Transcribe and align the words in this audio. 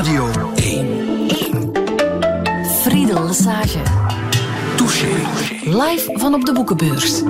Radio 0.00 0.52
1. 0.54 1.28
1. 1.28 1.72
Friedel 2.82 3.26
Lesage. 3.26 3.82
Touché. 4.76 5.06
Live 5.64 6.10
van 6.12 6.34
op 6.34 6.44
de 6.44 6.52
boekenbeurs. 6.52 7.22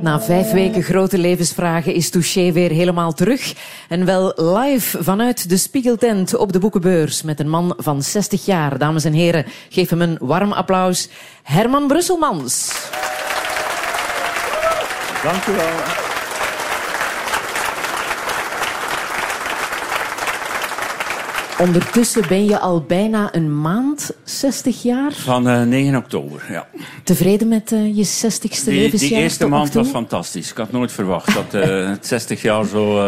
Na 0.00 0.20
vijf 0.20 0.50
weken 0.50 0.82
grote 0.82 1.18
levensvragen 1.18 1.94
is 1.94 2.10
Touché 2.10 2.52
weer 2.52 2.70
helemaal 2.70 3.12
terug. 3.12 3.54
En 3.88 4.04
wel 4.04 4.32
live 4.36 5.02
vanuit 5.02 5.48
de 5.48 5.56
Spiegeltent 5.56 6.36
op 6.36 6.52
de 6.52 6.58
boekenbeurs 6.58 7.22
met 7.22 7.40
een 7.40 7.48
man 7.48 7.74
van 7.76 8.02
60 8.02 8.44
jaar. 8.44 8.78
Dames 8.78 9.04
en 9.04 9.12
heren, 9.12 9.44
geef 9.68 9.90
hem 9.90 10.00
een 10.00 10.18
warm 10.20 10.52
applaus. 10.52 11.08
Herman 11.42 11.86
Brusselmans. 11.86 12.72
Dank 15.22 15.46
u 15.46 15.52
wel. 15.52 16.01
Ondertussen 21.62 22.22
ben 22.28 22.44
je 22.44 22.58
al 22.58 22.80
bijna 22.80 23.34
een 23.34 23.60
maand 23.60 24.10
60 24.24 24.82
jaar. 24.82 25.12
Van 25.12 25.48
uh, 25.48 25.62
9 25.62 25.96
oktober, 25.96 26.44
ja. 26.50 26.68
Tevreden 27.04 27.48
met 27.48 27.72
uh, 27.72 27.96
je 27.96 28.06
60ste 28.06 28.64
Die, 28.64 28.74
levensjaar? 28.74 29.10
die 29.10 29.18
eerste 29.18 29.46
maand 29.46 29.74
was 29.74 29.88
fantastisch. 29.88 30.50
Ik 30.50 30.56
had 30.56 30.72
nooit 30.72 30.92
verwacht 30.92 31.34
dat 31.34 31.54
uh, 31.54 31.88
het 31.88 32.06
60 32.06 32.42
jaar 32.42 32.64
zo 32.64 33.00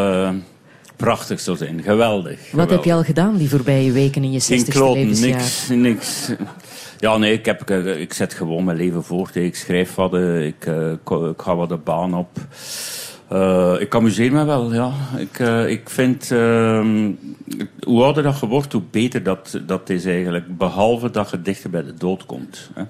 prachtig 0.96 1.40
zou 1.40 1.56
zijn. 1.56 1.82
Geweldig. 1.82 2.50
Wat 2.52 2.70
heb 2.70 2.84
je 2.84 2.92
al 2.92 3.02
gedaan 3.04 3.36
die 3.36 3.48
voorbije 3.48 3.92
weken 3.92 4.24
in 4.24 4.32
je 4.32 4.42
60ste 4.42 4.46
Geen 4.46 4.64
kloten, 4.64 5.02
levensjaar? 5.02 5.30
niks, 5.30 5.68
niks. 5.68 6.30
Ja, 6.98 7.16
nee, 7.16 7.32
ik, 7.32 7.44
heb, 7.44 7.70
ik, 7.70 8.12
zet 8.12 8.34
gewoon 8.34 8.64
mijn 8.64 8.76
leven 8.76 9.04
voort. 9.04 9.36
Ik 9.36 9.56
schrijf 9.56 9.94
wat, 9.94 10.14
eh, 10.14 10.46
ik, 10.46 10.66
ik 11.06 11.42
ga 11.42 11.56
wat 11.56 11.68
de 11.68 11.76
baan 11.76 12.14
op. 12.14 12.28
Uh, 13.32 13.74
ik 13.78 13.94
amuseer 13.94 14.32
me 14.32 14.44
wel, 14.44 14.74
ja. 14.74 14.92
Ik, 15.16 15.38
uh, 15.38 15.68
ik 15.68 15.90
vind, 15.90 16.30
uh, 16.30 16.86
hoe 17.80 18.02
ouder 18.02 18.22
dat 18.22 18.40
je 18.40 18.46
wordt, 18.46 18.72
hoe 18.72 18.82
beter 18.90 19.22
dat, 19.22 19.60
dat 19.66 19.90
is 19.90 20.04
eigenlijk. 20.04 20.58
Behalve 20.58 21.10
dat 21.10 21.30
je 21.30 21.42
dichter 21.42 21.70
bij 21.70 21.84
de 21.84 21.94
dood 21.94 22.26
komt. 22.26 22.70
Hè. 22.74 22.82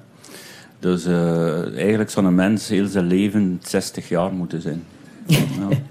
Dus 0.78 1.06
uh, 1.06 1.76
eigenlijk 1.76 2.10
zou 2.10 2.26
een 2.26 2.34
mens 2.34 2.68
heel 2.68 2.86
zijn 2.86 3.06
leven 3.06 3.60
60 3.62 4.08
jaar 4.08 4.32
moeten 4.32 4.62
zijn. 4.62 4.84
Ja. 5.26 5.42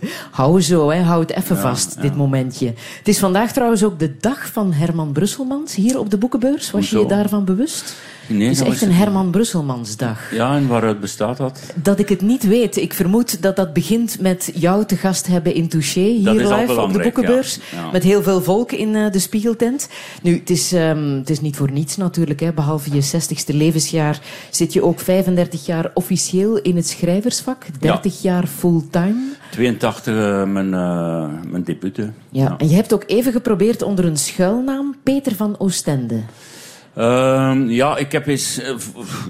Hou 0.32 0.62
zo, 0.62 0.90
hè. 0.90 1.02
hou 1.02 1.22
het 1.22 1.32
even 1.32 1.56
ja, 1.56 1.62
vast, 1.62 1.96
ja. 1.96 2.02
dit 2.02 2.16
momentje. 2.16 2.66
Het 2.98 3.08
is 3.08 3.20
vandaag 3.20 3.54
trouwens 3.54 3.84
ook 3.84 4.00
de 4.00 4.18
dag 4.18 4.48
van 4.48 4.74
Herman 4.74 5.12
Brusselmans 5.12 5.76
hier 5.76 6.00
op 6.00 6.10
de 6.10 6.18
boekenbeurs. 6.18 6.72
Was 6.72 6.90
je 6.90 7.00
je 7.00 7.06
daarvan 7.06 7.46
bewust? 7.46 7.96
Nee, 8.28 8.48
het 8.48 8.62
is 8.62 8.68
echt 8.68 8.82
een 8.82 8.92
Herman 8.92 9.32
Brusselmansdag. 9.32 10.32
Ja, 10.32 10.56
en 10.56 10.68
waaruit 10.68 11.00
bestaat 11.00 11.38
dat? 11.38 11.60
Dat 11.76 12.00
ik 12.00 12.10
het 12.10 12.22
niet 12.22 12.44
weet. 12.44 12.78
Ik 12.78 12.94
vermoed 12.94 13.42
dat 13.42 13.56
dat 13.56 13.74
begint 13.74 14.20
met 14.20 14.52
jou 14.54 14.86
te 14.86 14.96
gast 14.96 15.28
hebben 15.28 15.54
in 15.54 15.68
Touché, 15.68 16.00
hier 16.00 16.32
live 16.32 16.82
op 16.82 16.94
de 16.94 17.00
boekenbeurs. 17.00 17.56
Ja. 17.56 17.78
Ja. 17.78 17.92
Met 17.92 18.04
heel 18.04 18.24
veel 18.24 18.42
volk 18.42 18.72
in 18.72 18.96
uh, 18.96 19.12
de 19.12 19.20
Spiegeltent. 19.20 19.90
Nu, 20.22 20.38
het 20.40 20.50
is, 20.50 20.74
um, 20.74 21.18
het 21.18 21.30
is 21.30 21.42
niet 21.42 21.56
voor 21.56 21.72
niets 21.72 21.98
natuurlijk. 21.98 22.40
Hè. 22.40 22.54
Behalve 22.54 22.96
je 22.96 23.04
60ste 23.04 23.56
levensjaar 23.56 24.20
zit 24.50 24.74
je 24.74 24.84
ook 24.84 25.00
35 25.00 25.66
jaar 25.66 25.92
officieel 25.94 26.58
in 26.58 26.76
het 26.76 26.88
schrijversvak. 26.88 27.66
30 27.80 28.22
jaar 28.22 28.48
fulltime. 28.48 29.22
82 29.52 30.14
uh, 30.14 30.44
mijn, 30.44 30.68
uh, 30.68 31.28
mijn 31.52 31.64
debuut. 31.64 31.98
Ja. 31.98 32.12
ja, 32.30 32.56
en 32.58 32.70
je 32.70 32.76
hebt 32.76 32.94
ook 32.94 33.04
even 33.08 33.32
geprobeerd 33.32 33.82
onder 33.82 34.06
een 34.06 34.18
schuilnaam 34.18 34.96
Peter 35.04 35.36
van 35.36 35.60
Oostende. 35.60 36.22
Uh, 36.98 37.54
ja, 37.68 37.98
ik 37.98 38.12
heb 38.12 38.28
eens, 38.28 38.60
uh, 38.60 38.76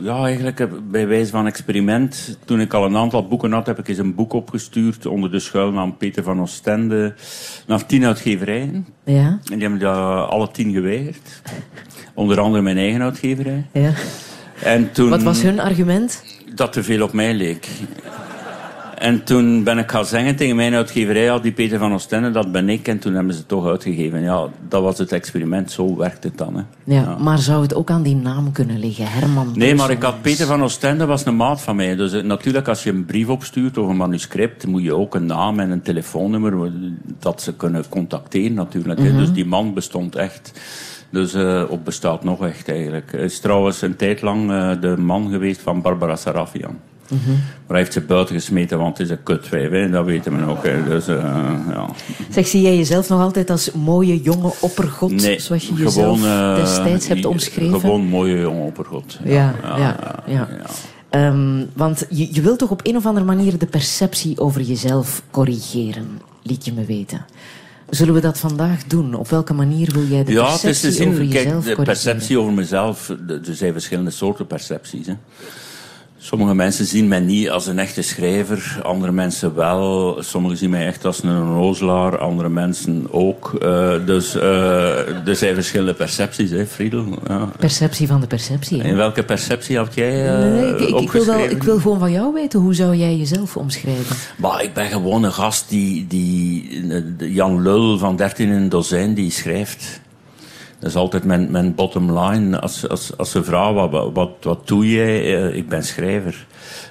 ja, 0.02 0.24
eigenlijk 0.24 0.68
bij 0.92 1.08
wijze 1.08 1.32
van 1.32 1.48
experiment, 1.48 2.38
toen 2.46 2.60
ik 2.60 2.74
al 2.74 2.86
een 2.86 2.98
aantal 2.98 3.28
boeken 3.28 3.52
had, 3.52 3.66
heb 3.66 3.80
ik 3.80 3.88
eens 3.88 3.98
een 3.98 4.16
boek 4.16 4.34
opgestuurd 4.34 5.06
onder 5.06 5.32
de 5.32 5.40
schuilnaam 5.40 5.98
Peter 5.98 6.24
van 6.24 6.42
Oostende 6.42 7.14
naar 7.68 7.86
tien 7.86 8.06
uitgeverijen. 8.06 8.88
Ja. 9.04 9.26
En 9.28 9.40
die 9.44 9.62
hebben 9.62 9.80
dat 9.80 10.30
alle 10.30 10.52
tien 10.52 10.72
geweigerd. 10.72 11.42
Onder 12.14 12.40
andere 12.40 12.64
mijn 12.64 12.78
eigen 12.78 13.02
uitgeverij. 13.02 13.66
Ja. 13.72 13.92
En 14.64 14.92
toen, 14.92 15.10
Wat 15.10 15.24
was 15.24 15.42
hun 15.42 15.60
argument? 15.60 16.24
Dat 16.56 16.74
te 16.74 16.84
veel 16.84 17.04
op 17.04 17.14
mij 17.14 17.34
leek. 17.34 17.68
En 19.04 19.24
toen 19.24 19.64
ben 19.64 19.78
ik 19.78 19.92
gaan 19.92 20.06
zeggen 20.06 20.36
tegen 20.36 20.56
mijn 20.56 20.74
uitgeverij, 20.74 21.24
ja, 21.24 21.40
die 21.40 21.52
Peter 21.52 21.80
van 21.80 21.94
Oostende, 21.94 22.32
dat 22.32 22.52
ben 22.52 22.70
ik. 22.70 22.88
En 22.88 23.00
toen 23.00 23.14
hebben 23.14 23.34
ze 23.34 23.40
het 23.40 23.48
toch 23.48 23.68
uitgegeven. 23.68 24.22
Ja, 24.22 24.48
dat 24.68 24.82
was 24.82 24.98
het 24.98 25.12
experiment, 25.12 25.72
zo 25.72 25.96
werkt 25.96 26.24
het 26.24 26.38
dan. 26.38 26.56
Hè. 26.56 26.62
Ja, 26.84 27.02
ja. 27.02 27.18
maar 27.18 27.38
zou 27.38 27.62
het 27.62 27.76
ook 27.76 27.90
aan 27.90 28.04
die 28.04 28.16
naam 28.16 28.52
kunnen 28.52 28.80
liggen, 28.80 29.06
Herman? 29.08 29.52
Nee, 29.56 29.76
maar 29.76 29.92
ik 29.92 30.04
had 30.04 30.22
Peter 30.22 30.48
van 30.48 30.64
Oostende, 30.64 31.06
was 31.06 31.26
een 31.26 31.36
maat 31.36 31.62
van 31.62 31.76
mij. 31.76 31.96
Dus 31.96 32.14
uh, 32.14 32.24
natuurlijk, 32.24 32.68
als 32.68 32.84
je 32.84 32.90
een 32.90 33.06
brief 33.06 33.28
opstuurt 33.28 33.78
of 33.78 33.88
een 33.88 33.98
manuscript, 33.98 34.68
moet 34.68 34.84
je 34.84 34.96
ook 34.96 35.16
een 35.16 35.26
naam 35.26 35.60
en 35.60 35.72
een 35.72 35.82
telefoonnummer, 35.82 36.72
dat 37.20 37.42
ze 37.42 37.56
kunnen 37.56 37.90
contacteren 37.90 38.54
natuurlijk. 38.54 39.00
Mm 39.00 39.08
-hmm. 39.08 39.18
Dus 39.18 39.32
die 39.32 39.46
man 39.46 39.74
bestond 39.74 40.16
echt. 40.16 40.62
Dus 41.10 41.36
uh, 41.36 41.64
op 41.70 41.86
bestaat 41.86 42.24
nog 42.24 42.46
echt 42.46 42.70
eigenlijk. 42.70 43.12
Hij 43.12 43.24
is 43.24 43.40
trouwens 43.40 43.82
een 43.82 43.96
tijd 43.96 44.22
lang 44.22 44.52
uh, 44.52 44.72
de 44.82 44.98
man 44.98 45.32
geweest 45.32 45.62
van 45.62 45.82
Barbara 45.82 46.16
Sarafian. 46.16 46.78
Mm 47.10 47.20
-hmm. 47.26 47.34
Maar 47.34 47.68
hij 47.68 47.78
heeft 47.78 47.94
ze 47.94 48.02
buiten 48.02 48.36
gesmeten, 48.36 48.78
want 48.78 48.98
het 48.98 49.08
is 49.08 49.14
een 49.14 49.24
kutwijf, 49.24 49.72
hè? 49.72 49.90
dat 49.90 50.06
weten 50.06 50.38
we 50.38 50.52
ook. 50.52 50.64
Hè? 50.64 50.84
Dus, 50.84 51.08
uh, 51.08 51.16
ja. 51.70 51.90
Zeg, 52.30 52.48
zie 52.48 52.62
jij 52.62 52.78
jezelf 52.78 53.10
nog 53.10 53.22
altijd 53.22 53.50
als 53.50 53.72
mooie 53.72 54.22
jonge 54.22 54.54
oppergod, 54.60 55.12
nee, 55.12 55.40
zoals 55.40 55.68
je 55.68 55.74
jezelf 55.74 56.22
gewoon, 56.22 56.56
destijds 56.56 57.08
hebt 57.08 57.26
omschreven? 57.26 57.80
Gewoon 57.80 58.06
mooie 58.06 58.40
jonge 58.40 58.62
oppergod. 58.62 59.20
Ja, 59.24 59.34
ja, 59.34 59.56
ja. 59.64 59.78
ja, 59.78 59.98
ja. 60.26 60.48
ja. 60.58 60.66
Um, 61.16 61.70
want 61.74 62.06
je, 62.10 62.34
je 62.34 62.42
wilt 62.42 62.60
toch 62.60 62.72
op 62.72 62.80
een 62.84 62.96
of 62.96 63.06
andere 63.06 63.26
manier 63.26 63.58
de 63.58 63.66
perceptie 63.66 64.40
over 64.40 64.62
jezelf 64.62 65.24
corrigeren, 65.32 66.22
liet 66.44 66.66
je 66.66 66.74
me 66.74 66.86
weten. 66.86 67.26
Zullen 67.90 68.14
we 68.14 68.20
dat 68.20 68.40
vandaag 68.40 68.84
doen? 68.84 69.14
Op 69.14 69.30
welke 69.30 69.54
manier 69.54 69.92
wil 69.94 70.06
jij 70.06 70.24
de 70.24 70.32
ja, 70.32 70.42
perceptie 70.42 70.68
het 70.68 70.76
is 70.76 70.82
de 70.82 70.92
zin, 70.92 71.08
over 71.08 71.24
jezelf 71.24 71.44
kijk, 71.44 71.54
de 71.54 71.60
corrigeren? 71.60 71.84
perceptie 71.84 72.40
over 72.40 72.54
mezelf, 72.54 73.10
er 73.28 73.40
zijn 73.56 73.72
verschillende 73.72 74.12
soorten 74.12 74.48
percepties. 74.48 75.08
Hè. 75.08 75.14
Sommige 76.26 76.56
mensen 76.56 76.86
zien 76.86 77.08
mij 77.08 77.20
niet 77.20 77.50
als 77.50 77.68
een 77.68 77.80
echte 77.80 78.02
schrijver, 78.02 78.80
andere 78.84 79.12
mensen 79.12 79.56
wel. 79.56 80.18
Sommigen 80.20 80.58
zien 80.58 80.70
mij 80.70 80.86
echt 80.86 81.06
als 81.06 81.24
een 81.24 81.54
rozelaar, 81.54 82.18
andere 82.18 82.50
mensen 82.50 83.08
ook. 83.12 83.60
Uh, 83.64 83.94
dus 84.06 84.36
uh, 84.36 85.28
er 85.28 85.36
zijn 85.36 85.54
verschillende 85.54 85.94
percepties, 85.94 86.50
hè, 86.50 86.66
Friedel. 86.66 87.06
Ja. 87.28 87.50
Perceptie 87.60 88.08
van 88.08 88.22
de 88.22 88.28
perceptie. 88.28 88.82
Hè? 88.82 88.90
En 88.90 88.96
welke 88.96 89.24
perceptie 89.24 89.78
had 89.78 89.94
jij 89.94 90.34
uh, 90.34 90.40
nee, 90.40 90.70
ik, 90.70 90.80
ik, 90.80 91.00
ik, 91.00 91.12
wil 91.12 91.26
wel, 91.26 91.40
ik 91.40 91.64
wil 91.64 91.80
gewoon 91.80 92.00
van 92.00 92.12
jou 92.12 92.34
weten, 92.34 92.60
hoe 92.60 92.74
zou 92.74 92.96
jij 92.96 93.16
jezelf 93.16 93.58
omschrijven? 93.58 94.16
Maar 94.38 94.64
ik 94.64 94.74
ben 94.74 94.86
gewoon 94.86 95.24
een 95.24 95.34
gast 95.34 95.70
die, 95.70 96.08
die 96.08 96.70
Jan 97.18 97.62
Lul 97.62 97.98
van 97.98 98.16
13 98.16 98.48
in 98.48 98.54
een 98.54 98.70
dozijn, 98.70 99.14
die 99.14 99.32
schrijft. 99.32 100.02
Dat 100.84 100.92
is 100.92 100.98
altijd 100.98 101.24
mijn, 101.24 101.52
mijn 101.52 101.76
bottom 101.76 102.20
line. 102.20 102.60
Als, 102.60 102.90
als, 102.90 103.18
als 103.18 103.32
ze 103.32 103.44
vragen, 103.44 103.90
wat, 103.90 104.12
wat, 104.14 104.30
wat 104.42 104.68
doe 104.68 104.92
jij? 104.92 105.44
Uh, 105.44 105.56
ik 105.56 105.70
ben 105.70 105.84
schrijver. 105.84 106.46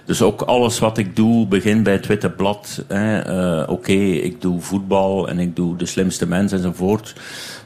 Dus 0.05 0.23
ook 0.23 0.41
alles 0.41 0.79
wat 0.79 0.99
ik 0.99 1.17
doe, 1.17 1.47
begint 1.47 1.83
bij 1.83 1.93
het 1.93 2.07
Witte 2.07 2.31
Blad. 2.31 2.85
Uh, 2.89 3.65
Oké, 3.67 3.93
ik 3.93 4.41
doe 4.41 4.61
voetbal 4.61 5.29
en 5.29 5.39
ik 5.39 5.57
doe 5.57 5.77
De 5.77 5.87
Slimste 5.87 6.27
Mens 6.27 6.53
enzovoort. 6.53 7.15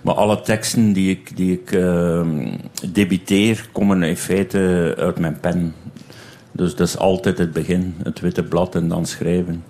Maar 0.03 0.15
alle 0.15 0.41
teksten 0.41 0.92
die 0.92 1.10
ik, 1.10 1.36
die 1.36 1.53
ik 1.53 1.72
uh, 1.72 2.26
debiteer, 2.92 3.69
komen 3.72 4.03
in 4.03 4.16
feite 4.16 4.94
uit 4.98 5.19
mijn 5.19 5.41
pen. 5.41 5.75
Dus 6.53 6.75
dat 6.75 6.86
is 6.86 6.98
altijd 6.98 7.38
het 7.38 7.53
begin. 7.53 7.94
Het 8.03 8.20
Witte 8.20 8.42
Blad 8.42 8.75
en 8.75 8.88
dan 8.88 9.06
schrijven. 9.06 9.65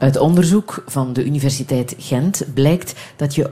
Uit 0.00 0.18
onderzoek 0.18 0.82
van 0.86 1.12
de 1.12 1.24
Universiteit 1.24 1.94
Gent 1.98 2.44
blijkt 2.54 2.94
dat 3.16 3.34
je 3.34 3.50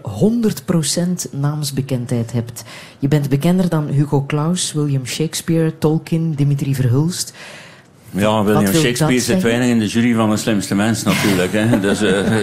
100% 1.28 1.31
naamsbekendheid 1.31 2.32
hebt. 2.32 2.64
Je 2.98 3.09
bent 3.09 3.28
bekender 3.28 3.69
dan 3.69 3.86
Hugo 3.86 4.25
Claus, 4.26 4.72
William 4.72 5.06
Shakespeare, 5.06 5.78
Tolkien, 5.78 6.34
Dimitri 6.34 6.75
Verhulst. 6.75 7.34
Ja, 8.10 8.44
William 8.44 8.75
Shakespeare 8.75 9.20
zit 9.20 9.42
weinig 9.42 9.69
in 9.69 9.78
de 9.78 9.86
jury 9.86 10.14
van 10.14 10.31
de 10.31 10.36
slimste 10.36 10.75
mens 10.75 11.03
natuurlijk. 11.03 11.53
Hè. 11.53 11.81
Dus, 11.81 12.03
uh, 12.03 12.36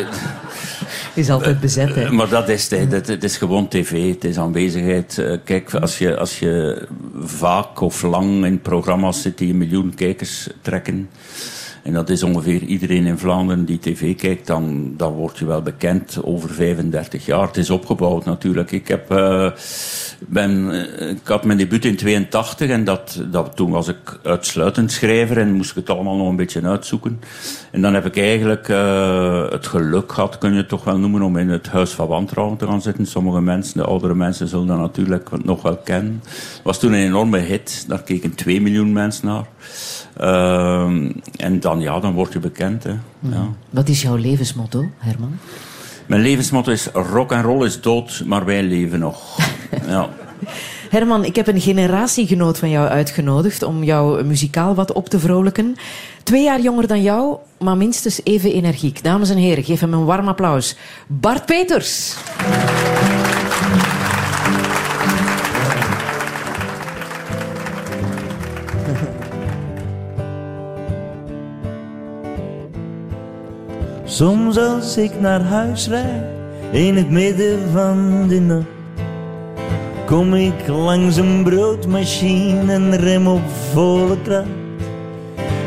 is 1.13 1.29
altijd 1.29 1.59
bezet, 1.59 1.95
hè? 1.95 2.11
Maar 2.11 2.29
dat 2.29 2.49
is 2.49 2.69
het. 2.69 3.07
Het, 3.07 3.23
is 3.23 3.37
gewoon 3.37 3.67
tv, 3.67 4.13
het 4.13 4.23
is 4.23 4.37
aanwezigheid. 4.37 5.39
Kijk, 5.43 5.73
als 5.73 5.97
je, 5.97 6.17
als 6.17 6.39
je 6.39 6.87
vaak 7.23 7.79
of 7.79 8.01
lang 8.01 8.45
in 8.45 8.61
programma's 8.61 9.21
zit 9.21 9.37
die 9.37 9.49
een 9.49 9.57
miljoen 9.57 9.93
kijkers 9.95 10.47
trekken... 10.61 11.09
En 11.85 11.93
dat 11.93 12.09
is 12.09 12.23
ongeveer 12.23 12.61
iedereen 12.61 13.05
in 13.05 13.17
Vlaanderen 13.17 13.65
die 13.65 13.79
tv 13.79 14.15
kijkt, 14.15 14.47
dan, 14.47 14.93
dan 14.97 15.13
word 15.13 15.37
je 15.37 15.45
wel 15.45 15.61
bekend 15.61 16.19
over 16.23 16.49
35 16.49 17.25
jaar. 17.25 17.47
Het 17.47 17.57
is 17.57 17.69
opgebouwd 17.69 18.25
natuurlijk. 18.25 18.71
Ik, 18.71 18.87
heb, 18.87 19.11
uh, 19.11 19.51
ben, 20.19 20.71
ik 21.09 21.27
had 21.27 21.43
mijn 21.43 21.57
debuut 21.57 21.85
in 21.85 21.95
82 21.95 22.69
en 22.69 22.83
dat, 22.83 23.23
dat, 23.31 23.55
toen 23.55 23.71
was 23.71 23.87
ik 23.87 24.19
uitsluitend 24.23 24.91
schrijver 24.91 25.37
en 25.37 25.53
moest 25.53 25.69
ik 25.69 25.75
het 25.75 25.89
allemaal 25.89 26.15
nog 26.15 26.29
een 26.29 26.35
beetje 26.35 26.61
uitzoeken. 26.61 27.19
En 27.71 27.81
dan 27.81 27.93
heb 27.93 28.05
ik 28.05 28.17
eigenlijk 28.17 28.67
uh, 28.67 29.49
het 29.49 29.67
geluk 29.67 30.11
gehad, 30.11 30.37
kun 30.37 30.51
je 30.51 30.57
het 30.57 30.69
toch 30.69 30.83
wel 30.83 30.97
noemen, 30.97 31.21
om 31.21 31.37
in 31.37 31.49
het 31.49 31.67
Huis 31.67 31.91
van 31.91 32.07
Wantrouwen 32.07 32.57
te 32.57 32.67
gaan 32.67 32.81
zitten. 32.81 33.05
Sommige 33.05 33.41
mensen, 33.41 33.77
de 33.77 33.85
oudere 33.85 34.15
mensen, 34.15 34.47
zullen 34.47 34.67
dat 34.67 34.79
natuurlijk 34.79 35.29
nog 35.43 35.61
wel 35.61 35.77
kennen. 35.77 36.21
Het 36.23 36.61
was 36.63 36.79
toen 36.79 36.93
een 36.93 37.05
enorme 37.05 37.37
hit, 37.37 37.85
daar 37.87 38.03
keken 38.03 38.35
2 38.35 38.61
miljoen 38.61 38.93
mensen 38.93 39.27
naar. 39.27 39.45
Uh, 40.21 41.11
en 41.37 41.59
dan, 41.59 41.74
ja, 41.81 41.99
dan 41.99 42.13
word 42.13 42.33
je 42.33 42.39
bekend. 42.39 42.83
Hè. 42.83 42.93
Ja. 43.19 43.47
Wat 43.69 43.89
is 43.89 44.01
jouw 44.01 44.15
levensmotto, 44.15 44.85
Herman? 44.97 45.37
Mijn 46.05 46.21
levensmotto 46.21 46.71
is 46.71 46.87
rock 46.93 47.31
en 47.31 47.41
roll 47.41 47.65
is 47.65 47.81
dood, 47.81 48.23
maar 48.25 48.45
wij 48.45 48.63
leven 48.63 48.99
nog. 48.99 49.37
ja. 49.87 50.09
Herman, 50.89 51.25
ik 51.25 51.35
heb 51.35 51.47
een 51.47 51.61
generatiegenoot 51.61 52.57
van 52.57 52.69
jou 52.69 52.87
uitgenodigd 52.87 53.63
om 53.63 53.83
jou 53.83 54.23
muzikaal 54.23 54.75
wat 54.75 54.91
op 54.91 55.09
te 55.09 55.19
vrolijken. 55.19 55.75
Twee 56.23 56.43
jaar 56.43 56.61
jonger 56.61 56.87
dan 56.87 57.01
jou, 57.01 57.37
maar 57.59 57.77
minstens 57.77 58.21
even 58.23 58.53
energiek. 58.53 59.03
Dames 59.03 59.29
en 59.29 59.37
heren, 59.37 59.63
geef 59.63 59.79
hem 59.79 59.93
een 59.93 60.05
warm 60.05 60.27
applaus. 60.27 60.75
Bart 61.07 61.45
Peters. 61.45 62.15
Soms 74.15 74.57
als 74.57 74.97
ik 74.97 75.19
naar 75.19 75.41
huis 75.41 75.87
rijd, 75.87 76.23
in 76.71 76.95
het 76.95 77.09
midden 77.09 77.59
van 77.71 78.27
de 78.27 78.39
nacht, 78.39 78.65
kom 80.05 80.33
ik 80.33 80.67
langs 80.67 81.15
een 81.17 81.43
broodmachine 81.43 82.73
en 82.73 82.95
rem 82.95 83.27
op 83.27 83.41
volle 83.71 84.21
kracht. 84.21 84.47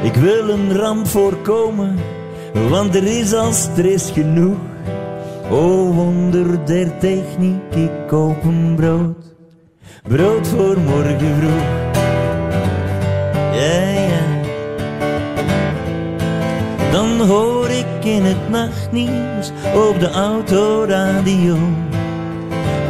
Ik 0.03 0.15
wil 0.15 0.49
een 0.49 0.77
ramp 0.77 1.07
voorkomen, 1.07 1.97
want 2.69 2.95
er 2.95 3.07
is 3.07 3.35
al 3.35 3.53
stress 3.53 4.11
genoeg. 4.11 4.59
O 5.51 5.93
wonder 5.93 6.65
der 6.65 6.99
techniek, 6.99 7.75
ik 7.75 7.91
koop 8.07 8.43
een 8.45 8.75
brood, 8.77 9.35
brood 10.03 10.49
voor 10.49 10.79
morgen 10.79 11.35
vroeg. 11.41 11.79
Dan 16.99 17.21
hoor 17.21 17.69
ik 17.71 18.05
in 18.05 18.25
het 18.25 18.49
nachtnieuws 18.51 19.51
op 19.75 20.01
de 20.01 20.11
autoradio. 20.11 21.57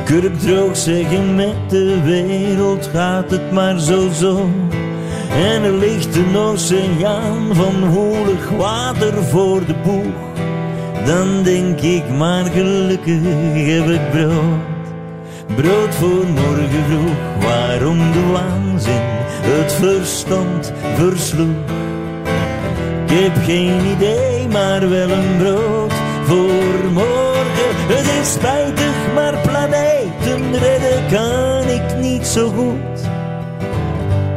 Kurkdroog 0.05 0.77
zeggen 0.77 1.35
met 1.35 1.71
de 1.71 2.03
wereld 2.03 2.87
gaat 2.87 3.31
het 3.31 3.53
maar 3.53 3.79
zo 3.79 4.09
zo. 4.11 4.51
En 5.33 5.63
er 5.63 5.73
ligt 5.73 6.17
een 6.17 6.37
oceaan 6.37 7.49
van 7.53 7.91
woelig 7.91 8.51
water 8.51 9.25
voor 9.25 9.67
de 9.67 9.75
boeg. 9.85 10.15
Dan 11.07 11.43
denk 11.43 11.81
ik 11.81 12.09
maar 12.17 12.45
gelukkig 12.45 13.21
heb 13.53 13.89
ik 13.89 14.11
brood. 14.11 14.61
Brood 15.57 15.95
voor 15.95 16.27
morgen 16.27 16.85
vroeg, 16.89 17.45
waarom 17.45 17.99
de 18.13 18.31
waanzin 18.33 19.03
het 19.43 19.73
verstand 19.73 20.73
versloeg. 20.97 21.77
Ik 23.09 23.15
heb 23.15 23.45
geen 23.45 23.85
idee, 23.97 24.49
maar 24.49 24.89
wel 24.89 25.11
een 25.11 25.37
brood 25.39 25.93
voor 26.25 26.93
morgen. 26.93 27.71
Het 27.89 28.07
is 28.23 28.33
spijtig, 28.33 28.95
maar 29.15 29.35
planeten 29.39 30.59
redden 30.59 31.07
kan 31.11 31.69
ik 31.69 31.97
niet 32.01 32.27
zo 32.27 32.49
goed. 32.49 33.01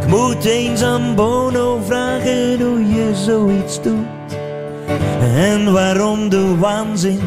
Ik 0.01 0.07
moet 0.07 0.45
eens 0.45 0.83
aan 0.83 1.15
Bono 1.15 1.79
vragen 1.85 2.61
hoe 2.61 2.87
je 2.87 3.11
zoiets 3.13 3.81
doet. 3.81 4.37
En 5.35 5.71
waarom 5.71 6.29
de 6.29 6.57
waanzin 6.57 7.21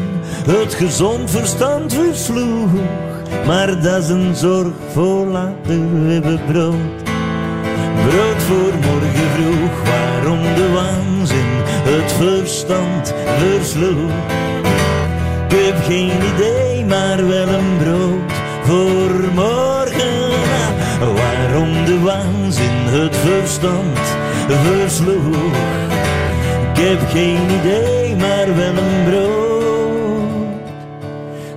het 0.47 0.73
gezond 0.73 1.31
verstand 1.31 1.93
versloeg. 1.93 2.69
Maar 3.45 3.81
dat 3.81 4.03
is 4.03 4.09
een 4.09 4.35
zorg 4.35 4.73
voor 4.93 5.25
later, 5.25 5.91
we 5.93 6.11
hebben 6.11 6.39
brood. 6.47 7.03
Brood 8.07 8.43
voor 8.43 8.73
morgen 8.91 9.29
vroeg, 9.35 9.83
waarom 9.83 10.41
de 10.41 10.69
het 10.73 11.14
verstand 12.15 13.13
versloeg. 13.37 14.11
Ik 15.47 15.57
heb 15.57 15.83
geen 15.83 16.11
idee, 16.33 16.85
maar 16.85 17.27
wel 17.27 17.47
een 17.47 17.77
brood 17.77 18.31
voor 18.63 19.33
morgen. 19.33 20.29
Waarom 21.15 21.85
de 21.85 21.99
waanzin 22.03 22.71
het 22.71 23.15
verstand 23.15 23.99
versloeg. 24.47 25.35
Ik 26.73 26.81
heb 26.81 26.99
geen 27.09 27.49
idee, 27.59 28.15
maar 28.15 28.55
wel 28.55 28.83
een 28.83 29.03
brood. 29.09 29.45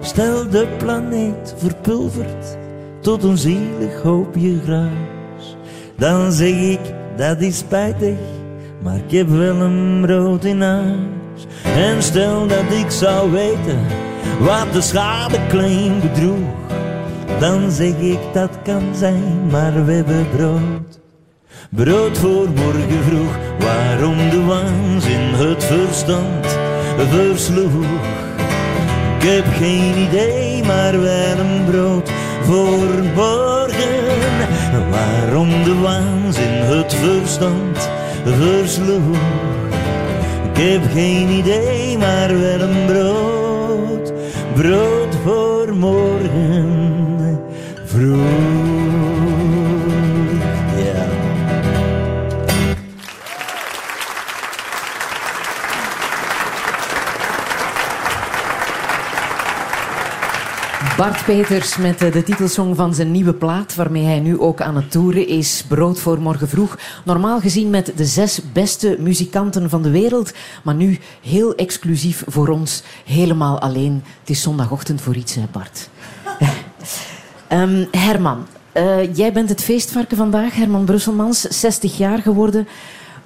Stel 0.01 0.51
de 0.51 0.67
planeet 0.79 1.55
verpulvert 1.57 2.57
tot 3.01 3.23
een 3.23 3.39
zielig 3.39 4.03
hoopje 4.03 4.61
gruis. 4.65 5.57
Dan 5.97 6.33
zeg 6.33 6.55
ik, 6.55 6.81
dat 7.17 7.41
is 7.41 7.59
spijtig, 7.59 8.17
maar 8.83 8.97
ik 8.97 9.11
heb 9.11 9.29
wel 9.29 9.57
een 9.57 10.01
brood 10.01 10.45
in 10.45 10.61
huis. 10.63 11.47
En 11.63 12.03
stel 12.03 12.47
dat 12.47 12.73
ik 12.85 12.91
zou 12.91 13.31
weten 13.31 13.79
wat 14.41 14.73
de 14.73 14.81
schadeclaim 14.81 16.01
bedroeg. 16.01 16.57
Dan 17.39 17.71
zeg 17.71 17.99
ik, 17.99 18.19
dat 18.33 18.51
kan 18.63 18.83
zijn, 18.95 19.47
maar 19.51 19.85
we 19.85 19.93
hebben 19.93 20.27
brood. 20.37 21.01
Brood 21.71 22.19
voor 22.19 22.49
morgen 22.55 23.03
vroeg, 23.05 23.37
waarom 23.59 24.31
de 24.31 24.45
waanzin 24.45 25.21
het 25.21 25.65
verstand 25.65 26.59
versloeg. 27.07 27.85
Ik 29.19 29.25
heb 29.25 29.45
geen 29.55 29.99
idee, 29.99 30.65
maar 30.65 31.01
wel 31.01 31.39
een 31.39 31.65
brood 31.71 32.11
voor 32.43 33.03
morgen. 33.15 33.97
Waarom 34.91 35.49
de 35.65 35.79
waanzin 35.81 36.53
het 36.53 36.95
verstand 36.95 37.98
versloeg. 38.35 39.17
Ik 40.53 40.65
heb 40.65 40.83
geen 40.93 41.29
idee, 41.29 41.99
maar 41.99 42.39
wel 42.41 42.61
een 42.61 42.87
brood. 42.87 44.13
Brood 44.55 45.15
voor 45.25 45.75
morgen 45.75 47.41
vroeg. 47.85 48.48
Bart 60.99 61.25
Peters 61.25 61.77
met 61.77 62.03
eh, 62.03 62.13
de 62.13 62.23
titelsong 62.23 62.77
van 62.77 62.95
zijn 62.95 63.11
nieuwe 63.11 63.35
plaat, 63.35 63.75
waarmee 63.75 64.05
hij 64.05 64.21
nu 64.21 64.39
ook 64.39 64.61
aan 64.61 64.77
het 64.77 64.91
toeren 64.91 65.27
is. 65.29 65.65
Brood 65.69 66.01
voor 66.01 66.21
morgen 66.21 66.49
vroeg. 66.49 66.79
Normaal 67.05 67.41
gezien 67.41 67.71
met 67.71 67.93
de 67.97 68.05
zes 68.05 68.41
beste 68.53 68.97
muzikanten 68.99 69.71
van 69.71 69.83
de 69.83 69.91
wereld, 69.91 70.33
maar 70.65 70.75
nu 70.75 70.99
heel 71.23 71.55
exclusief 71.55 72.25
voor 72.27 72.49
ons, 72.49 72.83
helemaal 73.05 73.59
alleen. 73.61 74.03
Het 74.21 74.31
is 74.31 74.43
zondagochtend 74.43 75.01
voor 75.01 75.15
iets, 75.15 75.35
hè 75.35 75.45
Bart. 75.53 75.89
Ehm, 77.49 77.85
Herman, 77.91 78.47
eh, 78.73 79.15
jij 79.15 79.33
bent 79.33 79.49
het 79.49 79.63
feestvarken 79.63 80.17
vandaag, 80.17 80.55
Herman 80.55 80.85
Brusselmans, 80.85 81.41
60 81.41 81.97
jaar 81.99 82.19
geworden. 82.19 82.69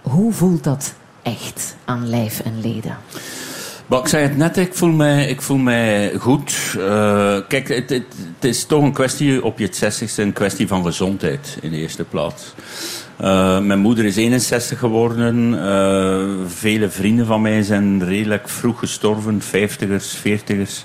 Hoe 0.03 0.33
voelt 0.33 0.65
dat 0.65 0.95
echt 1.23 1.77
aan 1.85 2.09
lijf 2.09 2.41
en 2.41 2.61
leden? 2.61 2.97
Maar 3.93 4.01
ik 4.01 4.09
zei 4.09 4.23
het 4.23 4.37
net, 4.37 4.57
ik 4.57 4.75
voel 4.75 4.91
mij, 4.91 5.27
ik 5.27 5.43
voel 5.43 5.57
mij 5.57 6.13
goed. 6.19 6.77
Eh, 6.79 7.37
kijk, 7.49 7.69
het, 7.69 7.91
het, 7.91 8.05
is 8.41 8.65
toch 8.65 8.83
een 8.83 8.93
kwestie 8.93 9.45
op 9.45 9.59
je 9.59 9.69
60ste, 9.69 10.15
een 10.17 10.33
kwestie 10.33 10.69
van 10.69 10.85
gezondheid 10.85 11.59
in 11.61 11.71
de 11.71 11.77
eerste 11.77 12.05
plaats. 12.05 12.55
Eh, 13.17 13.61
mijn 13.61 13.79
moeder 13.79 14.05
is 14.05 14.17
61 14.17 14.79
geworden. 14.79 15.65
Eh, 15.65 16.47
vele 16.47 16.91
vrienden 16.91 17.27
van 17.27 17.43
mij 17.43 17.63
zijn 17.63 18.05
redelijk 18.05 18.49
vroeg 18.49 18.79
gestorven, 18.79 19.41
50ers, 19.41 20.17
40ers. 20.17 20.85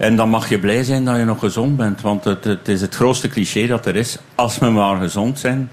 En 0.00 0.16
dan 0.16 0.28
mag 0.28 0.48
je 0.48 0.58
blij 0.58 0.84
zijn 0.84 1.04
dat 1.04 1.16
je 1.16 1.24
nog 1.24 1.38
gezond 1.38 1.76
bent, 1.76 2.00
want 2.00 2.24
het, 2.24 2.44
het 2.44 2.68
is 2.68 2.80
het 2.80 2.94
grootste 2.94 3.28
cliché 3.28 3.66
dat 3.66 3.86
er 3.86 3.96
is. 3.96 4.18
Als 4.34 4.58
we 4.58 4.66
maar 4.66 5.00
gezond 5.00 5.38
zijn. 5.38 5.70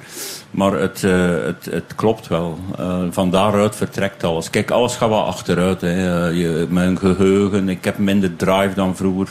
Maar 0.51 0.71
het, 0.71 1.03
uh, 1.03 1.43
het, 1.43 1.67
het 1.69 1.95
klopt 1.95 2.27
wel. 2.27 2.59
Uh, 2.79 2.99
van 3.09 3.31
daaruit 3.31 3.75
vertrekt 3.75 4.23
alles. 4.23 4.49
Kijk, 4.49 4.71
alles 4.71 4.95
gaat 4.95 5.09
wel 5.09 5.25
achteruit. 5.25 5.81
Hè. 5.81 6.29
Uh, 6.29 6.39
je, 6.39 6.67
mijn 6.69 6.97
geheugen, 6.97 7.69
ik 7.69 7.83
heb 7.83 7.97
minder 7.97 8.35
drive 8.35 8.71
dan 8.75 8.95
vroeger. 8.95 9.29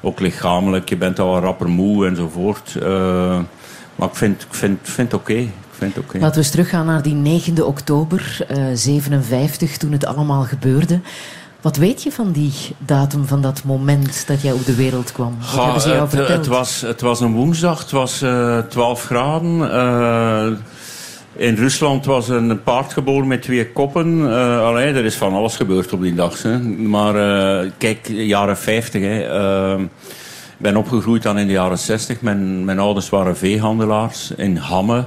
Ook 0.00 0.20
lichamelijk, 0.20 0.88
je 0.88 0.96
bent 0.96 1.18
al 1.18 1.40
rapper 1.40 1.68
moe 1.68 2.06
enzovoort. 2.06 2.76
maar 3.94 4.08
ik 4.08 4.14
vind, 4.14 4.42
ik 4.42 4.54
vind, 4.54 4.78
vind 4.82 5.12
het 5.12 5.20
oké. 5.20 5.32
Okay. 5.32 5.52
Okay. 5.96 6.20
Laten 6.20 6.34
we 6.34 6.40
eens 6.40 6.50
teruggaan 6.50 6.86
naar 6.86 7.02
die 7.02 7.42
9e 7.42 7.62
oktober 7.64 8.46
57, 8.74 9.76
toen 9.76 9.92
het 9.92 10.06
allemaal 10.06 10.42
gebeurde. 10.42 11.00
Wat 11.60 11.76
weet 11.76 12.02
je 12.02 12.12
van 12.12 12.32
die 12.32 12.52
datum, 12.78 13.26
van 13.26 13.42
dat 13.42 13.64
moment 13.64 14.26
dat 14.26 14.42
jij 14.42 14.52
op 14.52 14.64
de 14.64 14.74
wereld 14.74 15.12
kwam? 15.12 15.36
Wat 15.54 15.64
hebben 15.64 15.80
ze 15.80 15.88
jou 15.88 16.00
het, 16.00 16.10
verteld? 16.10 16.38
Het 16.38 16.46
was, 16.46 16.80
het 16.80 17.00
was 17.00 17.20
een 17.20 17.32
woensdag, 17.32 17.78
het 17.78 17.90
was 17.90 18.22
uh, 18.22 18.58
12 18.58 19.04
graden. 19.04 19.58
Uh, 19.58 20.46
in 21.32 21.54
Rusland 21.54 22.04
was 22.04 22.28
een 22.28 22.62
paard 22.62 22.92
geboren 22.92 23.26
met 23.26 23.42
twee 23.42 23.72
koppen. 23.72 24.18
Uh, 24.18 24.64
allee, 24.66 24.92
er 24.92 25.04
is 25.04 25.16
van 25.16 25.34
alles 25.34 25.56
gebeurd 25.56 25.92
op 25.92 26.02
die 26.02 26.14
dag. 26.14 26.42
Hè. 26.42 26.58
Maar 26.58 27.14
kijk, 27.78 28.08
jaren 28.08 28.56
50. 28.56 29.02
Hè. 29.02 29.78
Ik 29.80 30.66
ben 30.66 30.76
opgegroeid 30.76 31.22
dan 31.22 31.38
in 31.38 31.46
de 31.46 31.52
jaren 31.52 31.78
60. 31.78 32.20
Mijn, 32.20 32.64
mijn 32.64 32.78
ouders 32.78 33.08
waren 33.08 33.36
veehandelaars 33.36 34.30
in 34.30 34.56
Hamme. 34.56 35.04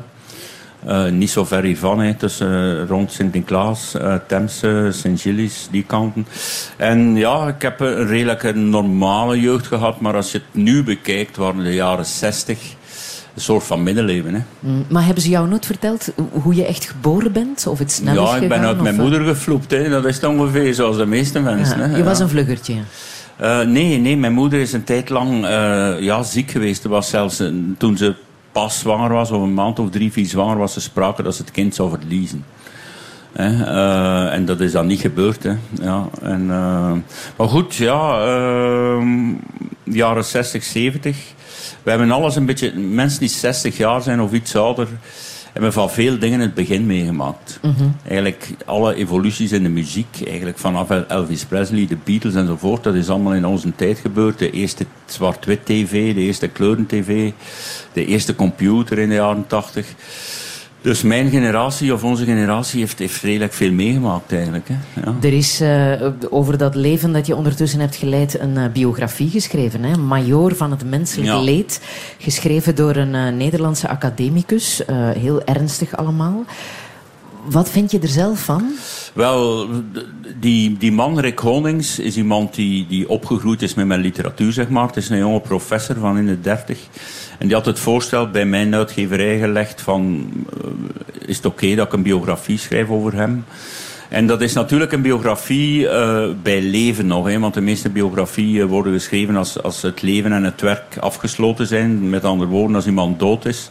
Uh, 0.87 1.09
niet 1.09 1.29
zo 1.29 1.45
ver 1.45 1.63
hiervan, 1.63 1.99
hè, 1.99 2.13
tussen 2.13 2.47
uh, 2.51 2.87
rond 2.87 3.11
Sint-Niklaas, 3.11 3.95
uh, 3.95 4.15
Temse, 4.27 4.89
Sint-Gilles, 4.91 5.67
die 5.71 5.83
kanten. 5.83 6.27
En 6.77 7.15
ja, 7.15 7.47
ik 7.47 7.61
heb 7.61 7.79
een 7.79 8.07
redelijk 8.07 8.55
normale 8.55 9.39
jeugd 9.39 9.67
gehad, 9.67 9.99
maar 9.99 10.15
als 10.15 10.31
je 10.31 10.37
het 10.37 10.63
nu 10.63 10.83
bekijkt, 10.83 11.37
waren 11.37 11.63
de 11.63 11.73
jaren 11.73 12.05
60 12.05 12.59
een 13.35 13.41
soort 13.41 13.63
van 13.63 13.83
middeleeuwen. 13.83 14.33
Hè. 14.33 14.41
Mm, 14.59 14.85
maar 14.89 15.05
hebben 15.05 15.23
ze 15.23 15.29
jou 15.29 15.47
nooit 15.47 15.65
verteld 15.65 16.11
hoe 16.31 16.55
je 16.55 16.65
echt 16.65 16.85
geboren 16.85 17.31
bent? 17.31 17.67
Of 17.67 17.79
het 17.79 17.91
snel 17.91 18.25
Ja, 18.25 18.35
ik 18.35 18.49
ben 18.49 18.59
uit 18.59 18.81
mijn 18.81 18.95
moeder 18.95 19.21
gevloept. 19.25 19.71
Hè. 19.71 19.89
Dat 19.89 20.05
is 20.05 20.23
ongeveer 20.23 20.73
zoals 20.73 20.97
de 20.97 21.05
meeste 21.05 21.39
mensen. 21.39 21.79
Ja, 21.79 21.87
hè. 21.87 21.97
je 21.97 22.03
was 22.03 22.19
een 22.19 22.29
vluggertje. 22.29 22.73
Uh, 23.41 23.61
nee, 23.61 23.97
nee, 23.97 24.17
mijn 24.17 24.33
moeder 24.33 24.59
is 24.59 24.73
een 24.73 24.83
tijd 24.83 25.09
lang 25.09 25.45
ja, 25.99 26.23
ziek 26.23 26.51
geweest. 26.51 26.83
Er 26.83 26.89
was 26.89 27.09
zelfs 27.09 27.43
toen 27.77 27.97
ze 27.97 28.15
pas 28.53 28.79
zwanger 28.79 29.13
was, 29.13 29.31
of 29.31 29.41
een 29.41 29.53
maand 29.53 29.79
of 29.79 29.89
drie, 29.89 30.11
vier 30.11 30.25
zwanger 30.25 30.57
was, 30.57 30.73
ze 30.73 30.81
spraken 30.81 31.23
dat 31.23 31.35
ze 31.35 31.41
het 31.41 31.51
kind 31.51 31.75
zou 31.75 31.89
verliezen. 31.89 32.45
Uh, 33.37 34.33
en 34.33 34.45
dat 34.45 34.59
is 34.59 34.71
dan 34.71 34.87
niet 34.87 34.99
gebeurd. 34.99 35.43
Hè. 35.43 35.53
Ja, 35.81 36.07
en, 36.21 36.45
maar 37.35 37.47
goed, 37.47 37.75
ja, 37.75 38.25
ehm, 38.25 39.33
jaren 39.83 40.25
60, 40.25 40.63
70. 40.63 41.17
We 41.83 41.89
hebben 41.89 42.11
alles 42.11 42.35
een 42.35 42.45
beetje, 42.45 42.73
mensen 42.75 43.19
die 43.19 43.29
60 43.29 43.77
jaar 43.77 44.01
zijn 44.01 44.21
of 44.21 44.33
iets 44.33 44.55
ouder, 44.55 44.87
hebben 45.53 45.73
van 45.73 45.91
veel 45.91 46.19
dingen 46.19 46.39
het 46.39 46.53
begin 46.53 46.85
meegemaakt. 46.85 47.59
Mhm. 47.61 47.83
Eigenlijk 48.07 48.49
alle 48.65 48.95
evoluties 48.95 49.51
in 49.51 49.63
de 49.63 49.69
muziek, 49.69 50.21
eigenlijk 50.25 50.57
vanaf 50.57 50.89
Elvis 50.89 51.45
Presley, 51.45 51.87
de 51.87 51.97
Beatles 52.03 52.35
enzovoort, 52.35 52.83
dat 52.83 52.95
is 52.95 53.09
allemaal 53.09 53.33
in 53.33 53.45
onze 53.45 53.75
tijd 53.75 53.97
gebeurd. 53.97 54.39
De 54.39 54.51
eerste 54.51 54.85
zwart-wit 55.05 55.65
tv, 55.65 56.13
de 56.13 56.21
eerste 56.21 56.47
kleuren-tv, 56.47 57.31
de 57.93 58.05
eerste 58.05 58.35
computer 58.35 58.99
in 58.99 59.09
de 59.09 59.15
jaren 59.15 59.47
80. 59.47 59.87
Dus 60.83 61.01
mijn 61.01 61.29
generatie 61.29 61.93
of 61.93 62.03
onze 62.03 62.23
generatie 62.25 62.79
heeft, 62.79 62.99
heeft 62.99 63.21
redelijk 63.21 63.53
veel 63.53 63.71
meegemaakt 63.71 64.31
eigenlijk. 64.31 64.67
Hè? 64.67 65.01
Ja. 65.01 65.15
Er 65.21 65.33
is 65.33 65.61
uh, 65.61 66.07
over 66.29 66.57
dat 66.57 66.75
leven 66.75 67.11
dat 67.13 67.27
je 67.27 67.35
ondertussen 67.35 67.79
hebt 67.79 67.95
geleid 67.95 68.39
een 68.39 68.55
uh, 68.57 68.65
biografie 68.73 69.29
geschreven. 69.29 69.83
Hè? 69.83 69.97
Major 69.97 70.55
van 70.55 70.71
het 70.71 70.89
menselijk 70.89 71.27
Ja. 71.27 71.41
leed. 71.41 71.81
Geschreven 72.17 72.75
door 72.75 72.95
een 72.95 73.13
uh, 73.13 73.27
Nederlandse 73.29 73.87
academicus. 73.87 74.81
heel 75.17 75.43
ernstig 75.43 75.95
allemaal. 75.97 76.45
Wat 77.45 77.69
vind 77.69 77.91
je 77.91 77.99
er 77.99 78.07
zelf 78.07 78.43
van? 78.43 78.73
Wel, 79.13 79.67
die, 80.39 80.77
die 80.77 80.91
man, 80.91 81.19
Rick 81.19 81.39
Honings, 81.39 81.99
is 81.99 82.17
iemand 82.17 82.55
die, 82.55 82.87
die 82.87 83.09
opgegroeid 83.09 83.61
is 83.61 83.73
met 83.73 83.85
mijn 83.85 84.01
literatuur, 84.01 84.53
zeg 84.53 84.69
maar. 84.69 84.87
Het 84.87 84.95
is 84.97 85.09
een 85.09 85.17
jonge 85.17 85.39
professor 85.39 85.95
van 85.95 86.17
in 86.17 86.25
de 86.25 86.41
dertig. 86.41 86.79
En 87.39 87.47
die 87.47 87.55
had 87.55 87.65
het 87.65 87.79
voorstel 87.79 88.29
bij 88.29 88.45
mijn 88.45 88.75
uitgeverij 88.75 89.39
gelegd 89.39 89.81
van... 89.81 90.31
Uh, 90.63 90.69
is 91.27 91.35
het 91.35 91.45
oké 91.45 91.75
dat 91.75 91.87
ik 91.87 91.93
een 91.93 92.03
biografie 92.03 92.57
schrijf 92.57 92.89
over 92.89 93.13
hem? 93.13 93.45
En 94.13 94.27
dat 94.27 94.41
is 94.41 94.53
natuurlijk 94.53 94.91
een 94.91 95.01
biografie 95.01 95.81
uh, 95.81 96.25
bij 96.43 96.61
leven 96.61 97.07
nog. 97.07 97.27
Hè, 97.27 97.39
want 97.39 97.53
de 97.53 97.61
meeste 97.61 97.89
biografieën 97.89 98.67
worden 98.67 98.93
geschreven 98.93 99.35
als, 99.35 99.63
als 99.63 99.81
het 99.81 100.01
leven 100.01 100.31
en 100.31 100.43
het 100.43 100.61
werk 100.61 100.97
afgesloten 100.99 101.67
zijn. 101.67 102.09
Met 102.09 102.23
andere 102.23 102.49
woorden, 102.49 102.75
als 102.75 102.85
iemand 102.85 103.19
dood 103.19 103.45
is. 103.45 103.69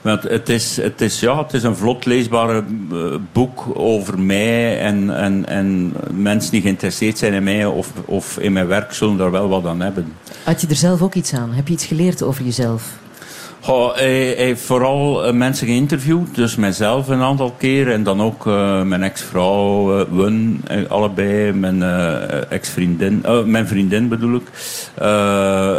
Want 0.00 0.22
het 0.22 0.48
is, 0.48 0.76
het 0.76 1.00
is, 1.00 1.20
ja, 1.20 1.42
het 1.42 1.52
is 1.52 1.62
een 1.62 1.76
vlot 1.76 2.04
leesbare 2.04 2.64
uh, 2.92 3.14
boek 3.32 3.64
over 3.74 4.18
mij. 4.18 4.80
En, 4.80 5.16
en, 5.16 5.48
en 5.48 5.92
mensen 6.14 6.50
die 6.50 6.62
geïnteresseerd 6.62 7.18
zijn 7.18 7.32
in 7.32 7.42
mij 7.42 7.66
of, 7.66 7.92
of 8.04 8.38
in 8.38 8.52
mijn 8.52 8.66
werk 8.66 8.92
zullen 8.92 9.16
daar 9.16 9.30
wel 9.30 9.48
wat 9.48 9.66
aan 9.66 9.80
hebben. 9.80 10.12
Had 10.44 10.60
je 10.60 10.66
er 10.66 10.76
zelf 10.76 11.02
ook 11.02 11.14
iets 11.14 11.32
aan? 11.34 11.52
Heb 11.52 11.68
je 11.68 11.74
iets 11.74 11.86
geleerd 11.86 12.22
over 12.22 12.44
jezelf? 12.44 12.82
Hij, 13.66 14.34
heeft 14.36 14.62
vooral 14.62 15.26
uh, 15.26 15.32
mensen 15.32 15.66
geïnterviewd, 15.66 16.34
dus 16.34 16.56
mijzelf 16.56 17.08
een 17.08 17.20
aantal 17.20 17.54
keer 17.58 17.92
en 17.92 18.02
dan 18.02 18.22
ook 18.22 18.46
uh, 18.46 18.82
mijn 18.82 19.02
ex-vrouw, 19.02 19.98
uh, 19.98 20.04
Wun, 20.10 20.64
allebei, 20.88 21.52
mijn 21.52 21.82
ex-vriendin, 22.48 23.24
mijn 23.44 23.66
vriendin 23.66 24.08
bedoel 24.08 24.34
ik, 24.34 24.50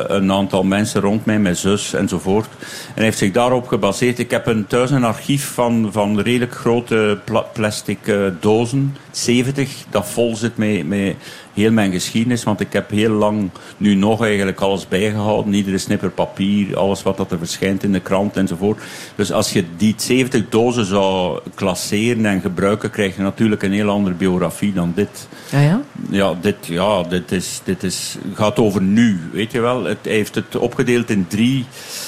een 0.07 0.31
aantal 0.31 0.63
mensen 0.63 1.01
rond 1.01 1.25
mij, 1.25 1.39
mijn 1.39 1.55
zus 1.55 1.93
enzovoort. 1.93 2.47
En 2.59 2.93
hij 2.93 3.03
heeft 3.03 3.17
zich 3.17 3.31
daarop 3.31 3.67
gebaseerd. 3.67 4.19
Ik 4.19 4.31
heb 4.31 4.47
een, 4.47 4.67
thuis 4.67 4.91
een 4.91 5.03
archief 5.03 5.53
van, 5.53 5.89
van 5.91 6.19
redelijk 6.19 6.55
grote 6.55 7.17
pla 7.23 7.41
plastic 7.41 7.99
dozen, 8.39 8.95
70, 9.17 9.69
dat 9.89 10.09
vol 10.09 10.35
zit 10.35 10.57
met, 10.57 10.87
met 10.87 11.15
heel 11.53 11.71
mijn 11.71 11.91
geschiedenis, 11.91 12.43
want 12.43 12.59
ik 12.59 12.73
heb 12.73 12.89
heel 12.89 13.11
lang 13.11 13.49
nu 13.77 13.95
nog 13.95 14.23
eigenlijk 14.23 14.59
alles 14.59 14.87
bijgehouden. 14.87 15.53
Iedere 15.53 15.77
snipper 15.77 16.09
papier, 16.09 16.77
alles 16.77 17.03
wat 17.03 17.17
dat 17.17 17.31
er 17.31 17.37
verschijnt 17.37 17.83
in 17.83 17.91
de 17.91 17.99
krant 17.99 18.37
enzovoort. 18.37 18.81
Dus 19.15 19.31
als 19.31 19.53
je 19.53 19.63
die 19.77 19.93
70 19.97 20.49
dozen 20.49 20.85
zou 20.85 21.39
klasseren 21.55 22.25
en 22.25 22.41
gebruiken, 22.41 22.89
krijg 22.89 23.15
je 23.15 23.21
natuurlijk 23.21 23.63
een 23.63 23.71
heel 23.71 23.89
andere 23.89 24.15
biografie 24.15 24.73
dan 24.73 24.91
dit. 24.95 25.27
Ja, 25.51 25.61
ja? 25.61 25.81
Ja, 26.09 26.33
dit, 26.41 26.55
ja, 26.61 27.03
dit, 27.03 27.31
is, 27.31 27.61
dit 27.63 27.83
is, 27.83 28.17
gaat 28.33 28.59
over 28.59 28.81
nu, 28.81 29.19
weet 29.31 29.51
je 29.51 29.59
wel. 29.59 29.83
Het, 29.83 29.97
hij 30.01 30.13
heeft 30.13 30.35
het 30.35 30.55
opgedeeld 30.55 31.09
in 31.09 31.27
drie 31.27 31.65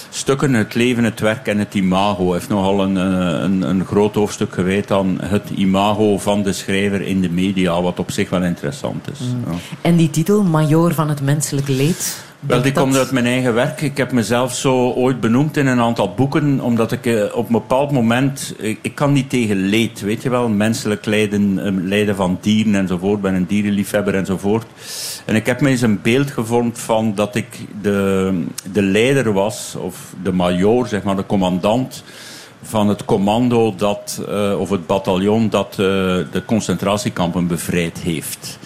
stukken, 0.10 0.54
het 0.54 0.74
leven, 0.74 1.04
het 1.04 1.20
werk 1.20 1.48
en 1.48 1.58
het 1.58 1.74
imago. 1.74 2.24
Hij 2.24 2.34
heeft 2.34 2.50
nogal 2.50 2.82
een, 2.82 2.96
een, 2.96 3.62
een 3.62 3.86
groot 3.86 4.16
hoofdstuk 4.16 4.54
gewijd 4.54 4.92
aan 4.92 5.18
het 5.22 5.50
imago 5.56 6.18
van 6.18 6.44
de 6.44 6.54
schrijver 6.54 7.02
in 7.02 7.22
de 7.22 7.30
media, 7.30 7.82
wat 7.82 8.00
op 8.00 8.12
zich 8.12 8.30
wel 8.30 8.44
interessant 8.44 9.12
is. 9.12 9.20
Mm. 9.20 9.52
Ja. 9.52 9.58
En 9.82 9.96
die 9.96 10.10
titel, 10.10 10.44
Major 10.44 10.94
van 10.94 11.10
het 11.10 11.22
menselijk 11.22 11.68
leed? 11.68 12.28
Wel, 12.40 12.62
die 12.62 12.72
dat... 12.72 12.84
komt 12.84 12.96
uit 12.96 13.12
mijn 13.12 13.26
eigen 13.26 13.54
werk. 13.54 13.82
Ik 13.82 13.98
heb 13.98 14.12
mezelf 14.12 14.56
zo 14.56 14.92
ooit 14.92 15.20
benoemd 15.20 15.58
in 15.58 15.68
een 15.68 15.80
aantal 15.80 16.14
boeken, 16.14 16.60
omdat 16.60 16.92
ik 16.92 17.06
uh, 17.06 17.24
op 17.34 17.46
een 17.46 17.52
bepaald 17.52 17.92
moment, 17.92 18.54
ik, 18.58 18.80
ik, 18.82 18.96
kan 18.96 19.12
niet 19.12 19.30
tegen 19.30 19.58
leed, 19.58 20.02
weet 20.02 20.24
je 20.24 20.30
wel, 20.30 20.50
menselijk 20.50 21.06
lijden, 21.06 21.58
uh, 21.58 21.88
lijden 21.88 22.16
van 22.16 22.38
dieren 22.42 22.76
enzovoort, 22.76 23.16
ik 23.16 23.22
ben 23.22 23.34
een 23.34 23.46
dierenliefhebber 23.46 24.16
enzovoort. 24.16 24.66
En 25.26 25.36
ik 25.36 25.46
heb 25.46 25.62
me 25.62 25.70
eens 25.70 25.82
een 25.82 26.02
beeld 26.02 26.32
gevormd 26.32 26.80
van 26.80 27.16
dat 27.16 27.36
ik 27.36 27.48
de, 27.82 28.44
de 28.72 28.82
leider 28.82 29.34
was, 29.34 29.76
of 29.80 30.14
de 30.24 30.32
major, 30.32 30.88
zeg 30.88 31.04
maar, 31.04 31.16
de 31.16 31.26
commandant 31.26 32.04
van 32.62 32.88
het 32.88 33.06
commando 33.06 33.74
dat, 33.76 34.22
uh, 34.30 34.60
of 34.60 34.70
het 34.70 34.88
bataljon 34.88 35.50
dat 35.50 35.74
de 35.76 36.44
concentratiekampen 36.46 37.48
bevrijd 37.48 37.98
heeft 37.98 38.60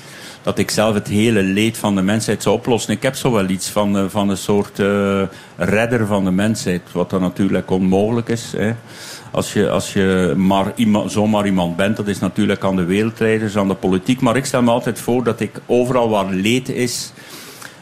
dat 0.43 0.57
ik 0.57 0.71
zelf 0.71 0.93
het 0.93 1.07
hele 1.07 1.41
leed 1.41 1.77
van 1.77 1.95
de 1.95 2.01
mensheid 2.01 2.43
zou 2.43 2.55
oplossen. 2.55 2.93
Ik 2.93 3.03
heb 3.03 3.15
zo 3.15 3.31
wel 3.31 3.49
iets 3.49 3.69
van, 3.69 3.97
uh, 3.97 4.03
van 4.07 4.29
een 4.29 4.37
soort 4.37 4.79
uh, 4.79 5.21
redder 5.57 6.05
van 6.05 6.23
de 6.23 6.31
mensheid, 6.31 6.81
wat 6.91 7.09
dan 7.09 7.21
natuurlijk 7.21 7.71
onmogelijk 7.71 8.29
is. 8.29 8.53
Hè. 8.57 8.71
Als 9.31 9.53
je, 9.53 9.69
als 9.69 9.93
je 9.93 10.33
maar 10.37 10.73
zomaar 11.07 11.45
iemand 11.45 11.75
bent, 11.75 11.97
dat 11.97 12.07
is 12.07 12.19
natuurlijk 12.19 12.63
aan 12.63 12.75
de 12.75 12.83
wereldleiders, 12.83 13.57
aan 13.57 13.67
de 13.67 13.73
politiek. 13.73 14.21
Maar 14.21 14.35
ik 14.35 14.45
stel 14.45 14.61
me 14.61 14.71
altijd 14.71 14.99
voor 14.99 15.23
dat 15.23 15.39
ik 15.39 15.59
overal 15.65 16.09
waar 16.09 16.29
leed 16.29 16.69
is, 16.69 17.11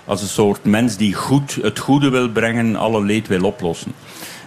als 0.06 0.22
een 0.22 0.28
soort 0.28 0.64
mens 0.64 0.98
die 0.98 1.14
goed, 1.14 1.58
het 1.62 1.80
goede 1.80 2.10
wil 2.10 2.30
brengen, 2.30 2.76
alle 2.76 3.04
leed 3.04 3.28
wil 3.28 3.44
oplossen. 3.44 3.94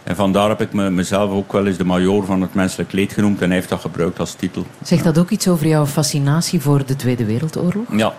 En 0.05 0.17
vandaar 0.17 0.49
heb 0.49 0.61
ik 0.61 0.73
me, 0.73 0.91
mezelf 0.91 1.31
ook 1.31 1.53
wel 1.53 1.67
eens 1.67 1.77
de 1.77 1.85
major 1.85 2.25
van 2.25 2.41
het 2.41 2.55
menselijk 2.55 2.93
leed 2.93 3.13
genoemd 3.13 3.41
en 3.41 3.47
hij 3.47 3.57
heeft 3.57 3.69
dat 3.69 3.81
gebruikt 3.81 4.19
als 4.19 4.35
titel. 4.35 4.67
Zegt 4.83 5.05
dat 5.05 5.19
ook 5.19 5.31
iets 5.31 5.49
over 5.49 5.67
jouw 5.67 5.87
fascinatie 5.87 6.61
voor 6.61 6.87
de 6.87 6.97
Tweede 6.97 7.25
Wereldoorlog? 7.25 7.85
Ja, 7.91 8.15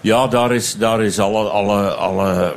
ja 0.00 0.26
daar 0.26 0.52
is, 0.52 0.76
daar 0.76 1.02
is 1.02 1.18
alle, 1.18 1.48
alle, 1.48 1.90
alle, 1.90 2.54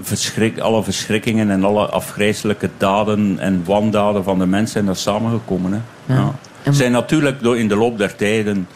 verschrik, 0.00 0.58
alle 0.58 0.82
verschrikkingen 0.82 1.50
en 1.50 1.64
alle 1.64 1.86
afgrijzelijke 1.86 2.70
daden 2.76 3.38
en 3.38 3.62
wandaden 3.64 4.24
van 4.24 4.38
de 4.38 4.46
mensen 4.46 4.72
zijn 4.72 4.84
daar 4.84 4.96
samengekomen. 4.96 5.72
Hè. 5.72 6.14
Ja. 6.14 6.34
Ja. 6.62 6.72
Zijn 6.72 6.92
natuurlijk 6.92 7.42
door 7.42 7.58
in 7.58 7.68
de 7.68 7.76
loop 7.76 7.98
der 7.98 8.16
tijden, 8.16 8.68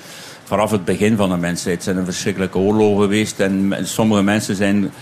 vanaf 0.44 0.70
het 0.70 0.84
begin 0.84 1.16
van 1.16 1.30
de 1.30 1.36
mensheid, 1.36 1.82
zijn 1.82 1.96
er 1.96 2.04
verschrikkelijke 2.04 2.58
oorlogen 2.58 3.02
geweest 3.02 3.40
en 3.40 3.74
sommige 3.82 4.22
mensen 4.22 4.56
zijn 4.56 4.92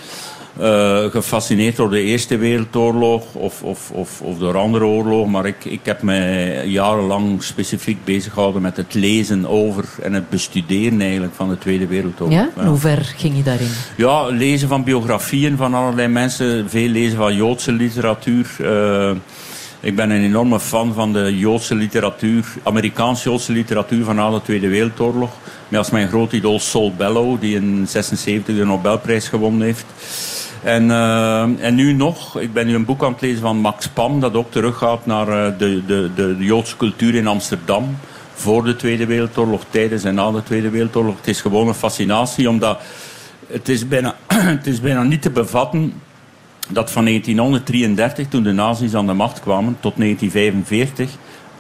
uh, 0.61 1.05
gefascineerd 1.05 1.77
door 1.77 1.91
de 1.91 2.03
Eerste 2.03 2.37
Wereldoorlog 2.37 3.35
of, 3.35 3.63
of, 3.63 3.91
of, 3.91 4.21
of 4.21 4.39
door 4.39 4.57
andere 4.57 4.85
oorlogen. 4.85 5.31
Maar 5.31 5.47
ik, 5.47 5.65
ik 5.65 5.81
heb 5.83 6.03
me 6.03 6.63
jarenlang 6.67 7.43
specifiek 7.43 8.05
bezig 8.05 8.33
gehouden 8.33 8.63
met 8.63 8.77
het 8.77 8.95
lezen 8.95 9.47
over 9.47 9.85
en 10.03 10.13
het 10.13 10.29
bestuderen 10.29 11.01
eigenlijk 11.01 11.35
van 11.35 11.49
de 11.49 11.59
Tweede 11.59 11.87
Wereldoorlog. 11.87 12.39
Ja? 12.39 12.51
ja. 12.57 12.67
Hoe 12.67 12.79
ver 12.79 13.13
ging 13.17 13.37
je 13.37 13.43
daarin? 13.43 13.71
Ja, 13.97 14.27
lezen 14.27 14.69
van 14.69 14.85
biografieën 14.85 15.57
van 15.57 15.75
allerlei 15.75 16.09
mensen. 16.09 16.71
Veel 16.71 16.89
lezen 16.89 17.17
van 17.17 17.37
Joodse 17.37 17.73
literatuur. 17.73 18.57
Uh, 18.61 19.11
ik 19.81 19.97
ben 19.97 20.11
een 20.11 20.23
enorme 20.23 20.61
fan 20.61 20.95
van 20.95 21.13
de 21.13 21.39
Joodse 21.39 21.75
literatuur, 21.75 22.45
Amerikaans-Joodse 22.63 23.53
literatuur 23.53 24.05
van 24.05 24.17
na 24.17 24.31
de 24.31 24.43
Tweede 24.43 24.69
Wereldoorlog. 24.69 25.31
Met 25.69 25.79
als 25.79 25.91
mijn 25.91 26.09
groot 26.09 26.33
idool 26.33 26.59
Saul 26.59 26.93
Bellow, 26.97 27.41
die 27.41 27.57
in 27.57 27.87
76 27.89 28.57
de 28.57 28.65
Nobelprijs 28.65 29.29
gewonnen 29.29 29.63
heeft. 29.63 29.85
En, 30.63 30.85
uh, 30.85 31.65
en 31.65 31.75
nu 31.75 31.93
nog, 31.93 32.41
ik 32.41 32.53
ben 32.53 32.67
nu 32.67 32.75
een 32.75 32.85
boek 32.85 33.05
aan 33.05 33.13
het 33.13 33.21
lezen 33.21 33.41
van 33.41 33.57
Max 33.57 33.89
Pam, 33.89 34.21
dat 34.21 34.35
ook 34.35 34.51
teruggaat 34.51 35.07
naar 35.07 35.29
uh, 35.29 35.59
de, 35.59 35.83
de, 35.87 36.11
de 36.15 36.37
Joodse 36.39 36.77
cultuur 36.77 37.15
in 37.15 37.27
Amsterdam. 37.27 37.97
Voor 38.35 38.65
de 38.65 38.77
Tweede 38.77 39.07
Wereldoorlog, 39.07 39.63
tijdens 39.71 40.05
en 40.05 40.15
na 40.15 40.31
de 40.31 40.43
Tweede 40.43 40.71
Wereldoorlog. 40.71 41.17
Het 41.17 41.29
is 41.29 41.41
gewoon 41.41 41.69
een 41.69 41.75
fascinatie, 41.75 42.49
omdat 42.49 42.81
het 43.47 43.69
is 43.69 43.89
bijna, 43.89 44.15
het 44.57 44.67
is 44.67 44.81
bijna 44.81 45.03
niet 45.03 45.23
te 45.23 45.31
bevatten 45.31 45.93
dat 46.69 46.91
van 46.91 47.05
1933, 47.05 48.29
toen 48.29 48.43
de 48.43 48.53
nazi's 48.53 48.95
aan 48.95 49.07
de 49.07 49.13
macht 49.13 49.41
kwamen, 49.41 49.77
tot 49.81 49.97
1945, 49.97 51.11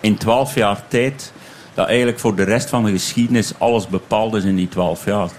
in 0.00 0.16
twaalf 0.16 0.54
jaar 0.54 0.82
tijd, 0.88 1.32
dat 1.74 1.86
eigenlijk 1.86 2.18
voor 2.18 2.34
de 2.34 2.42
rest 2.42 2.68
van 2.68 2.84
de 2.84 2.90
geschiedenis 2.90 3.52
alles 3.58 3.88
bepaald 3.88 4.34
is 4.34 4.44
in 4.44 4.56
die 4.56 4.68
twaalf 4.68 5.04
jaar. 5.04 5.30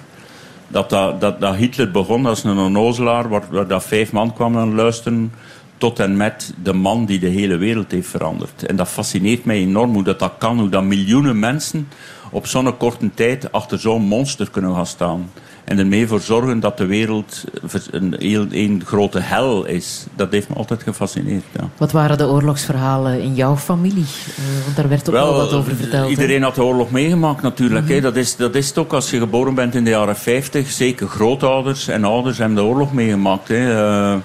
Dat, 0.72 0.90
dat, 0.90 1.40
dat, 1.40 1.56
Hitler 1.56 1.92
begon 1.92 2.26
als 2.26 2.44
een 2.44 2.58
onnozelaar, 2.58 3.30
waar, 3.30 3.44
waar 3.50 3.68
dat 3.68 3.84
vijf 3.84 4.12
man 4.12 4.34
kwamen 4.34 4.76
luisteren, 4.76 5.34
tot 5.78 6.00
en 6.00 6.18
met 6.18 6.54
de 6.64 6.74
man 6.74 7.06
die 7.06 7.20
de 7.20 7.28
hele 7.28 7.58
wereld 7.58 7.92
heeft 7.92 8.10
veranderd. 8.10 8.66
En 8.66 8.76
dat 8.76 8.88
fascineert 8.88 9.46
mij 9.46 9.58
enorm 9.58 9.94
hoe 9.94 10.04
dat, 10.04 10.20
dat 10.20 10.34
kan, 10.38 10.60
hoe 10.60 10.70
dat 10.70 10.84
miljoenen 10.84 11.40
mensen 11.40 11.88
op 12.32 12.48
zo'n 12.48 12.78
korte 12.78 13.14
tijd 13.14 13.52
achter 13.52 13.80
zo'n 13.80 14.02
monster 14.02 14.50
kunnen 14.50 14.76
gaan 14.76 14.86
staan. 14.86 15.32
En 15.72 15.80
ermee 15.80 16.08
voor 16.08 16.20
zorgen 16.20 16.60
dat 16.60 16.78
de 16.78 16.86
wereld 16.86 17.44
een 17.92 18.16
heel 18.20 18.46
een 18.50 18.84
grote 18.86 19.20
hel 19.20 19.66
is. 19.66 20.06
Dat 20.16 20.32
heeft 20.32 20.50
me 20.50 20.56
altijd 20.56 20.84
gefascineerd. 20.84 21.44
Ja. 21.52 21.70
Wat 21.78 21.92
waren 21.92 22.18
de 22.18 22.28
oorlogsverhalen 22.28 23.22
in 23.22 23.36
jouw 23.36 23.58
familie? 23.58 24.06
Uh, 24.40 24.64
want 24.64 24.76
daar 24.76 24.90
werd 24.90 25.08
ook 25.10 25.16
wel, 25.16 25.36
wat 25.36 25.54
over 25.54 25.76
verteld. 25.76 26.10
Iedereen 26.10 26.44
had 26.44 26.56
de 26.56 26.64
oorlog 26.64 26.92
meegemaakt 26.92 27.42
natuurlijk. 27.42 27.86
Mm 27.86 27.92
-hmm. 27.92 28.02
dat, 28.02 28.16
is, 28.16 28.36
dat 28.36 28.56
is 28.56 28.68
het 28.68 28.78
ook 28.78 28.94
als 28.94 29.10
je 29.10 29.18
geboren 29.18 29.56
bent 29.56 29.76
in 29.76 29.84
de 29.84 29.90
jaren 29.90 30.16
50. 30.16 30.70
Zeker 30.70 31.08
grootouders 31.08 31.88
en 31.88 32.04
ouders 32.04 32.38
hebben 32.38 32.56
de 32.56 32.64
oorlog 32.64 32.94
meegemaakt. 32.94 33.48
Hè. 33.48 33.72
Uh, 34.14 34.16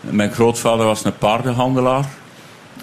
mijn 0.00 0.32
grootvader 0.32 0.86
was 0.86 1.04
een 1.04 1.18
paardenhandelaar. 1.18 2.04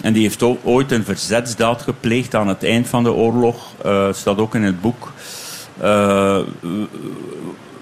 En 0.00 0.12
die 0.12 0.22
heeft 0.22 0.42
ook 0.42 0.58
ooit 0.62 0.92
een 0.92 1.04
verzetsdaad 1.04 1.82
gepleegd 1.82 2.34
aan 2.34 2.48
het 2.48 2.64
eind 2.64 2.88
van 2.88 3.02
de 3.02 3.12
oorlog. 3.12 3.56
Uh, 3.86 4.12
staat 4.12 4.38
ook 4.38 4.54
in 4.54 4.62
het 4.62 4.80
boek. 4.80 5.12
Uh, 5.82 6.38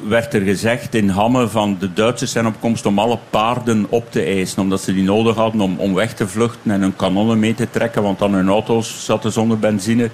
werd 0.08 0.34
er 0.34 0.40
gezegd 0.40 0.94
in 0.94 1.08
Hamme 1.08 1.48
van 1.48 1.76
de 1.80 1.92
Duitsers 1.92 2.32
zijn 2.32 2.46
op 2.46 2.60
komst 2.60 2.86
om 2.86 2.98
alle 2.98 3.18
paarden 3.30 3.86
op 3.88 4.12
te 4.12 4.22
eisen. 4.22 4.62
Omdat 4.62 4.80
ze 4.80 4.94
die 4.94 5.02
nodig 5.02 5.36
hadden 5.36 5.60
om, 5.60 5.78
om 5.78 5.94
weg 5.94 6.14
te 6.14 6.28
vluchten 6.28 6.70
en 6.70 6.80
hun 6.80 6.96
kanonnen 6.96 7.38
mee 7.38 7.54
te 7.54 7.70
trekken. 7.70 8.02
Want 8.02 8.18
dan 8.18 8.32
hun 8.32 8.48
auto's 8.48 9.04
zaten 9.04 9.32
zonder 9.32 9.58
benzine. 9.58 10.10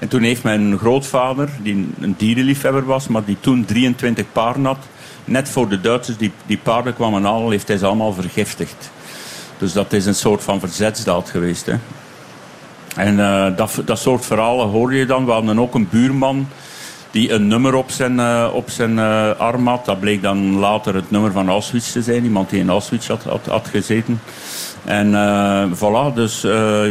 En 0.00 0.08
toen 0.08 0.22
heeft 0.22 0.42
mijn 0.42 0.78
grootvader, 0.78 1.48
die 1.62 1.88
een 2.00 2.14
dierenliefhebber 2.18 2.84
was, 2.84 3.08
maar 3.08 3.24
die 3.24 3.36
toen 3.40 3.64
23 3.64 4.24
paarden 4.32 4.64
had. 4.64 4.78
Net 5.24 5.48
voor 5.48 5.68
de 5.68 5.80
Duitsers 5.80 6.16
die, 6.16 6.32
die 6.46 6.58
paarden 6.58 6.94
kwamen 6.94 7.24
halen, 7.24 7.50
heeft 7.50 7.68
hij 7.68 7.76
ze 7.76 7.86
allemaal 7.86 8.12
vergiftigd. 8.12 8.90
Dus 9.58 9.72
dat 9.72 9.92
is 9.92 10.06
een 10.06 10.14
soort 10.14 10.42
van 10.42 10.60
verzetsdaad 10.60 11.30
geweest. 11.30 11.66
Hè. 11.66 11.74
En 12.96 13.14
uh, 13.14 13.56
dat, 13.56 13.82
dat 13.84 13.98
soort 13.98 14.26
verhalen 14.26 14.68
hoor 14.68 14.94
je 14.94 15.06
dan. 15.06 15.24
We 15.24 15.32
hadden 15.32 15.58
ook 15.58 15.74
een 15.74 15.88
buurman 15.88 16.48
die 17.16 17.32
een 17.32 17.46
nummer 17.46 17.74
op 17.74 17.90
zijn, 17.90 18.14
uh, 18.14 18.50
op 18.52 18.70
zijn 18.70 18.92
uh, 18.92 19.30
arm 19.38 19.66
had. 19.66 19.84
Dat 19.84 20.00
bleek 20.00 20.22
dan 20.22 20.58
later 20.58 20.94
het 20.94 21.10
nummer 21.10 21.32
van 21.32 21.48
Auschwitz 21.48 21.92
te 21.92 22.02
zijn. 22.02 22.24
Iemand 22.24 22.50
die 22.50 22.60
in 22.60 22.68
Auschwitz 22.68 23.08
had, 23.08 23.22
had, 23.48 23.68
gezeten. 23.68 24.20
En 24.84 25.10
uh, 25.10 25.64
voilà, 25.72 26.14
dus 26.14 26.40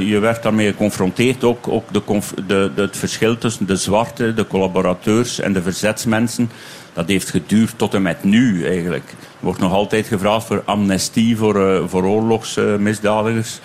je 0.09 0.17
werd 0.21 0.43
daarmee 0.43 0.67
geconfronteerd. 0.67 1.43
Ook, 1.43 1.67
ook 1.67 1.93
de, 1.93 2.01
de, 2.47 2.71
de, 2.75 2.81
het 2.81 2.97
verschil 2.97 3.37
tussen 3.37 3.65
de 3.65 3.75
zwarte, 3.75 4.33
de 4.33 4.47
collaborateurs 4.47 5.39
en 5.39 5.53
de 5.53 5.61
verzetsmensen. 5.61 6.49
Dat 6.93 7.07
heeft 7.07 7.29
geduurd 7.29 7.77
tot 7.77 7.93
en 7.93 8.01
met 8.01 8.23
nu 8.23 8.65
eigenlijk. 8.65 9.09
Er 9.09 9.45
wordt 9.45 9.59
nog 9.59 9.71
altijd 9.71 10.07
gevraagd 10.07 10.45
voor 10.45 10.61
amnestie 10.65 11.37
voor, 11.37 11.89
voor 11.89 12.03
oorlogsmisdadigers 12.03 13.59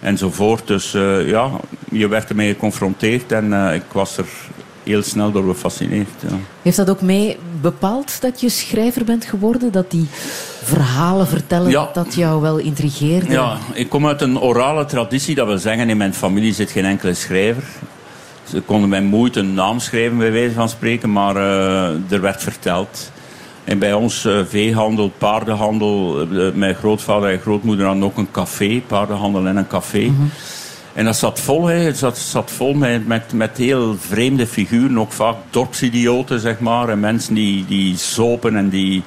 enzovoort. 0.00 0.66
Dus 0.66 0.92
ja, 1.26 1.50
je 1.90 2.08
werd 2.08 2.28
ermee 2.28 2.52
geconfronteerd 2.52 3.32
en 3.32 3.52
ik 3.74 3.92
was 3.92 4.16
er 4.16 4.26
heel 4.90 5.02
snel 5.02 5.32
door 5.32 5.44
gefascineerd. 5.44 6.08
Ja. 6.28 6.36
Heeft 6.62 6.76
dat 6.76 6.90
ook 6.90 7.00
mee 7.00 7.38
bepaald 7.60 8.20
dat 8.20 8.40
je 8.40 8.48
schrijver 8.48 9.04
bent 9.04 9.24
geworden? 9.24 9.72
Dat 9.72 9.90
die 9.90 10.06
verhalen 10.62 11.26
vertellen, 11.26 11.70
ja. 11.70 11.90
dat 11.92 12.14
jou 12.14 12.40
wel 12.40 12.58
intrigeerde? 12.58 13.32
Ja, 13.32 13.58
ik 13.72 13.88
kom 13.88 14.06
uit 14.06 14.20
een 14.20 14.40
orale 14.40 14.84
traditie. 14.84 15.34
Dat 15.34 15.46
wil 15.46 15.58
zeggen, 15.58 15.90
in 15.90 15.96
mijn 15.96 16.14
familie 16.14 16.54
zit 16.54 16.70
geen 16.70 16.84
enkele 16.84 17.14
schrijver. 17.14 17.64
Ze 18.44 18.60
konden 18.60 18.88
mij 18.88 19.02
moeite 19.02 19.40
een 19.40 19.54
naam 19.54 19.78
schrijven, 19.78 20.18
bij 20.18 20.32
wijze 20.32 20.54
van 20.54 20.68
spreken, 20.68 21.12
maar 21.12 21.36
uh, 21.36 22.12
er 22.12 22.20
werd 22.20 22.42
verteld. 22.42 23.10
En 23.64 23.78
bij 23.78 23.92
ons 23.92 24.24
uh, 24.24 24.40
veehandel, 24.48 25.12
paardenhandel. 25.18 26.26
Uh, 26.32 26.52
mijn 26.54 26.74
grootvader 26.74 27.30
en 27.30 27.40
grootmoeder 27.40 27.86
hadden 27.86 28.04
ook 28.04 28.16
een 28.16 28.30
café, 28.30 28.82
paardenhandel 28.86 29.46
en 29.46 29.56
een 29.56 29.66
café. 29.66 30.00
Mm 30.00 30.16
-hmm. 30.16 30.30
En 30.92 31.04
dat 31.04 31.16
zat 31.16 31.40
vol, 31.40 31.66
hè. 31.66 31.76
Het 31.76 31.98
zat, 31.98 32.18
zat 32.18 32.50
vol 32.50 32.74
met, 32.74 33.06
met, 33.06 33.32
met 33.32 33.56
heel 33.56 33.96
vreemde 33.98 34.46
figuren, 34.46 34.98
ook 34.98 35.12
vaak 35.12 35.36
dorpsidioten, 35.50 36.40
zeg 36.40 36.58
maar. 36.58 36.88
En 36.88 37.00
mensen 37.00 37.34
die, 37.34 37.64
die 37.66 37.96
zopen 37.96 38.56
en 38.56 38.68
die, 38.68 39.02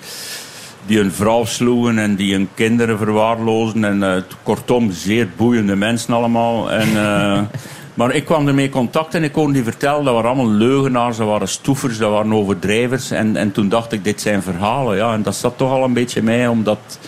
die 0.86 0.98
hun 0.98 1.12
vrouw 1.12 1.46
sloegen 1.46 1.98
en 2.00 2.16
die 2.16 2.34
hun 2.34 2.50
kinderen 2.54 2.98
verwaarlozen. 2.98 3.84
En 3.84 3.98
uh, 4.02 4.16
kortom, 4.44 4.92
zeer 4.92 5.30
boeiende 5.38 5.76
mensen 5.76 6.14
allemaal. 6.14 6.72
En, 6.72 6.90
uh, 6.90 7.42
maar 7.94 8.16
ik 8.16 8.26
kwam 8.26 8.48
ermee 8.48 8.66
in 8.66 8.72
contact 8.72 9.16
en 9.16 9.24
ik 9.24 9.32
kon 9.32 9.52
die 9.52 9.64
vertellen. 9.64 10.04
Dat 10.04 10.14
waren 10.14 10.30
allemaal 10.30 10.52
leugenaars, 10.52 11.18
dat 11.18 11.28
waren 11.28 11.48
stoefers, 11.48 11.98
dat 11.98 12.12
waren 12.12 12.34
overdrijvers. 12.34 13.12
En, 13.12 13.36
en 13.36 13.52
toen 13.52 13.70
dacht 13.70 13.92
ik, 13.92 14.04
dit 14.04 14.22
zijn 14.22 14.42
verhalen. 14.42 14.98
Ja, 14.98 15.14
en 15.14 15.24
dat 15.24 15.36
zat 15.36 15.58
toch 15.58 15.72
al 15.72 15.84
een 15.84 15.94
beetje 15.94 16.22
mij, 16.22 16.48
omdat 16.48 17.00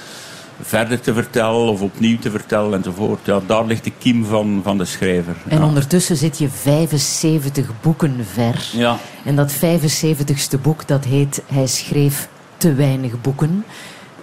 verder 0.62 1.00
te 1.00 1.14
vertellen 1.14 1.70
of 1.70 1.82
opnieuw 1.82 2.18
te 2.18 2.32
vertellen 2.32 2.74
enzovoort. 2.74 3.26
Ja, 3.26 3.40
daar 3.46 3.66
ligt 3.66 3.84
de 3.84 3.92
kiem 4.00 4.26
van, 4.26 4.62
van 4.64 4.78
de 4.78 4.86
schrijver. 4.86 5.36
En 5.48 5.58
ja. 5.58 5.66
ondertussen 5.66 6.16
zit 6.16 6.38
je 6.38 6.50
75 6.50 7.72
boeken 7.82 8.26
ver. 8.34 8.70
Ja. 8.74 8.98
En 9.24 9.36
dat 9.36 9.56
75ste 9.56 10.62
boek, 10.62 10.88
dat 10.88 11.06
heet 11.06 11.42
Hij 11.48 11.68
schreef 11.68 12.28
te 12.58 12.74
weinig 12.74 13.22
boeken. 13.22 13.66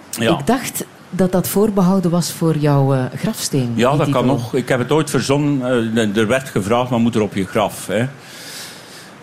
Ja. 0.09 0.37
Ik 0.39 0.47
dacht 0.47 0.85
dat 1.09 1.31
dat 1.31 1.47
voorbehouden 1.47 2.11
was 2.11 2.31
voor 2.31 2.57
jouw 2.57 2.95
uh, 2.95 3.03
grafsteen. 3.15 3.71
Ja, 3.75 3.95
dat 3.95 4.09
kan 4.09 4.25
nog. 4.25 4.53
Ik 4.53 4.67
heb 4.67 4.79
het 4.79 4.91
ooit 4.91 5.09
verzonnen. 5.09 5.93
Uh, 5.95 6.17
er 6.17 6.27
werd 6.27 6.49
gevraagd, 6.49 6.89
wat 6.89 6.99
moet 6.99 7.15
er 7.15 7.21
op 7.21 7.33
je 7.33 7.45
graf? 7.45 7.87
Hè? 7.87 8.05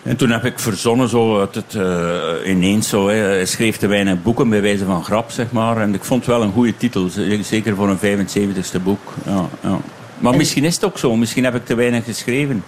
En 0.03 0.15
toen 0.15 0.29
heb 0.29 0.45
ik 0.45 0.59
verzonnen, 0.59 1.09
zo 1.09 1.39
uit 1.39 1.55
het, 1.55 1.73
uh, 1.73 2.49
ineens 2.51 2.89
zo, 2.89 3.07
hij 3.07 3.45
schreef 3.45 3.77
te 3.77 3.87
weinig 3.87 4.21
boeken 4.21 4.49
bij 4.49 4.61
wijze 4.61 4.85
van 4.85 5.03
grap, 5.03 5.31
zeg 5.31 5.51
maar. 5.51 5.77
En 5.77 5.93
ik 5.93 6.03
vond 6.03 6.25
het 6.25 6.35
wel 6.35 6.43
een 6.43 6.51
goede 6.51 6.77
titel, 6.77 7.09
zeker 7.41 7.75
voor 7.75 7.89
een 7.89 8.27
75ste 8.27 8.83
boek. 8.83 9.13
Ja, 9.25 9.49
ja. 9.61 9.79
Maar 10.17 10.31
en... 10.31 10.37
misschien 10.37 10.63
is 10.63 10.75
het 10.75 10.85
ook 10.85 10.97
zo, 10.97 11.15
misschien 11.15 11.43
heb 11.43 11.55
ik 11.55 11.65
te 11.65 11.75
weinig 11.75 12.03
geschreven. 12.03 12.63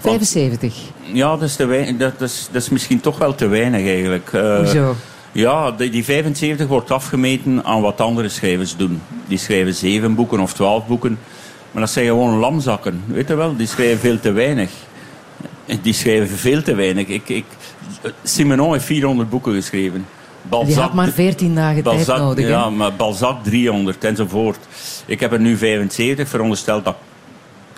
75? 0.00 0.74
Want, 1.02 1.16
ja, 1.16 1.30
dat 1.30 1.42
is, 1.42 1.56
te 1.56 1.66
weinig, 1.66 1.96
dat, 1.96 2.18
dat, 2.18 2.28
is, 2.28 2.48
dat 2.52 2.62
is 2.62 2.68
misschien 2.68 3.00
toch 3.00 3.18
wel 3.18 3.34
te 3.34 3.46
weinig 3.46 3.86
eigenlijk. 3.86 4.32
Uh, 4.32 4.56
Hoezo? 4.56 4.94
Ja, 5.32 5.70
die, 5.70 5.90
die 5.90 6.04
75 6.04 6.66
wordt 6.66 6.90
afgemeten 6.90 7.64
aan 7.64 7.80
wat 7.80 8.00
andere 8.00 8.28
schrijvers 8.28 8.76
doen. 8.76 9.02
Die 9.26 9.38
schrijven 9.38 9.74
zeven 9.74 10.14
boeken 10.14 10.40
of 10.40 10.52
twaalf 10.52 10.86
boeken. 10.86 11.18
Maar 11.70 11.82
dat 11.82 11.90
zijn 11.90 12.06
gewoon 12.06 12.38
lamzakken, 12.38 13.02
weet 13.06 13.28
je 13.28 13.34
wel. 13.34 13.56
Die 13.56 13.66
schrijven 13.66 13.98
veel 13.98 14.20
te 14.20 14.32
weinig. 14.32 14.70
Die 15.82 15.92
schrijven 15.92 16.36
veel 16.36 16.62
te 16.62 16.74
weinig. 16.74 17.06
Ik, 17.06 17.28
ik, 17.28 17.44
Simenon 18.22 18.72
heeft 18.72 18.84
400 18.84 19.30
boeken 19.30 19.54
geschreven. 19.54 20.06
Balzac, 20.48 20.68
Die 20.68 20.78
had 20.78 20.94
maar 20.94 21.08
14 21.08 21.54
dagen 21.54 21.82
Balzac, 21.82 22.04
tijd 22.04 22.18
nodig. 22.18 22.48
Ja, 22.48 22.70
maar 22.70 22.94
Balzac 22.94 23.44
300 23.44 24.04
enzovoort. 24.04 24.58
Ik 25.06 25.20
heb 25.20 25.32
er 25.32 25.40
nu 25.40 25.56
75, 25.56 26.28
verondersteld 26.28 26.84
dat 26.84 26.96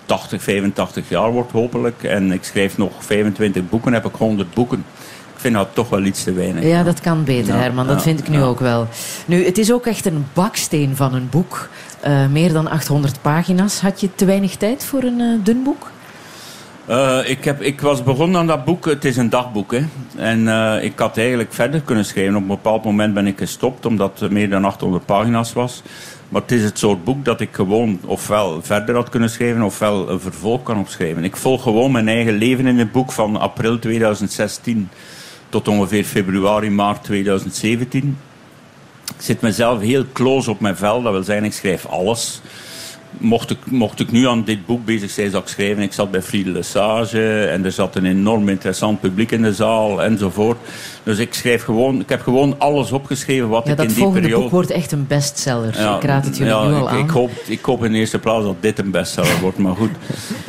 80, 0.05 0.43
85 0.43 1.09
jaar 1.09 1.31
wordt 1.31 1.51
hopelijk. 1.51 2.03
En 2.03 2.31
ik 2.31 2.43
schrijf 2.43 2.77
nog 2.77 2.91
25 2.99 3.69
boeken, 3.69 3.93
heb 3.93 4.05
ik 4.05 4.15
100 4.15 4.53
boeken. 4.53 4.85
Ik 5.33 5.43
vind 5.43 5.55
dat 5.55 5.67
toch 5.73 5.89
wel 5.89 6.03
iets 6.03 6.23
te 6.23 6.33
weinig. 6.33 6.63
Ja, 6.63 6.83
dat 6.83 7.01
kan 7.01 7.23
beter, 7.23 7.53
ja, 7.53 7.59
Herman. 7.59 7.87
Dat 7.87 7.95
ja, 7.95 8.01
vind 8.01 8.19
ik 8.19 8.29
nu 8.29 8.37
ja. 8.37 8.43
ook 8.43 8.59
wel. 8.59 8.87
Nu, 9.25 9.45
het 9.45 9.57
is 9.57 9.71
ook 9.71 9.85
echt 9.85 10.05
een 10.05 10.25
baksteen 10.33 10.95
van 10.95 11.13
een 11.13 11.29
boek. 11.29 11.69
Uh, 12.07 12.27
meer 12.27 12.53
dan 12.53 12.67
800 12.67 13.21
pagina's. 13.21 13.79
Had 13.79 14.01
je 14.01 14.09
te 14.15 14.25
weinig 14.25 14.55
tijd 14.55 14.85
voor 14.85 15.03
een 15.03 15.19
uh, 15.19 15.39
dun 15.43 15.63
boek? 15.63 15.91
Uh, 16.89 17.29
ik, 17.29 17.43
heb, 17.43 17.61
ik 17.61 17.81
was 17.81 18.03
begonnen 18.03 18.39
aan 18.39 18.47
dat 18.47 18.65
boek. 18.65 18.85
Het 18.85 19.05
is 19.05 19.17
een 19.17 19.29
dagboek. 19.29 19.71
Hè. 19.71 19.85
En 20.15 20.39
uh, 20.39 20.83
ik 20.83 20.99
had 20.99 21.17
eigenlijk 21.17 21.53
verder 21.53 21.81
kunnen 21.81 22.05
schrijven. 22.05 22.35
Op 22.35 22.41
een 22.41 22.47
bepaald 22.47 22.83
moment 22.83 23.13
ben 23.13 23.27
ik 23.27 23.37
gestopt, 23.37 23.85
omdat 23.85 24.19
het 24.19 24.31
meer 24.31 24.49
dan 24.49 24.65
800 24.65 25.05
pagina's 25.05 25.53
was. 25.53 25.81
Maar 26.29 26.41
het 26.41 26.51
is 26.51 26.63
het 26.63 26.79
soort 26.79 27.03
boek 27.03 27.25
dat 27.25 27.41
ik 27.41 27.49
gewoon 27.51 27.99
ofwel 28.05 28.61
verder 28.61 28.95
had 28.95 29.09
kunnen 29.09 29.29
schrijven, 29.29 29.61
ofwel 29.61 30.09
een 30.09 30.19
vervolg 30.19 30.63
kan 30.63 30.77
opschrijven. 30.77 31.23
Ik 31.23 31.35
volg 31.35 31.63
gewoon 31.63 31.91
mijn 31.91 32.07
eigen 32.07 32.33
leven 32.33 32.67
in 32.67 32.77
het 32.77 32.91
boek 32.91 33.11
van 33.11 33.35
april 33.35 33.79
2016 33.79 34.89
tot 35.49 35.67
ongeveer 35.67 36.03
februari, 36.03 36.69
maart 36.69 37.03
2017. 37.03 38.17
Ik 39.15 39.21
zit 39.23 39.41
mezelf 39.41 39.81
heel 39.81 40.05
close 40.13 40.49
op 40.49 40.59
mijn 40.59 40.77
vel. 40.77 41.01
Dat 41.01 41.11
wil 41.11 41.23
zeggen, 41.23 41.45
ik 41.45 41.53
schrijf 41.53 41.85
alles 41.85 42.41
mocht 43.11 43.49
ik, 43.49 43.57
mocht 43.65 43.99
ik 43.99 44.11
nu 44.11 44.27
aan 44.27 44.43
dit 44.43 44.65
boek 44.65 44.85
bezig 44.85 45.09
zijn, 45.09 45.29
zou 45.29 45.43
ik 45.43 45.49
schrijven. 45.49 45.83
Ik 45.83 45.93
zat 45.93 46.11
bij 46.11 46.21
Friede 46.21 46.49
Lesage 46.49 47.43
en 47.43 47.65
er 47.65 47.71
zat 47.71 47.95
een 47.95 48.05
enorm 48.05 48.49
interessant 48.49 48.99
publiek 48.99 49.31
in 49.31 49.41
de 49.41 49.53
zaal 49.53 50.03
enzovoort. 50.03 50.57
Dus 51.03 51.17
ik 51.17 51.33
schrijf 51.33 51.63
gewoon, 51.63 51.99
ik 51.99 52.09
heb 52.09 52.21
gewoon 52.21 52.55
alles 52.57 52.91
opgeschreven 52.91 53.49
wat 53.49 53.65
ja, 53.65 53.71
ik 53.71 53.79
in 53.79 53.87
die 53.87 53.95
periode... 53.95 54.13
Dat 54.13 54.23
volgende 54.23 54.43
boek 54.43 54.51
wordt 54.51 54.71
echt 54.71 54.91
een 54.91 55.07
bestseller. 55.07 55.79
Ja, 55.79 55.95
ik 55.95 56.03
raad 56.03 56.25
het 56.25 56.37
jullie 56.37 56.53
ja, 56.53 56.67
nu 56.67 56.73
al 56.73 56.81
ik, 56.81 56.87
aan. 56.87 56.99
Ik 56.99 57.09
hoop, 57.09 57.31
ik 57.47 57.63
hoop 57.63 57.83
in 57.83 57.91
de 57.91 57.97
eerste 57.97 58.19
plaats 58.19 58.45
dat 58.45 58.55
dit 58.59 58.79
een 58.79 58.91
bestseller 58.91 59.39
wordt, 59.41 59.57
maar 59.57 59.75
goed. 59.75 59.91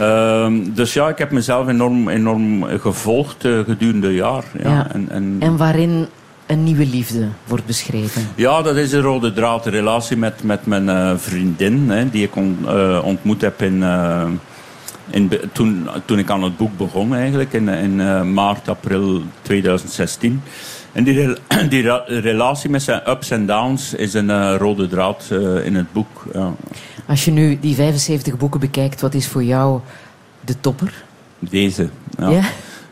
Um, 0.01 0.71
dus 0.75 0.93
ja, 0.93 1.09
ik 1.09 1.19
heb 1.19 1.31
mezelf 1.31 1.69
enorm, 1.69 2.09
enorm 2.09 2.65
gevolgd 2.65 3.45
uh, 3.45 3.59
gedurende 3.65 4.15
jaar. 4.15 4.45
Ja, 4.63 4.71
Ja. 4.71 4.87
En, 4.93 5.09
en, 5.11 5.37
En 5.41 5.57
waarin 5.57 6.07
een 6.49 6.65
nieuwe 6.65 6.87
liefde 6.87 7.29
wordt 7.47 7.67
beschreven. 7.67 8.23
Ja, 8.35 8.63
dat 8.63 8.77
is 8.77 8.93
een 8.93 9.01
rode 9.01 9.33
draad. 9.33 9.65
De 9.65 9.71
relatie 9.71 10.17
met, 10.17 10.43
met 10.43 10.67
mijn 10.67 10.85
uh, 10.85 11.13
vriendin, 11.17 11.91
hè, 11.91 12.11
die 12.11 12.23
ik 12.23 12.37
on, 12.37 12.59
uh, 12.65 13.01
ontmoet 13.05 13.41
heb 13.41 13.63
in, 13.63 13.77
uh, 13.77 14.25
in, 15.11 15.31
toen, 15.53 15.89
toen 16.05 16.19
ik 16.19 16.31
aan 16.31 16.43
het 16.43 16.57
boek 16.57 16.77
begon 16.77 17.15
eigenlijk, 17.15 17.53
in, 17.53 17.69
in 17.69 18.01
eh, 18.01 18.23
maart, 18.23 18.69
april 18.69 19.23
2016. 19.43 20.43
En 20.93 21.05
die, 21.05 21.37
die 21.69 21.91
relatie 22.07 22.71
met 22.71 22.83
zijn 22.83 23.11
ups 23.11 23.31
en 23.31 23.47
downs 23.47 23.95
is 23.95 24.15
een 24.15 24.31
eh, 24.31 24.55
rode 24.59 24.89
draad 24.89 25.25
eh, 25.31 25.65
in 25.65 25.75
het 25.75 25.93
boek. 25.93 26.25
Ja. 26.33 26.53
Als 27.07 27.25
je 27.25 27.31
nu 27.31 27.59
die 27.61 27.75
75 27.75 28.37
boeken 28.37 28.61
bekijkt, 28.61 29.01
wat 29.01 29.15
is 29.15 29.27
voor 29.27 29.45
jou 29.45 29.81
de 30.41 30.61
topper? 30.61 31.05
Deze. 31.39 31.89
Ja. 32.19 32.31
Ja? 32.31 32.41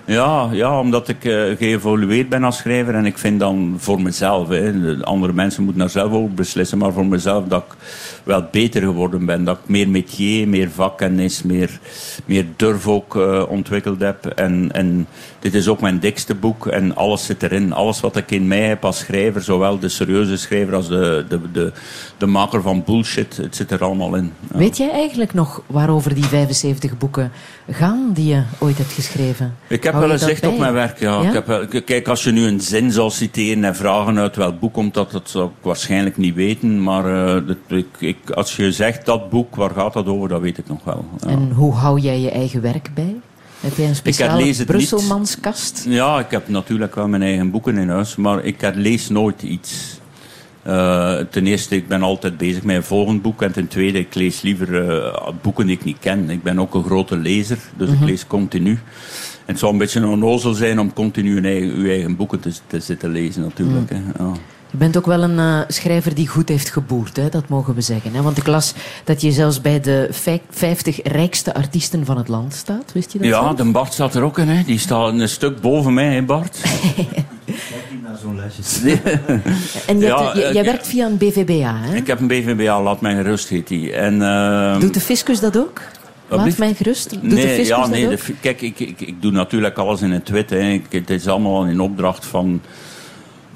Ja, 0.06 0.48
ja, 0.52 0.80
omdat 0.80 1.08
ik 1.08 1.24
eh, 1.24 1.56
geëvolueerd 1.56 2.28
ben 2.28 2.44
als 2.44 2.56
schrijver. 2.56 2.94
En 2.94 3.06
ik 3.06 3.18
vind 3.18 3.40
dan 3.40 3.74
voor 3.78 4.02
mezelf, 4.02 4.48
hè, 4.48 4.80
de 4.80 5.04
andere 5.04 5.32
mensen 5.32 5.62
moeten 5.62 5.80
daar 5.80 5.90
zelf 5.90 6.12
over 6.12 6.34
beslissen, 6.34 6.78
maar 6.78 6.92
voor 6.92 7.06
mezelf 7.06 7.44
dat 7.44 7.62
ik 7.62 7.76
wel 8.24 8.48
beter 8.50 8.82
geworden 8.82 9.26
ben. 9.26 9.44
Dat 9.44 9.58
ik 9.62 9.68
meer 9.68 9.88
métier, 9.88 10.48
meer 10.48 10.70
vakkennis, 10.70 11.42
meer, 11.42 11.80
meer 12.24 12.46
durf 12.56 12.88
ook 12.88 13.16
eh, 13.16 13.42
ontwikkeld 13.48 14.00
heb. 14.00 14.26
En, 14.26 14.72
en 14.72 15.06
dit 15.38 15.54
is 15.54 15.68
ook 15.68 15.80
mijn 15.80 15.98
dikste 15.98 16.34
boek 16.34 16.66
en 16.66 16.96
alles 16.96 17.24
zit 17.24 17.42
erin. 17.42 17.72
Alles 17.72 18.00
wat 18.00 18.16
ik 18.16 18.30
in 18.30 18.46
mij 18.46 18.62
heb 18.62 18.84
als 18.84 18.98
schrijver, 18.98 19.42
zowel 19.42 19.78
de 19.78 19.88
serieuze 19.88 20.36
schrijver 20.36 20.74
als 20.74 20.88
de, 20.88 21.24
de, 21.28 21.40
de, 21.52 21.72
de 22.18 22.26
maker 22.26 22.62
van 22.62 22.82
bullshit, 22.84 23.36
het 23.36 23.56
zit 23.56 23.70
er 23.70 23.84
allemaal 23.84 24.14
in. 24.14 24.32
Weet 24.48 24.76
jij 24.76 24.90
eigenlijk 24.90 25.34
nog 25.34 25.62
waarover 25.66 26.14
die 26.14 26.24
75 26.24 26.98
boeken 26.98 27.32
gaan 27.70 28.10
die 28.14 28.26
je 28.26 28.42
ooit 28.58 28.78
hebt 28.78 28.92
geschreven? 28.92 29.56
Ik 29.68 29.82
heb 29.82 29.92
wel 29.92 30.02
je 30.02 30.12
een 30.12 30.18
dat 30.18 30.28
zicht 30.28 30.46
op 30.46 30.58
mijn 30.58 30.72
werk, 30.72 30.98
ja. 30.98 31.22
Ja? 31.22 31.28
Ik 31.28 31.32
heb 31.34 31.46
wel- 31.46 31.66
kijk, 31.84 32.08
als 32.08 32.24
je 32.24 32.30
nu 32.32 32.46
een 32.46 32.60
zin 32.60 32.92
zal 32.92 33.10
citeren 33.10 33.64
en 33.64 33.76
vragen 33.76 34.18
uit 34.18 34.36
welk 34.36 34.60
boek 34.60 34.72
komt, 34.72 34.94
dat, 34.94 35.10
dat 35.10 35.30
zou 35.30 35.46
ik 35.46 35.52
waarschijnlijk 35.60 36.16
niet 36.16 36.34
weten. 36.34 36.82
Maar 36.82 37.26
eh, 37.36 37.46
dat, 37.46 37.56
ik, 37.78 37.86
ik, 37.98 38.30
als 38.30 38.56
je 38.56 38.72
zegt 38.72 39.06
dat 39.06 39.30
boek, 39.30 39.54
waar 39.56 39.70
gaat 39.70 39.92
dat 39.92 40.06
over, 40.06 40.28
dat 40.28 40.40
weet 40.40 40.58
ik 40.58 40.68
nog 40.68 40.84
wel. 40.84 41.04
Ja, 41.20 41.28
En 41.28 41.50
hoe 41.54 41.72
hou 41.74 42.00
jij 42.00 42.20
je 42.20 42.30
eigen 42.30 42.60
werk 42.60 42.90
bij? 42.94 43.16
Heb 43.60 43.76
jij 43.76 43.88
een 43.88 43.96
speciale 43.96 44.42
niet. 44.44 44.66
Brusselmanskast? 44.66 45.84
ja 45.88 46.18
ik 46.18 46.30
heb 46.30 46.48
natuurlijk 46.48 46.94
wel 46.94 47.08
mijn 47.08 47.22
eigen 47.22 47.50
boeken 47.50 47.78
in 47.78 47.88
huis, 47.88 48.16
maar 48.16 48.44
ik 48.44 48.70
lees 48.74 49.08
nooit 49.08 49.42
iets. 49.42 50.00
Eh, 50.66 51.18
ten 51.30 51.46
eerste, 51.46 51.76
ik 51.76 51.88
ben 51.88 52.02
altijd 52.02 52.36
bezig 52.36 52.62
met 52.62 52.76
een 52.76 52.82
volgend 52.82 53.22
boek. 53.22 53.42
En 53.42 53.52
ten 53.52 53.68
tweede, 53.68 53.98
ik 53.98 54.14
lees 54.14 54.42
liever 54.42 54.88
eh, 54.88 55.28
boeken 55.42 55.66
die 55.66 55.76
ik 55.76 55.84
niet 55.84 55.98
ken. 55.98 56.30
Ik 56.30 56.42
ben 56.42 56.58
ook 56.58 56.74
een 56.74 56.84
grote 56.84 57.16
lezer, 57.16 57.58
dus 57.76 57.90
ik 57.90 58.00
lees 58.00 58.26
continu. 58.26 58.70
En 58.70 58.78
het 59.44 59.58
zou 59.58 59.72
een 59.72 59.78
beetje 59.78 60.00
een 60.00 60.06
onnozel 60.06 60.54
zijn 60.54 60.78
om 60.78 60.92
continu 60.92 61.40
eigen, 61.40 61.74
uw 61.74 61.88
eigen 61.88 62.16
boeken 62.16 62.40
te, 62.40 62.52
te 62.66 62.80
zitten 62.80 63.10
lezen, 63.10 63.42
natuurlijk. 63.42 63.90
Hè. 63.90 63.96
Ja. 64.18 64.32
Je 64.76 64.82
bent 64.82 64.96
ook 64.96 65.06
wel 65.06 65.22
een 65.22 65.38
eh, 65.38 65.60
schrijver 65.68 66.14
die 66.14 66.28
goed 66.28 66.48
heeft 66.48 66.70
geboerd, 66.70 67.16
hè? 67.16 67.28
dat 67.28 67.48
mogen 67.48 67.74
we 67.74 67.80
zeggen. 67.80 68.14
Hè? 68.14 68.22
Want 68.22 68.36
ik 68.36 68.46
las 68.46 68.74
dat 69.04 69.20
je 69.20 69.32
zelfs 69.32 69.60
bij 69.60 69.80
de 69.80 70.08
vij- 70.10 70.42
50 70.50 71.00
rijkste 71.02 71.54
artiesten 71.54 72.04
van 72.04 72.16
het 72.16 72.28
land 72.28 72.54
staat. 72.54 72.92
Wist 72.92 73.12
je 73.12 73.18
dat? 73.18 73.28
Ja, 73.28 73.40
zelf? 73.40 73.56
de 73.56 73.64
Bart 73.64 73.92
staat 73.92 74.14
er 74.14 74.22
ook 74.22 74.38
in. 74.38 74.48
Hè. 74.48 74.62
Die 74.62 74.78
staat 74.78 75.12
een 75.12 75.28
stuk 75.28 75.60
boven 75.60 75.94
mij, 75.94 76.14
hè, 76.14 76.22
Bart. 76.22 76.58
naar 78.02 78.16
zo'n 78.22 78.36
lijstje. 78.36 79.00
En 79.86 79.98
je 79.98 80.06
Ja, 80.06 80.32
eh, 80.34 80.52
jij 80.52 80.64
werkt 80.64 80.86
via 80.86 81.06
een 81.06 81.16
BVBA, 81.16 81.76
hè? 81.76 81.94
Ik 81.94 82.06
heb 82.06 82.20
een 82.20 82.26
BVBA, 82.26 82.82
laat 82.82 83.00
mij 83.00 83.14
gerust, 83.14 83.48
heet 83.48 83.68
die. 83.68 83.92
En, 83.92 84.22
ehm, 84.22 84.80
Doet 84.80 84.94
de 84.94 85.00
fiscus 85.00 85.40
dat 85.40 85.58
ook? 85.58 85.80
Laat 86.28 86.58
mij 86.58 86.74
gerust. 86.74 87.10
Doet 87.10 87.20
de 87.22 87.26
nee, 87.28 87.46
fiscus 87.48 87.68
ja, 87.68 87.80
dat 87.80 87.90
nee, 87.90 88.04
ook? 88.04 88.10
de 88.10 88.18
fi- 88.18 88.36
kijk, 88.40 88.60
ik, 88.60 88.80
ik, 88.80 89.00
ik 89.00 89.22
doe 89.22 89.32
natuurlijk 89.32 89.76
alles 89.78 90.02
in 90.02 90.10
het 90.10 90.28
wit. 90.28 90.50
Hè. 90.50 90.60
Ik, 90.70 90.84
het 90.90 91.10
is 91.10 91.28
allemaal 91.28 91.64
in 91.66 91.80
opdracht 91.80 92.26
van, 92.26 92.60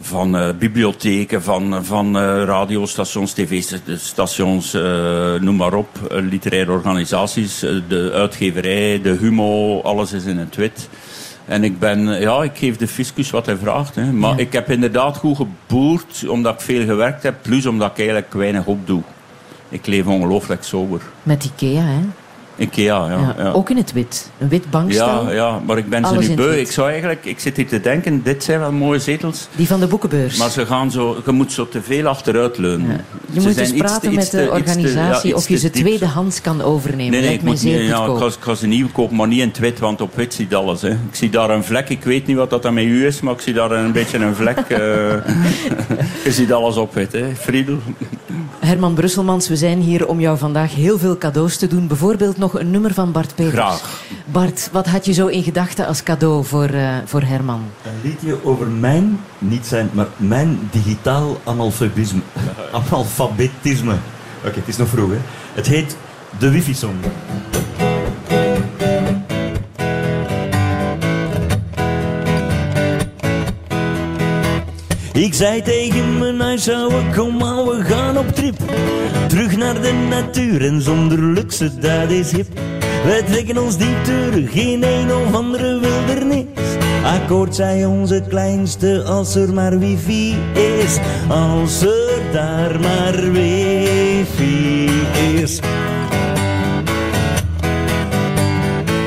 van 0.00 0.36
eh, 0.36 0.48
bibliotheken, 0.58 1.42
van, 1.42 1.84
van 1.84 2.16
eh, 2.18 2.22
radiostations, 2.44 3.32
tv-stations, 3.32 4.74
eh, 4.74 5.34
noem 5.40 5.56
maar 5.56 5.74
op, 5.74 5.88
eh, 6.10 6.18
literaire 6.22 6.72
organisaties, 6.72 7.62
eh, 7.62 7.70
de 7.88 8.10
uitgeverij, 8.14 9.00
de 9.02 9.10
humo, 9.20 9.80
alles 9.80 10.12
is 10.12 10.24
in 10.24 10.38
het 10.38 10.56
wit. 10.56 10.88
En 11.44 11.64
ik 11.64 11.78
ben, 11.78 12.14
eh, 12.14 12.20
ja, 12.22 12.42
ik 12.42 12.56
geef 12.58 12.76
de 12.76 12.88
fiscus 12.88 13.30
wat 13.30 13.46
hij 13.46 13.56
vraagt. 13.56 13.94
Hè. 13.94 14.12
Maar 14.12 14.30
Ja. 14.30 14.36
ik 14.42 14.52
heb 14.52 14.70
inderdaad 14.70 15.16
goed 15.16 15.36
geboerd, 15.36 16.28
omdat 16.28 16.54
ik 16.54 16.60
veel 16.60 16.84
gewerkt 16.84 17.22
heb, 17.22 17.34
plus 17.42 17.66
omdat 17.66 17.90
ik 17.90 17.96
eigenlijk 17.98 18.32
weinig 18.32 18.66
opdoe. 18.66 19.02
Ik 19.68 19.86
leef 19.86 20.06
ongelooflijk 20.06 20.62
sober. 20.64 21.00
Met 21.22 21.44
Ikea, 21.44 21.82
hè? 21.82 22.00
Ikea, 22.60 23.06
ja. 23.10 23.18
Ja, 23.18 23.34
ja. 23.38 23.50
Ook 23.50 23.70
in 23.70 23.76
het 23.76 23.92
wit. 23.92 24.30
Een 24.38 24.48
wit 24.48 24.70
bankstel. 24.70 25.06
Ja, 25.28 25.30
ja, 25.32 25.60
maar 25.66 25.78
ik 25.78 25.88
ben 25.88 26.06
ze 26.06 26.14
nu 26.14 26.34
beu. 26.34 26.52
Ik 26.56 26.70
zou 26.72 26.88
eigenlijk, 26.90 27.24
ik 27.24 27.40
zit 27.40 27.56
hier 27.56 27.66
te 27.68 27.80
denken, 27.80 28.22
dit 28.22 28.44
zijn 28.44 28.60
wel 28.60 28.72
mooie 28.72 28.98
zetels. 28.98 29.48
Die 29.56 29.66
van 29.66 29.80
de 29.80 29.86
boekenbeurs. 29.86 30.36
Maar 30.38 30.50
ze 30.50 30.66
gaan 30.66 30.90
zo, 30.90 31.16
je 31.26 31.32
moet 31.32 31.52
zo 31.52 31.68
te 31.68 31.82
veel 31.82 32.06
achteruit 32.06 32.58
leunen. 32.58 32.90
Ja. 32.90 33.00
Je 33.32 33.40
Ze 33.40 33.48
moet 33.48 33.56
eens 33.56 33.72
praten 33.72 34.00
te- 34.10 34.10
met 34.16 34.24
de 34.24 34.30
te- 34.30 34.42
iets 34.42 34.52
te- 34.52 34.58
organisatie 34.58 35.34
of 35.36 35.48
je 35.48 35.56
ze 35.58 35.70
tweedehands 35.70 36.40
kan 36.40 36.62
overnemen. 36.62 37.10
Nee, 37.12 37.20
nee, 37.20 37.32
ik, 37.34 37.42
moet, 37.42 37.58
zeer 37.58 37.78
niet- 37.80 37.88
ja, 37.88 38.04
ik, 38.06 38.16
ga, 38.18 38.26
ik 38.26 38.32
ga 38.40 38.54
ze 38.54 38.66
nieuw 38.66 38.88
kopen, 38.92 39.16
maar 39.16 39.28
niet 39.28 39.40
in 39.40 39.48
het 39.48 39.58
wit, 39.58 39.78
want 39.78 40.00
op 40.00 40.16
wit 40.16 40.34
ziet 40.34 40.54
alles. 40.54 40.82
Hè. 40.82 40.88
Ik 40.90 40.96
zie 41.12 41.30
daar 41.30 41.50
een 41.50 41.64
vlek, 41.64 41.88
ik 41.88 42.04
weet 42.04 42.26
niet 42.26 42.36
wat 42.36 42.50
dat 42.50 42.70
met 42.72 42.84
u 42.84 43.06
is, 43.06 43.20
maar 43.20 43.34
ik 43.34 43.40
zie 43.40 43.52
daar 43.54 43.70
een 43.70 43.92
beetje 43.92 44.18
een 44.18 44.34
vlek. 44.34 44.58
eh. 44.58 44.78
je 46.24 46.32
ziet 46.32 46.52
alles 46.52 46.76
op 46.76 46.94
wit, 46.94 47.12
hè. 47.12 47.34
Friedel. 47.34 47.78
Herman 48.58 48.94
Brusselmans, 48.94 49.48
we 49.48 49.56
zijn 49.56 49.80
hier 49.80 50.06
om 50.08 50.20
jou 50.20 50.38
vandaag 50.38 50.74
heel 50.74 50.98
veel 50.98 51.18
cadeaus 51.18 51.56
te 51.56 51.66
doen. 51.66 51.86
Bijvoorbeeld 51.86 52.36
nog 52.38 52.49
een 52.54 52.70
nummer 52.70 52.94
van 52.94 53.12
Bart 53.12 53.34
Peters. 53.34 53.54
Graag. 53.54 54.02
Bart, 54.24 54.68
wat 54.72 54.86
had 54.86 55.04
je 55.04 55.12
zo 55.12 55.26
in 55.26 55.42
gedachten 55.42 55.86
als 55.86 56.02
cadeau 56.02 56.44
voor, 56.44 56.68
eh, 56.68 56.96
voor 57.04 57.22
Herman? 57.22 57.62
Een 57.82 58.10
liedje 58.10 58.44
over 58.44 58.66
mijn, 58.66 59.20
niet 59.38 59.66
zijn, 59.66 59.90
maar 59.92 60.08
mijn 60.16 60.68
digitaal 60.70 61.40
analfabetisme. 61.44 62.20
analfabetisme. 62.90 63.94
Oké, 64.44 64.58
het 64.58 64.68
is 64.68 64.76
nog 64.76 64.88
vroeg, 64.88 65.10
hè. 65.10 65.18
Het 65.52 65.66
heet 65.66 65.96
De 66.38 66.50
Wifi-song. 66.50 66.94
Ik 75.20 75.34
zei 75.34 75.62
tegen 75.62 76.18
mijn 76.18 76.40
huishouden, 76.40 77.14
kom 77.16 77.36
maar, 77.36 77.64
we 77.64 77.84
gaan 77.84 78.18
op 78.18 78.28
trip. 78.28 78.54
Terug 79.28 79.56
naar 79.56 79.82
de 79.82 79.92
natuur 79.92 80.66
en 80.66 80.82
zonder 80.82 81.22
luxe, 81.22 81.78
dat 81.78 82.10
is 82.10 82.32
hip. 82.32 82.46
Wij 83.04 83.22
trekken 83.22 83.58
ons 83.58 83.76
diep 83.76 84.04
terug 84.04 84.52
in 84.52 84.82
een 84.82 85.12
of 85.12 85.34
andere 85.34 85.78
wildernis. 85.78 86.44
Akkoord 87.04 87.54
zei 87.54 87.86
onze 87.86 88.22
kleinste, 88.28 89.02
als 89.02 89.34
er 89.34 89.54
maar 89.54 89.78
wifi 89.78 90.36
is. 90.52 90.98
Als 91.28 91.82
er 91.82 92.20
daar 92.32 92.80
maar 92.80 93.32
wifi 93.32 94.90
is. 95.34 95.60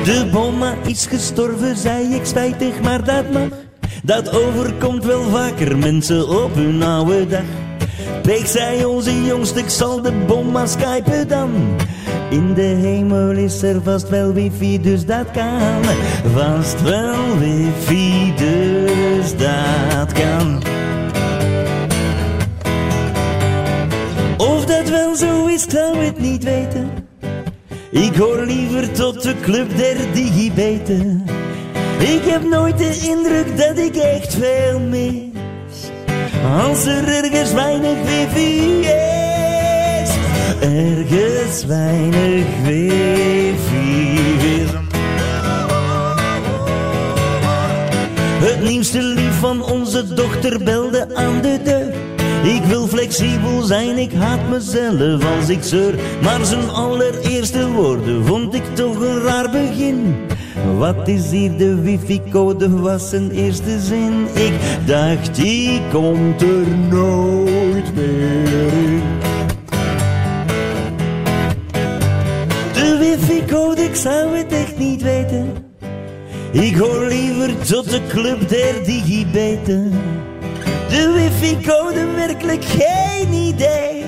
De 0.04 0.28
bomma 0.32 0.74
is 0.86 1.06
gestorven, 1.06 1.76
zei 1.76 2.14
ik 2.14 2.24
spijtig, 2.24 2.80
maar 2.80 3.04
dat 3.04 3.32
mag. 3.32 3.48
Dat 4.04 4.30
overkomt 4.30 5.04
wel 5.04 5.22
vaker 5.22 5.78
mensen 5.78 6.28
op 6.28 6.54
hun 6.54 6.82
oude 6.82 7.26
dag. 7.26 7.44
Peeg 8.22 8.46
zei 8.46 8.84
onze 8.84 9.24
jongste, 9.24 9.58
ik 9.58 9.68
zal 9.68 10.02
de 10.02 10.12
bomma 10.26 10.66
skypen 10.66 11.28
dan. 11.28 11.50
In 12.30 12.54
de 12.54 12.62
hemel 12.62 13.30
is 13.30 13.62
er 13.62 13.82
vast 13.82 14.08
wel 14.08 14.32
wifi, 14.32 14.80
dus 14.80 15.06
dat 15.06 15.30
kan. 15.30 15.82
Vast 16.34 16.82
wel 16.82 17.38
wifi, 17.38 18.32
dus 18.36 19.36
dat 19.36 20.12
kan. 20.12 20.62
Of 24.36 24.64
dat 24.64 24.88
wel 24.88 25.14
zo 25.14 25.46
is, 25.46 25.64
zou 25.68 25.96
het 25.96 26.18
niet 26.18 26.44
weten. 26.44 26.90
Ik 27.90 28.16
hoor 28.16 28.44
liever 28.46 28.92
tot 28.92 29.22
de 29.22 29.34
club 29.40 29.76
der 29.76 29.96
digibeten. 30.12 31.24
Ik 32.04 32.24
heb 32.24 32.42
nooit 32.42 32.78
de 32.78 33.00
indruk 33.08 33.56
dat 33.56 33.78
ik 33.78 33.96
echt 33.96 34.34
veel 34.34 34.80
mis. 34.80 35.90
Als 36.60 36.86
er 36.86 37.08
ergens 37.08 37.52
weinig 37.52 37.96
wifi 38.04 38.80
is. 38.80 40.10
Ergens 40.60 41.64
weinig 41.64 42.44
wifi 42.62 44.18
is. 44.62 44.70
Het 48.44 48.62
nieuwste 48.62 49.02
lief 49.02 49.38
van 49.38 49.62
onze 49.62 50.14
dochter 50.14 50.64
belde 50.64 51.14
aan 51.14 51.40
de 51.40 51.60
deur. 51.64 51.94
Ik 52.54 52.64
wil 52.64 52.86
flexibel 52.86 53.62
zijn, 53.62 53.98
ik 53.98 54.12
haat 54.12 54.48
mezelf 54.48 55.36
als 55.36 55.48
ik 55.48 55.62
zeur. 55.62 55.94
Maar 56.22 56.44
zijn 56.44 56.70
allereerste 56.70 57.68
woorden 57.68 58.26
vond 58.26 58.54
ik 58.54 58.74
toch 58.74 59.00
een 59.00 59.20
raar 59.22 59.50
begin. 59.50 60.16
Wat 60.78 61.08
is 61.08 61.30
hier 61.30 61.56
de 61.56 61.80
wifi-code, 61.80 62.80
was 62.80 63.08
zijn 63.10 63.30
eerste 63.30 63.80
zin. 63.80 64.26
Ik 64.34 64.52
dacht, 64.86 65.34
die 65.34 65.80
komt 65.92 66.42
er 66.42 66.66
nooit 66.88 67.94
meer 67.94 68.72
in. 68.72 69.02
De 72.72 72.96
wifi-code, 72.98 73.82
ik 73.82 73.94
zou 73.94 74.36
het 74.36 74.52
echt 74.52 74.78
niet 74.78 75.02
weten. 75.02 75.52
Ik 76.52 76.76
hoor 76.76 77.06
liever 77.06 77.58
tot 77.66 77.90
de 77.90 78.00
club 78.08 78.48
der 78.48 78.84
digibeten. 78.84 79.92
De 80.88 81.12
wifi-code, 81.12 82.06
werkelijk 82.16 82.64
geen 82.64 83.32
idee. 83.32 84.04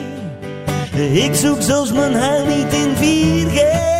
Ik 1.12 1.34
zoek 1.34 1.62
zelfs 1.62 1.92
mijn 1.92 2.14
huil 2.14 2.46
niet 2.46 2.72
in 2.72 2.94
4G 2.96 3.95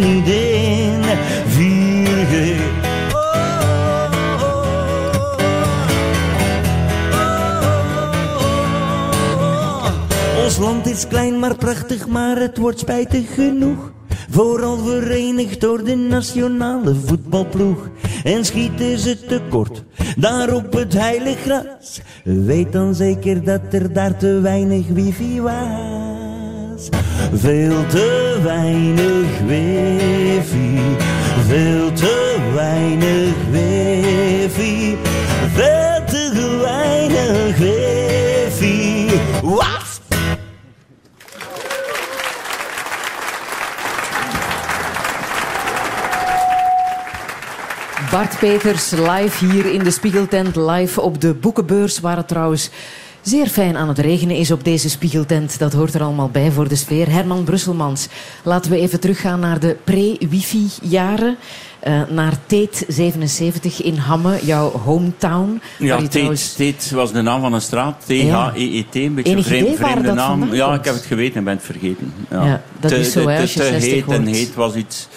vriendin 0.00 1.02
4, 1.46 2.82
Ons 10.42 10.58
land 10.58 10.86
is 10.86 11.06
klein 11.08 11.38
maar 11.38 11.56
prachtig, 11.56 12.06
maar 12.08 12.36
het 12.36 12.58
wordt 12.58 12.78
spijtig 12.78 13.34
genoeg. 13.34 13.92
Vooral 14.30 14.78
verenigd 14.78 15.60
door 15.60 15.84
de 15.84 15.94
nationale 15.94 16.94
voetbalploeg. 16.94 17.88
En 18.24 18.44
schieten 18.44 18.98
ze 18.98 19.40
kort 19.50 19.84
daar 20.16 20.54
op 20.54 20.72
het 20.72 20.92
heilig 20.92 21.40
gras. 21.40 22.00
Weet 22.24 22.72
dan 22.72 22.94
zeker 22.94 23.44
dat 23.44 23.60
er 23.70 23.92
daar 23.92 24.16
te 24.16 24.40
weinig 24.40 24.86
wifi 24.88 25.40
was. 25.40 26.11
Veel 27.32 27.86
te 27.86 28.38
weinig 28.42 29.40
wifi, 29.46 30.80
veel 31.46 31.92
te 31.92 32.36
weinig 32.54 33.34
wifi, 33.50 34.98
veel 35.54 36.04
te 36.04 36.58
weinig 36.62 37.56
wifi. 37.56 39.10
Waf! 39.42 40.00
Bart 48.10 48.38
Peters 48.38 48.90
live 48.90 49.46
hier 49.46 49.72
in 49.72 49.82
de 49.82 49.90
Spiegeltent, 49.90 50.56
live 50.56 51.00
op 51.00 51.20
de 51.20 51.34
boekenbeurs, 51.34 52.00
waar 52.00 52.16
het 52.16 52.28
trouwens 52.28 52.70
zeer 53.22 53.46
fijn 53.46 53.76
aan 53.76 53.88
het 53.88 53.98
regenen 53.98 54.36
is 54.36 54.50
op 54.50 54.64
deze 54.64 54.88
Spiegeltent. 54.90 55.58
Dat 55.58 55.72
hoort 55.72 55.94
er 55.94 56.02
allemaal 56.02 56.28
bij 56.28 56.50
voor 56.50 56.68
de 56.68 56.76
sfeer. 56.76 57.10
Herman 57.10 57.44
Brusselmans, 57.44 58.08
laten 58.42 58.70
we 58.70 58.78
even 58.78 59.00
teruggaan 59.00 59.40
naar 59.40 59.60
de 59.60 59.76
pre-wifi-jaren. 59.84 61.36
Eh, 61.80 62.00
naar 62.10 62.32
Teet 62.46 62.84
77 62.88 63.82
in 63.82 63.96
Hamme, 63.96 64.38
jouw 64.44 64.70
hometown. 64.70 65.60
Ja, 65.78 65.96
Teet, 65.98 66.10
trouwens- 66.10 66.52
Teet 66.52 66.90
was 66.90 67.12
de 67.12 67.22
naam 67.22 67.40
van 67.40 67.52
een 67.52 67.60
straat. 67.60 68.00
T-H-E-E-T. 68.06 68.94
Een 68.94 69.14
beetje 69.14 69.32
Enig 69.32 69.44
vreemd, 69.46 69.66
idee 69.66 69.78
waar 69.78 69.90
vreemde 69.90 70.12
naam. 70.12 70.54
Ja, 70.54 70.74
ik 70.74 70.84
heb 70.84 70.94
het 70.94 71.04
geweten 71.04 71.36
en 71.36 71.44
ben 71.44 71.54
het 71.54 71.64
vergeten. 71.64 72.12
Ja, 72.30 72.44
Ja, 72.44 72.62
dat 72.80 72.90
te, 72.90 72.98
is 72.98 73.12
zo, 73.12 73.28
hè, 73.28 73.40
als 73.40 73.52
je 73.54 73.60
te 73.60 73.66
60 73.66 73.90
heet 73.92 74.00
en 74.00 74.06
wordt. 74.22 74.36
heet 74.36 74.54
was 74.54 74.74
iets... 74.74 75.08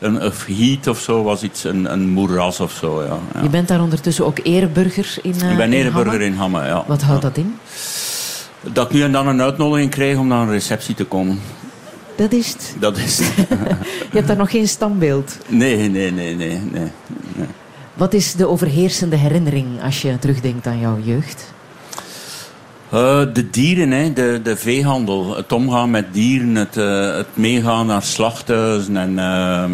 Een, 0.00 0.22
of 0.22 0.46
heat 0.46 0.86
of 0.86 1.00
zo 1.00 1.22
was 1.22 1.42
iets, 1.42 1.64
een, 1.64 1.92
een 1.92 2.08
moeras 2.08 2.60
of 2.60 2.72
zo, 2.72 3.02
ja. 3.02 3.18
ja. 3.34 3.42
Je 3.42 3.48
bent 3.48 3.68
daar 3.68 3.82
ondertussen 3.82 4.24
ook 4.24 4.38
ereburger 4.42 5.14
in 5.22 5.34
uh, 5.42 5.50
ik 5.50 5.56
ben 5.56 5.72
in 5.72 5.80
ereburger 5.80 6.20
in 6.20 6.34
Hamme, 6.34 6.64
ja. 6.64 6.84
Wat 6.86 7.02
houdt 7.02 7.22
dat 7.22 7.36
in? 7.36 7.58
Dat 8.72 8.86
ik 8.86 8.92
nu 8.92 9.02
en 9.02 9.12
dan 9.12 9.26
een 9.26 9.42
uitnodiging 9.42 9.90
krijg 9.90 10.18
om 10.18 10.26
naar 10.26 10.42
een 10.42 10.50
receptie 10.50 10.94
te 10.94 11.04
komen. 11.04 11.40
Dat 12.16 12.32
is 12.32 12.48
het. 12.52 12.76
Dat 12.78 12.96
is 12.98 13.18
het. 13.18 13.48
Je 14.10 14.16
hebt 14.16 14.26
daar 14.26 14.36
nog 14.36 14.50
geen 14.50 14.68
standbeeld. 14.68 15.38
Nee, 15.46 15.88
nee, 15.88 16.12
nee, 16.12 16.36
nee, 16.36 16.60
nee. 16.72 16.90
Wat 17.94 18.14
is 18.14 18.34
de 18.34 18.48
overheersende 18.48 19.16
herinnering 19.16 19.82
als 19.82 20.02
je 20.02 20.18
terugdenkt 20.18 20.66
aan 20.66 20.80
jouw 20.80 20.98
jeugd? 21.02 21.52
Eh, 22.90 23.22
de 23.32 23.50
dieren, 23.50 23.90
hè, 23.90 24.12
de, 24.12 24.40
de 24.42 24.56
veehandel. 24.56 25.36
Het 25.36 25.52
omgaan 25.52 25.90
met 25.90 26.06
dieren, 26.12 26.54
het, 26.54 26.76
eh, 26.76 27.14
het 27.14 27.26
meegaan 27.34 27.86
naar 27.86 28.02
slachthuizen 28.02 28.96
en, 28.96 29.18
eh, 29.18 29.64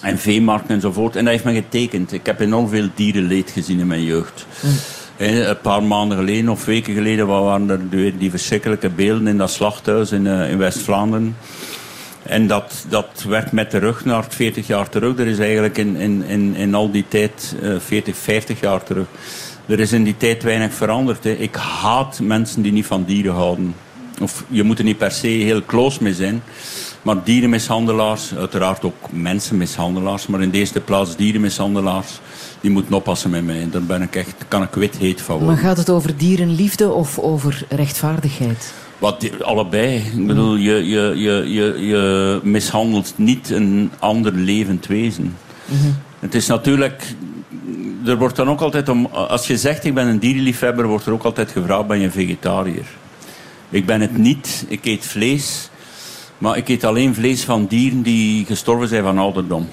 en 0.00 0.18
veemarkten 0.18 0.74
enzovoort. 0.74 1.16
En 1.16 1.24
dat 1.24 1.32
heeft 1.32 1.44
me 1.44 1.52
getekend. 1.52 2.12
Ik 2.12 2.26
heb 2.26 2.40
enorm 2.40 2.68
veel 2.68 2.88
dierenleed 2.94 3.50
gezien 3.50 3.80
in 3.80 3.86
mijn 3.86 4.04
jeugd. 4.04 4.46
Hè, 5.16 5.48
een 5.48 5.60
paar 5.60 5.82
maanden 5.82 6.18
geleden 6.18 6.48
of 6.48 6.64
weken 6.64 6.94
geleden 6.94 7.26
waren 7.26 7.70
er 7.70 7.88
weer 7.88 8.18
die 8.18 8.30
verschrikkelijke 8.30 8.88
beelden 8.88 9.26
in 9.26 9.38
dat 9.38 9.50
slachthuis 9.50 10.12
in, 10.12 10.26
eh, 10.26 10.50
in 10.50 10.58
West-Vlaanderen. 10.58 11.36
En 12.22 12.46
dat, 12.46 12.84
dat 12.88 13.24
werd 13.28 13.52
met 13.52 13.70
de 13.70 13.78
rug 13.78 14.04
naar 14.04 14.24
40 14.28 14.66
jaar 14.66 14.88
terug. 14.88 15.18
Er 15.18 15.26
is 15.26 15.38
eigenlijk 15.38 15.78
in, 15.78 15.96
in, 15.96 16.24
in, 16.24 16.54
in 16.54 16.74
al 16.74 16.90
die 16.90 17.04
tijd, 17.08 17.54
eh 17.62 17.74
40, 17.78 18.16
50 18.16 18.60
jaar 18.60 18.82
terug, 18.82 19.06
er 19.66 19.80
is 19.80 19.92
in 19.92 20.04
die 20.04 20.16
tijd 20.16 20.42
weinig 20.42 20.74
veranderd. 20.74 21.24
Ik 21.24 21.54
haat 21.54 22.20
mensen 22.22 22.62
die 22.62 22.72
niet 22.72 22.86
van 22.86 23.04
dieren 23.04 23.34
houden. 23.34 23.74
Of 24.20 24.44
je 24.48 24.62
moet 24.62 24.78
er 24.78 24.84
niet 24.84 24.98
per 24.98 25.10
se 25.10 25.26
heel 25.26 25.64
close 25.64 26.02
mee 26.02 26.14
zijn. 26.14 26.42
Maar 27.02 27.16
dierenmishandelaars, 27.24 28.34
uiteraard 28.34 28.84
ook 28.84 29.12
mensenmishandelaars, 29.12 30.26
maar 30.26 30.42
in 30.42 30.50
de 30.50 30.58
eerste 30.58 30.80
plaats 30.80 31.16
dierenmishandelaars, 31.16 32.20
die 32.60 32.70
moeten 32.70 32.94
oppassen 32.94 33.30
met 33.30 33.44
mij. 33.44 33.68
Daar 33.70 33.82
ben 33.82 34.02
ik 34.02 34.16
echt, 34.16 34.34
kan 34.48 34.62
ik 34.62 34.74
wit 34.74 34.96
heet 34.96 35.20
van 35.20 35.36
Maar 35.36 35.44
worden. 35.44 35.64
gaat 35.64 35.76
het 35.76 35.90
over 35.90 36.16
dierenliefde 36.16 36.90
of 36.92 37.18
over 37.18 37.64
rechtvaardigheid? 37.68 38.72
Wat, 38.98 39.42
allebei. 39.42 39.96
Ik 39.96 40.26
bedoel, 40.26 40.56
je, 40.56 40.72
je, 40.86 41.12
je, 41.16 41.52
je, 41.52 41.86
je 41.86 42.40
mishandelt 42.42 43.12
niet 43.16 43.50
een 43.50 43.90
ander 43.98 44.32
levend 44.32 44.86
wezen. 44.86 45.36
Het 46.18 46.34
is 46.34 46.46
natuurlijk... 46.46 47.14
Er 48.06 48.18
wordt 48.18 48.36
dan 48.36 48.48
ook 48.48 48.60
altijd 48.60 48.88
om... 48.88 49.06
Als 49.06 49.46
je 49.46 49.56
zegt, 49.58 49.84
ik 49.84 49.94
ben 49.94 50.06
een 50.06 50.18
dierenliefhebber, 50.18 50.86
wordt 50.86 51.06
er 51.06 51.12
ook 51.12 51.22
altijd 51.22 51.50
gevraagd, 51.50 51.86
ben 51.86 51.98
je 51.98 52.04
een 52.04 52.12
vegetariër? 52.12 52.86
Ik 53.70 53.86
ben 53.86 54.00
het 54.00 54.16
niet. 54.16 54.64
Ik 54.68 54.84
eet 54.84 55.06
vlees. 55.06 55.69
Maar 56.40 56.56
ik 56.56 56.68
eet 56.68 56.84
alleen 56.84 57.14
vlees 57.14 57.44
van 57.44 57.66
dieren 57.66 58.02
die 58.02 58.44
gestorven 58.44 58.88
zijn 58.88 59.02
van 59.02 59.18
ouderdom. 59.18 59.68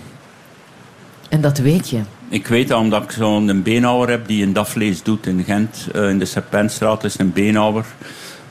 En 1.29 1.41
dat 1.41 1.57
weet 1.57 1.89
je. 1.89 1.99
Ik 2.29 2.47
weet 2.47 2.67
dat 2.67 2.79
omdat 2.79 3.03
ik 3.03 3.11
zo'n 3.11 3.61
beenhouwer 3.63 4.09
heb 4.09 4.27
die 4.27 4.43
een 4.43 4.53
dat 4.53 4.69
vlees 4.69 5.03
doet 5.03 5.25
in 5.25 5.43
Gent. 5.43 5.87
eh, 5.93 6.09
in 6.09 6.19
de 6.19 6.25
Serpentstraat 6.25 7.03
is 7.03 7.19
een 7.19 7.33
beenhouwer. 7.33 7.85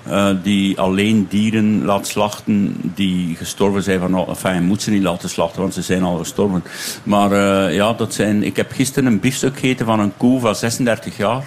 eh, 0.08 0.28
die 0.42 0.80
alleen 0.80 1.26
dieren 1.28 1.84
laat 1.84 2.06
slachten 2.06 2.76
die 2.94 3.36
gestorven 3.36 3.82
zijn 3.82 4.00
van... 4.00 4.28
Enfin, 4.28 4.54
je 4.54 4.60
moet 4.60 4.82
ze 4.82 4.90
niet 4.90 5.02
laten 5.02 5.28
slachten, 5.28 5.60
want 5.60 5.74
ze 5.74 5.82
zijn 5.82 6.02
al 6.02 6.16
gestorven. 6.16 6.64
Maar 7.02 7.32
eh, 7.32 7.74
ja, 7.74 7.92
dat 7.92 8.14
zijn... 8.14 8.42
Ik 8.42 8.56
heb 8.56 8.72
gisteren 8.72 9.12
een 9.12 9.20
biefstuk 9.20 9.54
gegeten 9.58 9.86
van 9.86 10.00
een 10.00 10.12
koe 10.16 10.40
van 10.40 10.54
36 10.54 11.16
jaar. 11.16 11.44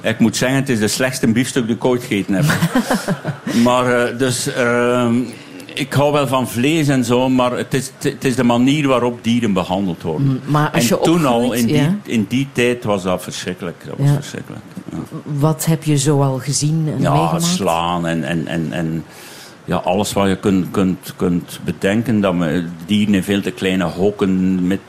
Ik 0.00 0.18
moet 0.18 0.36
zeggen, 0.36 0.58
het 0.58 0.68
is 0.68 0.78
de 0.78 0.88
slechtste 0.88 1.26
biefstuk 1.26 1.66
die 1.66 1.74
ik 1.74 1.84
ooit 1.84 2.02
gegeten 2.02 2.34
heb. 2.34 2.44
maar 3.66 4.16
dus... 4.16 4.48
ik 5.74 5.92
hou 5.92 6.12
wel 6.12 6.26
van 6.26 6.48
vlees 6.48 6.88
en 6.88 7.04
zo, 7.04 7.28
maar 7.28 7.52
het 7.52 7.74
is, 7.74 7.90
het 7.98 8.24
is 8.24 8.36
de 8.36 8.44
manier 8.44 8.88
waarop 8.88 9.24
dieren 9.24 9.52
behandeld 9.52 10.02
worden. 10.02 10.40
Maar 10.46 10.70
als 10.70 10.90
en 10.90 10.96
je 10.96 11.02
toen 11.02 11.26
al, 11.26 11.52
in 11.52 11.66
die, 11.66 11.76
ja. 11.76 11.96
in 12.04 12.26
die 12.28 12.48
tijd, 12.52 12.84
was 12.84 13.02
dat 13.02 13.22
verschrikkelijk. 13.22 13.82
Dat 13.86 13.94
was 13.98 14.06
Ja. 14.08 14.14
verschrikkelijk. 14.14 14.62
Ja, 14.92 14.98
Wat 15.24 15.64
heb 15.64 15.84
je 15.84 15.98
zo 15.98 16.22
al 16.22 16.38
gezien 16.38 16.88
en 16.94 17.00
ja 17.00 17.12
meegemaakt? 17.12 17.44
slaan 17.44 18.06
en, 18.06 18.24
en, 18.24 18.46
en, 18.46 18.72
en 18.72 19.04
ja, 19.64 19.76
alles 19.76 20.12
wat 20.12 20.28
je 20.28 20.36
kunt, 20.36 20.66
kunt, 20.70 21.12
kunt 21.16 21.60
bedenken. 21.64 22.20
Dat 22.20 22.34
we 22.36 22.64
dieren 22.86 23.14
in 23.14 23.22
veel 23.22 23.40
te 23.40 23.50
kleine 23.50 23.84
hokken 23.84 24.66
met, 24.66 24.80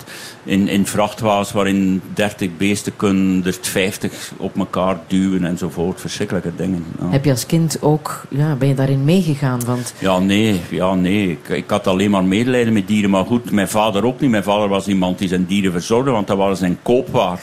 in, 0.44 0.68
in 0.68 0.86
vrachtwagens 0.86 1.52
waarin 1.52 2.02
30 2.14 2.58
beesten 2.58 2.96
kunnen 2.96 3.46
er 3.46 3.58
50 3.62 4.32
op 4.38 4.58
elkaar 4.58 5.00
duwen 5.08 5.46
enzovoort. 5.46 6.02
Verschrikkelijke 6.02 6.52
dingen. 6.56 6.86
Ja. 7.00 7.10
Heb 7.10 7.26
je 7.26 7.32
als 7.32 7.46
kind 7.46 7.78
ook, 7.82 8.26
ja, 8.30 8.56
ben 8.56 8.68
je 8.68 8.76
daarin 8.76 9.04
meegegaan? 9.04 9.66
Want 9.66 9.94
Ja, 10.00 10.20
nee, 10.20 10.62
ja, 10.70 10.94
nee. 10.94 11.30
Ik, 11.30 11.50
ik 11.50 11.70
had 11.70 11.88
alleen 11.88 12.12
maar 12.12 12.24
medelijden 12.24 12.74
met 12.74 12.88
dieren. 12.88 13.10
Maar 13.10 13.26
goed, 13.26 13.52
mijn 13.52 13.70
vader 13.70 14.06
ook 14.06 14.20
niet. 14.20 14.30
Mijn 14.30 14.44
vader 14.44 14.68
was 14.68 14.88
iemand 14.88 15.18
die 15.18 15.28
zijn 15.28 15.46
dieren 15.46 15.72
verzorgde, 15.72 16.12
want 16.12 16.28
dat 16.28 16.38
was 16.38 16.60
zijn 16.60 16.78
koopwaar. 16.82 17.42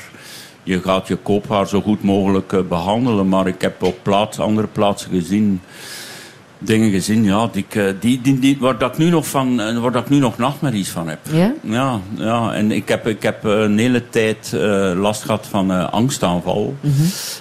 Je 0.62 0.80
gaat 0.80 1.08
je 1.08 1.16
koopwaar 1.16 1.68
zo 1.68 1.80
goed 1.80 2.02
mogelijk 2.02 2.52
eh, 2.52 2.60
behandelen. 2.68 3.28
Maar 3.28 3.46
ik 3.46 3.60
heb 3.60 3.82
op 3.82 3.98
plaats, 4.02 4.38
andere 4.38 4.66
plaatsen 4.66 5.10
gezien, 5.10 5.60
dingen 6.58 6.90
gezien, 6.90 7.24
ja, 7.24 7.48
die, 7.52 7.66
eh, 7.68 7.84
die, 8.00 8.20
die, 8.20 8.38
die, 8.38 8.56
waar, 8.60 8.78
dat 8.78 8.98
nu 8.98 9.10
nog 9.10 9.26
van, 9.26 9.60
eh, 9.60 9.78
waar 9.78 9.92
dat 9.92 10.02
ik 10.02 10.08
nu 10.08 10.18
nog 10.18 10.38
nachtmerries 10.38 10.88
van 10.88 11.08
heb. 11.08 11.18
ja? 11.32 11.52
Ja, 11.60 12.00
ja, 12.14 12.52
en 12.52 12.72
ik 12.72 12.88
heb, 12.88 13.06
ik 13.06 13.22
heb 13.22 13.44
een 13.44 13.78
hele 13.78 14.08
tijd 14.08 14.52
eh, 14.54 14.92
last 14.96 15.22
gehad 15.22 15.46
van 15.46 15.90
angstaanval. 15.90 16.74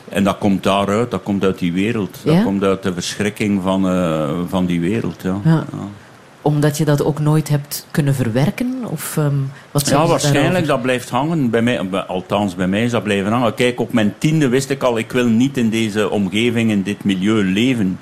En 0.09 0.23
dat 0.23 0.37
komt 0.37 0.63
daaruit, 0.63 1.11
dat 1.11 1.23
komt 1.23 1.43
uit 1.43 1.59
die 1.59 1.73
wereld. 1.73 2.17
Dat 2.23 2.43
komt 2.43 2.63
uit 2.63 2.83
de 2.83 2.93
verschrikking 2.93 3.61
van, 3.63 3.81
van 4.49 4.65
die 4.65 4.79
wereld. 4.79 5.21
Ja. 5.23 5.41
Ja. 5.43 5.65
Omdat 6.41 6.77
je 6.77 6.85
dat 6.85 7.03
ook 7.03 7.19
nooit 7.19 7.49
hebt 7.49 7.87
kunnen 7.91 8.15
verwerken? 8.15 8.75
Of, 8.89 9.17
ehm, 9.17 9.33
wat 9.71 9.87
Ja, 9.89 10.07
waarschijnlijk, 10.07 10.43
daarover? 10.43 10.67
dat 10.67 10.81
blijft 10.81 11.09
hangen. 11.09 11.49
Bij 11.49 11.61
mij, 11.61 11.79
althans, 12.07 12.55
bij 12.55 12.67
mij 12.67 12.83
is 12.83 12.91
dat 12.91 13.03
blijven 13.03 13.31
hangen. 13.31 13.53
Kijk, 13.53 13.79
op 13.79 13.93
mijn 13.93 14.13
tiende 14.17 14.47
wist 14.47 14.69
ik 14.69 14.83
al, 14.83 14.97
ik 14.97 15.11
wil 15.11 15.27
niet 15.27 15.57
in 15.57 15.69
deze 15.69 16.09
omgeving, 16.09 16.71
in 16.71 16.83
dit 16.83 17.03
milieu 17.03 17.43
leven. 17.43 17.99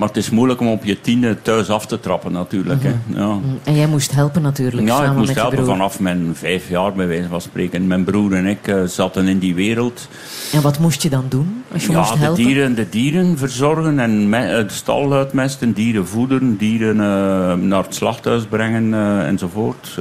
Maar 0.00 0.08
het 0.08 0.16
is 0.16 0.30
moeilijk 0.30 0.60
om 0.60 0.68
op 0.68 0.84
je 0.84 1.00
tiende 1.00 1.42
thuis 1.42 1.70
af 1.70 1.86
te 1.86 2.00
trappen, 2.00 2.32
natuurlijk. 2.32 2.82
hè. 2.82 2.94
Ja. 3.06 3.26
Mm, 3.26 3.58
En 3.64 3.74
jij 3.74 3.86
moest 3.86 4.12
helpen 4.12 4.42
natuurlijk, 4.42 4.86
Ja, 4.86 5.04
ik 5.04 5.12
moest 5.12 5.26
met 5.26 5.36
helpen 5.36 5.64
vanaf 5.64 6.00
mijn 6.00 6.30
vijf 6.32 6.68
jaar, 6.68 6.92
bij 6.92 7.06
wijze 7.06 7.28
van 7.28 7.40
spreken. 7.40 7.86
Mijn 7.86 8.04
broer 8.04 8.34
en 8.34 8.46
ik 8.46 8.68
eh, 8.68 8.82
zaten 8.84 9.28
in 9.28 9.38
die 9.38 9.54
wereld. 9.54 10.08
En 10.52 10.62
wat 10.62 10.78
moest 10.78 11.02
je 11.02 11.08
dan 11.08 11.24
doen 11.28 11.62
als 11.72 11.86
je 11.86 11.92
ja, 11.92 11.98
moest 11.98 12.12
de 12.12 12.18
helpen? 12.18 12.44
dieren, 12.44 12.74
de 12.74 12.88
dieren 12.88 13.38
verzorgen 13.38 13.98
en 13.98 14.28
me, 14.28 14.38
eh, 14.38 14.68
de 14.68 14.72
stal 14.72 15.12
uitmesten, 15.12 15.72
dieren 15.72 16.06
voederen, 16.06 16.56
dieren 16.56 17.00
eh, 17.00 17.54
naar 17.54 17.82
het 17.82 17.94
slachthuis 17.94 18.44
brengen 18.44 18.94
enzovoort. 19.26 19.98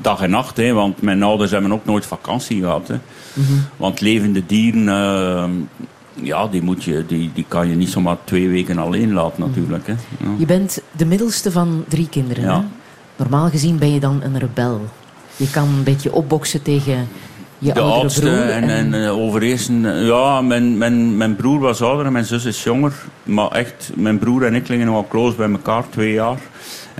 Dag 0.00 0.20
en 0.20 0.30
nacht, 0.30 0.56
hè, 0.56 0.72
want 0.72 1.02
mijn 1.02 1.22
ouders 1.22 1.50
hebben 1.50 1.72
ook 1.72 1.84
nooit 1.84 2.06
vakantie 2.06 2.60
gehad. 2.60 2.88
Hè. 2.88 2.96
Mhm. 3.32 3.52
Want 3.76 4.00
levende 4.00 4.42
dieren, 4.46 5.68
ja, 6.14 6.46
die, 6.46 6.62
moet 6.62 6.84
je, 6.84 7.04
die, 7.06 7.30
die 7.34 7.44
kan 7.48 7.68
je 7.68 7.74
niet 7.74 7.88
zomaar 7.88 8.16
twee 8.24 8.48
weken 8.48 8.78
alleen 8.78 9.12
laten 9.12 9.40
natuurlijk. 9.46 9.86
Hè. 9.86 9.92
Ja. 9.92 10.30
Je 10.38 10.46
bent 10.46 10.82
de 10.92 11.04
middelste 11.04 11.50
van 11.50 11.84
drie 11.88 12.08
kinderen. 12.08 12.44
Ja. 12.44 12.56
Hè? 12.56 12.64
Normaal 13.16 13.48
gezien 13.48 13.78
ben 13.78 13.92
je 13.92 14.00
dan 14.00 14.20
een 14.22 14.38
rebel. 14.38 14.80
Je 15.36 15.50
kan 15.50 15.68
een 15.68 15.84
beetje 15.84 16.12
opboksen 16.12 16.62
tegen 16.62 17.08
Je 17.58 17.72
de 17.72 17.80
oudere 17.80 18.00
oudste 18.00 18.20
broer 18.20 18.48
en, 18.48 18.68
en, 18.68 18.94
eh, 18.94 19.08
eh, 19.08 20.06
Ja, 20.06 20.40
mijn, 20.40 20.78
mijn, 20.78 21.16
mijn 21.16 21.36
broer 21.36 21.58
was 21.58 21.82
ouder 21.82 22.06
en 22.06 22.12
mijn 22.12 22.24
zus 22.24 22.44
is 22.44 22.64
jonger. 22.64 22.92
Maar 23.22 23.50
echt, 23.50 23.90
mijn 23.94 24.18
broer 24.18 24.44
en 24.44 24.54
ik 24.54 24.68
liggen 24.68 24.86
nogal 24.86 25.06
close 25.08 25.36
bij 25.36 25.50
elkaar, 25.50 25.84
twee 25.90 26.12
jaar. 26.12 26.38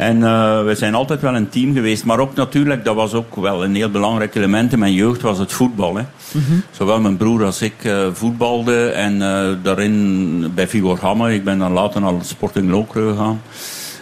En 0.02 0.22
eh, 0.22 0.64
we 0.64 0.74
zijn 0.74 0.94
altijd 0.94 1.20
wel 1.20 1.34
een 1.34 1.48
team 1.48 1.74
geweest. 1.74 2.04
Maar 2.04 2.18
ook 2.18 2.34
natuurlijk, 2.34 2.84
dat 2.84 2.94
was 2.94 3.14
ook 3.14 3.36
wel 3.36 3.64
een 3.64 3.74
heel 3.74 3.90
belangrijk 3.90 4.34
element 4.34 4.72
in 4.72 4.78
mijn 4.78 4.92
jeugd, 4.92 5.20
was 5.20 5.38
het 5.38 5.52
voetbal. 5.52 5.96
Hè. 5.96 6.02
Zowel 6.70 7.00
mijn 7.00 7.16
broer 7.16 7.44
als 7.44 7.62
ik 7.62 7.84
eh 7.84 8.06
voetbalde. 8.12 8.86
En 8.86 9.22
eh, 9.22 9.48
daarin 9.62 10.50
bij 10.54 10.68
Vigor 10.68 10.98
Hamme. 11.00 11.34
Ik 11.34 11.44
ben 11.44 11.58
dan 11.58 11.72
later 11.72 12.00
naar 12.00 12.12
Sporting 12.22 12.70
Lokeren 12.70 13.16
gegaan. 13.16 13.42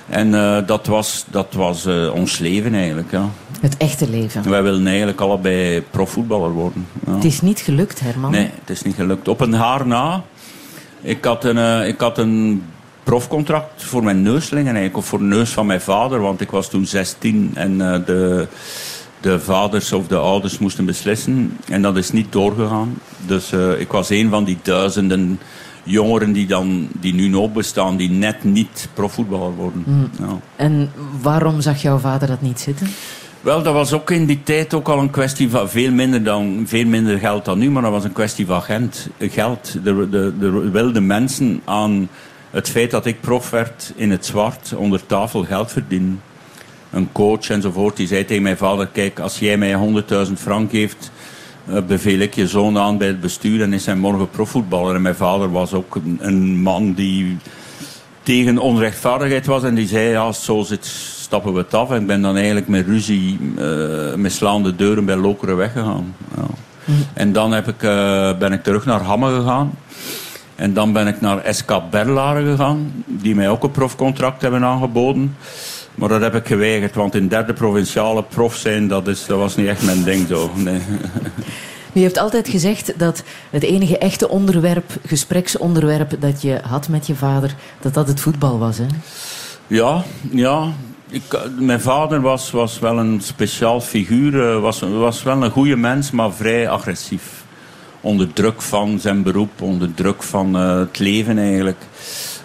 En 0.08 0.30
dat 0.66 0.86
was, 0.86 1.24
dat 1.30 1.54
was 1.54 1.86
ons 2.12 2.38
leven 2.38 2.74
eigenlijk. 2.74 3.10
Ja. 3.10 3.28
Het 3.60 3.76
echte 3.76 4.10
leven. 4.10 4.50
Wij 4.50 4.62
wilden 4.62 4.86
eigenlijk 4.86 5.20
allebei 5.20 5.82
profvoetballer 5.90 6.50
worden. 6.50 6.86
Ja. 7.06 7.14
Het 7.14 7.24
is 7.24 7.40
niet 7.40 7.60
gelukt, 7.60 8.00
Herman. 8.00 8.30
Nee, 8.30 8.50
het 8.60 8.70
is 8.70 8.82
niet 8.82 8.94
gelukt. 8.94 9.28
Op 9.28 9.40
een 9.40 9.52
haar 9.52 9.86
na. 9.86 10.22
Ik 11.00 11.24
had 11.24 11.44
een, 11.44 11.86
ik 11.86 12.00
had 12.00 12.18
een 12.18 12.62
profcontract 13.10 13.84
voor 13.84 14.04
mijn 14.04 14.22
neus 14.22 14.50
liggen 14.50 14.74
eigenlijk. 14.74 14.96
Of 14.96 15.06
voor 15.06 15.18
de 15.18 15.24
neus 15.24 15.50
van 15.50 15.66
mijn 15.66 15.80
vader. 15.80 16.20
Want 16.20 16.40
ik 16.40 16.50
was 16.50 16.70
toen 16.70 16.86
16 16.86 17.50
en 17.54 17.80
eh, 17.80 18.06
de, 18.06 18.46
de 19.20 19.40
vaders 19.40 19.92
of 19.92 20.06
de 20.06 20.16
ouders 20.16 20.58
moesten 20.58 20.84
beslissen. 20.84 21.56
En 21.68 21.82
dat 21.82 21.96
is 21.96 22.10
niet 22.10 22.32
doorgegaan. 22.32 22.98
Dus 23.26 23.52
eh, 23.52 23.80
ik 23.80 23.92
was 23.92 24.10
een 24.10 24.30
van 24.30 24.44
die 24.44 24.58
duizenden 24.62 25.40
jongeren 25.82 26.32
die, 26.32 26.46
dan, 26.46 26.88
die 27.00 27.14
nu 27.14 27.28
nog 27.28 27.52
bestaan. 27.52 27.96
Die 27.96 28.10
net 28.10 28.44
niet 28.44 28.88
profvoetballer 28.94 29.54
worden. 29.54 30.10
Ja. 30.18 30.38
En 30.56 30.90
waarom 31.20 31.60
zag 31.60 31.82
jouw 31.82 31.98
vader 31.98 32.28
dat 32.28 32.42
niet 32.42 32.60
zitten? 32.60 32.86
Wel, 33.40 33.62
dat 33.62 33.74
was 33.74 33.92
ook 33.92 34.10
in 34.10 34.26
die 34.26 34.42
tijd 34.42 34.74
ook 34.74 34.88
al 34.88 34.98
een 34.98 35.10
kwestie 35.10 35.50
van 35.50 35.68
veel 35.68 35.92
minder, 35.92 36.22
dan, 36.22 36.64
veel 36.66 36.86
minder 36.86 37.18
geld 37.18 37.44
dan 37.44 37.58
nu, 37.58 37.70
maar 37.70 37.82
dat 37.82 37.90
was 37.90 38.04
een 38.04 38.12
kwestie 38.12 38.46
van 38.46 38.62
geld. 39.18 39.78
Er, 39.84 40.10
de, 40.10 40.32
er 40.40 40.70
wilden 40.70 41.06
mensen 41.06 41.60
aan 41.64 42.08
het 42.50 42.68
feit 42.68 42.90
dat 42.90 43.06
ik 43.06 43.20
prof 43.20 43.50
werd 43.50 43.92
in 43.96 44.10
het 44.10 44.26
zwart 44.26 44.74
onder 44.76 45.06
tafel 45.06 45.44
geld 45.44 45.72
verdienen. 45.72 46.22
Een 46.90 47.12
coach 47.12 47.50
enzovoort, 47.50 47.96
die 47.96 48.06
zei 48.06 48.24
tegen 48.24 48.42
mijn 48.42 48.56
vader, 48.56 48.86
kijk, 48.86 49.18
als 49.18 49.38
jij 49.38 49.56
mij 49.56 49.74
100.000 50.26 50.32
frank 50.36 50.70
geeft, 50.70 51.10
eh, 51.66 51.82
beveel 51.86 52.18
ik 52.18 52.34
je 52.34 52.46
zoon 52.46 52.78
aan 52.78 52.98
bij 52.98 53.06
het 53.06 53.20
bestuur 53.20 53.62
en 53.62 53.72
is 53.72 53.86
hij 53.86 53.96
morgen 53.96 54.30
profvoetballer. 54.30 54.94
En 54.94 55.02
mijn 55.02 55.14
vader 55.14 55.50
was 55.50 55.72
ook 55.72 55.94
een, 55.94 56.18
een 56.20 56.62
man 56.62 56.92
die 56.92 57.36
tegen 58.22 58.58
onrechtvaardigheid 58.58 59.46
was 59.46 59.62
en 59.62 59.74
die 59.74 59.88
zei, 59.88 60.08
ja, 60.08 60.20
als 60.20 60.36
het 60.36 60.44
zo 60.44 60.62
zit, 60.62 60.86
stappen 60.86 61.52
we 61.52 61.58
het 61.58 61.74
af. 61.74 61.90
En 61.90 62.00
ik 62.00 62.06
ben 62.06 62.22
dan 62.22 62.36
eigenlijk 62.36 62.68
met 62.68 62.86
ruzie, 62.86 63.38
eh, 63.58 64.14
met 64.14 64.32
slaande 64.32 64.76
deuren 64.76 65.04
bij 65.04 65.16
Lokeren 65.16 65.56
weggegaan. 65.56 66.14
Ja. 66.36 66.46
En 67.14 67.32
dan 67.32 67.52
heb 67.52 67.68
ik, 67.68 67.82
eh, 67.82 68.38
ben 68.38 68.52
ik 68.52 68.62
terug 68.62 68.84
naar 68.84 69.00
Hamme 69.00 69.34
gegaan. 69.34 69.74
En 70.60 70.72
dan 70.74 70.92
ben 70.92 71.06
ik 71.06 71.20
naar 71.20 71.42
SK 71.54 71.72
Berlaren 71.90 72.44
gegaan, 72.50 73.04
die 73.06 73.34
mij 73.34 73.48
ook 73.48 73.62
een 73.62 73.70
profcontract 73.70 74.42
hebben 74.42 74.64
aangeboden. 74.64 75.36
Maar 75.94 76.08
dat 76.08 76.20
heb 76.20 76.34
ik 76.34 76.46
geweigerd, 76.46 76.94
want 76.94 77.14
in 77.14 77.28
derde 77.28 77.52
provinciale 77.52 78.22
prof 78.22 78.54
zijn, 78.54 78.88
dat, 78.88 79.08
is, 79.08 79.26
dat 79.26 79.38
was 79.38 79.56
niet 79.56 79.66
echt 79.66 79.84
mijn 79.84 80.02
ding 80.02 80.28
zo. 80.28 80.50
Nee. 80.54 80.80
Je 81.92 82.02
hebt 82.02 82.18
altijd 82.18 82.48
gezegd 82.48 82.98
dat 82.98 83.22
het 83.50 83.62
enige 83.62 83.98
echte 83.98 84.28
onderwerp, 84.28 84.92
gespreksonderwerp 85.06 86.20
dat 86.20 86.42
je 86.42 86.60
had 86.68 86.88
met 86.88 87.06
je 87.06 87.14
vader, 87.14 87.54
dat 87.80 87.94
dat 87.94 88.08
het 88.08 88.20
voetbal 88.20 88.58
was. 88.58 88.78
Hè? 88.78 88.86
Ja, 89.66 90.02
ja. 90.30 90.64
Ik, 91.10 91.22
mijn 91.58 91.80
vader 91.80 92.20
was, 92.20 92.50
was 92.50 92.78
wel 92.78 92.98
een 92.98 93.20
speciaal 93.22 93.80
figuur. 93.80 94.50
eh, 94.50 94.60
Was, 94.60 94.80
was 94.80 95.22
wel 95.22 95.42
een 95.42 95.50
goede 95.50 95.76
mens, 95.76 96.10
maar 96.10 96.32
vrij 96.32 96.68
agressief. 96.68 97.39
Onder 98.00 98.32
druk 98.32 98.62
van 98.62 98.98
zijn 99.00 99.22
beroep, 99.22 99.62
onder 99.62 99.94
druk 99.94 100.22
van 100.22 100.56
eh, 100.56 100.78
het 100.78 100.98
leven 100.98 101.38
eigenlijk. 101.38 101.82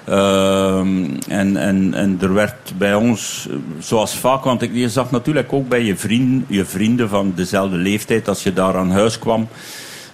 Ehm, 0.05 1.05
en, 1.27 1.57
en, 1.57 1.93
en 1.93 2.17
er 2.21 2.33
werd 2.33 2.73
bij 2.77 2.95
ons, 2.95 3.47
zoals 3.79 4.15
vaak, 4.15 4.43
want 4.43 4.61
ik, 4.61 4.73
je 4.73 4.89
zag 4.89 5.11
natuurlijk 5.11 5.53
ook 5.53 5.67
bij 5.67 5.83
je, 5.83 5.95
vriend, 5.95 6.45
je 6.47 6.65
vrienden 6.65 7.09
van 7.09 7.33
dezelfde 7.35 7.77
leeftijd, 7.77 8.27
als 8.27 8.43
je 8.43 8.53
daar 8.53 8.75
aan 8.75 8.91
huis 8.91 9.19
kwam, 9.19 9.47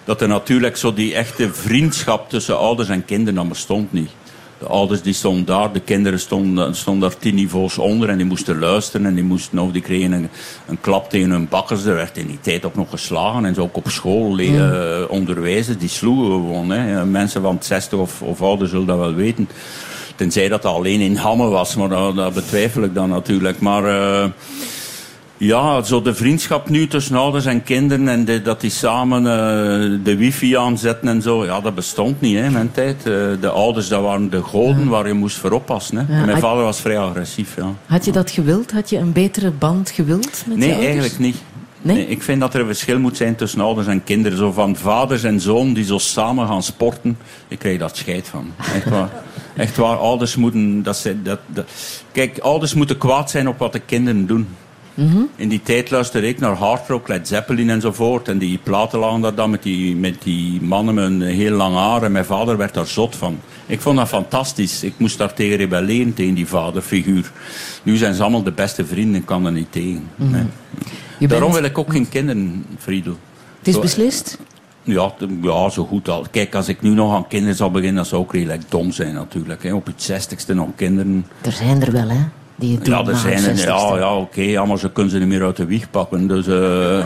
dat 0.04 0.20
er 0.20 0.28
natuurlijk 0.28 0.76
zo 0.76 0.94
die 0.94 1.14
echte 1.14 1.52
vriendschap 1.52 2.30
tussen 2.30 2.58
ouders 2.58 2.88
en 2.88 3.04
kinderen, 3.04 3.34
dat 3.34 3.48
bestond 3.48 3.92
niet. 3.92 4.10
De 4.62 4.68
ouders 4.68 5.02
die 5.02 5.12
stonden 5.12 5.44
daar, 5.44 5.72
de 5.72 5.80
kinderen 5.80 6.20
stonden, 6.20 6.74
stonden 6.74 7.08
daar 7.08 7.18
tien 7.18 7.34
niveaus 7.34 7.78
onder 7.78 8.08
en 8.08 8.16
die 8.16 8.26
moesten 8.26 8.58
luisteren 8.58 9.06
en 9.06 9.14
die, 9.14 9.24
moesten, 9.24 9.58
of 9.58 9.72
die 9.72 9.82
kregen 9.82 10.12
een, 10.12 10.28
een 10.66 10.80
klap 10.80 11.10
tegen 11.10 11.30
hun 11.30 11.48
bakkers. 11.48 11.84
Er 11.84 11.94
werd 11.94 12.16
in 12.16 12.26
die 12.26 12.40
tijd 12.40 12.64
ook 12.64 12.74
nog 12.74 12.90
geslagen 12.90 13.44
en 13.44 13.54
zo 13.54 13.62
ook 13.62 13.76
op 13.76 13.88
school 13.88 14.38
eh, 14.38 15.02
onderwijzen, 15.08 15.78
die 15.78 15.88
sloegen 15.88 16.30
gewoon. 16.30 16.70
Hè. 16.70 17.06
Mensen 17.06 17.42
van 17.42 17.58
60 17.60 17.98
of, 17.98 18.22
of 18.22 18.42
ouder 18.42 18.68
zullen 18.68 18.86
dat 18.86 18.98
wel 18.98 19.14
weten. 19.14 19.48
Tenzij 20.16 20.48
dat 20.48 20.64
alleen 20.64 21.00
in 21.00 21.16
Hamme 21.16 21.48
was, 21.48 21.76
maar 21.76 21.88
dat, 21.88 22.16
dat 22.16 22.34
betwijfel 22.34 22.82
ik 22.82 22.94
dan 22.94 23.08
natuurlijk. 23.08 23.60
Maar 23.60 23.84
eh, 23.84 24.30
ja, 25.46 25.82
zo 25.82 26.02
de 26.02 26.14
vriendschap 26.14 26.68
nu 26.68 26.86
tussen 26.86 27.16
ouders 27.16 27.44
en 27.46 27.62
kinderen 27.62 28.08
en 28.08 28.24
de- 28.24 28.42
dat 28.42 28.60
die 28.60 28.70
samen 28.70 29.18
eh, 29.26 30.04
de 30.04 30.16
wifi 30.16 30.56
aanzetten 30.56 31.08
en 31.08 31.22
zo, 31.22 31.44
ja, 31.44 31.60
dat 31.60 31.74
bestond 31.74 32.20
niet 32.20 32.36
hè, 32.38 32.44
in 32.44 32.52
mijn 32.52 32.70
tijd. 32.72 32.96
Eh, 32.96 33.12
de 33.40 33.48
ouders, 33.48 33.88
dat 33.88 34.02
waren 34.02 34.30
de 34.30 34.42
goden 34.42 34.88
waar 34.88 35.06
je 35.06 35.12
moest 35.12 35.36
voor 35.36 35.50
oppassen. 35.50 35.96
Hè. 35.96 36.02
Ja, 36.02 36.18
mijn 36.24 36.30
had- 36.30 36.40
vader 36.40 36.64
was 36.64 36.80
vrij 36.80 36.98
agressief, 36.98 37.56
ja. 37.56 37.72
Had 37.86 38.04
je 38.04 38.12
dat 38.12 38.30
gewild? 38.30 38.70
Had 38.72 38.90
je 38.90 38.98
een 38.98 39.12
betere 39.12 39.50
band 39.50 39.90
gewild 39.90 40.44
met 40.46 40.56
Nee, 40.56 40.72
eigenlijk 40.74 41.18
niet. 41.18 41.36
Nee? 41.84 41.96
Nee, 41.96 42.06
ik 42.08 42.22
vind 42.22 42.40
dat 42.40 42.54
er 42.54 42.60
een 42.60 42.66
verschil 42.66 42.98
moet 42.98 43.16
zijn 43.16 43.34
tussen 43.36 43.60
ouders 43.60 43.86
en 43.86 44.04
kinderen. 44.04 44.38
Zo 44.38 44.52
van 44.52 44.76
vaders 44.76 45.22
en 45.22 45.40
zoon 45.40 45.72
die 45.72 45.84
zo 45.84 45.98
samen 45.98 46.46
gaan 46.46 46.62
sporten. 46.62 47.18
Ik 47.48 47.58
krijg 47.58 47.78
daar 47.78 47.90
scheid 47.92 48.28
van. 48.28 48.52
Echt 48.74 48.88
waar. 48.88 49.10
Echt 49.56 49.76
waar. 49.76 49.96
Ouders 49.96 50.36
moeten... 50.36 50.82
Dat 50.82 51.08
dat, 51.22 51.38
dat- 51.46 51.66
Kijk, 52.12 52.38
ouders 52.38 52.74
moeten 52.74 52.98
kwaad 52.98 53.30
zijn 53.30 53.48
op 53.48 53.58
wat 53.58 53.72
de 53.72 53.78
kinderen 53.80 54.26
doen. 54.26 54.48
In 55.36 55.48
die 55.48 55.62
tijd 55.62 55.90
luisterde 55.90 56.28
ik 56.28 56.38
naar 56.38 56.54
hard 56.54 56.88
rock, 56.88 57.08
Led 57.08 57.28
Zeppelin 57.28 57.70
enzovoort. 57.70 58.28
En 58.28 58.38
die 58.38 58.58
platen 58.62 58.98
lagen 58.98 59.20
daar 59.20 59.34
dan 59.34 59.50
met 59.50 59.62
die, 59.62 59.96
met 59.96 60.22
die 60.22 60.62
mannen 60.62 60.94
met 60.94 61.04
een 61.04 61.22
heel 61.22 61.56
lang 61.56 61.74
haar. 61.74 62.02
En 62.02 62.12
mijn 62.12 62.24
vader 62.24 62.56
werd 62.56 62.74
daar 62.74 62.86
zot 62.86 63.16
van. 63.16 63.40
Ik 63.66 63.80
vond 63.80 63.96
dat 63.96 64.08
fantastisch. 64.08 64.82
Ik 64.82 64.94
moest 64.96 65.18
daar 65.18 65.34
tegen 65.34 65.56
rebelleren, 65.56 66.14
tegen 66.14 66.34
die 66.34 66.46
vaderfiguur. 66.46 67.30
Nu 67.82 67.96
zijn 67.96 68.14
ze 68.14 68.22
allemaal 68.22 68.42
de 68.42 68.52
beste 68.52 68.86
vrienden, 68.86 69.20
ik 69.20 69.26
kan 69.26 69.46
er 69.46 69.52
niet 69.52 69.72
tegen. 69.72 70.08
Je 71.18 71.28
Daarom 71.28 71.52
wil 71.52 71.64
ik 71.64 71.78
ook 71.78 71.90
geen 71.90 72.08
kinderen, 72.08 72.64
Friedel. 72.78 73.18
Het 73.58 73.68
is 73.68 73.78
beslist. 73.78 74.38
Ja, 74.82 75.12
ja, 75.42 75.68
zo 75.68 75.84
goed 75.84 76.08
al. 76.08 76.26
Kijk, 76.30 76.54
als 76.54 76.68
ik 76.68 76.82
nu 76.82 76.90
nog 76.90 77.14
aan 77.14 77.28
kinderen 77.28 77.56
zal 77.56 77.70
beginnen, 77.70 77.96
dat 77.96 78.06
zou 78.06 78.22
ook 78.22 78.32
redelijk 78.32 78.62
dom 78.68 78.92
zijn 78.92 79.14
natuurlijk. 79.14 79.62
Hè. 79.62 79.74
Op 79.74 79.86
het 79.86 80.02
zestigste 80.02 80.54
nog 80.54 80.68
kinderen. 80.76 81.26
Er 81.40 81.52
zijn 81.52 81.82
er 81.82 81.92
wel, 81.92 82.08
hè? 82.08 82.20
Die 82.56 82.76
het 82.76 82.86
Ja, 82.86 83.04
er 83.06 83.16
zijn 83.16 83.34
het 83.42 83.46
er. 83.46 83.56
60ste. 83.56 83.66
Ja, 83.66 83.96
ja 83.98 84.16
oké, 84.16 84.40
ja, 84.40 84.64
maar 84.64 84.78
ze 84.78 84.90
kunnen 84.92 85.12
ze 85.12 85.18
niet 85.18 85.28
meer 85.28 85.44
uit 85.44 85.56
de 85.56 85.64
wieg 85.66 85.90
pakken. 85.90 86.26
Dus, 86.28 86.46
eh, 86.46 87.04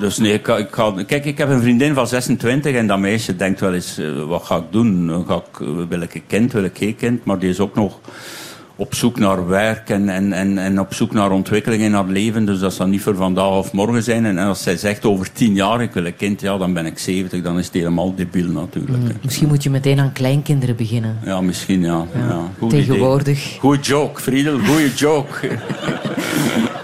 dus 0.00 0.18
nee, 0.18 0.32
ik, 0.32 0.46
ga- 0.46 0.56
ik 0.56 0.68
ga, 0.70 0.92
kijk, 1.06 1.24
ik 1.24 1.38
heb 1.38 1.48
een 1.48 1.60
vriendin 1.62 1.94
van 1.94 2.06
26 2.06 2.74
en 2.74 2.86
dat 2.86 2.98
meisje 2.98 3.36
denkt 3.36 3.60
wel 3.60 3.74
eens, 3.74 3.98
eh, 3.98 4.24
wat 4.24 4.42
ga 4.44 4.56
ik 4.56 4.62
doen? 4.70 5.24
Ga 5.28 5.34
ik, 5.34 5.60
eh, 5.60 5.66
wil 5.88 6.00
ik 6.00 6.14
een 6.14 6.22
kind, 6.26 6.52
wil 6.52 6.64
ik 6.64 6.78
geen 6.78 6.96
kind? 6.96 7.24
Maar 7.24 7.38
die 7.38 7.50
is 7.50 7.60
ook 7.60 7.74
nog 7.74 7.98
op 8.80 8.94
zoek 8.94 9.18
naar 9.18 9.48
werk 9.48 9.88
en, 9.90 10.08
en, 10.08 10.32
en, 10.32 10.58
en 10.58 10.80
op 10.80 10.94
zoek 10.94 11.12
naar 11.12 11.30
ontwikkeling 11.30 11.82
in 11.82 11.92
haar 11.92 12.06
leven. 12.06 12.44
Dus 12.44 12.58
dat 12.58 12.74
zal 12.74 12.86
niet 12.86 13.00
voor 13.00 13.16
vandaag 13.16 13.50
of 13.50 13.72
morgen 13.72 14.02
zijn. 14.02 14.24
En 14.24 14.38
als 14.38 14.62
zij 14.62 14.76
zegt 14.76 15.04
over 15.04 15.32
tien 15.32 15.54
jaar, 15.54 15.82
ik 15.82 15.92
wil 15.92 16.06
een 16.06 16.16
kind, 16.16 16.40
ja, 16.40 16.58
dan 16.58 16.72
ben 16.72 16.86
ik 16.86 16.98
70. 16.98 17.42
Dan 17.42 17.58
is 17.58 17.64
het 17.64 17.74
helemaal 17.74 18.14
debiel 18.14 18.50
natuurlijk. 18.50 19.02
hè. 19.02 19.12
Misschien 19.22 19.48
moet 19.48 19.62
je 19.62 19.70
meteen 19.70 20.00
aan 20.00 20.12
kleinkinderen 20.12 20.76
beginnen. 20.76 21.18
Ja, 21.24 21.40
misschien 21.40 21.80
ja. 21.80 22.06
ja. 22.14 22.48
goed 22.58 22.72
idee. 22.72 22.84
Tegenwoordig. 22.84 23.56
Goeie 23.58 23.80
joke, 23.80 24.20
Friedel, 24.20 24.58
goeie 24.58 24.94
joke. 24.94 25.48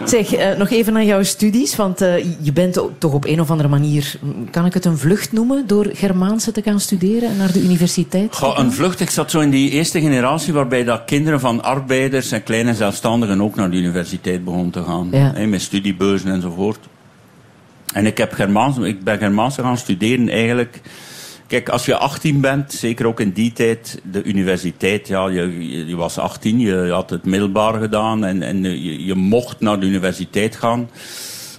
Zeg, 0.09 0.35
eh, 0.35 0.59
nog 0.59 0.71
even 0.71 0.93
naar 0.93 1.05
jouw 1.05 1.23
studies, 1.23 1.77
want 1.77 2.01
eh, 2.01 2.25
je 2.41 2.53
bent 2.53 2.81
toch 2.99 3.13
op 3.13 3.25
een 3.25 3.41
of 3.41 3.51
andere 3.51 3.69
manier, 3.69 4.15
mm, 4.21 4.51
kan 4.51 4.67
ik 4.67 4.75
het 4.75 4.85
een 4.85 4.99
vlucht 4.99 5.33
noemen, 5.33 5.67
door 5.67 5.89
Germaanse 5.93 6.53
te 6.53 6.63
gaan 6.63 6.81
studeren 6.81 7.29
en 7.29 7.37
naar 7.37 7.53
de 7.53 7.63
universiteit? 7.63 8.41
een 8.57 8.73
vlucht, 8.73 9.01
ik 9.01 9.11
zat 9.11 9.31
zo 9.31 9.41
in 9.41 9.51
die 9.51 9.71
eerste 9.71 10.01
generatie 10.01 10.53
waarbij 10.53 10.85
dat 10.85 11.03
kinderen 11.07 11.41
van 11.41 11.63
arbeiders 11.87 12.33
en 12.33 12.43
kleine 12.43 12.75
zelfstandigen 12.75 13.43
ook 13.43 13.55
naar 13.55 13.71
de 13.71 13.77
universiteit 13.77 14.45
begonnen 14.45 14.71
te 14.71 14.83
gaan. 14.83 15.09
Ja. 15.11 15.47
Met 15.47 15.61
studiebeurzen 15.63 16.31
enzovoort. 16.31 16.79
En 17.93 18.07
ik, 18.07 18.19
heb 18.19 18.33
Germaans, 18.33 18.79
ik 18.79 19.05
ben 19.05 19.19
Germaanse 19.19 19.63
gaan 19.63 19.79
studeren 19.79 20.29
eigenlijk. 20.29 20.81
Kijk, 21.47 21.69
als 21.69 21.87
je 21.87 21.97
18 21.97 22.41
bent, 22.41 22.73
zeker 22.73 23.07
ook 23.07 23.21
in 23.21 23.31
die 23.31 23.53
tijd, 23.53 24.01
de 24.11 24.23
universiteit, 24.23 25.09
ja, 25.09 25.29
je, 25.29 25.69
je, 25.71 25.87
je 25.87 25.97
was 25.97 26.19
18, 26.19 26.59
je, 26.59 26.67
je 26.67 26.93
had 26.93 27.11
het 27.11 27.25
middelbaar 27.25 27.81
gedaan 27.81 28.25
en, 28.25 28.43
en 28.43 28.63
je, 28.63 29.05
je 29.05 29.15
mocht 29.15 29.61
naar 29.61 29.81
de 29.81 29.87
universiteit 29.87 30.57
gaan. 30.57 30.89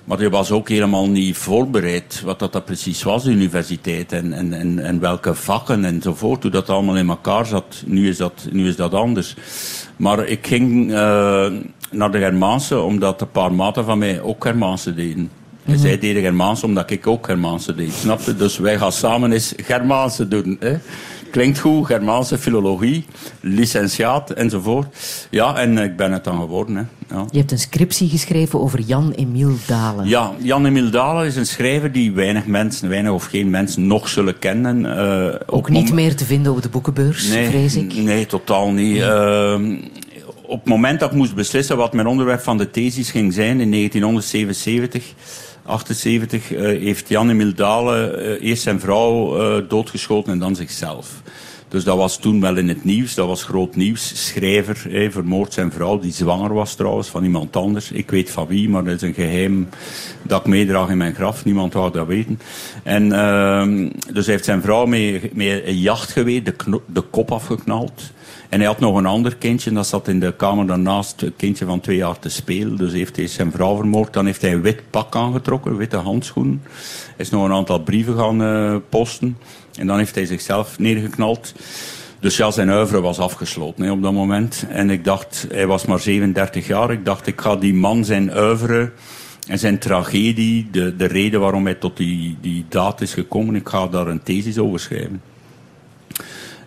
Maar 0.08 0.22
je 0.22 0.30
was 0.30 0.52
ook 0.52 0.70
helemaal 0.70 1.10
niet 1.10 1.38
voorbereid 1.38 2.22
wat 2.26 2.40
dat, 2.40 2.54
dat 2.54 2.66
precies 2.66 3.04
was, 3.04 3.24
de 3.24 3.32
universiteit. 3.32 4.12
En, 4.12 4.34
en, 4.34 4.54
en, 4.54 4.80
en 4.80 5.00
welke 5.00 5.34
vakken 5.34 5.86
enzovoort, 5.86 6.42
hoe 6.42 6.52
dat 6.52 6.70
allemaal 6.70 6.98
in 6.98 7.10
elkaar 7.10 7.46
zat. 7.46 7.84
Nu 7.86 8.08
is 8.08 8.18
dat, 8.18 8.48
nu 8.52 8.68
is 8.68 8.76
dat 8.76 8.94
anders. 8.94 9.36
Maar 9.98 10.26
ik 10.26 10.48
ging 10.48 10.92
eh, 10.92 11.48
naar 11.92 12.12
de 12.12 12.18
Germaanse, 12.18 12.80
omdat 12.80 13.22
een 13.22 13.32
paar 13.32 13.54
maten 13.54 13.86
van 13.86 13.98
mij 13.98 14.22
ook 14.22 14.44
Germaanse 14.44 14.94
deden. 14.94 15.30
En 15.66 15.80
zij 15.80 16.00
deden 16.00 16.22
Germaanse 16.22 16.66
omdat 16.66 16.92
ik 16.92 17.08
ook 17.08 17.26
Germaanse 17.26 17.76
deed, 17.76 17.94
snapte? 17.94 18.36
Dus 18.36 18.58
wij 18.58 18.78
gaan 18.78 18.92
samen 18.92 19.32
eens 19.32 19.54
Germaanse 19.58 20.28
doen. 20.28 20.58
Hè? 20.60 20.78
Klinkt 21.32 21.60
goed, 21.60 21.86
Germaanse 21.86 22.38
filologie, 22.38 23.06
licentiaat 23.40 24.32
enzovoort. 24.32 24.96
Ja, 25.30 25.56
en 25.56 25.78
ik 25.78 25.96
ben 25.96 26.12
het 26.12 26.24
dan 26.24 26.40
geworden. 26.40 26.76
Hè. 26.76 27.16
Ja. 27.16 27.26
Je 27.32 27.38
hebt 27.38 27.52
een 27.52 27.60
scriptie 27.60 28.10
geschreven 28.10 28.60
over 28.60 28.80
Jan-Emiel 28.80 29.56
Dalen. 29.68 30.08
Ja, 30.08 30.32
Jan-Emiel 30.38 30.90
Dalen 30.90 31.26
is 31.26 31.36
een 31.36 31.46
schrijver 31.46 31.92
die 31.92 32.12
weinig 32.12 32.46
mensen, 32.46 32.90
weinig 32.90 33.12
of 33.12 33.26
geen 33.26 33.50
mensen 33.50 33.88
nog 33.88 34.08
zullen 34.08 34.40
kennen. 34.40 34.86
Uh, 34.86 35.36
ook 35.46 35.70
niet 35.70 35.94
meer 35.94 36.16
te 36.16 36.26
vinden 36.26 36.52
op 36.52 36.62
de 36.62 36.70
boekenbeurs, 36.70 37.28
nee, 37.28 37.48
vrees 37.48 37.76
ik? 37.76 37.94
Nee, 37.94 38.26
totaal 38.26 38.72
niet. 38.72 38.98
Uh, 38.98 39.60
op 40.42 40.60
het 40.60 40.70
moment 40.70 41.00
dat 41.00 41.10
ik 41.12 41.18
moest 41.18 41.36
beslissen 41.36 41.78
wat 41.78 41.94
mijn 41.94 42.08
onderwerp 42.08 42.42
van 42.42 42.58
de 42.58 42.72
thesis 42.72 43.12
ging 43.12 43.34
zijn, 43.34 43.60
in 43.60 43.72
1977... 43.72 45.14
78 45.68 46.52
uh, 46.52 46.60
heeft 46.60 47.10
Jan-Emil 47.10 47.54
Dalen 47.54 48.20
uh, 48.20 48.50
eerst 48.50 48.64
zijn 48.64 48.80
vrouw 48.80 49.40
uh, 49.40 49.70
doodgeschoten 49.70 50.32
en 50.32 50.40
dan 50.40 50.56
zichzelf. 50.56 51.22
Dus 51.68 51.84
dat 51.84 51.98
was 51.98 52.18
toen 52.18 52.42
wel 52.42 52.58
in 52.58 52.68
het 52.68 52.84
nieuws, 52.84 53.16
dat 53.16 53.28
was 53.28 53.44
groot 53.44 53.76
nieuws. 53.76 54.26
Schrijver 54.28 54.78
vermoord 55.12 55.54
zijn 55.54 55.72
vrouw, 55.72 56.00
die 56.00 56.12
zwanger 56.12 56.54
was 56.54 56.76
trouwens, 56.76 57.08
van 57.08 57.24
iemand 57.24 57.56
anders. 57.56 57.92
Ik 57.92 58.12
weet 58.12 58.30
van 58.30 58.48
wie, 58.48 58.70
maar 58.70 58.84
dat 58.84 58.94
is 58.94 59.02
een 59.02 59.14
geheim 59.14 59.70
dat 60.22 60.40
ik 60.40 60.48
meedraag 60.48 60.90
in 60.90 60.98
mijn 60.98 61.16
graf. 61.16 61.46
Niemand 61.46 61.74
wou 61.74 61.92
dat 61.92 62.08
weten. 62.08 62.40
En 62.84 63.06
uh, 63.06 63.90
dus 64.14 64.26
hij 64.26 64.34
heeft 64.34 64.46
zijn 64.46 64.62
vrouw 64.62 64.86
met 64.86 65.22
een 65.34 65.80
jachtgeweer 65.80 66.44
de, 66.44 66.82
de 66.86 67.02
kop 67.02 67.32
afgeknald. 67.32 68.12
En 68.50 68.60
hij 68.60 68.68
had 68.68 68.80
nog 68.80 68.98
een 68.98 69.06
ander 69.06 69.36
kindje, 69.36 69.72
dat 69.72 69.88
zat 69.88 70.08
in 70.08 70.20
de 70.20 70.36
kamer 70.36 70.68
daarnaast, 70.68 71.22
een 71.22 71.36
kindje 71.36 71.66
van 71.66 71.80
twee 71.80 71.98
jaar 71.98 72.20
te 72.20 72.30
spelen. 72.30 72.78
Dus 72.78 72.94
heeft 72.94 73.16
hij 73.16 73.28
zijn 73.28 73.52
vrouw 73.52 73.76
vermoord. 73.76 74.14
Dan 74.14 74.26
heeft 74.26 74.42
hij 74.42 74.54
een 74.54 74.62
wit 74.62 74.82
pak 74.90 75.16
aangetrokken, 75.16 75.78
witte 75.78 75.98
handschoenen. 75.98 76.62
Is 77.18 77.30
nog 77.30 77.46
een 77.46 77.54
aantal 77.54 77.80
brieven 77.80 78.18
gaan 78.18 78.42
uh, 78.42 78.76
posten. 78.90 79.38
En 79.80 79.88
dan 79.88 79.98
heeft 79.98 80.16
hij 80.16 80.26
zichzelf 80.26 80.80
neergeknald. 80.80 81.54
Dus 82.20 82.38
ja, 82.38 82.52
zijn 82.52 82.70
oeuvre 82.70 83.02
was 83.02 83.20
afgesloten 83.20 83.92
op 83.92 84.02
dat 84.02 84.14
moment. 84.14 84.66
En 84.70 84.90
ik 84.90 85.04
dacht, 85.04 85.46
hij 85.52 85.68
was 85.68 85.86
maar 85.86 86.00
37 86.00 86.68
jaar. 86.68 86.92
Ik 86.92 87.06
dacht, 87.06 87.28
ik 87.28 87.42
ga 87.42 87.56
die 87.56 87.74
man 87.74 88.06
zijn 88.06 88.38
oeuvre 88.38 88.92
en 89.48 89.60
zijn 89.60 89.80
tragedie, 89.80 90.68
de, 90.72 90.96
de 90.96 91.06
reden 91.06 91.40
waarom 91.40 91.66
hij 91.66 91.76
tot 91.76 91.98
die, 91.98 92.38
die 92.42 92.66
daad 92.70 93.02
is 93.02 93.14
gekomen, 93.14 93.56
ik 93.56 93.70
ga 93.70 93.88
daar 93.88 94.08
een 94.08 94.24
thesis 94.24 94.58
over 94.58 94.80
schrijven. 94.80 95.22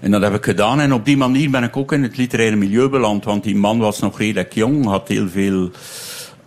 En 0.01 0.11
dat 0.11 0.23
heb 0.23 0.35
ik 0.35 0.45
gedaan. 0.45 0.81
En 0.81 0.93
op 0.93 1.05
die 1.05 1.17
manier 1.17 1.51
ben 1.51 1.63
ik 1.63 1.77
ook 1.77 1.93
in 1.93 2.03
het 2.03 2.17
literaire 2.17 2.57
milieu 2.57 2.89
beland. 2.89 3.25
Want 3.25 3.45
die 3.45 3.57
man 3.57 3.79
was 3.79 3.99
nog 3.99 4.19
redelijk 4.19 4.55
jong, 4.55 4.85
had 4.85 5.09
heel 5.09 5.29
veel 5.29 5.71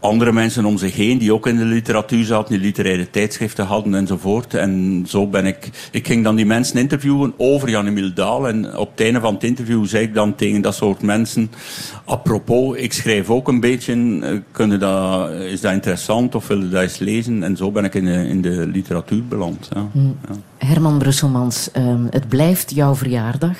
andere 0.04 0.32
mensen 0.32 0.66
om 0.66 0.78
zich 0.78 0.96
heen 0.96 1.18
die 1.18 1.34
ook 1.34 1.48
in 1.48 1.58
de 1.58 1.66
literatuur 1.66 2.26
zaten, 2.26 2.54
die 2.54 2.62
literaire 2.62 3.10
tijdschriften 3.10 3.66
hadden 3.66 3.96
enzovoort. 3.96 4.54
En 4.54 5.04
zo 5.08 5.28
ben 5.28 5.46
ik, 5.46 5.70
ik 5.92 6.08
ging 6.08 6.24
dan 6.24 6.36
die 6.36 6.46
mensen 6.46 6.80
interviewen 6.80 7.34
over 7.38 7.70
Jan-Emile 7.70 8.14
Daal. 8.14 8.48
En 8.48 8.78
op 8.78 8.92
het 8.92 9.02
einde 9.02 9.20
van 9.20 9.34
het 9.34 9.44
interview 9.44 9.86
zei 9.86 10.04
ik 10.04 10.14
dan 10.14 10.36
tegen 10.36 10.62
dat 10.62 10.76
soort 10.76 11.02
mensen, 11.02 11.52
apropos, 12.06 12.78
ik 12.78 12.94
schrijf 12.94 13.30
ook 13.30 13.48
een 13.48 13.60
beetje, 13.60 14.20
eh, 14.22 14.38
kunnen 14.52 14.80
dat, 14.80 15.32
is 15.32 15.62
dat 15.62 15.74
interessant 15.74 16.36
of 16.36 16.48
willen 16.48 16.72
dat 16.72 16.82
eens 16.82 16.98
lezen? 16.98 17.44
En 17.44 17.58
zo 17.58 17.72
ben 17.72 17.84
ik 17.84 17.94
in 17.94 18.06
de, 18.06 18.28
in 18.28 18.42
de 18.42 18.68
literatuur 18.68 19.26
beland. 19.26 19.70
Ja. 19.74 19.88
Mm. 19.92 20.18
Ja. 20.28 20.68
Herman 20.68 20.98
Brusselmans, 20.98 21.70
um, 21.78 22.08
het 22.10 22.28
blijft 22.28 22.72
jouw 22.76 22.96
verjaardag. 22.96 23.58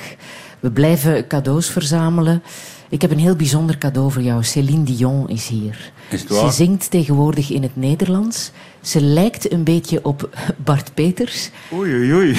We 0.60 0.70
blijven 0.70 1.26
cadeaus 1.26 1.70
verzamelen. 1.70 2.42
Ik 2.88 3.02
heb 3.02 3.10
een 3.10 3.18
heel 3.18 3.36
bijzonder 3.36 3.78
cadeau 3.78 4.12
voor 4.12 4.22
jou. 4.22 4.42
Céline 4.42 4.84
Dion 4.84 5.28
is 5.28 5.48
hier. 5.48 5.92
Is 6.08 6.20
het 6.20 6.30
waar? 6.30 6.50
Ze 6.50 6.56
zingt 6.56 6.90
tegenwoordig 6.90 7.50
in 7.50 7.62
het 7.62 7.76
Nederlands. 7.76 8.50
Ze 8.80 9.00
lijkt 9.00 9.52
een 9.52 9.64
beetje 9.64 10.04
op 10.04 10.28
Bart 10.64 10.94
Peters. 10.94 11.50
Oei, 11.72 11.94
oei, 11.94 12.12
oei. 12.14 12.38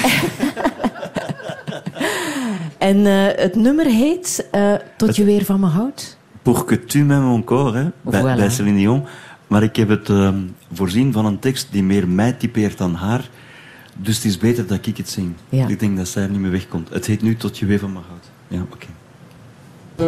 en 2.78 2.96
uh, 2.96 3.26
het 3.36 3.54
nummer 3.54 3.86
heet 3.86 4.48
uh, 4.54 4.74
Tot 4.96 5.08
het, 5.08 5.16
je 5.16 5.24
weer 5.24 5.44
van 5.44 5.60
me 5.60 5.66
houdt. 5.66 6.18
Pour 6.42 6.64
que 6.64 6.84
tu 6.84 7.04
m'aimes 7.04 7.34
encore, 7.36 7.78
hè, 7.78 7.90
bij, 8.00 8.20
Voilà. 8.20 8.36
bij 8.36 8.50
Céline 8.50 8.76
Dion. 8.76 9.04
Maar 9.46 9.62
ik 9.62 9.76
heb 9.76 9.88
het 9.88 10.08
uh, 10.08 10.34
voorzien 10.72 11.12
van 11.12 11.26
een 11.26 11.38
tekst 11.38 11.68
die 11.70 11.82
meer 11.82 12.08
mij 12.08 12.32
typeert 12.32 12.78
dan 12.78 12.94
haar. 12.94 13.28
Dus 13.96 14.16
het 14.16 14.24
is 14.24 14.38
beter 14.38 14.66
dat 14.66 14.86
ik 14.86 14.96
het 14.96 15.08
zing. 15.08 15.32
Ja. 15.48 15.66
Ik 15.66 15.80
denk 15.80 15.96
dat 15.96 16.08
zij 16.08 16.22
er 16.22 16.30
niet 16.30 16.40
meer 16.40 16.50
wegkomt. 16.50 16.88
Het 16.88 17.06
heet 17.06 17.22
nu 17.22 17.36
Tot 17.36 17.58
je 17.58 17.66
weer 17.66 17.78
van 17.78 17.92
me 17.92 17.98
houdt. 18.08 18.30
Ja, 18.48 18.60
oké. 18.60 18.74
Okay. 18.74 18.88
Ik 19.96 20.02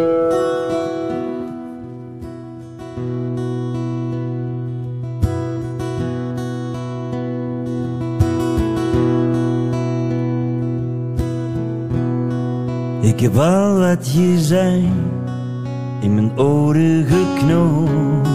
heb 13.20 13.36
al 13.36 13.78
wat 13.78 14.12
je 14.12 14.38
zei 14.38 14.92
in 16.00 16.14
mijn 16.14 16.38
oren 16.38 17.06
geknoopt. 17.06 18.28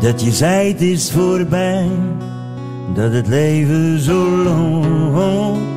Dat 0.00 0.22
je 0.22 0.30
zei 0.30 0.74
is 0.74 1.10
voorbij, 1.10 1.88
dat 2.94 3.12
het 3.12 3.28
leven 3.28 4.00
zo 4.00 4.28
loopt. 4.28 5.70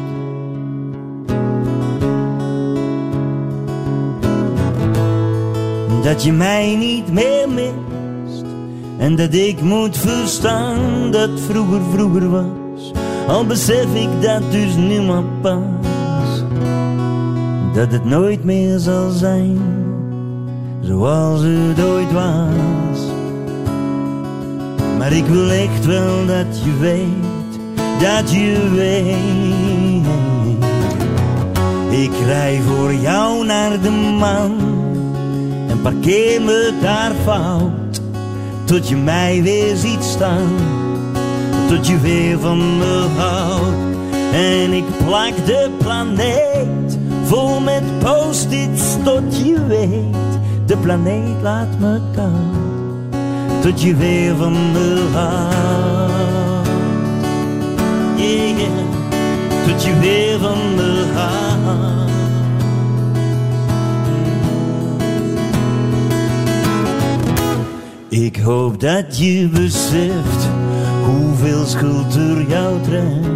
Dat 6.03 6.23
je 6.23 6.31
mij 6.31 6.75
niet 6.75 7.11
meer 7.11 7.49
mist 7.49 8.45
en 8.97 9.15
dat 9.15 9.33
ik 9.33 9.61
moet 9.61 9.97
verstaan 9.97 11.11
dat 11.11 11.29
vroeger 11.39 11.81
vroeger 11.93 12.29
was. 12.29 12.91
Al 13.27 13.45
besef 13.45 13.95
ik 13.95 14.21
dat 14.21 14.51
dus 14.51 14.75
nu 14.75 15.01
maar 15.01 15.23
pas. 15.41 16.43
Dat 17.73 17.91
het 17.91 18.05
nooit 18.05 18.43
meer 18.43 18.79
zal 18.79 19.09
zijn 19.09 19.59
zoals 20.81 21.41
het 21.41 21.83
ooit 21.83 22.11
was. 22.11 23.04
Maar 24.97 25.11
ik 25.11 25.25
wil 25.25 25.49
echt 25.49 25.85
wel 25.85 26.25
dat 26.25 26.63
je 26.63 26.77
weet, 26.79 27.59
dat 27.99 28.31
je 28.31 28.69
weet. 28.75 30.13
Ik 32.01 32.11
rij 32.25 32.61
voor 32.67 32.93
jou 32.93 33.45
naar 33.45 33.81
de 33.81 33.89
maan 34.19 34.55
en 35.67 35.81
parkeer 35.81 36.41
me 36.41 36.73
daar 36.81 37.11
fout. 37.23 38.01
Tot 38.63 38.89
je 38.89 38.95
mij 38.95 39.43
weer 39.43 39.75
ziet 39.75 40.03
staan, 40.03 40.55
tot 41.67 41.87
je 41.87 41.99
weer 41.99 42.39
van 42.39 42.77
me 42.77 43.05
houdt. 43.17 43.95
En 44.33 44.73
ik 44.73 44.85
plak 45.05 45.45
de 45.45 45.69
planeet 45.77 46.97
vol 47.23 47.59
met 47.59 47.83
post-its 47.99 48.95
tot 49.03 49.37
je 49.43 49.65
weet. 49.67 50.39
De 50.65 50.77
planeet 50.77 51.41
laat 51.41 51.79
me 51.79 51.99
koud 52.15 52.64
tot 53.65 53.81
je 53.81 53.95
weer 53.95 54.35
van 54.35 54.71
me 54.71 55.09
houdt. 55.11 56.67
Yeah, 58.15 58.57
yeah, 58.57 59.67
tot 59.67 59.83
je 59.83 59.99
weer 59.99 60.39
van 60.39 60.75
me 60.75 61.05
houdt. 61.13 62.11
Ik 68.09 68.37
hoop 68.37 68.79
dat 68.79 69.17
je 69.17 69.47
beseft 69.47 70.49
hoeveel 71.05 71.65
schuld 71.65 72.15
er 72.15 72.47
jou 72.47 72.81
treft. 72.81 73.27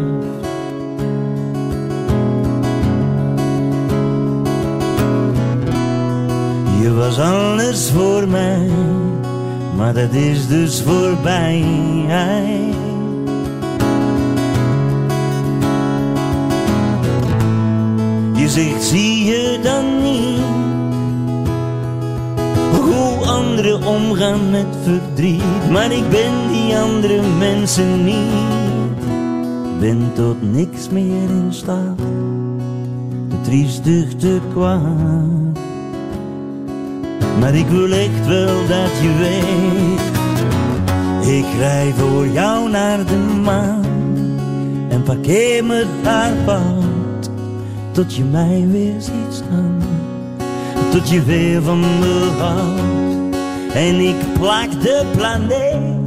Je 6.82 6.94
was 6.94 7.20
alles 7.20 7.92
voor 7.92 8.28
mij 8.28 8.70
maar 9.80 9.94
dat 9.94 10.14
is 10.14 10.48
dus 10.48 10.82
voorbij. 10.82 11.58
Je 18.34 18.50
zegt, 18.50 18.84
zie 18.84 19.24
je 19.26 19.60
dan 19.64 20.02
niet 20.02 20.42
hoe 22.72 23.26
anderen 23.26 23.86
omgaan 23.86 24.50
met 24.50 24.66
verdriet, 24.84 25.72
maar 25.72 25.92
ik 25.92 26.10
ben 26.10 26.32
die 26.52 26.78
andere 26.78 27.22
mensen 27.38 28.04
niet. 28.04 29.08
Ben 29.80 30.12
tot 30.14 30.52
niks 30.52 30.90
meer 30.90 31.30
in 31.30 31.48
staat, 31.50 31.98
te 33.30 33.42
triestig, 33.42 34.16
te 34.16 34.40
kwaad. 34.54 35.49
Maar 37.40 37.56
ik 37.56 37.68
wil 37.68 37.92
echt 37.92 38.28
wel 38.28 38.68
dat 38.68 38.92
je 39.02 39.14
weet 39.18 40.08
Ik 41.38 41.46
rij 41.58 41.94
voor 41.98 42.28
jou 42.28 42.70
naar 42.70 43.06
de 43.06 43.18
maan 43.44 43.86
En 44.90 45.04
parkeer 45.04 45.66
me 45.66 45.86
daar 46.04 46.32
fout 46.46 47.30
Tot 47.92 48.16
je 48.16 48.24
mij 48.24 48.68
weer 48.72 49.02
ziet 49.02 49.34
staan 49.34 49.78
Tot 50.92 51.10
je 51.10 51.24
weer 51.24 51.62
van 51.62 51.80
me 51.80 52.30
houdt. 52.38 53.36
En 53.74 54.00
ik 54.00 54.16
plak 54.40 54.72
de 54.72 55.04
planeet 55.16 56.00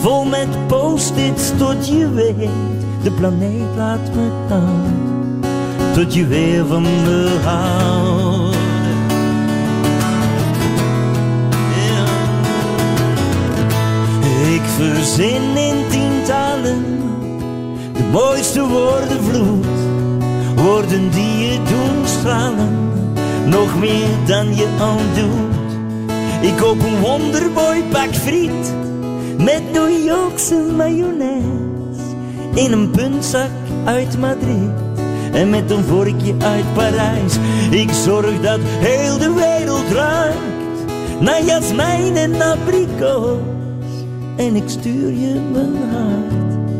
vol 0.00 0.24
met 0.24 0.66
post-its 0.66 1.52
tot 1.58 1.88
je 1.88 2.10
weet. 2.10 3.02
De 3.02 3.10
planeet 3.10 3.76
laat 3.76 4.14
me 4.14 4.28
koud, 4.48 5.94
tot 5.94 6.14
je 6.14 6.26
weer 6.26 6.66
van 6.66 6.82
me 6.82 7.38
houdt. 7.44 8.19
Ik 14.60 14.66
verzin 14.66 15.56
in 15.56 15.88
tientallen 15.88 16.84
de 17.92 18.02
mooiste 18.12 18.66
woorden 18.66 19.22
vloed. 19.22 19.66
Woorden 20.56 21.10
die 21.10 21.38
je 21.38 21.58
doen 21.62 22.06
stralen, 22.06 22.78
nog 23.44 23.78
meer 23.78 24.08
dan 24.26 24.54
je 24.54 24.68
al 24.80 24.98
doet. 25.14 25.72
Ik 26.40 26.56
koop 26.56 26.80
een 26.80 27.00
wonderboy 27.00 27.82
pak 27.90 28.14
friet 28.14 28.74
met 29.38 29.72
New 29.72 30.04
Yorkse 30.06 30.64
mayonaise 30.76 32.16
in 32.54 32.72
een 32.72 32.90
puntzak 32.90 33.50
uit 33.84 34.18
Madrid 34.18 34.70
en 35.32 35.50
met 35.50 35.70
een 35.70 35.84
vorkje 35.84 36.34
uit 36.38 36.74
Parijs. 36.74 37.34
Ik 37.70 37.90
zorg 38.04 38.40
dat 38.40 38.60
heel 38.62 39.18
de 39.18 39.32
wereld 39.32 39.92
ruikt 39.92 40.38
naar 41.20 41.42
jasmijn 41.44 42.16
en 42.16 42.42
abrikoos 42.42 43.59
en 44.40 44.56
ik 44.56 44.68
stuur 44.68 45.12
je 45.12 45.40
mijn 45.52 45.76
hart 45.92 46.78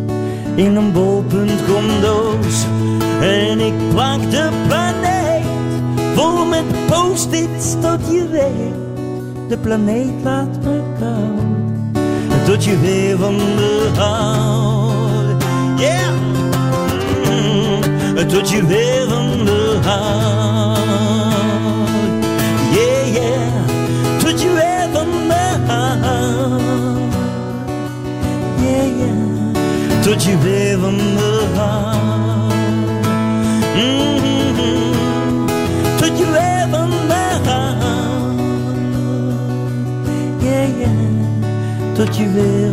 in 0.55 0.77
een 0.77 0.93
bolpuntcondoos 0.93 2.65
en 3.21 3.61
ik 3.61 3.75
plak 3.91 4.31
de 4.31 4.49
planeet 4.67 5.45
vol 6.15 6.45
met 6.45 6.65
post-its 6.87 7.75
tot 7.81 8.01
je 8.11 8.29
weet 8.29 9.49
de 9.49 9.59
planeet 9.59 10.23
laat 10.23 10.65
me 10.65 10.83
koud 10.99 11.51
tot 12.45 12.65
je 12.65 12.79
weer 12.79 13.19
van 13.19 13.35
me 13.35 13.91
houdt. 13.97 15.45
Yeah! 15.77 16.13
Mm, 17.25 18.29
tot 18.29 18.51
je 18.51 18.67
weer 18.67 19.09
van 19.09 19.43
me 19.43 19.79
houdt. 19.83 20.70
Yeah! 30.11 30.17
Tot 30.17 30.25
je 30.25 30.39
weer 30.39 30.79
van 30.79 30.97
me 30.97 31.47
houdt. 31.55 32.55
Mm, 33.77 35.47
tot 35.97 36.19
je 36.19 36.31
weer 36.31 36.69
van 36.71 36.89
me 36.89 37.39
houdt. 37.45 38.41
Yeah, 40.43 40.79
yeah! 40.79 41.95
Tot 41.95 42.17
je 42.17 42.31
weer 42.33 42.73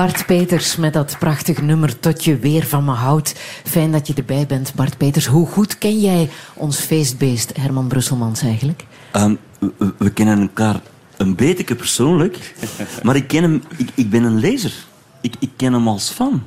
Bart 0.00 0.26
Peters 0.26 0.76
met 0.76 0.92
dat 0.92 1.16
prachtige 1.18 1.62
nummer 1.62 1.98
Tot 1.98 2.24
je 2.24 2.38
weer 2.38 2.66
van 2.66 2.84
me 2.84 2.90
houdt. 2.90 3.34
Fijn 3.64 3.92
dat 3.92 4.06
je 4.06 4.14
erbij 4.14 4.46
bent, 4.46 4.72
Bart 4.74 4.96
Peters. 4.96 5.26
Hoe 5.26 5.46
goed 5.46 5.78
ken 5.78 6.00
jij 6.00 6.30
ons 6.54 6.78
feestbeest 6.78 7.56
Herman 7.56 7.88
Brusselmans 7.88 8.42
eigenlijk? 8.42 8.84
Ehm, 9.12 9.34
we, 9.58 9.92
we 9.98 10.10
kennen 10.10 10.40
elkaar 10.40 10.80
een 11.16 11.34
beetje 11.34 11.74
persoonlijk, 11.74 12.54
maar 13.02 13.16
ik, 13.16 13.28
ken 13.28 13.42
hem, 13.42 13.62
ik, 13.76 13.88
ik 13.94 14.10
ben 14.10 14.22
een 14.22 14.38
lezer. 14.38 14.72
Ik, 15.20 15.34
ik 15.38 15.50
ken 15.56 15.72
hem 15.72 15.88
als 15.88 16.10
fan. 16.10 16.42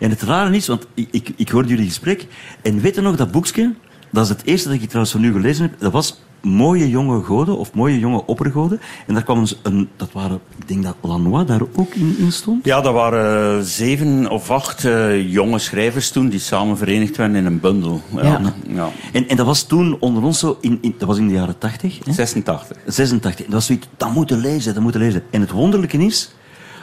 En 0.00 0.10
het 0.10 0.22
rare 0.22 0.56
is, 0.56 0.66
want 0.66 0.86
ik, 0.94 1.08
ik, 1.10 1.32
ik 1.36 1.48
hoorde 1.48 1.68
jullie 1.68 1.86
gesprek, 1.86 2.26
en 2.62 2.80
weet 2.80 2.94
je 2.94 3.00
nog 3.00 3.16
dat 3.16 3.30
boekje? 3.30 3.74
Dat 4.12 4.24
is 4.24 4.28
het 4.28 4.44
eerste 4.44 4.68
dat 4.68 4.80
ik 4.80 4.88
trouwens 4.88 5.12
van 5.12 5.24
u 5.24 5.32
gelezen 5.32 5.62
heb. 5.62 5.80
Dat 5.80 5.92
was 5.92 6.20
Mooie 6.42 6.88
Jonge 6.88 7.22
Goden, 7.22 7.58
of 7.58 7.74
Mooie 7.74 7.98
Jonge 7.98 8.26
Oppergoden. 8.26 8.80
En 9.06 9.14
daar 9.14 9.22
kwam 9.22 9.38
een, 9.38 9.48
een 9.62 9.88
dat 9.96 10.12
waren, 10.12 10.40
ik 10.58 10.68
denk 10.68 10.82
dat 10.82 10.94
Lanois 11.00 11.46
daar 11.46 11.60
ook 11.74 11.94
in, 11.94 12.16
in 12.18 12.32
stond. 12.32 12.64
Ja, 12.64 12.80
dat 12.80 12.92
waren 12.92 13.64
zeven 13.64 14.30
of 14.30 14.50
acht 14.50 14.84
eh, 14.84 15.32
jonge 15.32 15.58
schrijvers 15.58 16.10
toen 16.10 16.28
die 16.28 16.40
samen 16.40 16.76
verenigd 16.76 17.16
werden 17.16 17.36
in 17.36 17.46
een 17.46 17.60
bundel. 17.60 18.00
Ja. 18.14 18.22
Ja. 18.22 18.54
ja. 18.68 18.88
En, 19.12 19.28
en 19.28 19.36
dat 19.36 19.46
was 19.46 19.62
toen 19.62 19.96
onder 20.00 20.22
ons 20.22 20.38
zo, 20.38 20.58
in, 20.60 20.78
in, 20.80 20.94
dat 20.98 21.08
was 21.08 21.18
in 21.18 21.28
de 21.28 21.34
jaren 21.34 21.58
80. 21.58 21.98
Hè? 22.04 22.12
86. 22.12 22.76
86. 22.86 23.44
En 23.44 23.44
dat 23.44 23.54
was 23.54 23.66
zoiets, 23.66 23.88
dat 23.96 24.12
moeten 24.12 24.38
lezen, 24.38 24.74
dat 24.74 24.82
moeten 24.82 25.00
lezen. 25.00 25.22
En 25.30 25.40
het 25.40 25.50
wonderlijke 25.50 25.98
is, 25.98 26.34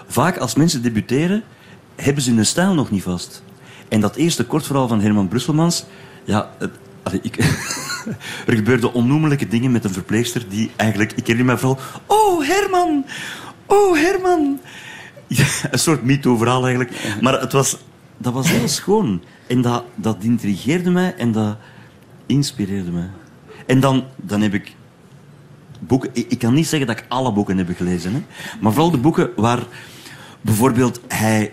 vaak 0.07 0.37
als 0.37 0.55
mensen 0.55 0.81
debuteren, 0.81 1.43
hebben 1.95 2.23
ze 2.23 2.33
hun 2.33 2.45
stijl 2.45 2.73
nog 2.73 2.91
niet 2.91 3.03
vast. 3.03 3.43
En 3.87 4.01
dat 4.01 4.15
eerste 4.15 4.45
kortverhaal 4.45 4.87
van 4.87 5.01
Herman 5.01 5.27
Brusselmans, 5.27 5.85
ja, 6.25 6.49
het, 6.57 6.71
allee, 7.03 7.19
ik, 7.21 7.35
er 8.47 8.55
gebeurden 8.55 8.93
onnoemelijke 8.93 9.47
dingen 9.47 9.71
met 9.71 9.83
een 9.83 9.93
verpleegster 9.93 10.45
die 10.49 10.71
eigenlijk, 10.75 11.11
ik 11.11 11.27
herinner 11.27 11.53
me 11.53 11.59
vooral, 11.59 11.79
oh 12.05 12.47
Herman, 12.47 13.05
oh 13.65 13.95
Herman. 13.95 14.59
Een 15.71 15.79
soort 15.79 16.03
MeToo-verhaal 16.03 16.65
eigenlijk. 16.65 17.17
Maar 17.21 17.39
het 17.41 17.51
was, 17.51 17.77
dat 18.17 18.33
was 18.33 18.49
heel 18.49 18.67
schoon. 18.67 19.23
En 19.47 19.61
dat, 19.61 19.83
dat 19.95 20.17
intrigeerde 20.19 20.89
mij 20.89 21.15
en 21.17 21.31
dat 21.31 21.57
inspireerde 22.25 22.91
mij. 22.91 23.09
En 23.65 23.79
dan, 23.79 24.03
dan 24.15 24.41
heb 24.41 24.53
ik 24.53 24.75
boeken. 25.79 26.09
Ik, 26.13 26.25
ik 26.29 26.39
kan 26.39 26.53
niet 26.53 26.67
zeggen 26.67 26.87
dat 26.87 26.97
ik 26.97 27.05
alle 27.07 27.31
boeken 27.31 27.57
heb 27.57 27.69
gelezen, 27.75 28.13
hè, 28.13 28.23
maar 28.61 28.71
vooral 28.71 28.91
de 28.91 28.97
boeken 28.97 29.29
waar 29.35 29.63
bijvoorbeeld 30.41 31.01
hij 31.07 31.51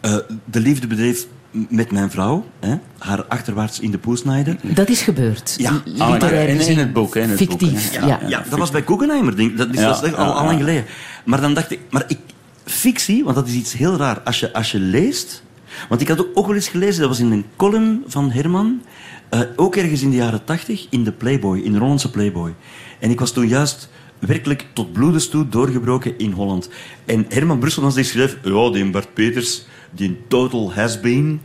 eh, 0.00 0.16
de 0.44 0.60
liefde 0.60 0.86
bedreef 0.86 1.26
met 1.52 1.90
mijn 1.92 2.10
vrouw, 2.10 2.44
hè, 2.60 2.74
haar 2.98 3.24
achterwaarts 3.24 3.80
in 3.80 3.90
de 3.90 3.98
poes 3.98 4.24
naaide. 4.24 4.56
Dat 4.62 4.88
is 4.88 5.00
gebeurd. 5.02 5.54
Ja. 5.58 5.82
Ah, 5.98 6.10
literair 6.10 6.48
in- 6.48 6.78
het 6.78 6.92
boek, 6.92 7.14
hè, 7.14 7.20
in 7.20 7.28
het 7.30 7.38
boek, 7.38 7.48
Fictief, 7.60 7.90
hè. 7.98 8.06
ja. 8.06 8.20
Ja, 8.26 8.44
dat 8.50 8.58
was 8.58 8.70
bij 8.70 8.82
Guggenheimer, 8.86 9.36
denk 9.36 9.50
ik. 9.50 9.56
Dat 9.56 9.68
is, 9.72 9.80
Ja, 9.80 9.86
dat 9.86 10.02
is 10.04 10.14
al, 10.14 10.24
ja, 10.24 10.30
al 10.30 10.34
lang 10.44 10.50
ja. 10.50 10.56
geleden. 10.64 10.84
Maar 11.24 11.40
dan 11.40 11.54
dacht 11.54 11.70
ik, 11.70 11.80
maar 11.90 12.04
ik, 12.06 12.18
fictie, 12.64 13.24
want 13.24 13.36
dat 13.36 13.46
is 13.48 13.54
iets 13.54 13.72
heel 13.72 13.96
raar. 13.96 14.20
Als 14.20 14.40
je, 14.40 14.52
als 14.52 14.72
je 14.72 14.78
leest, 14.78 15.42
want 15.88 16.00
ik 16.00 16.08
had 16.08 16.20
ook, 16.20 16.28
ook 16.34 16.46
wel 16.46 16.54
eens 16.54 16.68
gelezen, 16.68 17.00
dat 17.00 17.08
was 17.08 17.20
in 17.20 17.30
een 17.32 17.44
column 17.56 18.02
van 18.06 18.30
Herman, 18.30 18.82
eh, 19.28 19.40
ook 19.56 19.76
ergens 19.76 20.02
in 20.02 20.10
de 20.10 20.16
jaren 20.16 20.44
tachtig, 20.44 20.86
in 20.90 21.04
de 21.04 21.12
Playboy, 21.12 21.58
in 21.60 21.72
de 21.72 21.78
Hollandse 21.78 22.10
Playboy. 22.10 22.54
En 22.98 23.10
ik 23.10 23.20
was 23.20 23.32
toen 23.32 23.48
juist 23.48 23.88
werkelijk 24.18 24.66
tot 24.72 24.92
bloedens 24.92 25.28
toe 25.28 25.48
doorgebroken 25.48 26.18
in 26.18 26.30
Holland. 26.32 26.68
En 27.04 27.24
Herman 27.28 27.58
Brusselmans 27.58 27.94
die 27.94 28.04
schreef, 28.04 28.36
ja, 28.42 28.70
die 28.70 28.90
Bart 28.90 29.14
Peters, 29.14 29.64
die 29.92 30.20
total 30.28 30.72
has-been. 30.74 31.40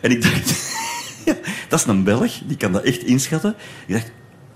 En 0.00 0.10
ik 0.10 0.22
dacht, 0.22 0.74
ja, 1.24 1.34
dat 1.68 1.80
is 1.80 1.86
een 1.86 2.04
Belg, 2.04 2.40
die 2.46 2.56
kan 2.56 2.72
dat 2.72 2.82
echt 2.82 3.02
inschatten. 3.02 3.54
Ik 3.86 3.94
dacht, 3.94 4.10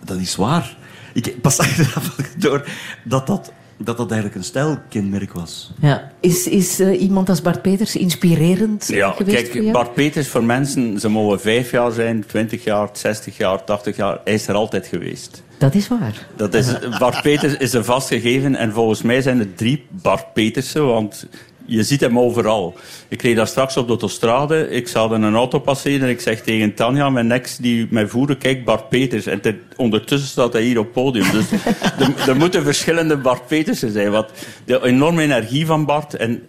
dat 0.04 0.18
is 0.18 0.36
waar. 0.36 0.76
Ik 1.12 1.40
pas 1.40 1.58
achteraf 1.64 2.16
door 2.36 2.68
dat 3.04 3.26
dat, 3.26 3.52
dat 3.76 3.96
dat 3.96 4.10
eigenlijk 4.10 4.34
een 4.34 4.44
stijlkenmerk 4.44 5.32
was. 5.32 5.72
Ja. 5.80 6.12
Is, 6.20 6.48
is 6.48 6.80
eh, 6.80 7.00
iemand 7.00 7.28
als 7.28 7.42
Bart 7.42 7.62
Peters 7.62 7.96
inspirerend 7.96 8.88
Ja, 8.88 9.10
geweest 9.10 9.36
voor 9.36 9.46
kijk, 9.46 9.54
jou? 9.54 9.70
Bart 9.70 9.94
Peters 9.94 10.28
voor 10.28 10.44
mensen, 10.44 11.00
ze 11.00 11.08
mogen 11.08 11.40
vijf 11.40 11.70
jaar 11.70 11.92
zijn, 11.92 12.26
twintig 12.26 12.64
jaar, 12.64 12.88
zestig 12.92 13.36
jaar, 13.36 13.64
tachtig 13.64 13.96
jaar. 13.96 14.20
Hij 14.24 14.34
is 14.34 14.48
er 14.48 14.54
altijd 14.54 14.86
geweest. 14.86 15.42
Dat 15.58 15.74
is 15.74 15.88
waar. 15.88 16.26
Dat 16.36 16.54
is, 16.54 16.66
Bart 16.98 17.22
Peters 17.22 17.56
is 17.56 17.72
een 17.72 17.84
vastgegeven 17.84 18.56
en 18.56 18.72
volgens 18.72 19.02
mij 19.02 19.22
zijn 19.22 19.40
er 19.40 19.54
drie 19.54 19.86
Bart 19.90 20.32
Petersen, 20.32 20.86
want 20.86 21.26
je 21.66 21.82
ziet 21.82 22.00
hem 22.00 22.18
overal. 22.18 22.74
Ik 23.08 23.22
reed 23.22 23.36
daar 23.36 23.46
straks 23.46 23.76
op 23.76 23.84
de 23.84 23.90
autostrade, 23.90 24.70
ik 24.70 24.88
zag 24.88 25.10
een 25.10 25.34
auto 25.34 25.58
passeren 25.58 26.02
en 26.02 26.08
ik 26.08 26.20
zeg 26.20 26.40
tegen 26.40 26.74
Tanja, 26.74 27.10
mijn 27.10 27.32
ex 27.32 27.56
die 27.56 27.86
mij 27.90 28.06
voerde, 28.06 28.36
kijk 28.36 28.64
Bart 28.64 28.88
Peters. 28.88 29.26
En 29.26 29.40
ter- 29.40 29.58
ondertussen 29.76 30.28
staat 30.28 30.52
hij 30.52 30.62
hier 30.62 30.78
op 30.78 30.84
het 30.84 30.94
podium. 30.94 31.30
Dus 31.30 31.46
er, 31.98 32.28
er 32.28 32.36
moeten 32.36 32.62
verschillende 32.62 33.16
Bart 33.16 33.46
Petersen 33.46 33.92
zijn. 33.92 34.10
Wat 34.10 34.30
de 34.64 34.84
enorme 34.84 35.22
energie 35.22 35.66
van 35.66 35.84
Bart 35.84 36.14
en... 36.14 36.42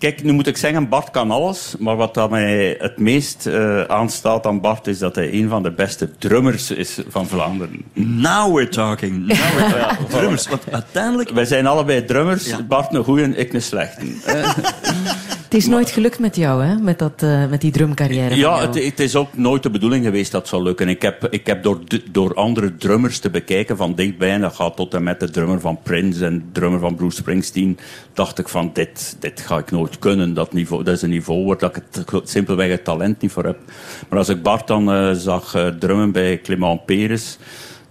Kijk, 0.00 0.22
nu 0.22 0.32
moet 0.32 0.46
ik 0.46 0.56
zeggen, 0.56 0.88
Bart 0.88 1.10
kan 1.10 1.30
alles. 1.30 1.74
Maar 1.78 1.96
wat 1.96 2.14
dat 2.14 2.30
mij 2.30 2.76
het 2.78 2.98
meest 2.98 3.46
eh, 3.46 3.82
aanstaat 3.82 4.46
aan 4.46 4.60
Bart 4.60 4.86
is 4.86 4.98
dat 4.98 5.14
hij 5.14 5.32
een 5.32 5.48
van 5.48 5.62
de 5.62 5.70
beste 5.70 6.16
drummers 6.18 6.70
is 6.70 6.98
van 7.08 7.26
Vlaanderen. 7.26 7.84
Now 7.92 8.54
we're 8.54 8.68
talking. 8.68 9.26
Now 9.26 9.36
we're 9.36 9.70
talking. 9.70 10.08
Drummers, 10.08 10.48
want 10.48 10.62
uiteindelijk... 10.70 11.30
Wij 11.30 11.44
zijn 11.44 11.66
allebei 11.66 12.04
drummers. 12.04 12.46
Ja. 12.46 12.62
Bart 12.62 12.94
een 12.94 13.04
goeie, 13.04 13.36
ik 13.36 13.52
een 13.52 13.62
slechte. 13.62 14.06
Het 15.50 15.58
is 15.58 15.66
nooit 15.66 15.90
gelukt 15.90 16.18
met 16.18 16.36
jou, 16.36 16.64
hè? 16.64 16.76
Met, 16.76 16.98
dat, 16.98 17.22
eh, 17.22 17.46
met 17.46 17.60
die 17.60 17.70
drumcarrière. 17.70 18.36
Ja, 18.36 18.60
het, 18.60 18.84
het 18.84 19.00
is 19.00 19.16
ook 19.16 19.36
nooit 19.36 19.62
de 19.62 19.70
bedoeling 19.70 20.04
geweest 20.04 20.32
dat 20.32 20.40
het 20.40 20.50
zou 20.50 20.62
lukken. 20.62 20.88
Ik 20.88 21.02
heb, 21.02 21.26
ik 21.30 21.46
heb 21.46 21.62
door, 21.62 21.78
door 22.10 22.34
andere 22.34 22.76
drummers 22.76 23.18
te 23.18 23.30
bekijken 23.30 23.76
van 23.76 23.94
dichtbij, 23.94 24.30
en 24.30 24.40
dat 24.40 24.54
gaat 24.54 24.76
tot 24.76 24.94
en 24.94 25.02
met 25.02 25.20
de 25.20 25.30
drummer 25.30 25.60
van 25.60 25.78
Prince 25.82 26.24
en 26.24 26.38
de 26.38 26.44
drummer 26.52 26.80
van 26.80 26.94
Bruce 26.94 27.16
Springsteen, 27.16 27.78
dacht 28.12 28.38
ik 28.38 28.48
van 28.48 28.70
dit, 28.72 29.16
dit 29.18 29.40
ga 29.40 29.58
ik 29.58 29.70
nooit 29.70 29.98
kunnen. 29.98 30.34
Dat, 30.34 30.52
niveau, 30.52 30.84
dat 30.84 30.94
is 30.94 31.02
een 31.02 31.10
niveau 31.10 31.46
waar 31.46 31.58
dat 31.58 31.76
ik 31.76 31.82
het, 31.92 32.28
simpelweg 32.28 32.70
het 32.70 32.84
talent 32.84 33.20
niet 33.20 33.32
voor 33.32 33.44
heb. 33.44 33.58
Maar 34.08 34.18
als 34.18 34.28
ik 34.28 34.42
Bart 34.42 34.66
dan 34.66 34.92
eh, 34.92 35.10
zag 35.12 35.54
eh, 35.54 35.66
drummen 35.66 36.12
bij 36.12 36.40
Clement 36.40 36.84
Peres, 36.84 37.38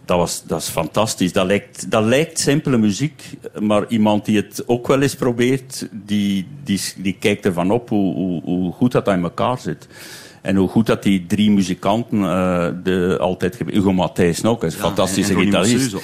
dat, 0.10 0.18
was, 0.18 0.44
dat 0.44 0.62
is 0.62 0.68
fantastisch. 0.68 1.34
Dat 1.34 1.46
lijkt, 1.46 1.92
dat 1.92 2.04
lijkt 2.04 2.40
simpele 2.40 2.78
muziek, 2.78 3.24
maar 3.60 3.86
iemand 3.88 4.26
die 4.26 4.38
het 4.38 4.64
ook 4.66 4.88
wel 4.88 5.02
eens 5.02 5.16
probeert, 5.16 5.88
die, 5.92 6.48
die, 6.64 6.82
die 6.98 7.16
kijkt 7.20 7.46
ervan 7.46 7.72
op 7.72 7.90
hoe, 7.90 8.14
hoe, 8.14 8.42
hoe 8.44 8.72
goed 8.72 8.92
dat 8.92 9.08
in 9.08 9.24
elkaar 9.24 9.58
zit. 9.58 9.88
En 10.50 10.56
hoe 10.56 10.68
goed 10.68 10.86
dat 10.86 11.04
die 11.04 11.26
drie 11.28 11.52
muzikanten 11.52 12.18
uh, 12.20 12.68
de, 12.84 13.18
altijd... 13.20 13.58
Hugo 13.68 13.94
Matthijs 13.94 14.46
ook, 14.46 14.64
is 14.64 14.74
een 14.74 14.80
Ja, 14.80 14.86
fantastische 14.86 15.32
en- 15.34 15.38
en 15.40 15.44
gitarist. 15.46 15.96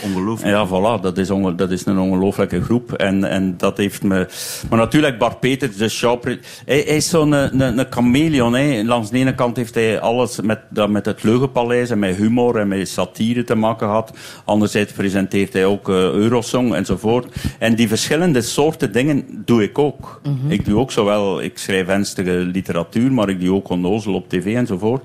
Ja, 0.43 0.67
voilà, 0.67 1.01
dat 1.01 1.17
is, 1.17 1.29
onge- 1.31 1.55
dat 1.55 1.71
is 1.71 1.85
een 1.85 1.97
ongelooflijke 1.99 2.61
groep. 2.61 2.93
En, 2.93 3.23
en 3.23 3.53
dat 3.57 3.77
heeft 3.77 4.03
me... 4.03 4.27
Maar 4.69 4.79
natuurlijk, 4.79 5.17
Bart 5.17 5.39
Peters, 5.39 5.77
de 5.77 5.89
Chopre... 5.89 6.39
Hij, 6.65 6.83
hij 6.85 6.95
is 6.95 7.09
zo'n 7.09 7.31
een, 7.31 7.59
een, 7.61 7.77
een 7.77 7.85
chameleon. 7.89 8.53
Hè. 8.55 8.81
Langs 8.83 9.09
de 9.09 9.17
ene 9.17 9.35
kant 9.35 9.57
heeft 9.57 9.75
hij 9.75 9.99
alles 9.99 10.41
met, 10.41 10.59
dat 10.69 10.89
met 10.89 11.05
het 11.05 11.23
Leugenpaleis 11.23 11.89
en 11.89 11.99
met 11.99 12.15
humor 12.15 12.55
en 12.57 12.67
met 12.67 12.89
satire 12.89 13.43
te 13.43 13.55
maken 13.55 13.87
gehad. 13.87 14.17
Anderzijds 14.45 14.91
presenteert 14.91 15.53
hij 15.53 15.65
ook 15.65 15.89
eh, 15.89 15.95
Eurosong 15.95 16.73
enzovoort. 16.75 17.35
En 17.59 17.75
die 17.75 17.87
verschillende 17.87 18.41
soorten 18.41 18.91
dingen 18.91 19.25
doe 19.45 19.63
ik 19.63 19.77
ook. 19.79 20.21
Ik 20.47 20.65
doe 20.65 20.79
ook 20.79 20.91
zowel... 20.91 21.41
Ik 21.41 21.57
schrijf 21.57 21.87
ernstige 21.87 22.31
literatuur, 22.31 23.11
maar 23.11 23.29
ik 23.29 23.39
doe 23.41 23.55
ook 23.55 23.69
onnozel 23.69 24.13
op 24.13 24.29
tv 24.39 24.55
enzovoort. 24.55 25.03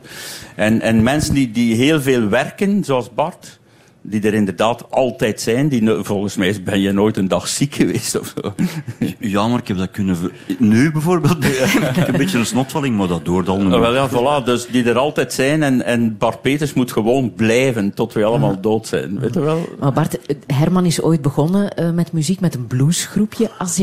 En, 0.57 0.81
en 0.81 1.03
mensen 1.03 1.35
die, 1.35 1.51
die 1.51 1.74
heel 1.74 2.01
veel 2.01 2.28
werken, 2.28 2.85
zoals 2.85 3.14
Bart 3.14 3.59
die 4.03 4.22
er 4.22 4.35
inderdaad 4.35 4.91
altijd 4.91 5.41
zijn. 5.41 5.68
Die, 5.68 5.89
volgens 6.03 6.37
mij 6.37 6.62
ben 6.64 6.81
je 6.81 6.93
nooit 6.93 7.16
een 7.16 7.28
dag 7.28 7.49
ziek 7.49 7.74
geweest 7.74 8.18
of 8.18 8.35
zo. 8.43 8.55
Ja, 9.18 9.49
maar 9.49 9.59
ik 9.59 9.68
heb 9.68 9.76
dat 9.76 9.91
kunnen... 9.91 10.16
ver- 10.16 10.33
Nu 10.59 10.93
bijvoorbeeld, 10.93 11.45
ik 11.45 11.95
heb 11.95 12.09
een 12.09 12.16
beetje 12.16 12.39
een 12.39 12.47
snotvalling, 12.47 12.97
maar 12.97 13.09
dat 13.09 13.24
doort 13.24 13.49
al 13.49 13.59
niet 13.62 13.72
Ah, 13.72 13.81
wel 13.81 13.95
ja, 13.95 14.09
voilà, 14.09 14.45
dus 14.45 14.66
die 14.66 14.85
er 14.85 14.99
altijd 14.99 15.33
zijn. 15.33 15.62
En, 15.62 15.85
en 15.85 16.16
Bart 16.18 16.43
Peters 16.43 16.72
moet 16.72 16.93
gewoon 16.93 17.33
blijven 17.35 17.95
tot 17.95 18.12
we 18.12 18.24
allemaal 18.24 18.61
dood 18.61 18.87
zijn. 18.87 19.18
Weet 19.20 19.35
je 19.35 19.41
wel? 19.41 19.68
Maar 19.78 19.93
Bart, 19.93 20.18
Herman 20.47 20.85
is 20.85 21.03
ooit 21.03 21.22
begonnen 21.22 21.76
eh, 21.76 21.91
met 21.91 22.12
muziek 22.12 22.41
met 22.41 22.55
een 22.55 22.66
bluesgroepje. 22.66 23.51
Als 23.59 23.78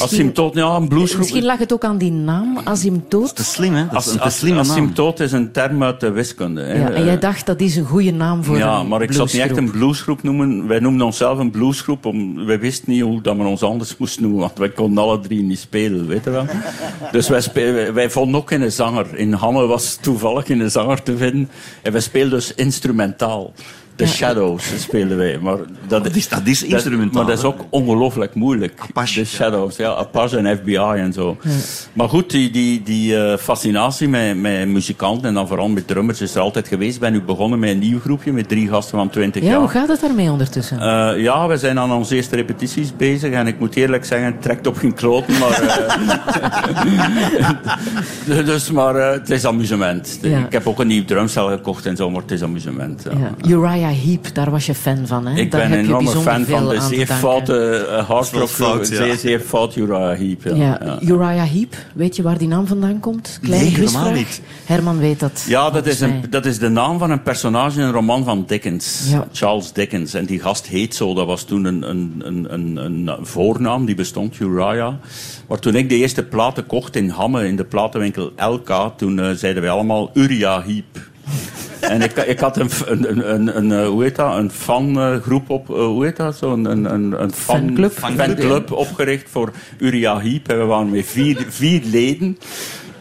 hij 0.00 0.28
tot, 0.28 0.54
ja, 0.54 0.76
een 0.76 0.88
bluesgroep. 0.88 1.20
misschien 1.20 1.44
lag 1.44 1.58
het 1.58 1.72
ook 1.72 1.84
aan 1.84 1.98
die 1.98 2.12
naam, 2.12 2.58
Asymptoot. 2.64 3.36
Te 3.36 3.44
slim, 3.44 3.74
hè? 3.74 3.86
Dat 3.90 4.00
is 4.00 4.06
een 4.06 4.16
te 4.16 4.22
als, 4.22 4.38
slimme 4.38 4.62
naam. 4.62 4.70
asymptoot 4.70 5.20
is 5.20 5.32
een 5.32 5.52
term 5.52 5.82
uit 5.82 6.00
de 6.00 6.10
wiskunde. 6.10 6.62
hè. 6.62 6.74
Ja, 6.74 6.90
en 6.90 7.04
jij 7.04 7.18
dacht 7.18 7.46
dat 7.46 7.60
is 7.60 7.76
een 7.76 7.84
goede 7.84 8.10
naam 8.10 8.44
voor 8.44 8.58
ja, 8.58 8.78
een 8.78 8.88
maar 8.88 9.02
ik 9.02 9.12
zou 9.12 9.24
het 9.24 9.32
niet 9.32 9.42
echt 9.42 9.56
een 9.56 9.70
bluesgroep 9.70 10.22
noemen. 10.22 10.66
Wij 10.66 10.78
noemden 10.78 11.06
onszelf 11.06 11.38
een 11.38 11.50
bluesgroep. 11.50 12.06
Om, 12.06 12.46
wij 12.46 12.60
wisten 12.60 12.92
niet 12.92 13.02
hoe 13.02 13.20
dat 13.20 13.36
we 13.36 13.42
ons 13.42 13.62
anders 13.62 13.96
moesten 13.96 14.22
noemen. 14.22 14.40
Want 14.40 14.58
wij 14.58 14.70
konden 14.70 15.02
alle 15.02 15.20
drie 15.20 15.42
niet 15.42 15.58
spelen, 15.58 16.06
weet 16.06 16.24
je 16.24 16.30
wel. 16.30 16.46
Dus 17.12 17.28
wij, 17.92 18.10
vonden 18.10 18.40
ook 18.40 18.48
geen 18.48 18.72
zanger. 18.72 19.06
In 19.16 19.32
Hanne 19.32 19.66
was 19.66 19.98
toevallig 20.00 20.46
geen 20.46 20.70
zanger 20.70 21.02
te 21.02 21.16
vinden. 21.16 21.48
En 21.82 21.92
wij 21.92 22.00
speelden 22.00 22.30
dus 22.30 22.54
instrumentaal. 22.54 23.52
The 23.96 24.06
Shadows 24.06 24.72
speelden 24.82 25.16
wij. 25.16 25.38
Maar 25.42 25.56
dat, 25.86 26.04
Dat 26.04 26.14
is- 26.16 26.28
dat 26.28 26.40
is 26.46 26.62
instrumentaal, 26.62 27.22
maar 27.22 27.30
dat 27.30 27.38
is 27.38 27.44
ook 27.44 27.60
ongelooflijk 27.70 28.34
moeilijk. 28.34 28.80
Apache, 28.88 29.12
The 29.14 29.20
ja. 29.20 29.26
Shadows, 29.26 29.76
ja. 29.76 29.94
Apache 29.94 30.36
en 30.38 30.56
FBI 30.56 30.76
en 30.76 31.12
zo. 31.12 31.36
Maar 31.92 32.08
goed, 32.08 32.30
die, 32.30 32.50
die, 32.50 32.82
die 32.82 33.16
eh, 33.16 33.36
fascinatie 33.38 34.08
met, 34.08 34.40
met 34.40 34.68
muzikanten 34.68 35.28
en 35.28 35.34
dan 35.34 35.48
vooral 35.48 35.68
met 35.68 35.86
drummers 35.86 36.20
is 36.20 36.34
er 36.34 36.40
altijd 36.40 36.68
geweest. 36.68 36.94
Ik 36.94 37.00
ben 37.00 37.12
nu 37.12 37.20
begonnen 37.22 37.58
met 37.58 37.70
een 37.70 37.78
nieuw 37.78 38.00
groepje 38.00 38.32
met 38.32 38.48
drie 38.48 38.68
gasten 38.68 38.98
van 38.98 39.10
20 39.10 39.42
Ja, 39.42 39.48
jaar. 39.48 39.58
hoe 39.58 39.68
gaat 39.68 39.88
het 39.88 40.00
daarmee 40.00 40.30
ondertussen? 40.30 40.80
Eh, 40.80 41.22
ja, 41.22 41.46
we 41.48 41.56
zijn 41.56 41.78
aan 41.78 41.92
onze 41.92 42.14
eerste 42.14 42.36
repetities 42.36 42.96
bezig 42.96 43.32
en 43.32 43.46
ik 43.46 43.58
moet 43.58 43.74
eerlijk 43.76 44.04
zeggen, 44.04 44.26
het 44.26 44.42
trekt 44.42 44.66
op 44.66 44.76
geen 44.76 44.94
kloten, 44.94 45.38
maar... 45.38 45.62
eh, 48.28 48.46
dus, 48.46 48.70
maar 48.70 48.94
het 48.94 49.30
is 49.30 49.44
amusement. 49.44 50.18
Ja. 50.22 50.38
Ik 50.38 50.52
heb 50.52 50.66
ook 50.66 50.80
een 50.80 50.86
nieuw 50.86 51.04
drumstel 51.04 51.48
gekocht 51.48 51.86
en 51.86 51.96
zo, 51.96 52.10
maar 52.10 52.22
het 52.22 52.30
is 52.30 52.42
amusement. 52.42 53.02
Ja. 53.04 53.10
ja. 53.20 53.30
Uriah 53.82 54.04
Heep, 54.04 54.34
daar 54.34 54.50
was 54.50 54.66
je 54.66 54.74
fan 54.74 55.06
van, 55.06 55.26
hè? 55.26 55.40
Ik 55.40 55.50
daar 55.50 55.60
ben 55.60 55.70
heb 55.70 55.78
een 55.78 55.84
je 55.84 55.90
enorme 55.90 56.04
bijzonder 56.04 56.32
fan 56.32 56.44
van 56.44 56.68
de 56.68 56.74
te 56.74 56.94
zeer 56.94 57.06
foute 57.06 57.86
uh, 57.90 58.08
hardrock, 58.08 58.48
fout, 58.48 58.88
ja. 58.88 58.96
zeer, 58.96 59.16
zeer 59.16 59.40
fout 59.40 59.76
Uriah 59.76 60.18
Heep. 60.18 60.44
Ja. 60.44 60.54
Ja, 60.54 60.80
Ja. 60.84 61.00
Uriah 61.00 61.50
Heep, 61.50 61.76
weet 61.94 62.16
je 62.16 62.22
waar 62.22 62.38
die 62.38 62.48
naam 62.48 62.66
vandaan 62.66 63.00
komt? 63.00 63.38
Kleine 63.42 63.64
Nee, 63.64 63.74
helemaal 63.74 64.12
niet. 64.12 64.40
Herman 64.64 64.98
weet 64.98 65.20
dat. 65.20 65.44
Ja, 65.48 65.70
dat 65.70 65.86
is, 65.86 66.00
een, 66.00 66.24
dat 66.30 66.46
is 66.46 66.58
de 66.58 66.68
naam 66.68 66.98
van 66.98 67.10
een 67.10 67.22
personage 67.22 67.80
in 67.80 67.86
een 67.86 67.92
roman 67.92 68.24
van 68.24 68.44
Dickens. 68.46 69.06
Ja. 69.10 69.26
Charles 69.32 69.72
Dickens. 69.72 70.14
En 70.14 70.24
die 70.24 70.40
gast 70.40 70.66
heet 70.66 70.94
zo. 70.94 71.14
Dat 71.14 71.26
was 71.26 71.42
toen 71.42 71.64
een, 71.64 71.90
een, 71.90 72.22
een, 72.24 72.54
een, 72.54 72.76
een 72.76 73.26
voornaam, 73.26 73.84
die 73.84 73.94
bestond, 73.94 74.40
Uriah. 74.40 74.94
Maar 75.48 75.58
toen 75.58 75.74
ik 75.74 75.88
de 75.88 75.96
eerste 75.96 76.22
platen 76.22 76.66
kocht 76.66 76.96
in 76.96 77.08
Hamme, 77.08 77.46
in 77.46 77.56
de 77.56 77.64
platenwinkel 77.64 78.32
LK, 78.36 78.92
toen 78.96 79.20
eh, 79.20 79.30
zeiden 79.30 79.62
wij 79.62 79.70
allemaal 79.70 80.10
Uriah 80.14 80.64
Heep. 80.64 81.10
En 81.82 82.02
ik, 82.02 82.16
ik 82.16 82.40
had 82.40 82.56
een, 82.56 82.70
een, 82.86 83.32
een, 83.34 83.56
een, 83.56 83.72
eh, 83.72 83.88
hoe 83.88 84.02
heet 84.02 84.16
dat, 84.16 84.36
een 84.36 84.50
fangroep 84.50 85.50
op, 85.50 85.70
eh, 85.70 85.76
hoe 85.76 86.04
heet 86.04 86.16
dat 86.16 86.36
zo? 86.36 86.52
Een, 86.52 86.64
een, 86.64 86.84
een, 87.22 87.32
fan, 87.32 87.58
Fanclub. 87.58 87.92
fanclub 87.92 88.70
opgericht 88.72 89.30
voor 89.30 89.50
Uriah 89.78 90.22
Heep. 90.22 90.48
En 90.48 90.58
we 90.58 90.64
waren 90.64 90.90
met 90.90 91.06
vier, 91.06 91.46
vier 91.48 91.82
leden 91.84 92.38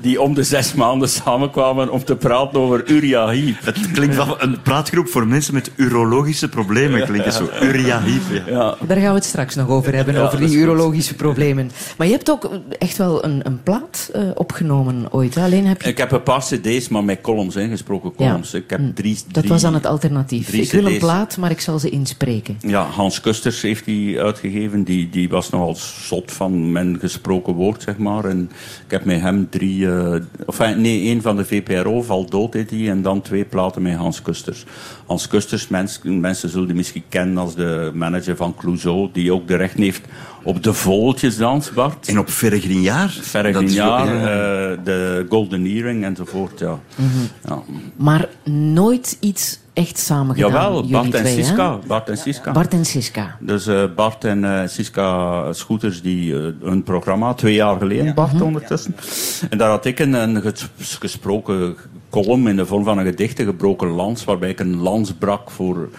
die 0.02 0.22
om 0.22 0.34
de 0.34 0.44
zes 0.44 0.74
maanden 0.74 1.10
samenkwamen 1.10 1.90
om 1.92 2.04
te 2.04 2.16
praten 2.16 2.60
over 2.60 2.90
Uriah 2.90 3.30
Heep. 3.30 3.56
Het 3.62 3.92
klinkt 3.92 4.16
wel 4.16 4.42
een 4.42 4.62
praatgroep 4.62 5.08
voor 5.08 5.28
mensen 5.28 5.54
met 5.54 5.72
urologische 5.76 6.50
problemen. 6.50 7.06
Klinkt 7.06 7.26
het 7.26 7.34
zo. 7.34 7.50
Uriah 7.62 8.04
Heep, 8.04 8.46
ja. 8.46 8.52
Ja. 8.54 8.76
Daar 8.88 8.98
gaan 8.98 9.08
we 9.10 9.16
het 9.16 9.26
straks 9.26 9.56
nog 9.56 9.68
over 9.70 9.96
hebben, 9.96 10.14
Ja, 10.14 10.22
over 10.22 10.40
dat 10.40 10.50
die 10.50 10.58
urologische 10.58 11.16
problemen. 11.16 11.72
Maar 11.98 12.08
je 12.08 12.14
hebt 12.14 12.30
ook 12.30 12.50
echt 12.80 12.98
wel 12.98 13.24
een, 13.26 13.40
een 13.44 13.64
plaat 13.64 14.10
eh, 14.14 14.22
opgenomen 14.36 15.14
ooit. 15.14 15.38
Alleen 15.38 15.66
heb 15.66 15.82
je... 15.82 15.90
Ik 15.90 15.98
heb 15.98 16.12
een 16.12 16.24
paar 16.24 16.40
cd's, 16.42 16.88
maar 16.90 17.04
met 17.04 17.22
columns, 17.22 17.56
ingesproken 17.56 18.16
columns. 18.16 18.54
Ik 18.54 18.70
heb 18.70 18.80
drie, 18.96 19.16
Dat 19.16 19.34
drie- 19.34 19.50
was 19.50 19.62
dan 19.62 19.74
het 19.74 19.86
alternatief. 19.86 20.48
drie 20.48 20.62
Ik 20.62 20.72
wil 20.72 20.86
een 20.86 20.98
plaat, 20.98 21.38
maar 21.38 21.52
ik 21.52 21.62
zal 21.62 21.80
ze 21.80 21.90
inspreken. 21.90 22.58
Ja, 22.62 22.84
Hans 22.84 23.22
Kusters 23.22 23.62
heeft 23.62 23.86
die 23.86 24.20
uitgegeven. 24.22 24.84
Die, 24.84 25.10
die 25.10 25.30
was 25.30 25.50
nogal 25.50 25.76
zot 25.76 26.32
van 26.32 26.72
mijn 26.72 26.98
gesproken 27.00 27.54
woord, 27.54 27.82
zeg 27.82 27.98
maar. 27.98 28.26
En 28.26 28.52
ik 28.86 28.92
heb 28.92 29.06
met 29.06 29.22
hem 29.22 29.48
drie... 29.50 29.88
eh 29.92 30.22
enfin, 30.48 30.82
nee, 30.82 31.02
één 31.02 31.22
van 31.22 31.36
de 31.36 31.46
VPRO, 31.46 32.02
Val 32.02 32.26
Dood 32.26 32.54
heet 32.54 32.70
die. 32.70 32.90
En 32.90 33.02
dan 33.02 33.22
twee 33.22 33.46
platen 33.46 33.82
met 33.82 33.96
Hans 33.96 34.22
Kusters. 34.22 34.66
Hans 35.06 35.28
Kusters, 35.28 35.68
mens, 35.68 36.00
mensen 36.04 36.50
zullen 36.50 36.68
die 36.68 36.76
misschien 36.76 37.04
kennen 37.10 37.38
als 37.38 37.56
de 37.56 37.92
manager 37.94 38.36
van 38.36 38.56
Clouseau. 38.56 39.10
Die 39.14 39.34
ook 39.34 39.48
de 39.48 39.56
recht 39.56 39.78
heeft 39.78 40.02
op 40.44 40.64
de 40.64 40.74
vogeltjesdans, 40.74 41.72
Bart. 41.74 42.08
En 42.08 42.20
op 42.20 42.30
Verre 42.30 42.60
Grignard. 42.60 43.12
Verre 43.22 43.52
dat 43.52 43.62
is 43.62 43.70
Grignard, 43.72 44.02
ook- 44.10 44.16
ja. 44.16 44.72
eh, 44.72 44.78
de 44.84 45.26
Golden 45.30 45.66
Earring 45.66 46.04
enzovoort, 46.04 46.60
ja. 46.60 46.80
ja. 47.48 47.62
Maar 47.96 48.30
nooit 48.54 49.18
iets 49.20 49.60
echt 49.82 49.98
samen 50.00 50.36
gedaan. 50.36 50.52
Jawel, 50.52 50.88
Bart 50.88 51.14
en 51.14 51.22
twee? 51.24 51.34
Siska. 51.34 51.80
Bart 51.88 52.10
en 52.10 52.18
Siska. 52.18 52.52
Bart 52.52 52.74
en 52.74 52.86
Siska. 52.86 53.36
Dus 53.40 53.68
eh, 53.68 53.84
Bart 53.96 54.24
en 54.24 54.44
eh, 54.44 54.68
Siska 54.68 55.54
Scooters, 55.54 56.02
die 56.02 56.36
eh, 56.36 56.42
hun 56.62 56.84
programma, 56.84 57.34
twee 57.34 57.54
jaar 57.54 57.78
geleden, 57.78 58.16
Bart 58.16 58.42
ondertussen. 58.42 58.96
En 59.50 59.58
daar 59.58 59.70
had 59.70 59.86
ik 59.86 60.00
een, 60.00 60.14
een 60.14 60.42
ges- 60.42 60.98
gesproken 61.00 61.76
column 62.10 62.48
in 62.48 62.56
de 62.56 62.66
vorm 62.66 62.84
van 62.84 62.98
een 62.98 63.06
gedicht, 63.06 63.40
een 63.40 63.46
gebroken 63.46 63.88
lans, 63.88 64.24
waarbij 64.26 64.50
ik 64.50 64.60
een 64.60 64.76
lans 64.78 65.14
brak 65.14 65.52
voor 65.52 65.90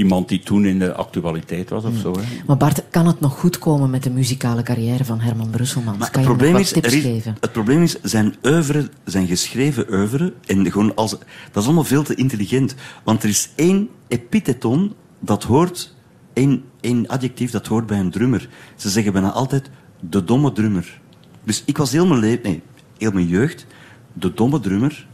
iemand 0.00 0.28
die 0.28 0.38
toen 0.40 0.64
in 0.64 0.78
de 0.78 0.94
actualiteit 0.94 1.70
was 1.70 1.84
of 1.84 1.96
zo. 1.96 2.12
Hè. 2.18 2.22
Maar 2.46 2.56
Bart, 2.56 2.82
kan 2.90 3.06
het 3.06 3.20
nog 3.20 3.38
goed 3.38 3.58
komen 3.58 3.90
met 3.90 4.02
de 4.02 4.10
muzikale 4.10 4.62
carrière 4.62 5.04
van 5.04 5.20
Herman 5.20 5.50
Brusselmans? 5.50 5.98
Maar 5.98 6.10
kan 6.10 6.22
het 6.22 6.30
je 6.30 6.36
probleem, 6.36 6.52
nog 6.52 6.60
is, 6.66 6.72
wat 6.72 6.82
tips 6.82 6.94
is- 6.94 7.02
geven? 7.02 7.36
het 7.40 7.52
probleem 7.52 7.82
is, 7.82 8.00
zijn 8.02 8.34
oeuvre, 8.42 8.88
zijn 9.04 9.26
geschreven 9.26 9.92
oeuvre, 9.92 10.32
en 10.46 10.70
gewoon 10.72 10.94
als, 10.94 11.10
dat 11.10 11.62
is 11.62 11.64
allemaal 11.64 11.84
veel 11.84 12.02
te 12.02 12.14
intelligent. 12.14 12.74
Want 13.04 13.22
er 13.22 13.28
is 13.28 13.50
één 13.56 13.88
epitheton 14.08 14.94
dat 15.18 15.42
hoort, 15.42 15.94
één, 16.32 16.64
één 16.80 17.08
adjectief 17.08 17.50
dat 17.50 17.66
hoort 17.66 17.86
bij 17.86 17.98
een 17.98 18.10
drummer. 18.10 18.48
Ze 18.76 18.90
zeggen 18.90 19.12
bijna 19.12 19.30
altijd 19.30 19.70
de 20.00 20.24
domme 20.24 20.52
drummer. 20.52 21.00
Dus 21.44 21.62
ik 21.66 21.76
was 21.76 21.92
heel 21.92 22.06
mijn, 22.06 22.20
le- 22.20 22.40
nee, 22.42 22.62
heel 22.98 23.10
mijn 23.12 23.26
jeugd 23.26 23.66
de 24.12 24.34
domme 24.34 24.60
drummer 24.60 25.06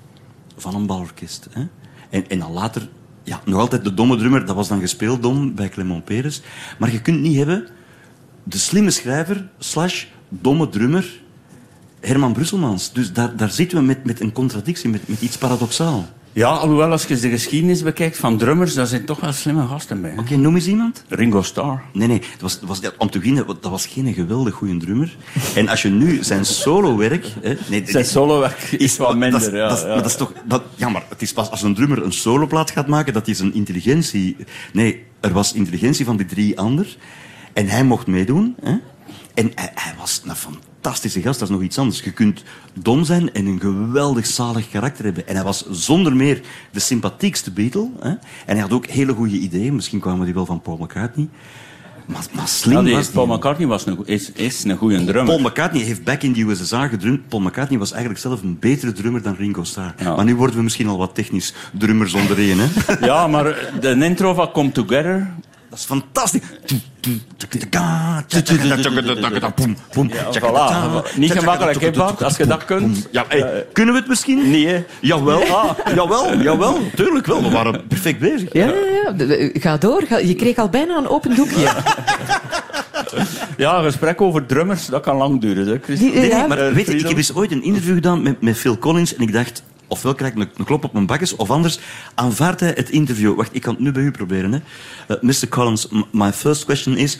van 0.56 0.74
een 0.74 0.86
balorkest. 0.86 1.48
Hè? 1.50 1.66
En, 2.10 2.28
en 2.28 2.38
dan 2.38 2.52
later, 2.52 2.88
ja, 3.26 3.40
nog 3.44 3.60
altijd 3.60 3.84
de 3.84 3.94
domme 3.94 4.16
drummer, 4.16 4.46
dat 4.46 4.56
was 4.56 4.68
dan 4.68 4.80
gespeeld 4.80 5.22
dom 5.22 5.54
bij 5.54 5.68
Clement 5.68 6.04
Peres. 6.04 6.42
Maar 6.78 6.92
je 6.92 7.00
kunt 7.00 7.20
niet 7.20 7.36
hebben 7.36 7.66
de 8.42 8.58
slimme 8.58 8.90
schrijver 8.90 9.48
slash 9.58 10.04
domme 10.28 10.68
drummer 10.68 11.20
Herman 12.00 12.32
Brusselmans. 12.32 12.92
Dus 12.92 13.12
daar, 13.12 13.36
daar 13.36 13.50
zitten 13.50 13.78
we 13.78 13.84
met, 13.84 14.04
met 14.04 14.20
een 14.20 14.32
contradictie, 14.32 14.90
met, 14.90 15.08
met 15.08 15.20
iets 15.20 15.38
paradoxaal. 15.38 16.08
Ja, 16.36 16.48
alhoewel 16.48 16.90
als 16.90 17.04
je 17.04 17.16
de 17.16 17.28
geschiedenis 17.28 17.82
bekijkt 17.82 18.16
van 18.16 18.38
drummers, 18.38 18.74
daar 18.74 18.86
zijn 18.86 19.04
toch 19.04 19.20
wel 19.20 19.32
slimme 19.32 19.66
gasten 19.66 20.00
bij. 20.00 20.14
Oké, 20.18 20.36
noem 20.36 20.54
eens 20.54 20.66
iemand. 20.66 21.04
Ringo 21.08 21.42
Starr. 21.42 21.82
Nee, 21.92 22.08
nee, 22.08 22.18
dat 22.18 22.40
was, 22.40 22.60
dat 22.60 22.68
was, 22.68 22.80
om 22.98 23.10
te 23.10 23.18
beginnen, 23.18 23.46
dat 23.46 23.70
was 23.70 23.86
geen 23.86 24.14
geweldig 24.14 24.54
goede 24.54 24.76
drummer. 24.76 25.16
En 25.54 25.68
als 25.68 25.82
je 25.82 25.88
nu 25.88 26.24
zijn 26.24 26.44
solowerk... 26.44 27.26
Hè, 27.40 27.56
nee, 27.68 27.82
Zijn 27.86 28.04
solowerk 28.04 28.62
is 28.62 28.96
wat 28.96 29.16
minder, 29.16 29.40
dat 29.40 29.52
is, 29.52 29.58
ja, 29.58 29.68
dat 29.68 29.76
is, 29.76 29.82
ja. 29.82 29.88
maar 29.88 29.96
dat 29.96 30.06
is 30.06 30.16
toch, 30.16 30.32
dat, 30.44 30.62
ja, 30.74 30.88
maar 30.88 31.04
het 31.08 31.22
is 31.22 31.32
pas 31.32 31.50
als 31.50 31.62
een 31.62 31.74
drummer 31.74 32.02
een 32.02 32.12
soloplaat 32.12 32.70
gaat 32.70 32.86
maken, 32.86 33.12
dat 33.12 33.26
hij 33.26 33.34
zijn 33.34 33.54
intelligentie... 33.54 34.36
Nee, 34.72 35.04
er 35.20 35.32
was 35.32 35.52
intelligentie 35.52 36.04
van 36.04 36.16
die 36.16 36.26
drie 36.26 36.58
ander. 36.58 36.96
En 37.52 37.68
hij 37.68 37.84
mocht 37.84 38.06
meedoen. 38.06 38.54
Hè? 38.62 38.76
En 39.34 39.52
hij, 39.54 39.70
hij 39.74 39.94
was 39.98 40.22
een 40.24 40.36
fantastische 40.36 40.75
gast, 40.94 41.22
dat 41.22 41.42
is 41.42 41.48
nog 41.48 41.62
iets 41.62 41.78
anders. 41.78 42.00
Je 42.00 42.12
kunt 42.12 42.42
dom 42.74 43.04
zijn 43.04 43.32
en 43.32 43.46
een 43.46 43.60
geweldig 43.60 44.26
zalig 44.26 44.68
karakter 44.70 45.04
hebben. 45.04 45.28
En 45.28 45.34
hij 45.34 45.44
was 45.44 45.66
zonder 45.70 46.16
meer 46.16 46.40
de 46.70 46.80
sympathiekste 46.80 47.50
Beatle. 47.50 47.88
Hè? 48.00 48.08
En 48.08 48.18
hij 48.46 48.58
had 48.58 48.72
ook 48.72 48.86
hele 48.86 49.12
goede 49.12 49.38
ideeën. 49.38 49.74
Misschien 49.74 50.00
kwamen 50.00 50.24
die 50.24 50.34
wel 50.34 50.46
van 50.46 50.60
Paul 50.60 50.76
McCartney. 50.80 51.28
Maar, 52.06 52.24
maar 52.32 52.48
slim 52.48 52.76
Ja, 52.76 52.82
die- 52.82 52.94
was. 52.94 53.08
Paul 53.08 53.26
McCartney 53.26 53.66
was 53.66 53.86
een, 53.86 53.98
is, 54.04 54.32
is 54.32 54.64
een 54.64 54.76
goede 54.76 55.04
drummer. 55.04 55.24
Paul 55.24 55.38
McCartney 55.48 55.82
heeft 55.82 56.04
back 56.04 56.22
in 56.22 56.32
the 56.32 56.40
USSR 56.40 56.76
gedrumd. 56.76 57.28
Paul 57.28 57.42
McCartney 57.42 57.78
was 57.78 57.90
eigenlijk 57.90 58.20
zelf 58.22 58.42
een 58.42 58.56
betere 58.60 58.92
drummer 58.92 59.22
dan 59.22 59.34
Ringo 59.38 59.64
Starr. 59.64 59.94
Ja. 59.98 60.16
Maar 60.16 60.24
nu 60.24 60.34
worden 60.36 60.56
we 60.56 60.62
misschien 60.62 60.88
al 60.88 60.98
wat 60.98 61.14
technisch 61.14 61.54
drummers 61.78 62.14
onder 62.14 62.38
één. 62.38 62.58
Hè? 62.58 62.66
Ja, 63.06 63.26
maar 63.26 63.70
de 63.80 64.04
intro 64.04 64.34
van 64.34 64.50
Come 64.50 64.72
Together... 64.72 65.30
Dat 65.76 65.84
is 65.84 65.84
fantastisch. 65.84 66.40
Ja. 67.70 68.24
Niet 71.16 71.32
gemakkelijk, 71.32 71.80
hè, 71.80 71.90
Bart? 71.90 72.22
Als 72.22 72.36
je 72.36 72.46
dat 72.46 72.64
kunt. 72.64 73.08
Ja, 73.10 73.24
hey, 73.28 73.66
kunnen 73.72 73.94
we 73.94 74.00
het 74.00 74.08
misschien? 74.08 74.50
Nee, 74.50 74.66
hè. 74.66 74.84
Jawel, 75.00 75.42
jawel, 75.94 76.36
jawel, 76.36 76.78
tuurlijk 76.94 77.26
wel. 77.26 77.42
We 77.42 77.50
waren 77.50 77.86
perfect 77.86 78.18
bezig. 78.18 78.52
Ja, 78.52 78.72
Ga 79.52 79.76
door. 79.76 80.04
Je 80.22 80.34
kreeg 80.34 80.56
al 80.56 80.68
bijna 80.68 80.96
een 80.96 81.08
open 81.08 81.34
doekje. 81.34 81.68
Ja, 83.56 83.78
een 83.78 83.84
gesprek 83.84 84.20
over 84.20 84.46
drummers, 84.46 84.86
dat 84.86 85.02
kan 85.02 85.16
lang 85.16 85.40
duren, 85.40 85.66
hè, 85.66 85.94
Nee, 85.94 86.12
nee, 86.12 86.46
maar 86.46 86.58
Eh, 86.58 86.72
weet 86.72 86.86
je, 86.86 86.96
ik 86.96 87.08
heb 87.08 87.16
eens 87.16 87.34
ooit 87.34 87.52
een 87.52 87.62
interview 87.62 87.94
gedaan 87.94 88.22
met, 88.22 88.40
met 88.40 88.56
Phil 88.56 88.78
Collins 88.78 89.14
en 89.14 89.22
ik 89.22 89.32
dacht, 89.32 89.62
ofwel 89.88 90.14
krijg 90.14 90.32
ik 90.32 90.38
een, 90.38 90.50
een 90.56 90.64
klop 90.64 90.84
op 90.84 90.92
mijn 90.92 91.06
bakjes, 91.06 91.36
of 91.36 91.50
anders 91.50 91.78
aanvaardt 92.14 92.60
hij 92.60 92.72
het 92.76 92.90
interview. 92.90 93.34
Wacht, 93.34 93.54
ik 93.54 93.62
kan 93.62 93.74
het 93.74 93.82
nu 93.82 93.92
bij 93.92 94.02
u 94.02 94.10
proberen. 94.10 94.52
Hè. 94.52 94.58
Eh, 95.14 95.22
Mr. 95.22 95.48
Collins, 95.48 95.88
my 96.12 96.32
first 96.32 96.64
question 96.64 96.96
is... 96.96 97.18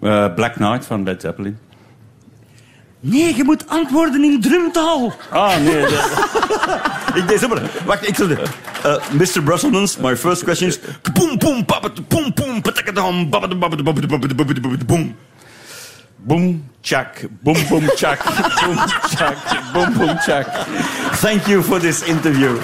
Eh, 0.00 0.34
Black 0.34 0.52
Knight 0.54 0.84
van 0.86 1.04
Led 1.04 1.20
Zeppelin. 1.20 1.58
Nee, 3.00 3.36
je 3.36 3.44
moet 3.44 3.68
antwoorden 3.68 4.24
in 4.24 4.40
drumtaal. 4.40 5.14
Ah, 5.30 5.56
nee. 5.56 5.80
dat- 5.80 6.28
Ik 7.14 7.28
deed 7.28 7.40
zomaar. 7.40 7.62
Wacht, 7.86 8.08
ik 8.08 8.14
zal 8.14 8.28
het. 8.28 8.40
Uh, 8.86 8.96
Mr. 9.12 9.42
Brusselmans, 9.42 9.96
my 9.96 10.16
first 10.16 10.42
question 10.44 10.68
is... 10.68 10.78
Boom, 14.86 15.18
chak. 16.80 17.28
Boom, 17.42 17.56
boom, 17.68 17.88
chak. 17.96 18.24
Boom, 18.64 18.76
chak. 19.16 19.36
Boom, 19.72 19.92
boom, 19.98 20.16
chak. 20.18 20.46
Thank 21.20 21.46
you 21.46 21.62
for 21.62 21.80
this 21.80 22.02
interview. 22.02 22.58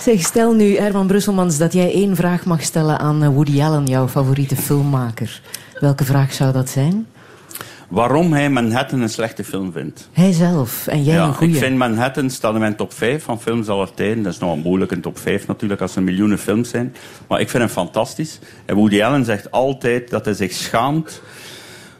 Zeg, 0.00 0.20
stel 0.20 0.52
nu, 0.52 0.78
Herman 0.78 1.06
Brusselmans, 1.06 1.58
dat 1.58 1.72
jij 1.72 1.92
één 1.92 2.16
vraag 2.16 2.44
mag 2.44 2.62
stellen 2.62 2.98
aan 2.98 3.22
eh, 3.22 3.28
Woody 3.28 3.62
Allen, 3.62 3.86
jouw 3.86 4.08
favoriete 4.08 4.56
filmmaker. 4.56 5.40
Welke 5.80 6.04
vraag 6.04 6.32
zou 6.32 6.52
dat 6.52 6.68
zijn? 6.68 7.06
Waarom 7.90 8.32
hij 8.32 8.50
Manhattan 8.50 9.00
een 9.00 9.08
slechte 9.08 9.44
film 9.44 9.72
vindt. 9.72 10.08
Hij 10.12 10.32
zelf 10.32 10.86
en 10.86 11.04
jij 11.04 11.16
een 11.16 11.26
Ja, 11.26 11.32
goeie. 11.32 11.52
ik 11.52 11.58
vind 11.58 11.76
Manhattan 11.76 12.30
staat 12.30 12.54
in 12.54 12.60
mijn 12.60 12.76
top 12.76 12.92
5 12.92 13.22
van 13.24 13.40
films 13.40 13.68
aller 13.68 13.94
tijden. 13.94 14.22
Dat 14.22 14.32
is 14.32 14.38
nogal 14.38 14.56
moeilijk, 14.56 14.90
een 14.90 15.00
top 15.00 15.18
5 15.18 15.46
natuurlijk, 15.46 15.80
als 15.80 15.96
er 15.96 16.02
miljoenen 16.02 16.38
films 16.38 16.68
zijn. 16.68 16.94
Maar 17.28 17.40
ik 17.40 17.50
vind 17.50 17.62
hem 17.62 17.72
fantastisch. 17.72 18.38
En 18.64 18.74
Woody 18.74 19.02
Allen 19.02 19.24
zegt 19.24 19.50
altijd 19.50 20.10
dat 20.10 20.24
hij 20.24 20.34
zich 20.34 20.52
schaamt 20.52 21.22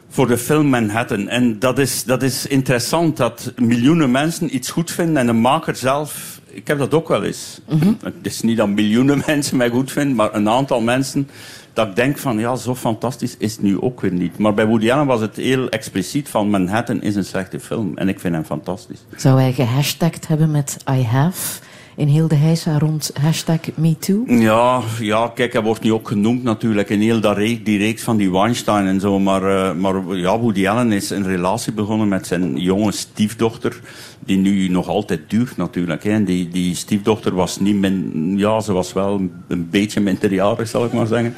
voor 0.09 0.27
de 0.27 0.37
film 0.37 0.65
Manhattan. 0.69 1.27
En 1.27 1.59
dat 1.59 1.79
is, 1.79 2.03
dat 2.03 2.23
is 2.23 2.47
interessant, 2.47 3.17
dat 3.17 3.53
miljoenen 3.55 4.11
mensen 4.11 4.55
iets 4.55 4.69
goed 4.69 4.91
vinden 4.91 5.17
en 5.17 5.25
de 5.25 5.33
maker 5.33 5.75
zelf... 5.75 6.39
Ik 6.53 6.67
heb 6.67 6.77
dat 6.77 6.93
ook 6.93 7.07
wel 7.07 7.23
eens. 7.23 7.61
Het 8.03 8.13
is 8.21 8.41
niet 8.41 8.57
dat 8.57 8.67
miljoenen 8.67 9.23
mensen 9.27 9.57
mij 9.57 9.69
goed 9.69 9.91
vinden, 9.91 10.15
maar 10.15 10.33
een 10.35 10.49
aantal 10.49 10.81
mensen 10.81 11.29
dat 11.73 11.87
ik 11.87 11.95
denk 11.95 12.17
van, 12.17 12.39
ja, 12.39 12.55
zo 12.55 12.75
fantastisch 12.75 13.35
is 13.37 13.51
het 13.51 13.61
nu 13.61 13.81
ook 13.81 14.01
weer 14.01 14.11
niet. 14.11 14.37
Maar 14.37 14.53
bij 14.53 14.65
Woody 14.65 14.91
Allen 14.91 15.05
was 15.05 15.21
het 15.21 15.35
heel 15.35 15.69
expliciet 15.69 16.29
van 16.29 16.49
Manhattan 16.49 17.01
is 17.01 17.15
een 17.15 17.25
slechte 17.25 17.59
film. 17.59 17.97
En 17.97 18.09
ik 18.09 18.19
vind 18.19 18.33
hem 18.33 18.43
fantastisch. 18.43 18.99
Zou 19.15 19.39
hij 19.39 19.53
gehashtagd 19.53 20.27
hebben 20.27 20.51
met 20.51 20.77
I 20.89 21.03
have 21.03 21.61
in 21.95 22.07
heel 22.07 22.27
de 22.27 22.35
heisa 22.35 22.79
rond 22.79 23.11
hashtag 23.21 23.59
MeToo? 23.75 24.23
Ja, 24.27 24.81
ja, 24.99 25.31
kijk, 25.35 25.53
hij 25.53 25.61
wordt 25.61 25.81
nu 25.81 25.93
ook 25.93 26.07
genoemd 26.07 26.43
natuurlijk 26.43 26.89
in 26.89 26.99
heel 26.99 27.19
dat 27.19 27.37
reek, 27.37 27.65
die 27.65 27.77
reeks 27.77 28.03
van 28.03 28.17
die 28.17 28.31
Weinstein 28.31 28.87
en 28.87 28.99
zo. 28.99 29.19
Maar, 29.19 29.43
eh, 29.43 29.75
maar 29.75 30.15
ja, 30.15 30.39
Woody 30.39 30.67
Allen 30.67 30.91
is 30.91 31.09
een 31.09 31.25
relatie 31.25 31.73
begonnen 31.73 32.07
met 32.07 32.27
zijn 32.27 32.57
jonge 32.57 32.91
stiefdochter, 32.91 33.79
die 34.19 34.37
nu 34.37 34.67
nog 34.67 34.87
altijd 34.87 35.19
duurt 35.27 35.57
natuurlijk. 35.57 36.03
Hè. 36.03 36.11
En 36.11 36.25
die, 36.25 36.49
die 36.49 36.75
stiefdochter 36.75 37.35
was 37.35 37.59
niet 37.59 37.75
min, 37.75 38.33
ja, 38.37 38.59
ze 38.59 38.73
was 38.73 38.93
wel 38.93 39.21
een, 39.47 39.69
beetje 39.69 39.99
minderjarig, 39.99 40.67
zal 40.67 40.85
ik 40.85 40.93
maar 40.93 41.07
zeggen. 41.07 41.35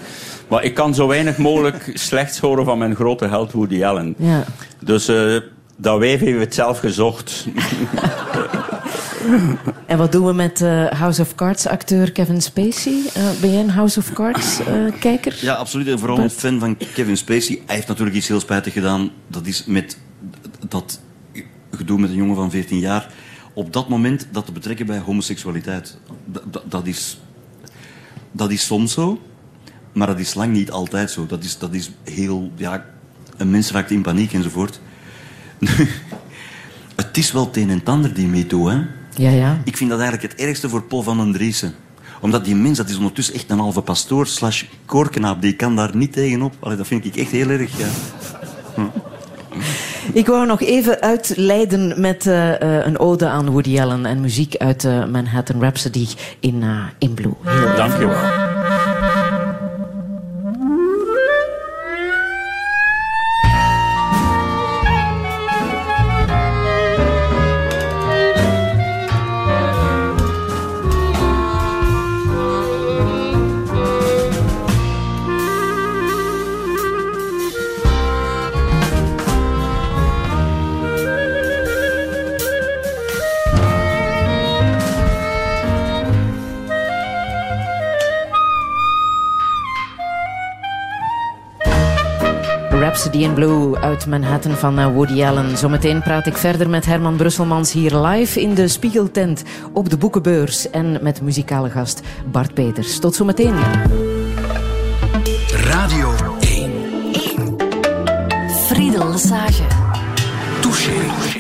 Maar 0.48 0.64
ik 0.64 0.74
kan 0.74 0.96
zo 0.96 1.08
weinig 1.08 1.38
mogelijk 1.38 1.92
slechts 2.10 2.40
horen 2.40 2.66
van 2.66 2.78
mijn 2.78 2.96
grote 2.96 3.28
held 3.28 3.52
Woody 3.52 3.84
Allen. 3.84 4.16
Ja. 4.18 4.44
Dus 4.80 5.08
eh, 5.08 5.36
dat 5.76 6.00
wijf 6.00 6.20
heeft 6.20 6.40
het 6.40 6.54
zelf 6.54 6.80
gezocht. 6.80 7.46
En 9.86 9.98
wat 9.98 10.12
doen 10.12 10.26
we 10.26 10.34
met 10.34 10.62
eh, 10.62 10.86
House 10.86 11.22
of 11.22 11.36
Cards 11.36 11.68
acteur 11.68 12.12
Kevin 12.12 12.42
Spacey? 12.42 13.02
Eh, 13.14 13.30
ben 13.42 13.52
jij 13.52 13.62
een 13.62 13.70
House 13.70 14.00
of 14.00 14.14
Cards 14.14 14.60
eh, 14.60 15.00
kijker? 15.00 15.38
Ja, 15.42 15.54
absoluut. 15.54 15.88
En 15.88 16.00
vooral 16.00 16.20
een 16.20 16.30
fan 16.30 16.60
van 16.60 16.78
Kevin 16.94 17.18
Spacey. 17.18 17.62
Hij 17.66 17.76
heeft 17.76 17.88
natuurlijk 17.88 18.16
iets 18.16 18.28
heel 18.28 18.40
spijtig 18.40 18.74
gedaan. 18.74 19.12
Dat 19.28 19.46
is 19.46 19.66
met 19.66 19.98
dat 20.68 21.00
gedoe 21.72 22.00
met 22.00 22.10
een 22.10 22.16
jongen 22.16 22.36
van 22.36 22.52
14 22.52 22.80
jaar. 22.80 23.12
Op 23.54 23.74
dat 23.74 23.90
moment 23.90 24.28
dat 24.32 24.46
te 24.46 24.52
betrekken 24.52 24.86
bij 24.86 25.00
homoseksualiteit. 25.00 25.98
Dat, 26.26 26.64
dat, 26.70 26.88
is, 26.88 27.22
dat 28.32 28.52
is 28.52 28.66
soms 28.66 28.94
zo, 28.94 29.22
maar 29.94 30.08
dat 30.08 30.20
is 30.20 30.34
lang 30.34 30.54
niet 30.54 30.72
altijd 30.72 31.12
zo. 31.12 31.26
Dat 31.26 31.44
is, 31.44 31.58
dat 31.58 31.74
is 31.74 31.92
heel... 32.04 32.52
Ja, 32.56 32.86
een 33.38 33.52
mens 33.52 33.72
raakt 33.72 33.92
in 33.92 34.02
paniek 34.02 34.34
enzovoort. 34.34 34.80
het 36.96 37.18
is 37.18 37.32
wel 37.32 37.46
het 37.46 37.58
een 37.58 37.70
en 37.70 37.78
het 37.78 37.90
ander 37.90 38.14
die 38.14 38.28
meedoet, 38.28 38.70
hè. 38.70 38.82
Ja, 39.16 39.30
ja. 39.30 39.62
Ik 39.64 39.78
vind 39.78 39.90
dat 39.90 40.00
eigenlijk 40.00 40.32
het 40.32 40.42
ergste 40.42 40.70
voor 40.70 40.84
Paul 40.84 41.02
van 41.02 41.18
den 41.18 41.32
Driessen. 41.32 41.74
Omdat 42.22 42.46
die 42.46 42.56
mens, 42.56 42.78
dat 42.78 42.90
is 42.90 42.98
ondertussen 42.98 43.34
echt 43.34 43.50
een 43.50 43.60
halve 43.60 43.82
pastoor 43.82 44.28
slash 44.28 44.64
koorknaap. 44.86 45.42
Die 45.42 45.54
kan 45.56 45.76
daar 45.76 45.96
niet 45.96 46.14
tegenop. 46.14 46.54
Allee, 46.60 46.78
dat 46.78 46.88
vind 46.88 47.06
ik 47.06 47.16
echt 47.16 47.32
heel 47.32 47.50
erg, 47.50 47.78
ja. 47.78 47.88
Ik 50.14 50.28
wou 50.28 50.46
nog 50.46 50.62
even 50.62 51.02
uitleiden 51.02 52.02
met 52.02 52.28
eh, 52.28 52.62
eh, 52.62 52.86
een 52.86 53.00
ode 53.00 53.28
aan 53.28 53.50
Woody 53.50 53.80
Allen 53.80 54.06
en 54.06 54.22
muziek 54.22 54.56
uit 54.58 54.84
eh, 54.84 55.06
Manhattan 55.06 55.62
Rhapsody 55.62 56.08
in, 56.40 56.64
eh, 56.64 56.78
in 56.98 57.14
Blue. 57.14 57.34
Heel 57.44 57.76
Dank 57.76 58.00
je 58.00 58.08
wel. 58.08 58.43
Uit 93.94 94.08
Manhattan 94.08 94.52
van 94.52 94.80
eh, 94.80 94.94
Woody 94.94 95.24
Allen. 95.24 95.58
Zometeen 95.58 96.02
praat 96.02 96.26
ik 96.26 96.38
verder 96.38 96.70
met 96.70 96.86
Herman 96.86 97.16
Brusselmans 97.16 97.72
hier 97.72 97.96
live 97.96 98.42
in 98.42 98.54
de 98.54 98.68
Spiegeltent 98.68 99.44
op 99.74 99.90
de 99.90 99.98
Boekenbeurs. 99.98 100.70
En 100.70 101.00
met 101.02 101.22
muzikale 101.22 101.70
gast 101.70 102.02
Bart 102.32 102.54
Peters. 102.54 103.00
Tot 103.00 103.16
zometeen. 103.16 103.56
Radio 105.48 106.14
1. 106.40 106.72
Friedel 108.50 109.10
Lesage. 109.10 109.64
Touché. 110.62 110.92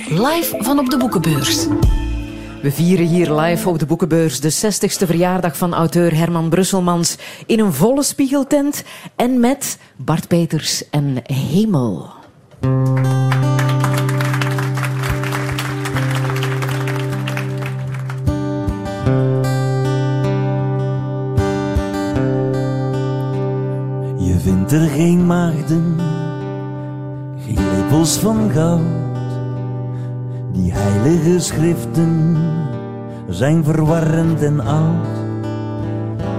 Live 0.10 0.56
van 0.60 0.80
op 0.80 0.90
de 0.90 0.98
Boekenbeurs. 0.98 1.68
We 2.62 2.72
vieren 2.72 3.06
hier 3.06 3.34
live 3.34 3.70
op 3.70 3.80
de 3.80 3.86
Boekenbeurs 3.86 4.40
de 4.40 4.54
60ste 4.54 5.06
verjaardag 5.06 5.58
van 5.58 5.74
auteur 5.74 6.16
Herman 6.16 6.50
Brusselmans 6.50 7.18
in 7.46 7.60
een 7.60 7.74
volle 7.74 8.04
spiegeltent 8.04 8.84
en 9.16 9.40
met 9.40 9.78
Bart 9.96 10.28
Peters 10.28 10.90
en 10.90 11.18
Hemel. 11.24 12.22
Je 12.64 12.70
vindt 24.40 24.72
er 24.72 24.90
geen 24.90 25.26
maagden, 25.26 25.96
geen 27.38 27.58
lepels 27.76 28.18
van 28.18 28.50
goud. 28.54 28.82
Die 30.52 30.74
heilige 30.74 31.40
schriften 31.40 32.38
zijn 33.30 33.64
verwarrend 33.64 34.42
en 34.42 34.60
oud. 34.60 35.08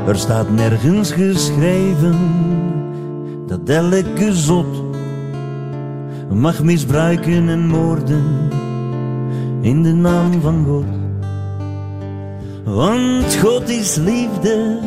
Er 0.07 0.17
staat 0.17 0.51
nergens 0.51 1.13
geschreven 1.13 2.19
dat 3.47 3.69
elke 3.69 4.33
zot 4.33 4.84
mag 6.35 6.63
misbruiken 6.63 7.49
en 7.49 7.67
moorden 7.67 8.51
in 9.61 9.83
de 9.83 9.93
naam 9.93 10.41
van 10.41 10.65
God. 10.65 10.85
Want 12.65 13.37
God 13.37 13.69
is 13.69 13.97
liefde 13.97 14.79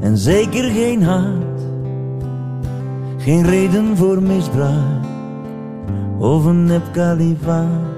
en 0.00 0.18
zeker 0.18 0.70
geen 0.70 1.02
haat, 1.02 1.60
geen 3.18 3.44
reden 3.44 3.96
voor 3.96 4.22
misbruik 4.22 5.04
of 6.18 6.44
een 6.44 6.64
nepkalifaat. 6.64 7.94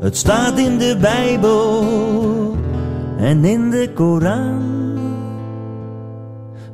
Het 0.00 0.16
staat 0.16 0.58
in 0.58 0.78
de 0.78 0.96
Bijbel 1.00 1.84
en 3.18 3.44
in 3.44 3.70
de 3.70 3.90
Koran. 3.94 4.70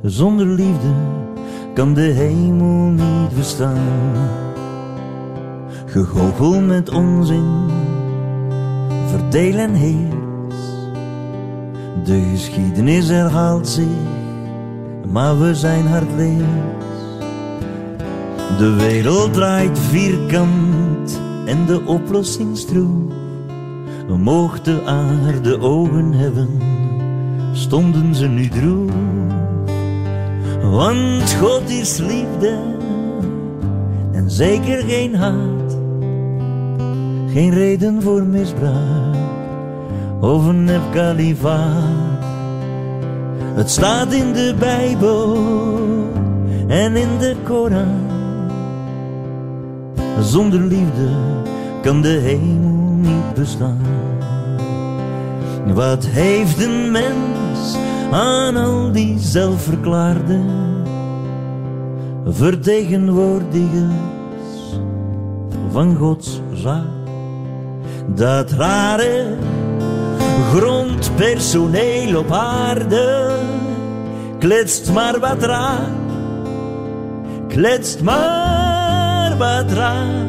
Zonder 0.01 0.45
liefde 0.45 0.93
kan 1.79 1.93
de 1.93 2.01
hemel 2.01 2.89
niet 2.89 3.35
bestaan. 3.35 3.77
Gegoochel 5.85 6.61
met 6.61 6.89
onzin, 6.89 7.69
verdeel 9.07 9.57
en 9.57 9.73
heers. 9.73 10.55
De 12.03 12.21
geschiedenis 12.31 13.07
herhaalt 13.07 13.67
zich, 13.67 13.85
maar 15.11 15.39
we 15.39 15.55
zijn 15.55 15.87
hardleers. 15.87 16.45
De 18.57 18.75
wereld 18.77 19.33
draait 19.33 19.79
vierkant 19.79 21.21
en 21.45 21.65
de 21.65 21.81
oplossing 21.85 22.57
stroef. 22.57 23.13
Mocht 24.17 24.65
de 24.65 24.81
aarde 24.85 25.59
ogen 25.59 26.13
hebben, 26.13 26.49
stonden 27.53 28.15
ze 28.15 28.27
nu 28.27 28.47
droef. 28.47 28.91
Want 30.69 31.33
God 31.33 31.69
is 31.69 31.97
liefde 31.97 32.57
en 34.11 34.31
zeker 34.31 34.83
geen 34.83 35.15
haat. 35.15 35.77
Geen 37.31 37.53
reden 37.53 38.01
voor 38.01 38.23
misbruik 38.23 39.15
of 40.19 40.45
een 40.45 40.63
nepkalifaat. 40.63 42.23
Het 43.53 43.69
staat 43.69 44.13
in 44.13 44.33
de 44.33 44.55
Bijbel 44.59 45.37
en 46.67 46.95
in 46.95 47.17
de 47.19 47.35
Koran. 47.43 48.07
Zonder 50.19 50.59
liefde 50.59 51.09
kan 51.81 52.01
de 52.01 52.07
hemel 52.07 52.93
niet 52.93 53.33
bestaan. 53.33 53.81
Wat 55.73 56.05
heeft 56.05 56.63
een 56.63 56.91
mens 56.91 57.38
aan 58.11 58.57
al 58.57 58.91
die 58.91 59.19
zelfverklaarde 59.19 60.39
vertegenwoordigers 62.25 64.79
van 65.71 65.95
Gods 65.95 66.41
zaak? 66.53 67.07
Dat 68.15 68.51
rare 68.51 69.37
grondpersoneel 70.53 72.17
op 72.17 72.31
aarde 72.31 73.37
kletst 74.39 74.93
maar 74.93 75.19
wat 75.19 75.43
raak, 75.43 75.89
kletst 77.47 78.01
maar 78.01 79.37
wat 79.37 79.71
raak, 79.71 80.27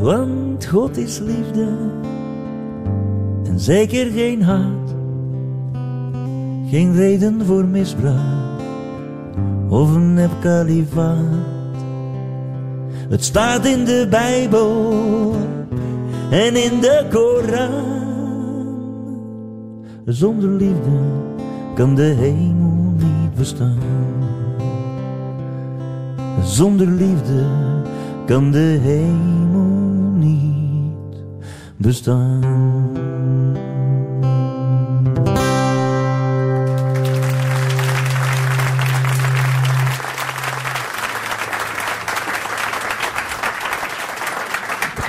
want 0.00 0.66
God 0.66 0.96
is 0.96 1.18
liefde 1.18 1.68
en 3.44 3.60
zeker 3.60 4.10
geen 4.10 4.42
haat, 4.42 4.85
geen 6.76 6.94
reden 6.94 7.44
voor 7.46 7.64
misbruik 7.64 8.60
of 9.68 9.94
een 9.94 10.14
nepkalifaat. 10.14 11.76
Het 13.08 13.24
staat 13.24 13.64
in 13.64 13.84
de 13.84 14.06
Bijbel 14.10 14.92
en 16.30 16.56
in 16.56 16.80
de 16.80 17.06
Koran. 17.10 17.84
Zonder 20.04 20.50
liefde 20.50 20.98
kan 21.74 21.94
de 21.94 22.02
hemel 22.02 22.92
niet 22.96 23.34
bestaan. 23.34 23.78
Zonder 26.44 26.86
liefde 26.86 27.44
kan 28.26 28.50
de 28.50 28.78
hemel 28.82 29.70
niet 30.18 31.24
bestaan. 31.76 32.44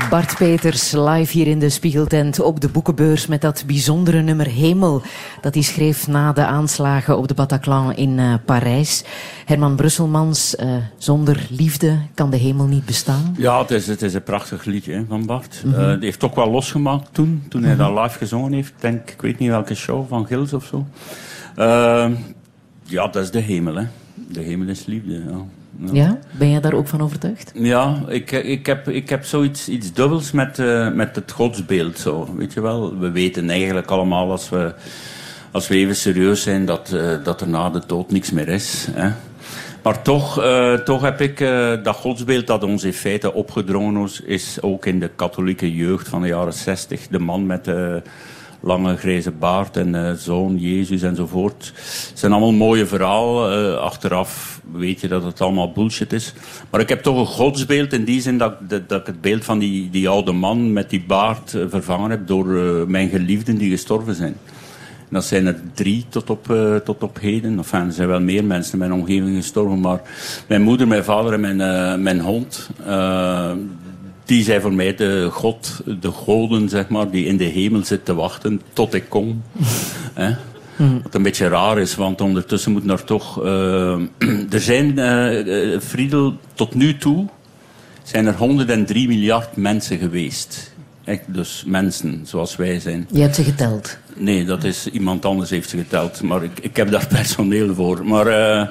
Bart 0.10 0.38
Peters 0.38 0.92
live 0.92 1.32
hier 1.32 1.48
in 1.48 1.60
de 1.60 1.70
Spiegeltent 1.70 2.40
op 2.40 2.60
de 2.62 2.70
boekenbeurs 2.70 3.28
met 3.28 3.42
dat 3.42 3.64
bijzondere 3.68 4.22
nummer 4.22 4.48
Hemel. 4.48 5.02
Dat 5.42 5.54
hij 5.54 5.64
schreef 5.64 6.08
na 6.08 6.34
de 6.34 6.46
aanslagen 6.46 7.18
op 7.18 7.28
de 7.28 7.34
Bataclan 7.34 7.94
in 7.94 8.18
uh, 8.18 8.34
Parijs. 8.46 9.04
Herman 9.46 9.76
Brusselmans, 9.76 10.56
uh, 10.56 10.76
zonder 10.98 11.48
liefde 11.50 11.98
kan 12.14 12.30
de 12.30 12.38
hemel 12.38 12.66
niet 12.66 12.86
bestaan. 12.86 13.36
Ja, 13.38 13.60
het 13.62 13.72
is, 13.72 13.88
het 13.88 14.02
is 14.02 14.14
een 14.14 14.24
prachtig 14.24 14.66
liedje 14.66 14.94
hè, 14.94 15.04
van 15.08 15.26
Bart. 15.26 15.62
Mm 15.66 15.74
-hmm. 15.74 15.84
uh, 15.84 15.92
die 15.92 16.04
heeft 16.04 16.24
ook 16.24 16.36
wel 16.36 16.52
losgemaakt 16.52 17.10
toen, 17.12 17.44
toen 17.50 17.64
hij 17.64 17.74
mm 17.74 17.80
-hmm. 17.80 17.96
dat 17.96 18.04
live 18.04 18.18
gezongen 18.18 18.54
heeft. 18.54 18.70
Ik 18.70 18.82
denk, 18.82 19.10
ik 19.10 19.22
weet 19.22 19.40
niet 19.40 19.50
welke 19.50 19.76
show, 19.76 20.08
van 20.08 20.26
Gils 20.26 20.54
of 20.54 20.66
zo. 20.66 20.86
ja, 22.84 23.08
dat 23.08 23.24
is 23.24 23.32
de 23.32 23.40
hemel. 23.40 23.76
Hè. 23.76 23.86
De 24.14 24.42
hemel 24.42 24.68
is 24.68 24.86
liefde, 24.86 25.14
ja. 25.14 25.46
Ja. 25.80 25.94
ja. 25.94 26.20
ben 26.32 26.50
jij 26.50 26.62
daar 26.62 26.74
ook 26.74 26.88
van 26.88 27.02
overtuigd? 27.02 27.52
Ja, 27.54 28.04
ik, 28.08 28.32
ik, 28.32 28.66
heb, 28.66 28.90
ik 28.90 29.10
heb 29.10 29.26
zoiets 29.26 29.70
iets 29.70 29.94
dubbels 29.94 30.32
met, 30.32 30.60
uh, 30.60 30.92
met 30.92 31.16
het 31.16 31.32
godsbeeld. 31.32 32.00
Zo. 32.00 32.28
Weet 32.36 32.54
je 32.54 32.62
wel, 32.62 32.98
we 32.98 33.12
weten 33.12 33.50
eigenlijk 33.50 33.92
allemaal 33.92 34.32
als 34.32 34.50
we, 34.50 34.74
als 35.52 35.68
we 35.68 35.76
even 35.76 35.96
serieus 35.96 36.42
zijn 36.42 36.66
dat, 36.66 36.92
uh, 36.94 37.24
dat 37.24 37.42
er 37.42 37.48
na 37.48 37.70
de 37.70 37.82
dood 37.88 38.12
niks 38.12 38.32
meer 38.32 38.48
is. 38.48 38.88
Hè. 38.92 39.12
Maar 39.84 40.02
toch, 40.02 40.44
uh, 40.44 40.74
toch 40.74 41.02
heb 41.02 41.22
ik 41.22 41.38
dat 41.84 41.96
godsbeeld 41.96 42.48
dat 42.48 42.64
ons 42.64 42.84
in 42.84 42.94
feite 42.94 43.34
opgedrongen 43.34 44.10
is, 44.26 44.58
ook 44.62 44.86
in 44.86 45.00
de 45.00 45.10
katholieke 45.16 45.76
jeugd 45.76 46.08
van 46.08 46.22
de 46.22 46.28
jaren 46.28 46.54
zestig. 46.54 47.08
De 47.08 47.20
man 47.20 47.46
met 47.46 47.66
de 47.66 48.02
lange 48.60 48.98
grijze 48.98 49.32
baard 49.32 49.78
en 49.78 50.18
zoon 50.20 50.58
Jezus 50.58 51.02
enzovoort. 51.02 51.72
Het 52.10 52.20
zijn 52.20 52.32
allemaal 52.32 52.52
mooie 52.52 52.86
verhalen. 52.86 53.82
Achteraf 53.82 54.57
weet 54.72 55.02
je 55.02 55.08
dat 55.08 55.24
het 55.24 55.42
allemaal 55.42 55.72
bullshit 55.72 56.14
is. 56.14 56.34
Maar 56.70 56.82
ik 56.82 56.90
heb 56.90 57.02
toch 57.02 57.18
een 57.18 57.26
godsbeeld 57.26 57.94
in 57.94 58.04
die 58.04 58.22
zin 58.22 58.38
dat, 58.38 58.54
dat, 58.88 59.00
ik 59.00 59.06
het 59.06 59.22
beeld 59.22 59.46
van 59.46 59.60
die, 59.60 59.90
die 59.90 60.10
oude 60.10 60.32
man 60.32 60.74
met 60.74 60.90
die 60.90 61.04
baard 61.08 61.54
uh, 61.54 61.64
vervangen 61.70 62.10
heb 62.10 62.28
door 62.28 62.46
mijn 62.88 63.10
geliefden 63.10 63.58
die 63.58 63.70
gestorven 63.70 64.16
zijn. 64.16 64.36
En 64.98 65.14
dat 65.14 65.26
zijn 65.26 65.46
er 65.46 65.62
drie 65.74 66.06
tot 66.10 66.30
op, 66.30 66.54
tot 66.84 67.04
op 67.04 67.20
heden. 67.20 67.58
Enfin, 67.58 67.86
er 67.86 67.92
zijn 67.92 68.08
wel 68.08 68.22
meer 68.22 68.46
mensen 68.46 68.74
in 68.74 68.80
mijn 68.80 68.94
omgeving 68.94 69.36
gestorven, 69.36 69.80
maar 69.80 70.02
mijn 70.48 70.62
moeder, 70.62 70.88
mijn 70.88 71.04
vader 71.04 71.34
en 71.34 71.40
mijn, 71.40 72.02
mijn 72.02 72.20
hond 72.20 72.70
die 74.28 74.44
zijn 74.44 74.62
voor 74.62 74.74
mij 74.74 74.96
de 74.96 75.30
god, 75.32 75.82
de 76.00 76.12
goden, 76.12 76.70
zeg 76.70 76.90
maar, 76.90 77.10
die 77.10 77.26
in 77.26 77.38
de 77.38 77.44
hemel 77.44 77.84
zit 77.84 78.06
te 78.06 78.16
wachten 78.16 78.62
tot 78.74 78.94
ik 78.94 79.06
kom. 79.10 79.42
Hè? 80.78 81.02
Wat 81.04 81.16
een 81.16 81.24
beetje 81.24 81.48
raar 81.48 81.80
is, 81.80 81.96
want 81.96 82.22
ondertussen 82.22 82.72
moeten 82.72 82.90
er 82.90 83.04
toch... 83.04 83.44
Uh, 83.44 84.00
er 84.56 84.62
zijn, 84.62 85.00
uh, 85.00 85.80
Friedel, 85.80 86.38
tot 86.54 86.76
nu 86.76 86.98
toe 86.98 87.28
zijn 88.04 88.26
er 88.26 88.36
103 88.36 89.08
miljard 89.08 89.56
mensen 89.56 89.98
geweest. 89.98 90.76
Echt, 91.04 91.22
dus 91.28 91.64
mensen, 91.68 92.22
zoals 92.24 92.56
wij 92.56 92.80
zijn. 92.80 93.08
Je 93.12 93.22
hebt 93.22 93.36
ze 93.36 93.44
geteld? 93.44 93.98
Nee, 94.16 94.46
dat 94.46 94.64
is 94.64 94.88
iemand 94.88 95.26
anders 95.26 95.50
heeft 95.50 95.70
ze 95.70 95.78
geteld. 95.78 96.22
Maar 96.22 96.44
ik, 96.44 96.60
ik 96.62 96.76
heb 96.76 96.92
daar 96.92 97.08
personeel 97.20 97.76
voor. 97.76 98.06
Maar... 98.06 98.28
Uh, 98.28 98.68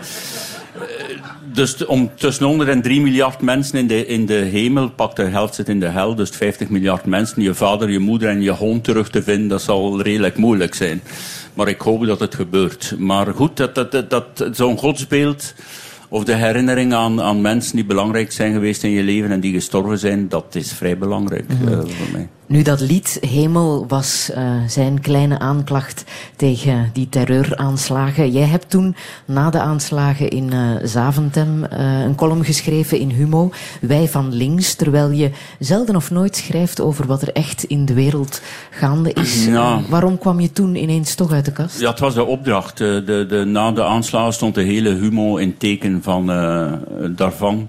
dus 1.52 1.86
om 1.86 2.11
tussen 2.14 2.46
100 2.46 2.68
en 2.68 2.82
3 2.82 3.00
miljard 3.00 3.40
mensen 3.40 3.78
in 3.78 3.86
de, 3.86 4.07
in 4.07 4.26
de 4.26 4.34
hemel, 4.34 4.90
pak 4.90 5.16
de 5.16 5.22
helft 5.22 5.54
zit 5.54 5.68
in 5.68 5.80
de 5.80 5.88
hel, 5.88 6.14
dus 6.14 6.30
50 6.30 6.68
miljard 6.68 7.04
mensen, 7.04 7.42
je 7.42 7.54
vader, 7.54 7.90
je 7.90 7.98
moeder 7.98 8.28
en 8.28 8.42
je 8.42 8.50
hond 8.50 8.84
terug 8.84 9.11
te 9.11 9.22
vinden, 9.22 9.48
dat 9.48 9.62
zal 9.62 10.02
redelijk 10.02 10.36
moeilijk 10.36 10.74
zijn. 10.74 11.02
Maar 11.57 11.68
ik 11.68 11.80
hoop 11.80 12.07
dat 12.07 12.20
het 12.20 12.34
gebeurt. 12.34 12.94
Maar 12.98 13.26
goed, 13.34 13.57
dat, 13.57 13.74
dat, 13.74 13.92
dat, 13.92 14.11
dat 14.11 14.57
zo'n 14.57 14.78
godsbeeld, 14.78 15.54
of 16.09 16.24
de 16.24 16.34
herinnering 16.34 16.94
aan, 16.94 17.20
aan 17.20 17.40
mensen 17.40 17.76
die 17.76 17.84
belangrijk 17.84 18.32
zijn 18.32 18.52
geweest 18.52 18.82
in 18.82 18.90
je 18.90 19.02
leven 19.02 19.30
en 19.30 19.40
die 19.40 19.52
gestorven 19.52 19.98
zijn, 19.98 20.28
dat 20.28 20.54
is 20.54 20.72
vrij 20.72 20.98
belangrijk 20.98 21.48
mm 21.48 21.57
-hmm. 21.57 21.68
uh, 21.68 21.78
voor 21.78 22.12
mij. 22.12 22.28
Nu, 22.49 22.62
dat 22.62 22.80
lied 22.80 23.18
Hemel 23.20 23.84
was 23.88 24.30
uh, 24.36 24.51
zijn 24.66 25.01
kleine 25.01 25.38
aanklacht 25.38 26.05
tegen 26.36 26.90
die 26.92 27.09
terreuraanslagen. 27.09 28.30
Jij 28.30 28.47
hebt 28.47 28.70
toen, 28.70 28.97
na 29.24 29.51
de 29.51 29.61
aanslagen 29.61 30.28
in 30.28 30.53
uh, 30.53 30.70
Zaventem, 30.82 31.64
uh, 31.64 32.01
een 32.01 32.14
column 32.14 32.44
geschreven 32.44 32.99
in 32.99 33.11
Humo, 33.11 33.51
Wij 33.80 34.09
van 34.09 34.34
Links, 34.34 34.74
terwijl 34.74 35.11
je 35.11 35.30
zelden 35.59 35.97
of 35.97 36.11
nooit 36.11 36.36
schrijft 36.36 36.80
over 36.80 37.07
wat 37.07 37.22
er 37.22 37.32
echt 37.32 37.64
in 37.64 37.84
de 37.84 37.94
wereld 37.94 38.40
gaande 38.70 39.12
is. 39.12 39.44
Ja. 39.57 39.80
waarom 39.88 40.18
kwam 40.18 40.40
je 40.40 40.53
toen 40.53 40.74
ineens 40.74 41.14
toch 41.14 41.32
uit 41.32 41.44
de 41.44 41.53
kast? 41.53 41.80
Ja, 41.80 41.90
het 41.90 41.99
was 41.99 42.14
de 42.14 42.24
opdracht. 42.24 42.78
De, 42.78 43.24
de, 43.28 43.44
na 43.44 43.72
de 43.72 43.84
aanslagen 43.84 44.32
stond 44.32 44.55
de 44.55 44.62
hele 44.62 44.94
Humo 44.94 45.36
in 45.36 45.57
teken 45.57 46.03
van 46.03 46.26
daarvan. 47.16 47.68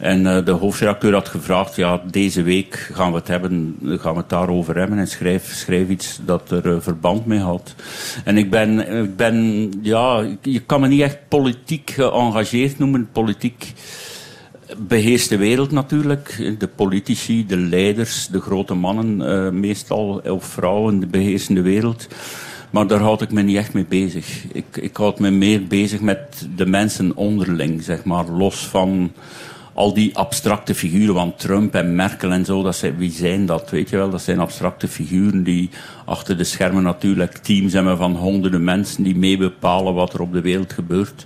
En 0.00 0.20
uh, 0.20 0.44
de 0.44 0.50
hoofdredacteur 0.50 1.12
had 1.12 1.28
gevraagd, 1.28 1.76
ja, 1.76 2.02
deze 2.10 2.42
week 2.42 2.90
gaan 2.92 3.10
we 3.10 3.18
het, 3.18 3.28
hebben, 3.28 3.76
gaan 3.82 4.12
we 4.12 4.20
het 4.20 4.28
daarover 4.28 4.76
hebben 4.76 4.98
en 4.98 5.08
schrijf, 5.08 5.88
iets 5.88 6.20
dat 6.24 6.50
er 6.50 6.66
uh, 6.66 6.76
verband 6.80 7.26
mee 7.26 7.38
had. 7.38 7.74
En 8.24 8.36
ik 8.38 8.50
ben, 8.50 9.02
ik 9.02 9.16
ben, 9.16 9.68
ja, 9.82 10.26
je 10.42 10.60
kan 10.60 10.80
me 10.80 10.88
niet 10.88 11.00
echt 11.00 11.18
politiek 11.28 11.90
geëngageerd 11.90 12.78
noemen. 12.78 13.08
Politiek 13.12 13.72
beheerst 14.76 15.28
de 15.28 15.36
wereld 15.36 15.70
natuurlijk. 15.70 16.54
De 16.58 16.68
politici, 16.68 17.46
de 17.46 17.56
leiders, 17.56 18.26
de 18.26 18.40
grote 18.40 18.74
mannen 18.74 19.20
uh, 19.20 19.50
meestal, 19.50 20.22
of 20.24 20.44
vrouwen, 20.44 21.10
beheersen 21.10 21.54
de 21.54 21.62
wereld. 21.62 22.08
Maar 22.70 22.86
daar 22.86 23.00
houd 23.00 23.22
ik 23.22 23.32
me 23.32 23.42
niet 23.42 23.56
echt 23.56 23.72
mee 23.72 23.86
bezig. 23.88 24.44
Ik, 24.52 24.76
ik 24.76 24.96
houd 24.96 25.18
me 25.18 25.30
meer 25.30 25.66
bezig 25.66 26.00
met 26.00 26.48
de 26.56 26.66
mensen 26.66 27.16
onderling, 27.16 27.82
zeg 27.82 28.04
maar, 28.04 28.28
los 28.28 28.66
van 28.66 29.12
al 29.80 29.94
die 29.94 30.16
abstracte 30.16 30.74
figuren, 30.74 31.14
want 31.14 31.38
Trump 31.38 31.74
en 31.74 31.94
Merkel 31.94 32.32
en 32.32 32.44
zo, 32.44 32.62
dat 32.62 32.76
zijn, 32.76 32.96
wie 32.96 33.10
zijn 33.10 33.46
dat, 33.46 33.70
weet 33.70 33.90
je 33.90 33.96
wel? 33.96 34.10
Dat 34.10 34.22
zijn 34.22 34.38
abstracte 34.38 34.88
figuren 34.88 35.42
die 35.42 35.70
achter 36.04 36.36
de 36.36 36.44
schermen 36.44 36.82
natuurlijk 36.82 37.36
teams 37.36 37.72
hebben 37.72 37.96
van 37.96 38.16
honderden 38.16 38.64
mensen 38.64 39.02
die 39.02 39.16
meebepalen 39.16 39.94
wat 39.94 40.12
er 40.14 40.20
op 40.20 40.32
de 40.32 40.40
wereld 40.40 40.72
gebeurt. 40.72 41.24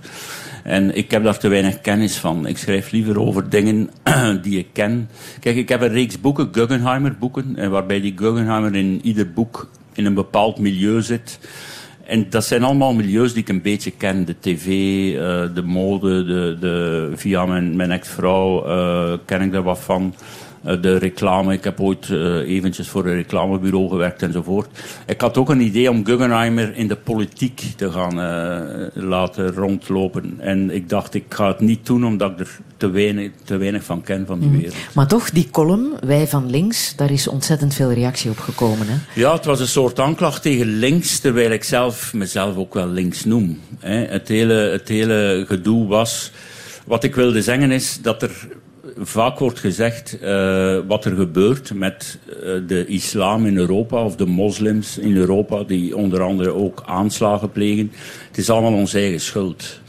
En 0.63 0.95
ik 0.95 1.11
heb 1.11 1.23
daar 1.23 1.37
te 1.37 1.47
weinig 1.47 1.81
kennis 1.81 2.17
van. 2.17 2.47
Ik 2.47 2.57
schrijf 2.57 2.91
liever 2.91 3.19
over 3.19 3.49
dingen 3.49 3.89
die 4.43 4.59
ik 4.59 4.67
ken. 4.73 5.09
Kijk, 5.39 5.55
ik 5.55 5.69
heb 5.69 5.81
een 5.81 5.87
reeks 5.87 6.21
boeken, 6.21 6.49
Guggenheimer 6.51 7.15
boeken, 7.17 7.69
waarbij 7.69 8.01
die 8.01 8.13
Guggenheimer 8.15 8.75
in 8.75 8.99
ieder 9.03 9.33
boek 9.33 9.69
in 9.93 10.05
een 10.05 10.13
bepaald 10.13 10.59
milieu 10.59 11.01
zit. 11.01 11.39
En 12.05 12.29
dat 12.29 12.45
zijn 12.45 12.63
allemaal 12.63 12.93
milieus 12.93 13.33
die 13.33 13.41
ik 13.41 13.49
een 13.49 13.61
beetje 13.61 13.91
ken. 13.91 14.25
De 14.25 14.35
tv, 14.39 14.67
uh, 14.67 15.55
de 15.55 15.63
mode, 15.63 16.23
de, 16.23 16.57
de, 16.59 17.11
via 17.15 17.45
mijn, 17.45 17.75
mijn 17.75 17.91
ex-vrouw 17.91 18.67
uh, 18.67 19.13
ken 19.25 19.41
ik 19.41 19.51
daar 19.51 19.63
wat 19.63 19.79
van. 19.79 20.15
Uh, 20.65 20.81
de 20.81 20.97
reclame, 20.97 21.53
ik 21.53 21.63
heb 21.63 21.79
ooit 21.79 22.09
eventjes 22.45 22.87
voor 22.87 23.05
een 23.05 23.15
reclamebureau 23.15 23.89
gewerkt 23.89 24.21
enzovoort. 24.21 24.67
Ik 25.05 25.21
had 25.21 25.37
ook 25.37 25.49
een 25.49 25.61
idee 25.61 25.89
om 25.89 26.05
Guggenheimer 26.05 26.75
in 26.75 26.87
de 26.87 26.95
politiek 26.95 27.61
te 27.75 27.91
gaan 27.91 28.15
laten 28.93 29.53
rondlopen. 29.53 30.35
En 30.39 30.71
ik 30.71 30.89
dacht, 30.89 31.13
ik 31.13 31.25
ga 31.29 31.47
het 31.47 31.59
niet 31.59 31.85
doen 31.85 32.05
omdat 32.05 32.31
ik 32.31 32.39
er 32.39 32.59
te 32.77 32.89
weinig, 32.89 33.31
te 33.43 33.57
weinig 33.57 33.83
van 33.83 34.01
ken 34.01 34.25
van 34.25 34.39
die 34.39 34.49
mhm. 34.49 34.57
wereld. 34.57 34.75
Maar 34.93 35.07
toch, 35.07 35.29
die 35.29 35.47
column, 35.51 35.93
Wij 36.05 36.27
van 36.27 36.49
Links, 36.49 36.95
daar 36.95 37.11
is 37.11 37.27
ontzettend 37.27 37.73
veel 37.73 37.91
reactie 37.91 38.29
op 38.29 38.39
gekomen. 38.39 38.87
Hè? 38.87 39.21
Ja, 39.21 39.33
het 39.33 39.45
was 39.45 39.59
een 39.59 39.67
soort 39.67 39.99
aanklacht 39.99 40.41
tegen 40.41 40.67
links, 40.67 41.19
terwijl 41.19 41.51
ik 41.51 41.63
zelf 41.63 42.13
mezelf 42.13 42.55
ook 42.55 42.73
wel 42.73 42.87
links 42.87 43.25
noem. 43.25 43.59
Het, 43.79 44.27
hele, 44.27 44.53
het 44.53 44.87
hele 44.87 45.43
gedoe 45.47 45.87
was... 45.87 46.31
Wat 46.85 47.03
ik 47.03 47.15
wilde 47.15 47.41
zeggen 47.41 47.71
is 47.71 47.99
dat 48.01 48.21
er 48.21 48.47
vaak 48.97 49.39
wordt 49.39 49.59
gezegd 49.59 50.17
uh, 50.21 50.77
wat 50.87 51.05
er 51.05 51.15
gebeurt 51.15 51.73
met 51.73 52.19
uh, 52.29 52.33
de 52.67 52.85
islam 52.87 53.45
in 53.45 53.57
Europa 53.57 54.03
of 54.03 54.15
de 54.15 54.25
moslims 54.25 54.97
in 54.97 55.15
Europa, 55.15 55.63
die 55.63 55.95
onder 55.97 56.21
andere 56.21 56.53
ook 56.53 56.83
aanslagen 56.85 57.51
plegen. 57.51 57.91
Het 58.27 58.37
is 58.37 58.49
allemaal 58.49 58.73
onze 58.73 58.97
eigen 58.97 59.19
schuld. 59.19 59.79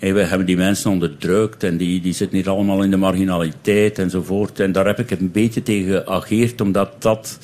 We 0.00 0.20
hebben 0.20 0.46
die 0.46 0.56
mensen 0.56 0.90
onderdrukt 0.90 1.62
en 1.62 1.76
die, 1.76 2.00
die 2.00 2.12
zitten 2.12 2.36
hier 2.38 2.50
allemaal 2.50 2.82
in 2.82 2.90
de 2.90 2.96
marginaliteit 2.96 3.98
enzovoort. 3.98 4.60
En 4.60 4.72
daar 4.72 4.86
heb 4.86 4.98
ik 4.98 5.10
een 5.10 5.30
beetje 5.30 5.62
tegen 5.62 6.02
geageerd, 6.04 6.60
omdat 6.60 7.02
dat 7.02 7.38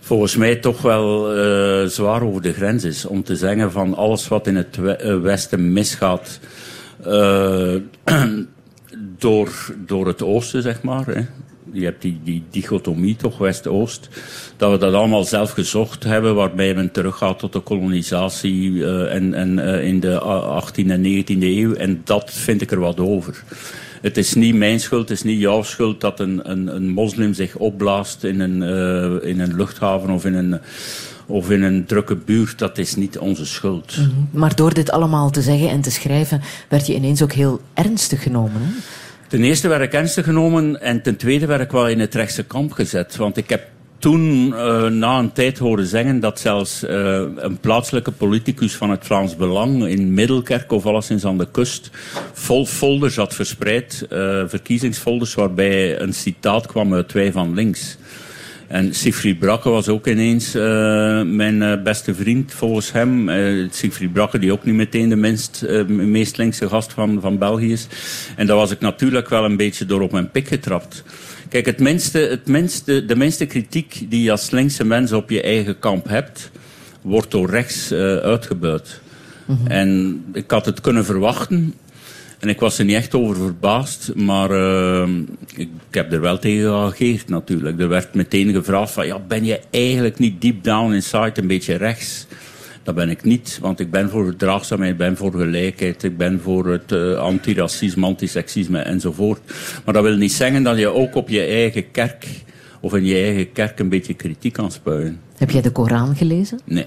volgens 0.00 0.36
mij 0.36 0.56
toch 0.56 0.82
wel 0.82 1.36
uh, 1.36 1.86
zwaar 1.86 2.22
over 2.22 2.42
de 2.42 2.52
grens 2.52 2.84
is. 2.84 3.04
Om 3.04 3.22
te 3.22 3.36
zeggen 3.36 3.72
van 3.72 3.94
alles 3.94 4.28
wat 4.28 4.46
in 4.46 4.56
het 4.56 4.78
eh, 4.78 5.20
Westen 5.20 5.72
misgaat 5.72 6.40
uh, 7.06 7.74
door, 9.18 9.74
door 9.86 10.06
het 10.06 10.22
Oosten, 10.22 10.62
zeg 10.62 10.82
maar. 10.82 11.06
Hè 11.06 11.20
je 11.72 11.84
hebt 11.84 12.02
die, 12.02 12.20
die 12.24 12.42
dichotomie 12.50 13.16
toch, 13.16 13.38
West-Oost, 13.38 14.08
dat 14.56 14.70
we 14.70 14.78
dat 14.78 14.94
allemaal 14.94 15.24
zelf 15.24 15.50
gezocht 15.50 16.04
hebben, 16.04 16.34
waarbij 16.34 16.74
men 16.74 16.92
teruggaat 16.92 17.38
tot 17.38 17.52
de 17.52 17.60
kolonisatie 17.60 18.70
uh, 18.70 19.14
en, 19.14 19.34
en 19.34 19.58
uh, 19.58 19.84
in 19.84 20.00
de 20.00 20.20
18e 20.62 20.86
en 20.86 21.24
19e 21.24 21.42
eeuw. 21.42 21.74
En 21.74 22.00
dat 22.04 22.30
vind 22.32 22.60
ik 22.60 22.70
er 22.70 22.80
wat 22.80 23.00
over. 23.00 23.44
Het 24.00 24.16
is 24.16 24.34
niet 24.34 24.54
mijn 24.54 24.80
schuld, 24.80 25.08
het 25.08 25.18
is 25.18 25.24
niet 25.24 25.40
jouw 25.40 25.62
schuld 25.62 26.00
dat 26.00 26.20
een, 26.20 26.50
een, 26.50 26.74
een 26.74 26.88
moslim 26.88 27.34
zich 27.34 27.56
opblaast 27.56 28.24
in 28.24 28.40
een, 28.40 28.62
uh, 28.62 29.30
in 29.30 29.40
een 29.40 29.56
luchthaven 29.56 30.10
of 30.10 30.24
in 30.24 30.34
een 30.34 30.60
of 31.28 31.50
in 31.50 31.62
een 31.62 31.86
drukke 31.86 32.16
buurt, 32.16 32.58
dat 32.58 32.78
is 32.78 32.96
niet 32.96 33.18
onze 33.18 33.46
schuld. 33.46 33.94
-hmm. 33.94 34.28
Maar 34.30 34.54
door 34.54 34.74
dit 34.74 34.90
allemaal 34.90 35.30
te 35.30 35.42
zeggen 35.42 35.68
en 35.68 35.80
te 35.80 35.90
schrijven, 35.90 36.40
werd 36.68 36.86
je 36.86 36.94
ineens 36.94 37.22
ook 37.22 37.32
heel 37.32 37.60
ernstig 37.74 38.22
genomen. 38.22 38.74
Ten 39.28 39.42
eerste 39.42 39.68
werd 39.68 39.82
ik 39.82 39.92
ernstig 39.92 40.24
genomen 40.24 40.80
en 40.80 41.02
ten 41.02 41.16
tweede 41.16 41.46
werd 41.46 41.60
ik 41.60 41.70
wel 41.70 41.88
in 41.88 42.00
het 42.00 42.14
rechtse 42.14 42.44
kamp 42.44 42.72
gezet. 42.72 43.16
Want 43.16 43.36
ik 43.36 43.48
heb 43.48 43.66
toen 43.98 44.46
uh, 44.46 44.86
na 44.86 45.18
een 45.18 45.32
tijd 45.32 45.58
horen 45.58 45.86
zeggen 45.86 46.20
dat 46.20 46.40
zelfs 46.40 46.84
uh, 46.84 46.90
een 47.36 47.58
plaatselijke 47.60 48.10
politicus 48.10 48.74
van 48.74 48.90
het 48.90 49.04
Vlaams 49.04 49.36
Belang 49.36 49.86
in 49.86 50.14
Middelkerk 50.14 50.72
of 50.72 50.86
alleszins 50.86 51.24
aan 51.24 51.38
de 51.38 51.48
kust 51.50 51.90
vol 52.32 52.66
folders 52.66 53.16
had 53.16 53.34
verspreid, 53.34 54.06
uh, 54.12 54.42
verkiezingsfolders 54.46 55.34
waarbij 55.34 56.00
een 56.00 56.14
citaat 56.14 56.66
kwam 56.66 56.94
uit 56.94 57.12
Wij 57.12 57.32
van 57.32 57.54
Links. 57.54 57.96
En 58.68 58.94
Siegfried 58.94 59.38
Brakke 59.38 59.68
was 59.68 59.88
ook 59.88 60.06
ineens 60.06 60.56
uh, 60.56 60.62
mijn 61.22 61.62
uh, 61.62 61.82
beste 61.82 62.14
vriend, 62.14 62.52
volgens 62.52 62.92
hem. 62.92 63.28
Uh, 63.28 63.68
Siegfried 63.70 64.12
Brakke, 64.12 64.38
die 64.38 64.52
ook 64.52 64.64
niet 64.64 64.74
meteen 64.74 65.08
de 65.08 65.16
minst, 65.16 65.64
meest 65.88 66.36
linkse 66.36 66.68
gast 66.68 66.92
van, 66.92 67.20
van 67.20 67.38
België 67.38 67.72
is. 67.72 67.86
En 68.36 68.46
daar 68.46 68.56
was 68.56 68.70
ik 68.70 68.80
natuurlijk 68.80 69.28
wel 69.28 69.44
een 69.44 69.56
beetje 69.56 69.86
door 69.86 70.00
op 70.00 70.12
mijn 70.12 70.30
pik 70.30 70.48
getrapt. 70.48 71.04
Kijk, 71.48 71.66
het 71.66 71.78
minste, 71.78 72.18
het 72.18 72.46
minste, 72.46 73.04
de 73.04 73.16
minste 73.16 73.46
kritiek 73.46 74.06
die 74.08 74.22
je 74.22 74.30
als 74.30 74.50
linkse 74.50 74.84
mens 74.84 75.12
op 75.12 75.30
je 75.30 75.42
eigen 75.42 75.78
kamp 75.78 76.08
hebt, 76.08 76.50
wordt 77.02 77.30
door 77.30 77.50
rechts 77.50 77.92
uitgebuit. 78.22 79.00
Mm 79.44 79.56
-hmm. 79.56 79.66
En 79.66 80.24
ik 80.32 80.50
had 80.50 80.66
het 80.66 80.80
kunnen 80.80 81.04
verwachten, 81.04 81.74
en 82.38 82.48
ik 82.48 82.60
was 82.60 82.78
er 82.78 82.84
niet 82.84 82.96
echt 82.96 83.14
over 83.14 83.36
verbaasd, 83.36 84.14
maar 84.14 84.50
uh, 84.50 85.08
ik, 85.54 85.68
heb 85.90 86.12
er 86.12 86.20
wel 86.20 86.38
tegen 86.38 86.62
gereageerd 86.62 87.28
natuurlijk. 87.28 87.80
Er 87.80 87.88
werd 87.88 88.14
meteen 88.14 88.52
gevraagd 88.52 88.92
van, 88.92 89.06
ja, 89.06 89.18
ben 89.18 89.44
je 89.44 89.60
eigenlijk 89.70 90.18
niet 90.18 90.40
deep 90.40 90.64
down 90.64 90.92
inside 90.92 91.32
een 91.34 91.46
beetje 91.46 91.74
rechts? 91.74 92.26
Dat 92.82 92.94
ben 92.94 93.10
ik 93.10 93.24
niet, 93.24 93.58
want 93.60 93.80
ik 93.80 93.90
ben 93.90 94.10
voor 94.10 94.24
verdraagzaamheid, 94.24 94.92
ik 94.92 94.98
ben 94.98 95.16
voor 95.16 95.32
gelijkheid, 95.32 96.02
ik 96.02 96.16
ben 96.16 96.40
voor 96.40 96.66
het 96.66 96.92
uh, 96.92 97.18
antiracisme, 97.18 98.06
antiseksisme 98.06 98.78
enzovoort. 98.78 99.40
Maar 99.84 99.94
dat 99.94 100.02
wil 100.02 100.16
niet 100.16 100.32
zeggen 100.32 100.62
dat 100.62 100.78
je 100.78 100.88
ook 100.88 101.14
op 101.14 101.28
je 101.28 101.40
eigen 101.40 101.90
kerk 101.90 102.26
of 102.80 102.94
in 102.94 103.04
je 103.04 103.14
eigen 103.14 103.52
kerk 103.52 103.78
een 103.78 103.88
beetje 103.88 104.14
kritiek 104.14 104.52
kan 104.52 104.70
spuien. 104.70 105.20
Heb 105.36 105.50
jij 105.50 105.62
de 105.62 105.70
Koran 105.70 106.16
gelezen? 106.16 106.60
Nee. 106.64 106.86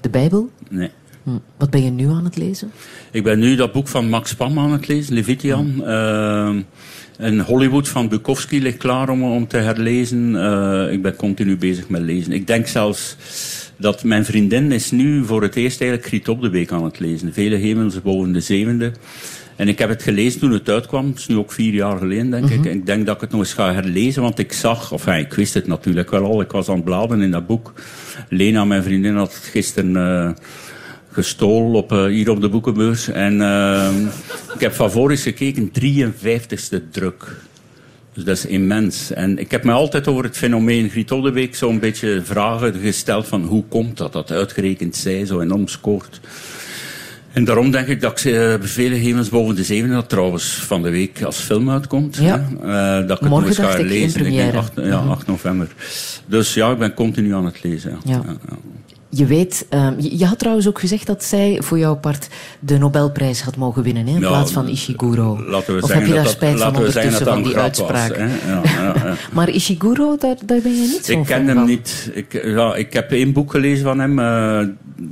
De 0.00 0.08
Bijbel? 0.08 0.50
Nee. 0.68 0.90
Wat 1.58 1.70
ben 1.70 1.82
je 1.82 1.90
nu 1.90 2.08
aan 2.08 2.24
het 2.24 2.36
lezen? 2.36 2.70
Ik 3.10 3.22
ben 3.22 3.38
nu 3.38 3.56
dat 3.56 3.72
boek 3.72 3.88
van 3.88 4.08
Max 4.08 4.34
Pam 4.34 4.58
aan 4.58 4.72
het 4.72 4.88
lezen, 4.88 5.14
Levitian. 5.14 5.72
Hm. 5.74 5.80
Uh, 5.80 6.62
en 7.18 7.40
Hollywood 7.40 7.88
van 7.88 8.08
Bukowski 8.08 8.62
ligt 8.62 8.76
klaar 8.76 9.08
om, 9.08 9.22
om 9.22 9.46
te 9.46 9.56
herlezen. 9.56 10.34
Uh, 10.34 10.92
ik 10.92 11.02
ben 11.02 11.16
continu 11.16 11.56
bezig 11.56 11.88
met 11.88 12.02
lezen. 12.02 12.32
Ik 12.32 12.46
denk 12.46 12.66
zelfs 12.66 13.16
dat 13.76 14.04
mijn 14.04 14.24
vriendin 14.24 14.72
is 14.72 14.90
nu 14.90 15.24
voor 15.24 15.42
het 15.42 15.56
eerst 15.56 15.80
eigenlijk 15.80 16.08
Griet 16.08 16.28
op 16.28 16.40
de 16.40 16.50
Week 16.50 16.72
aan 16.72 16.84
het 16.84 16.98
lezen. 16.98 17.32
Vele 17.32 17.56
hemels 17.56 18.02
boven 18.02 18.32
de 18.32 18.40
zevende. 18.40 18.92
En 19.56 19.68
ik 19.68 19.78
heb 19.78 19.88
het 19.88 20.02
gelezen 20.02 20.40
toen 20.40 20.52
het 20.52 20.68
uitkwam. 20.68 21.06
Het 21.06 21.18
is 21.18 21.26
nu 21.26 21.36
ook 21.36 21.52
vier 21.52 21.74
jaar 21.74 21.98
geleden, 21.98 22.30
denk 22.30 22.42
mm 22.44 22.50
-hmm. 22.50 22.58
ik. 22.58 22.70
En 22.70 22.76
ik 22.76 22.86
denk 22.86 23.06
dat 23.06 23.14
ik 23.14 23.20
het 23.20 23.30
nog 23.30 23.40
eens 23.40 23.52
ga 23.52 23.72
herlezen, 23.72 24.22
want 24.22 24.38
ik 24.38 24.52
zag... 24.52 24.92
Of 24.92 25.06
ik 25.06 25.34
wist 25.34 25.54
het 25.54 25.66
natuurlijk 25.66 26.10
wel 26.10 26.24
al. 26.24 26.40
Ik 26.40 26.50
was 26.50 26.68
aan 26.68 26.74
het 26.74 26.84
bladeren 26.84 27.22
in 27.22 27.30
dat 27.30 27.46
boek. 27.46 27.72
Lena, 28.28 28.64
mijn 28.64 28.82
vriendin, 28.82 29.16
had 29.16 29.34
het 29.34 29.44
gisteren... 29.44 29.90
Uh, 29.90 30.30
gestolen 31.16 31.72
op, 31.72 31.92
uh, 31.92 32.04
hier 32.04 32.30
op 32.30 32.40
de 32.40 32.48
boekenbeurs. 32.48 33.08
En 33.08 33.40
uh, 33.40 33.88
ik 34.54 34.60
heb 34.60 34.72
van 34.72 34.90
voor 34.90 35.10
eens 35.10 35.22
gekeken, 35.22 35.70
53ste 35.80 36.90
druk. 36.90 37.36
Dus 38.12 38.24
dat 38.24 38.36
is 38.36 38.46
immens. 38.46 39.12
En 39.12 39.38
ik 39.38 39.50
heb 39.50 39.64
me 39.64 39.72
altijd 39.72 40.08
over 40.08 40.24
het 40.24 40.36
fenomeen 40.36 40.90
Griet 40.90 41.12
Oldeweek 41.12 41.54
zo'n 41.54 41.78
beetje 41.78 42.20
vragen 42.24 42.74
gesteld 42.74 43.26
van 43.26 43.42
hoe 43.42 43.64
komt 43.68 43.96
dat, 43.96 44.12
dat 44.12 44.30
uitgerekend 44.30 44.96
zij 44.96 45.26
zo 45.26 45.40
enorm 45.40 45.68
scoort. 45.68 46.20
En 47.32 47.44
daarom 47.44 47.70
denk 47.70 47.86
ik 47.86 48.00
dat 48.00 48.20
ik 48.20 48.24
uh, 48.24 48.56
bevelen 48.56 48.98
hemels 48.98 49.28
boven 49.28 49.54
de 49.54 49.64
zeven, 49.64 49.90
dat 49.90 50.08
trouwens 50.08 50.54
van 50.54 50.82
de 50.82 50.90
week 50.90 51.22
als 51.22 51.38
film 51.38 51.70
uitkomt. 51.70 52.16
Ja. 52.16 52.48
Hè? 52.60 53.00
Uh, 53.00 53.08
dat 53.08 53.16
ik 53.16 53.22
het 53.22 53.30
Morgen 53.30 53.48
nog 53.48 53.58
eens 53.58 53.76
ga 53.76 53.82
lezen. 53.82 54.26
Ik 54.26 54.32
denk 54.32 54.50
première. 54.50 54.58
8, 54.58 54.72
ja, 54.76 54.98
8 54.98 55.26
november. 55.26 55.68
Dus 56.26 56.54
ja, 56.54 56.70
ik 56.70 56.78
ben 56.78 56.94
continu 56.94 57.34
aan 57.34 57.44
het 57.44 57.62
lezen. 57.62 57.98
Ja. 58.04 58.22
Ja. 58.24 58.36
Je 59.08 59.26
weet, 59.26 59.66
ehm, 59.68 59.94
je, 60.00 60.18
je 60.18 60.24
had 60.26 60.38
trouwens 60.38 60.68
ook 60.68 60.78
gezegd 60.78 61.06
dat 61.06 61.24
zij 61.24 61.58
voor 61.62 61.78
jouw 61.78 61.94
part 61.96 62.28
de 62.60 62.78
Nobelprijs 62.78 63.42
had 63.42 63.56
mogen 63.56 63.82
winnen, 63.82 64.06
hè, 64.06 64.14
in 64.14 64.20
Ja, 64.20 64.28
plaats 64.28 64.52
van 64.52 64.68
Ishiguro. 64.68 65.42
Laten 65.48 65.76
we 65.76 65.82
of 65.82 65.92
heb 65.92 66.06
je 66.06 66.12
daar 66.12 66.22
dat, 66.24 66.32
spijt 66.32 66.58
laten 66.58 66.74
van 66.74 66.84
dat 66.84 66.94
ondertussen 66.94 67.24
dat 67.24 67.34
van 67.34 67.42
die 67.42 67.56
uitspraak? 67.56 68.08
Was? 68.08 68.18
Ja, 68.18 68.26
ja, 68.46 68.62
ja. 68.82 69.14
Maar 69.32 69.48
Ishiguro, 69.50 70.16
daar, 70.18 70.36
daar 70.44 70.60
ben 70.62 70.72
je 70.72 70.88
niet 70.92 71.04
zo 71.04 71.12
Ik 71.12 71.24
ken 71.26 71.46
hem 71.46 71.56
van. 71.56 71.66
niet. 71.66 72.10
Ik, 72.14 72.40
ja, 72.44 72.74
ik 72.74 72.92
heb 72.92 73.12
één 73.12 73.32
boek 73.32 73.50
gelezen 73.50 73.84
van 73.84 73.98
hem. 73.98 74.18
eh, 74.18 74.60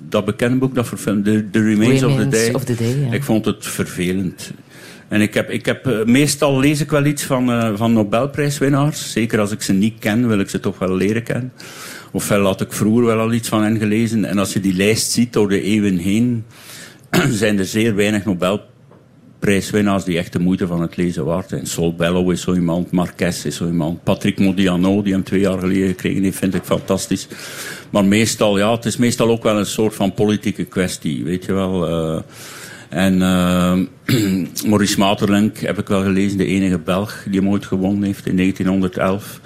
dat 0.09 0.25
bekende 0.25 0.57
boek 0.57 0.75
dat 0.75 0.89
verfilmd. 0.89 1.25
The, 1.25 1.49
the 1.51 1.63
Remains, 1.63 2.03
of 2.03 2.17
the 2.17 2.29
Day. 2.29 2.53
of 2.53 2.65
the 2.65 2.75
Day, 2.75 2.99
ja. 3.07 3.13
Ik 3.13 3.23
vond 3.23 3.45
het 3.45 3.67
vervelend. 3.67 4.51
En 5.09 5.21
ik 5.21 5.35
heb, 5.35 5.51
ik 5.51 5.67
heb 5.67 5.87
eh, 5.87 6.05
meestal 6.05 6.59
lees 6.61 6.81
ik 6.81 6.91
wel 6.91 7.05
iets 7.05 7.23
van, 7.23 7.51
eh, 7.53 7.71
van 7.75 7.93
Nobelprijswinnaars. 7.93 9.13
Zeker 9.13 9.41
als 9.41 9.51
ik 9.51 9.63
ze 9.63 9.73
niet 9.73 9.95
ken, 9.99 10.29
wil 10.29 10.39
ik 10.39 10.49
ze 10.51 10.61
toch 10.61 10.79
wel 10.79 10.95
leren 10.97 11.23
kennen. 11.23 11.53
Ofwel 12.15 12.45
had 12.45 12.61
ik 12.61 12.73
vroeger 12.73 13.05
wel 13.05 13.19
al 13.19 13.33
iets 13.33 13.49
van 13.49 13.63
hen 13.63 13.79
gelezen. 13.79 14.25
En 14.25 14.39
als 14.39 14.53
je 14.53 14.61
die 14.61 14.75
lijst 14.75 15.11
ziet 15.11 15.33
door 15.33 15.49
de 15.49 15.63
eeuwen 15.63 15.97
heen, 15.97 16.45
zijn 17.31 17.59
er 17.59 17.65
zeer 17.65 17.95
weinig 17.95 18.25
Nobelprijswinnaars 18.25 20.05
die 20.05 20.19
echt 20.19 20.33
de 20.33 20.39
moeite 20.39 20.67
van 20.67 20.81
het 20.81 20.97
lezen 20.97 21.25
waard 21.25 21.49
zijn. 21.49 21.67
Sol 21.67 21.95
Bello 21.95 22.31
is 22.31 22.41
zo 22.41 22.55
iemand, 22.55 22.91
Marquez 22.91 23.45
is 23.45 23.57
zo 23.57 23.67
iemand, 23.67 24.03
Patrick 24.03 24.39
Modiano, 24.39 25.03
die 25.03 25.13
hem 25.13 25.25
twee 25.25 25.41
jaar 25.41 25.59
geleden 25.59 25.89
gekregen 25.89 26.23
heeft, 26.23 26.39
vind 26.39 26.55
ik 26.55 26.65
fantastisch. 26.65 27.29
Maar 27.91 28.05
meestal, 28.05 28.59
ja, 28.59 28.73
het 28.73 28.85
is 28.85 28.97
meestal 28.97 29.29
ook 29.29 29.43
wel 29.43 29.59
een 29.59 29.67
soort 29.67 29.95
van 29.95 30.15
politieke 30.15 30.65
kwestie, 30.65 31.25
weet 31.25 31.45
je 31.45 31.53
wel. 31.53 31.87
eh. 31.89 32.23
en 32.89 33.23
eh, 33.23 33.79
Maurice 34.71 34.99
Maeterlinck 34.99 35.59
heb 35.59 35.79
ik 35.79 35.89
wel 35.89 36.03
gelezen, 36.03 36.39
de 36.39 36.47
enige 36.47 36.79
Belg 36.79 37.25
die 37.31 37.41
hem 37.41 37.49
ooit 37.49 37.67
gewonnen 37.67 38.03
heeft 38.03 38.27
in 38.27 38.37
1911. 38.37 39.41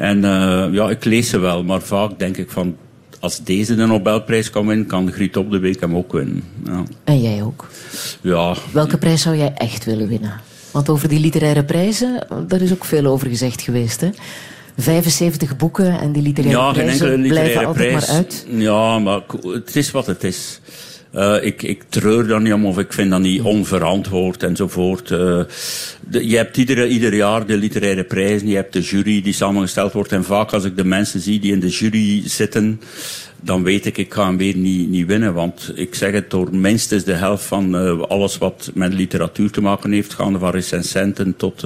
En 0.00 0.24
eh, 0.24 0.72
ja, 0.72 0.90
ik 0.90 1.04
lees 1.04 1.28
ze 1.28 1.38
wel, 1.38 1.64
maar 1.64 1.80
vaak 1.80 2.18
denk 2.18 2.36
ik 2.36 2.50
van, 2.50 2.76
als 3.18 3.44
deze 3.44 3.74
de 3.74 3.86
Nobelprijs 3.86 4.50
kan 4.50 4.66
winnen, 4.66 4.86
kan 4.86 5.12
Griet 5.12 5.36
op 5.36 5.50
de 5.50 5.58
Week 5.58 5.80
hem 5.80 5.96
ook 5.96 6.12
winnen. 6.12 6.44
Ja. 6.64 6.82
En 7.04 7.20
jij 7.20 7.42
ook. 7.42 7.68
ja, 8.20 8.54
Welke 8.72 8.98
prijs 8.98 9.22
zou 9.22 9.36
jij 9.36 9.52
echt 9.54 9.84
willen 9.84 10.08
winnen? 10.08 10.40
Want 10.70 10.88
over 10.88 11.08
die 11.08 11.20
literaire 11.20 11.64
prijzen, 11.64 12.26
daar 12.48 12.60
is 12.60 12.72
ook 12.72 12.84
veel 12.84 13.06
over 13.06 13.28
gezegd 13.28 13.62
geweest. 13.62 14.00
Hè? 14.00 14.08
75 14.76 15.56
boeken 15.56 16.00
en 16.00 16.12
die 16.12 16.22
literaire 16.22 16.58
ja, 16.58 16.72
geen 16.72 16.84
prijzen 16.84 17.06
enkele 17.10 17.28
blijven 17.28 17.48
literaire 17.48 17.66
altijd 17.66 17.88
prijs. 17.88 18.06
maar 18.06 18.16
uit. 18.16 18.46
Ja, 18.48 18.98
maar 18.98 19.20
het 19.42 19.76
is 19.76 19.90
wat 19.90 20.06
het 20.06 20.24
is. 20.24 20.60
Eh, 21.12 21.36
ik, 21.40 21.62
ik 21.62 21.82
treur 21.88 22.26
daar 22.26 22.40
niet 22.40 22.52
om 22.52 22.66
of 22.66 22.78
ik 22.78 22.92
vind 22.92 23.10
dat 23.10 23.20
niet 23.20 23.40
onverantwoord 23.40 24.42
enzovoort. 24.42 25.10
Eh, 25.10 25.40
de- 26.00 26.28
je 26.28 26.36
hebt 26.36 26.56
iedere, 26.56 26.88
ieder 26.88 27.14
jaar 27.14 27.46
de 27.46 27.56
literaire 27.56 28.04
prijzen, 28.04 28.48
je 28.48 28.54
hebt 28.54 28.72
de 28.72 28.80
jury 28.80 29.22
die 29.22 29.32
samengesteld 29.32 29.92
wordt. 29.92 30.12
En 30.12 30.24
vaak 30.24 30.52
als 30.52 30.64
ik 30.64 30.76
de 30.76 30.84
mensen 30.84 31.20
zie 31.20 31.40
die 31.40 31.52
in 31.52 31.60
de 31.60 31.68
jury 31.68 32.28
zitten, 32.28 32.80
dan 33.42 33.62
weet 33.62 33.86
ik, 33.86 33.98
ik 33.98 34.14
ga 34.14 34.26
hem 34.26 34.36
weer 34.36 34.56
niet, 34.56 34.88
niet 34.88 35.06
winnen. 35.06 35.34
Want 35.34 35.72
ik 35.74 35.94
zeg 35.94 36.12
het, 36.12 36.30
door 36.30 36.48
minstens 36.56 37.04
de 37.04 37.12
helft 37.12 37.44
van 37.44 37.76
eh, 37.76 38.00
alles 38.00 38.38
wat 38.38 38.70
met 38.74 38.94
literatuur 38.94 39.50
te 39.50 39.60
maken 39.60 39.92
heeft, 39.92 40.14
gaande 40.14 40.38
van 40.38 40.50
recensenten 40.50 41.36
tot 41.36 41.62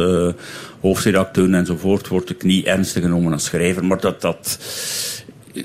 hoofdredacteuren 0.81 1.55
enzovoort, 1.55 2.09
word 2.09 2.31
ik 2.31 2.43
niet 2.43 2.67
ernstig 2.67 3.03
genomen 3.03 3.33
als 3.33 3.45
schrijver. 3.45 3.85
Maar 3.85 4.01
dat, 4.01 4.21
dat, 4.21 4.59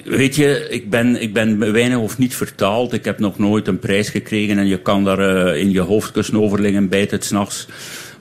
Weet 0.03 0.35
je, 0.35 0.67
ik 0.69 0.89
ben, 0.89 1.21
ik 1.21 1.33
ben 1.33 1.71
weinig 1.71 1.97
of 1.97 2.17
niet 2.17 2.35
vertaald. 2.35 2.93
Ik 2.93 3.05
heb 3.05 3.19
nog 3.19 3.37
nooit 3.37 3.67
een 3.67 3.79
prijs 3.79 4.09
gekregen 4.09 4.57
en 4.57 4.67
je 4.67 4.81
kan 4.81 5.03
daar 5.03 5.19
eh, 5.19 5.61
in 5.61 5.71
je 5.71 5.81
hoofdkussen 5.81 6.41
over 6.41 6.61
liggen, 6.61 6.89
bijt 6.89 7.11
het 7.11 7.25
s'nachts. 7.25 7.67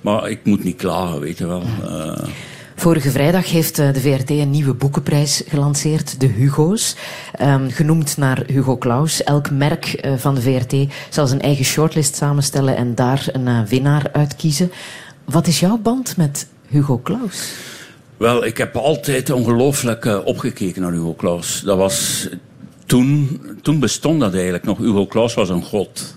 Maar 0.01 0.31
ik 0.31 0.41
moet 0.45 0.65
niet 0.65 0.77
klagen, 0.77 1.21
weet 1.21 1.39
je 1.39 1.47
wel. 1.47 1.63
Eh, 1.83 2.29
Vorige 2.77 3.11
vrijdag 3.11 3.51
heeft 3.51 3.79
eh, 3.79 3.93
de 3.93 4.01
VRT 4.01 4.31
een 4.31 4.51
nieuwe 4.51 4.75
boekenprijs 4.75 5.43
gelanceerd, 5.49 6.21
de 6.21 6.27
Hugo's. 6.27 6.97
Ehm, 7.33 7.69
genoemd 7.69 8.17
naar 8.17 8.43
Hugo 8.47 8.79
Claus. 8.79 9.23
Elk 9.23 9.51
merk 9.51 10.09
van 10.17 10.35
de 10.35 10.41
VRT 10.41 10.93
zal 11.09 11.27
zijn 11.27 11.41
eigen 11.41 11.65
shortlist 11.65 12.17
samenstellen 12.17 12.77
en 12.77 12.95
daar 12.95 13.29
een 13.33 13.67
winnaar 13.67 14.09
uitkiezen. 14.13 14.73
Wat 15.25 15.47
is 15.47 15.61
jouw 15.61 15.79
band 15.79 16.17
met 16.17 16.47
Hugo 16.69 17.01
Claus? 17.03 17.53
Wel, 18.19 18.45
ik 18.45 18.59
heb 18.59 18.77
altijd 18.77 19.31
ongelooflijk 19.31 20.05
eh, 20.05 20.19
opgekeken 20.25 20.83
naar 20.83 20.93
Hugo 20.93 21.15
Claus. 21.15 21.61
Dat 21.61 21.77
was 21.77 22.29
toen, 22.87 23.41
toen 23.63 23.79
bestond 23.79 24.21
dat 24.21 24.35
eigenlijk 24.35 24.65
nog. 24.65 24.79
Hugo 24.79 25.07
Claus 25.07 25.35
was 25.35 25.49
een 25.49 25.63
god. 25.63 26.17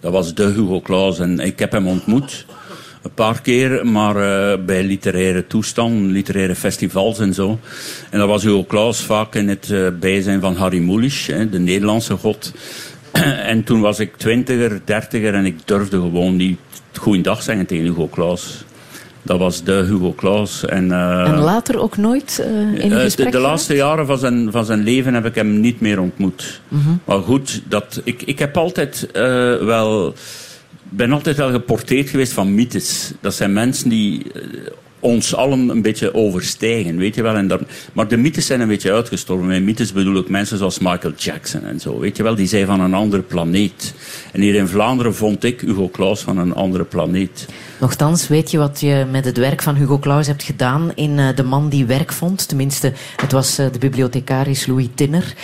Dat 0.00 0.12
was 0.12 0.34
de 0.34 0.44
Hugo 0.44 0.80
Claus 0.80 1.18
en 1.18 1.38
ik 1.38 1.58
heb 1.58 1.72
hem 1.72 1.86
ontmoet. 1.88 2.46
Een 3.02 3.14
paar 3.14 3.40
keer, 3.40 3.86
maar 3.86 4.16
eh, 4.16 4.64
bij 4.64 4.84
literaire 4.84 5.46
toestanden, 5.46 6.10
literaire 6.10 6.54
festivals 6.54 7.18
en 7.18 7.34
zo. 7.34 7.58
En 8.10 8.18
dat 8.18 8.28
was 8.28 8.42
Hugo 8.42 8.64
Claus 8.64 9.00
vaak 9.00 9.34
in 9.34 9.48
het 9.48 9.70
eh, 9.70 9.86
bijzijn 10.00 10.40
van 10.40 10.56
Harry 10.56 10.78
Mulisch, 10.78 11.26
de 11.26 11.58
Nederlandse 11.58 12.16
god. 12.16 12.52
en 13.52 13.64
toen 13.64 13.80
was 13.80 13.98
ik 13.98 14.16
twintiger, 14.16 14.80
dertiger 14.84 15.34
en 15.34 15.44
ik 15.44 15.58
durfde 15.64 15.96
gewoon 15.96 16.36
niet 16.36 16.58
goeiedag 16.98 17.42
zeggen 17.42 17.66
tegen 17.66 17.84
Hugo 17.84 18.08
Claus. 18.08 18.64
Dat 19.22 19.38
was 19.38 19.62
de 19.64 19.72
Hugo 19.72 20.12
Claus. 20.16 20.64
En, 20.64 20.92
eh, 20.92 21.28
en 21.28 21.38
later 21.38 21.80
ook 21.80 21.96
nooit 21.96 22.38
eh, 22.38 22.50
in 22.50 22.76
eh, 22.76 22.82
een 22.82 22.88
de, 22.88 23.00
gesprek 23.00 23.32
de 23.32 23.38
laatste 23.38 23.74
jaren 23.74 24.06
van 24.06 24.18
zijn, 24.18 24.50
van 24.50 24.64
zijn 24.64 24.82
leven 24.82 25.14
heb 25.14 25.24
ik 25.24 25.34
hem 25.34 25.60
niet 25.60 25.80
meer 25.80 26.00
ontmoet. 26.00 26.60
Mhm. 26.68 26.90
Maar 27.04 27.18
goed, 27.18 27.62
dat, 27.68 28.00
ik, 28.04 28.22
ik 28.22 28.38
heb 28.38 28.56
altijd 28.56 29.08
wel, 29.60 30.14
ben 30.82 31.12
altijd 31.12 31.36
wel 31.36 31.50
geporteerd 31.50 32.08
geweest 32.08 32.32
van 32.32 32.54
mythes. 32.54 33.12
Dat 33.20 33.34
zijn 33.34 33.52
mensen 33.52 33.88
die 33.88 34.32
ons 35.00 35.34
allen 35.34 35.68
een 35.68 35.82
beetje 35.82 36.14
overstijgen, 36.14 36.96
weet 36.96 37.14
je 37.14 37.22
wel. 37.22 37.34
En 37.34 37.66
maar 37.92 38.08
de 38.08 38.16
mythes 38.16 38.46
zijn 38.46 38.60
een 38.60 38.68
beetje 38.68 38.92
uitgestorven. 38.92 39.46
Met 39.46 39.62
mythes 39.62 39.92
bedoel 39.92 40.16
ik 40.16 40.28
mensen 40.28 40.58
zoals 40.58 40.78
Michael 40.78 41.12
Jackson 41.16 41.64
en 41.64 41.80
zo, 41.80 41.98
weet 41.98 42.16
je 42.16 42.22
wel. 42.22 42.34
Die 42.34 42.46
zijn 42.46 42.66
van 42.66 42.80
een 42.80 42.94
andere 42.94 43.22
planeet. 43.22 43.94
En 44.32 44.40
hier 44.40 44.54
in 44.54 44.68
Vlaanderen 44.68 45.14
vond 45.14 45.44
ik 45.44 45.60
Hugo 45.60 45.88
Claus 45.88 46.20
van 46.20 46.38
een 46.38 46.54
andere 46.54 46.84
planeet. 46.84 47.46
Nochtans, 47.80 48.28
weet 48.28 48.50
je 48.50 48.58
wat 48.58 48.80
je 48.80 49.06
met 49.10 49.24
het 49.24 49.36
werk 49.36 49.62
van 49.62 49.74
Hugo 49.74 49.98
Claus 49.98 50.26
hebt 50.26 50.42
gedaan 50.42 50.92
in 50.94 51.18
eh, 51.18 51.36
De 51.36 51.42
Man 51.42 51.68
die 51.68 51.86
werk 51.86 52.12
vond? 52.12 52.48
Tenminste, 52.48 52.92
het 53.16 53.32
was 53.32 53.58
eh, 53.58 53.66
de 53.72 53.78
bibliothecaris 53.78 54.66
Louis 54.66 54.88
Tinner. 54.94 55.34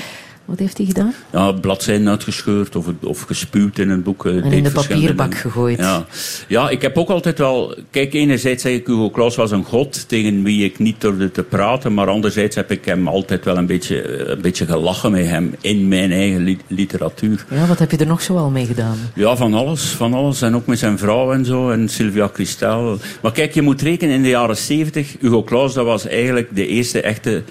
Wat 0.46 0.58
heeft 0.58 0.76
hij 0.76 0.86
gedaan? 0.86 1.14
Ja, 1.32 1.52
bladzijden 1.52 2.08
uitgescheurd 2.08 2.76
of, 2.76 2.86
of 3.02 3.20
gespuwd 3.22 3.78
in 3.78 3.90
een 3.90 4.02
boek. 4.02 4.26
eh, 4.26 4.36
En 4.36 4.52
in 4.52 4.62
de 4.62 4.70
papierbak 4.70 5.34
gegooid. 5.34 5.78
Ja. 5.78 6.04
ja, 6.48 6.68
ik 6.68 6.82
heb 6.82 6.96
ook 6.96 7.08
altijd 7.08 7.38
wel... 7.38 7.74
Kijk, 7.90 8.14
enerzijds 8.14 8.62
zeg 8.62 8.72
ik, 8.72 8.86
Hugo 8.86 9.10
Claus 9.10 9.36
was 9.36 9.50
een 9.50 9.64
god 9.64 10.08
tegen 10.08 10.42
wie 10.42 10.64
ik 10.64 10.78
niet 10.78 11.00
durfde 11.00 11.30
te 11.30 11.42
praten. 11.42 11.94
Maar 11.94 12.08
anderzijds 12.08 12.56
heb 12.56 12.70
ik 12.70 12.84
hem 12.84 13.08
altijd 13.08 13.44
wel 13.44 13.56
een 13.56 13.66
beetje, 13.66 14.02
eh, 14.02 14.28
een 14.34 14.40
beetje 14.40 14.66
gelachen 14.66 15.10
met 15.10 15.26
hem 15.26 15.54
in 15.60 15.88
mijn 15.88 16.12
eigen 16.12 16.42
li- 16.44 16.58
literatuur. 16.66 17.44
Ja, 17.50 17.66
wat 17.66 17.78
heb 17.78 17.90
je 17.90 17.96
er 17.96 18.06
nog 18.06 18.22
zo 18.22 18.36
al 18.36 18.50
mee 18.50 18.66
gedaan? 18.66 18.96
Ja, 19.14 19.36
van 19.36 19.54
alles, 19.54 19.82
van 19.84 20.14
alles. 20.14 20.42
En 20.42 20.54
ook 20.54 20.66
met 20.66 20.78
zijn 20.78 20.98
vrouw 20.98 21.32
en 21.32 21.44
zo, 21.44 21.70
en 21.70 21.88
Sylvia 21.88 22.30
Christel. 22.32 22.98
Maar 23.22 23.32
kijk, 23.32 23.54
je 23.54 23.62
moet 23.62 23.82
rekenen, 23.82 24.14
in 24.14 24.22
de 24.22 24.28
jaren 24.28 24.56
zeventig, 24.56 25.14
Hugo 25.20 25.42
Claus, 25.42 25.74
dat 25.74 25.84
was 25.84 26.06
eigenlijk 26.06 26.48
de 26.56 26.66
eerste 26.66 27.00
echte 27.00 27.42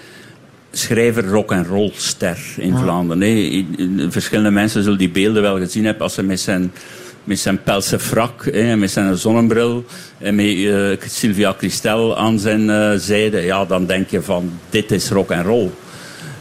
schrijver 0.78 1.26
rock 1.28 1.52
and 1.52 1.68
roll 1.68 1.92
ster 1.96 2.38
in 2.58 2.78
Vlaanderen. 2.78 3.18
Nee, 3.18 3.52
i- 3.52 3.68
i- 3.80 4.06
verschillende 4.10 4.52
mensen 4.52 4.84
zullen 4.84 4.98
die 4.98 5.10
beelden 5.10 5.42
wel 5.42 5.58
gezien 5.58 5.86
hebben 5.86 6.04
als 6.04 6.14
ze 6.14 6.24
met 6.24 6.40
zijn 6.40 6.72
met 7.24 7.40
zijn 7.40 7.64
pelse 7.64 8.00
frak, 8.00 8.48
hè, 8.52 8.76
met 8.76 8.92
zijn 8.92 9.18
zonnebril 9.18 9.86
en 10.18 10.36
met 10.36 10.46
eh, 10.46 11.08
Sylvia 11.10 11.56
Christel 11.58 12.18
aan 12.18 12.40
zijn 12.40 12.70
eh, 12.70 12.92
zijde. 12.98 13.42
Ja, 13.42 13.66
dan 13.66 13.86
denk 13.86 14.10
je 14.10 14.22
van, 14.22 14.52
dit 14.70 14.92
is 14.92 15.10
rock 15.10 15.32
and 15.32 15.46
roll. 15.46 15.70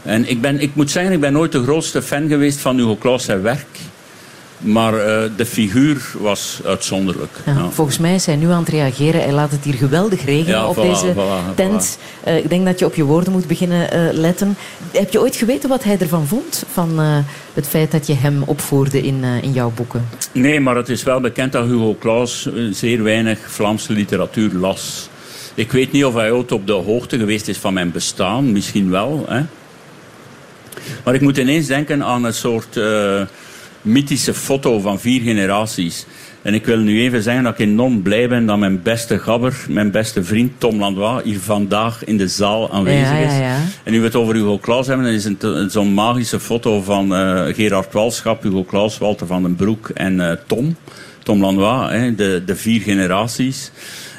En 0.03 0.29
ik, 0.29 0.41
ben, 0.41 0.59
ik 0.59 0.75
moet 0.75 0.91
zeggen, 0.91 1.13
ik 1.13 1.19
ben 1.19 1.33
nooit 1.33 1.51
de 1.51 1.63
grootste 1.63 2.01
fan 2.01 2.27
geweest 2.27 2.59
van 2.59 2.77
Hugo 2.77 2.95
Claus 2.95 3.23
zijn 3.25 3.41
werk. 3.41 3.65
Maar 4.65 4.93
eh, 4.93 5.29
de 5.35 5.45
figuur 5.45 6.11
was 6.19 6.59
uitzonderlijk. 6.65 7.31
Ja, 7.45 7.53
Ja. 7.53 7.69
Volgens 7.69 7.97
mij 7.97 8.15
is 8.15 8.25
hij 8.25 8.35
nu 8.35 8.49
aan 8.49 8.59
het 8.59 8.69
reageren. 8.69 9.21
Hij 9.21 9.31
laat 9.31 9.51
het 9.51 9.63
hier 9.63 9.73
geweldig 9.73 10.25
regenen 10.25 10.59
Ja, 10.59 10.67
op 10.67 10.75
voilà, 10.77 10.81
deze 10.81 11.13
voilà, 11.13 11.55
tent. 11.55 11.97
Eh, 12.23 12.37
ik 12.37 12.49
denk 12.49 12.65
dat 12.65 12.79
je 12.79 12.85
op 12.85 12.95
je 12.95 13.03
woorden 13.03 13.31
moet 13.33 13.47
beginnen 13.47 13.91
eh, 13.91 13.99
letten. 14.11 14.57
Heb 14.91 15.11
je 15.11 15.19
ooit 15.19 15.35
geweten 15.35 15.69
wat 15.69 15.83
hij 15.83 15.97
ervan 15.99 16.27
vond? 16.27 16.63
Van 16.71 16.99
het 17.53 17.67
feit 17.67 17.91
dat 17.91 18.07
je 18.07 18.13
hem 18.13 18.43
opvoerde 18.45 19.01
in, 19.03 19.23
in 19.23 19.51
jouw 19.51 19.71
boeken? 19.75 20.07
Nee, 20.31 20.59
maar 20.59 20.75
het 20.75 20.89
is 20.89 21.03
wel 21.03 21.19
bekend 21.19 21.51
dat 21.51 21.65
Hugo 21.65 21.95
Claus 21.99 22.49
zeer 22.71 23.03
weinig 23.03 23.39
Vlaamse 23.47 23.93
literatuur 23.93 24.53
las. 24.53 25.09
Ik 25.53 25.71
weet 25.71 25.91
niet 25.91 26.05
of 26.05 26.13
hij 26.13 26.31
ooit 26.31 26.51
op 26.51 26.67
de 26.67 26.73
hoogte 26.73 27.17
geweest 27.17 27.47
is 27.47 27.57
van 27.57 27.73
mijn 27.73 27.91
bestaan. 27.91 28.51
Misschien 28.51 28.89
wel. 28.89 29.25
Hè? 29.27 29.41
Maar 31.03 31.13
ik 31.13 31.21
moet 31.21 31.37
ineens 31.37 31.67
denken 31.67 32.03
aan 32.03 32.23
een 32.23 32.33
soort 32.33 32.79
mythische 33.85 34.33
foto 34.33 34.79
van 34.79 34.99
vier 34.99 35.21
generaties. 35.21 36.05
En 36.41 36.53
ik 36.53 36.65
wil 36.65 36.77
nu 36.79 37.01
even 37.01 37.23
zeggen 37.23 37.43
dat 37.43 37.53
ik 37.53 37.59
enorm 37.59 38.01
blij 38.01 38.27
ben 38.29 38.45
dat 38.45 38.57
mijn 38.57 38.81
beste 38.81 39.19
gabber, 39.19 39.65
mijn 39.69 39.91
beste 39.91 40.23
vriend 40.23 40.51
Tom 40.57 40.79
Landois, 40.79 41.23
hier 41.23 41.39
vandaag 41.39 42.03
in 42.03 42.17
de 42.17 42.27
zaal 42.27 42.71
aanwezig 42.71 43.09
Ja, 43.09 43.17
is. 43.17 43.37
ja. 43.37 43.57
En 43.83 43.91
nu 43.91 43.99
we 43.99 44.05
het 44.05 44.15
over 44.15 44.35
Hugo 44.35 44.57
Claus 44.59 44.87
hebben, 44.87 45.05
is 45.05 45.25
een- 45.25 45.69
zo'n 45.69 45.93
magische 45.93 46.39
foto 46.39 46.81
van 46.81 47.15
eh, 47.15 47.43
Gerard 47.55 47.93
Walschap, 47.93 48.43
Hugo 48.43 48.63
Claus, 48.63 48.97
Walter 48.97 49.27
van 49.27 49.41
den 49.41 49.55
Broek 49.55 49.89
en 49.89 50.29
eh, 50.29 50.37
Tom. 50.47 50.75
Tom 51.23 51.41
Landois, 51.41 51.91
hè, 51.91 52.15
de, 52.15 52.41
de 52.45 52.55
vier 52.55 52.81
generaties. 52.81 53.71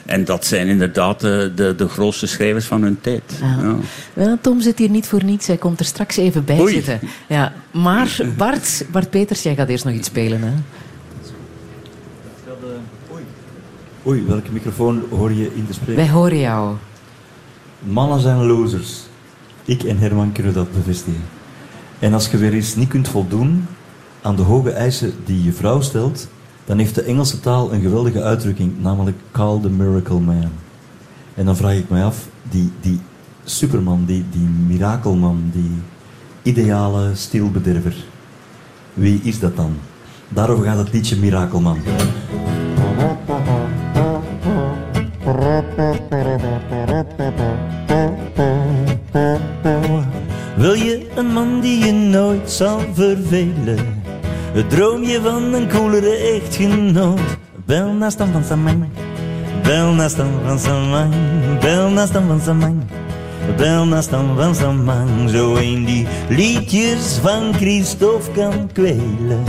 En 0.06 0.24
dat 0.24 0.44
zijn 0.44 0.66
inderdaad 0.66 1.20
de, 1.20 1.52
de, 1.54 1.74
de 1.74 1.88
grootste 1.88 2.26
schrijvers 2.26 2.64
van 2.64 2.82
hun 2.82 2.98
tijd. 3.00 3.22
Ja. 3.40 3.58
Ja. 3.62 3.76
Wel, 4.12 4.38
Tom 4.40 4.60
zit 4.60 4.78
hier 4.78 4.90
niet 4.90 5.06
voor 5.06 5.24
niets. 5.24 5.46
Hij 5.46 5.56
komt 5.56 5.78
er 5.78 5.84
straks 5.84 6.16
even 6.16 6.44
bij 6.44 6.60
Oei. 6.60 6.74
zitten. 6.74 7.00
Ja. 7.28 7.52
Maar 7.70 8.20
Bart, 8.36 8.84
Bart 8.90 9.10
Peters, 9.10 9.42
jij 9.42 9.54
gaat 9.54 9.68
eerst 9.68 9.84
nog 9.84 9.94
iets 9.94 10.08
spelen. 10.08 10.42
Hè? 10.42 10.52
Oei, 14.06 14.24
welke 14.26 14.52
microfoon 14.52 15.02
hoor 15.10 15.32
je 15.32 15.50
in 15.54 15.66
te 15.66 15.72
spreken? 15.72 15.96
Wij 15.96 16.08
horen 16.10 16.38
jou. 16.38 16.76
Mannen 17.78 18.20
zijn 18.20 18.46
losers. 18.46 19.02
Ik 19.64 19.82
en 19.82 19.98
Herman 19.98 20.32
kunnen 20.32 20.52
dat 20.52 20.72
bevestigen. 20.72 21.22
En 21.98 22.12
als 22.12 22.28
je 22.28 22.36
weer 22.36 22.52
eens 22.52 22.74
niet 22.74 22.88
kunt 22.88 23.08
voldoen 23.08 23.66
aan 24.22 24.36
de 24.36 24.42
hoge 24.42 24.70
eisen 24.70 25.14
die 25.24 25.44
je 25.44 25.52
vrouw 25.52 25.80
stelt, 25.80 26.28
dan 26.66 26.78
heeft 26.78 26.94
de 26.94 27.02
Engelse 27.02 27.40
taal 27.40 27.72
een 27.72 27.80
geweldige 27.80 28.22
uitdrukking, 28.22 28.72
namelijk 28.80 29.16
call 29.32 29.60
the 29.60 29.70
miracle 29.70 30.20
man. 30.20 30.50
En 31.34 31.44
dan 31.44 31.56
vraag 31.56 31.76
ik 31.76 31.88
mij 31.88 32.04
af, 32.04 32.28
die, 32.50 32.70
die 32.80 33.00
superman, 33.44 34.04
die, 34.04 34.24
die 34.30 34.48
mirakelman, 34.66 35.50
die 35.52 35.70
ideale 36.42 37.10
stilbederver, 37.14 37.94
wie 38.94 39.20
is 39.22 39.38
dat 39.38 39.56
dan? 39.56 39.76
Daarover 40.28 40.64
gaat 40.64 40.78
het 40.78 40.92
liedje 40.92 41.16
Mirakelman. 41.16 41.78
Wil 50.56 50.74
je 50.74 51.06
een 51.16 51.26
man 51.26 51.60
die 51.60 51.84
je 51.84 51.92
nooit 51.92 52.50
zal 52.50 52.80
vervelen? 52.92 54.05
Droom 54.64 55.02
je 55.02 55.20
van 55.22 55.52
een 55.52 55.68
coolere 55.68 56.16
echtgenoot? 56.16 57.20
Bel 57.64 57.92
naar 57.92 58.10
Stam 58.10 58.32
van 58.32 58.44
Samang. 58.44 58.84
Bel 59.62 59.92
naar 59.92 60.10
Stam 60.10 60.30
van 60.46 60.58
Samang. 60.58 61.14
Bel 61.60 61.90
naar 61.90 62.06
Stam 62.06 62.26
van 62.26 62.40
Samang. 62.40 62.82
Bel 63.56 63.86
naar 63.86 64.02
Stam 64.02 64.36
van 64.36 64.54
Samang. 64.54 65.30
Zo 65.30 65.56
een 65.56 65.84
die 65.84 66.06
liedjes 66.28 67.18
van 67.22 67.54
Christophe 67.54 68.30
kan 68.30 68.70
kwelen. 68.72 69.44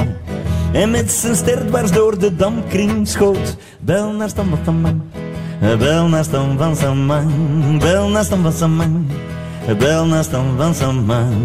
En 0.73 0.91
met 0.91 1.11
zijn 1.11 1.67
dwars 1.67 1.91
door 1.91 2.19
de 2.19 2.35
damkring 2.35 3.07
schoot. 3.07 3.57
Bel 3.79 4.11
naar 4.11 4.29
Stam 4.29 4.49
van 4.49 4.59
Samang. 4.65 5.01
Bel 5.77 6.07
naar 6.07 6.23
Stam 6.23 6.57
van 6.57 6.75
Samang. 6.75 7.31
Bel 7.79 8.09
naar 8.09 8.23
Stam 8.23 8.41
van 8.41 8.53
Samang. 8.53 9.05
Bel 9.75 10.05
naar 10.05 10.23
Stam 10.23 10.57
van 10.57 10.75
Samang. 10.75 11.35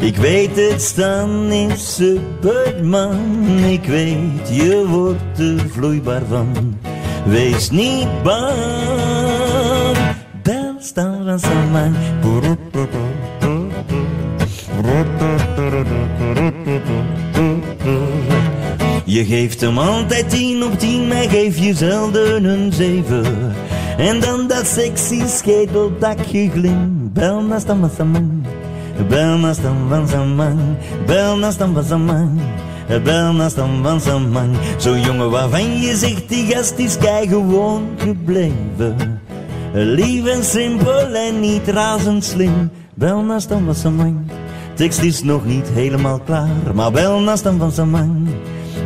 Ik 0.00 0.16
weet 0.16 0.56
het, 0.56 0.82
Stan 0.82 1.52
is 1.52 1.94
superman. 1.94 3.48
Ik 3.48 3.84
weet, 3.84 4.48
je 4.50 4.84
wordt 4.88 5.38
er 5.38 5.70
vloeibaar 5.70 6.22
van. 6.28 6.78
Wees 7.24 7.70
niet 7.70 8.22
bang. 8.22 8.56
Bel 10.42 10.74
Stan 10.78 11.24
van 11.24 11.38
Samang. 11.38 11.96
Je 19.04 19.24
geeft 19.24 19.60
hem 19.60 19.78
altijd 19.78 20.30
tien 20.30 20.64
op 20.64 20.78
tien, 20.78 21.08
maar 21.08 21.28
geef 21.28 21.58
je 21.58 21.74
zelden 21.74 22.44
een 22.44 22.72
zeven. 22.72 23.54
En 23.96 24.20
dan 24.20 24.46
dat 24.46 24.66
sexy 24.66 25.22
schedeldakje 25.26 26.50
glim. 26.50 26.99
Bel 27.12 27.42
naar 27.42 27.60
Stam 27.60 27.80
van 27.80 27.90
Samang. 27.96 28.46
Bel 29.08 29.38
naar 29.38 29.54
Stam 29.54 29.88
van 29.88 30.08
Samang. 30.08 30.58
Bel 31.06 31.36
naar 31.36 31.52
Stam 31.52 31.74
van 31.74 31.84
Samang. 31.84 32.40
Bel 33.04 33.32
naar 33.32 33.50
Stam 33.50 33.82
van 33.82 34.00
Samang. 34.00 34.56
Zo'n 34.76 35.00
jongen 35.00 35.30
waarvan 35.30 35.80
je 35.80 35.96
zegt, 35.96 36.28
die 36.28 36.46
gast 36.46 36.78
is 36.78 36.98
kei 36.98 37.28
gewoon 37.28 37.88
gebleven. 37.96 39.20
Lief 39.72 40.26
en 40.26 40.44
simpel 40.44 41.14
en 41.14 41.40
niet 41.40 41.68
razend 41.68 42.24
slim. 42.24 42.70
Bel 42.94 43.22
naar 43.22 43.40
Stam 43.40 43.64
van 43.64 43.74
Samang. 43.74 44.16
Tekst 44.74 45.02
is 45.02 45.22
nog 45.22 45.44
niet 45.44 45.68
helemaal 45.68 46.20
klaar, 46.20 46.74
maar 46.74 46.92
bel 46.92 47.20
naar 47.20 47.38
Stam 47.38 47.58
van 47.58 47.72
Samang. 47.72 48.28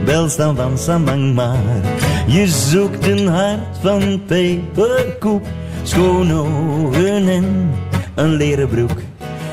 Bel 0.04 0.28
Stam 0.28 0.56
van 0.56 0.78
Samang 0.78 1.34
maar. 1.34 1.82
Je 2.26 2.48
zoekt 2.48 3.06
een 3.06 3.26
hart 3.26 3.78
van 3.80 4.20
peperkoek, 4.26 5.44
schone 5.82 6.34
ogen 6.34 7.28
en 7.28 7.70
een 8.14 8.34
leren 8.34 8.68
broek. 8.68 9.00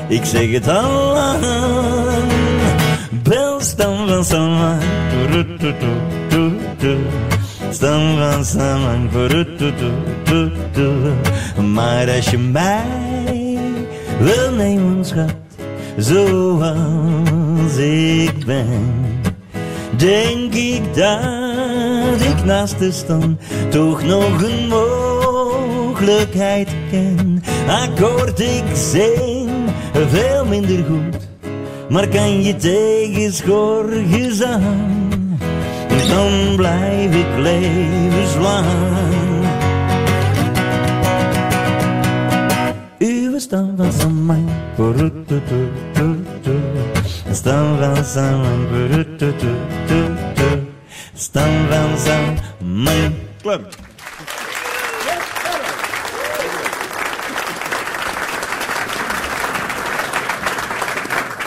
Ik 0.08 0.24
zeg 0.24 0.50
het 0.50 0.68
al 0.68 1.12
lang. 1.12 1.44
Bel 3.22 3.60
Stam 3.60 4.08
van 4.08 4.24
Samang. 4.24 4.82
Stam 7.70 8.16
van 8.16 8.44
Samang. 8.44 9.10
Maar 11.72 12.10
als 12.16 12.30
je 12.30 12.38
mij 12.38 13.58
wil 14.18 14.52
nemen, 14.56 15.04
schat 15.04 15.34
zoals 15.96 17.76
ik 17.76 18.44
ben. 18.46 18.94
Denk 19.96 20.54
ik 20.54 20.94
dat 20.94 22.20
ik 22.20 22.44
naast 22.44 22.78
de 22.78 22.92
stam 22.92 23.38
toch 23.68 24.02
nog 24.02 24.42
een 24.42 24.68
mogelijkheid 24.68 26.68
ken. 26.90 27.42
Akkoord, 27.68 28.40
ik 28.40 28.64
zing 28.74 29.50
veel 30.08 30.44
minder 30.44 30.84
goed, 30.84 31.28
maar 31.88 32.08
kan 32.08 32.42
je 32.42 32.56
tegen 32.56 33.32
schorgers 33.32 34.42
aan, 34.42 35.38
dan 36.08 36.56
blijf 36.56 37.14
ik 37.14 37.38
levenslang. 37.38 38.66
Uwe 42.98 43.40
stam 43.40 43.74
van 43.76 43.92
Samang. 43.92 44.48
Stam 47.32 47.78
van 47.78 48.04
Samang. 48.04 48.66
Stam 51.14 51.50
van 51.68 51.98
Samang. 51.98 53.12
Klap. 53.42 53.91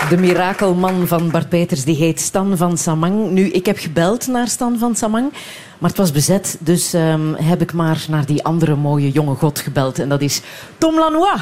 De 0.09 0.17
mirakelman 0.17 1.07
van 1.07 1.31
Bart 1.31 1.49
Peters 1.49 1.83
die 1.83 1.95
heet 1.95 2.19
Stan 2.19 2.57
van 2.57 2.77
Samang. 2.77 3.29
Nu, 3.31 3.49
ik 3.49 3.65
heb 3.65 3.77
gebeld 3.77 4.27
naar 4.27 4.47
Stan 4.47 4.77
van 4.79 4.95
Samang, 4.95 5.31
maar 5.77 5.89
het 5.89 5.99
was 5.99 6.11
bezet. 6.11 6.57
Dus 6.59 6.93
ehm, 6.93 7.33
heb 7.33 7.61
ik 7.61 7.73
maar 7.73 8.05
naar 8.09 8.25
die 8.25 8.43
andere 8.43 8.75
mooie 8.75 9.11
jonge 9.11 9.35
god 9.35 9.59
gebeld. 9.59 9.99
En 9.99 10.09
dat 10.09 10.21
is 10.21 10.41
Tom 10.77 10.99
Lanois. 10.99 11.41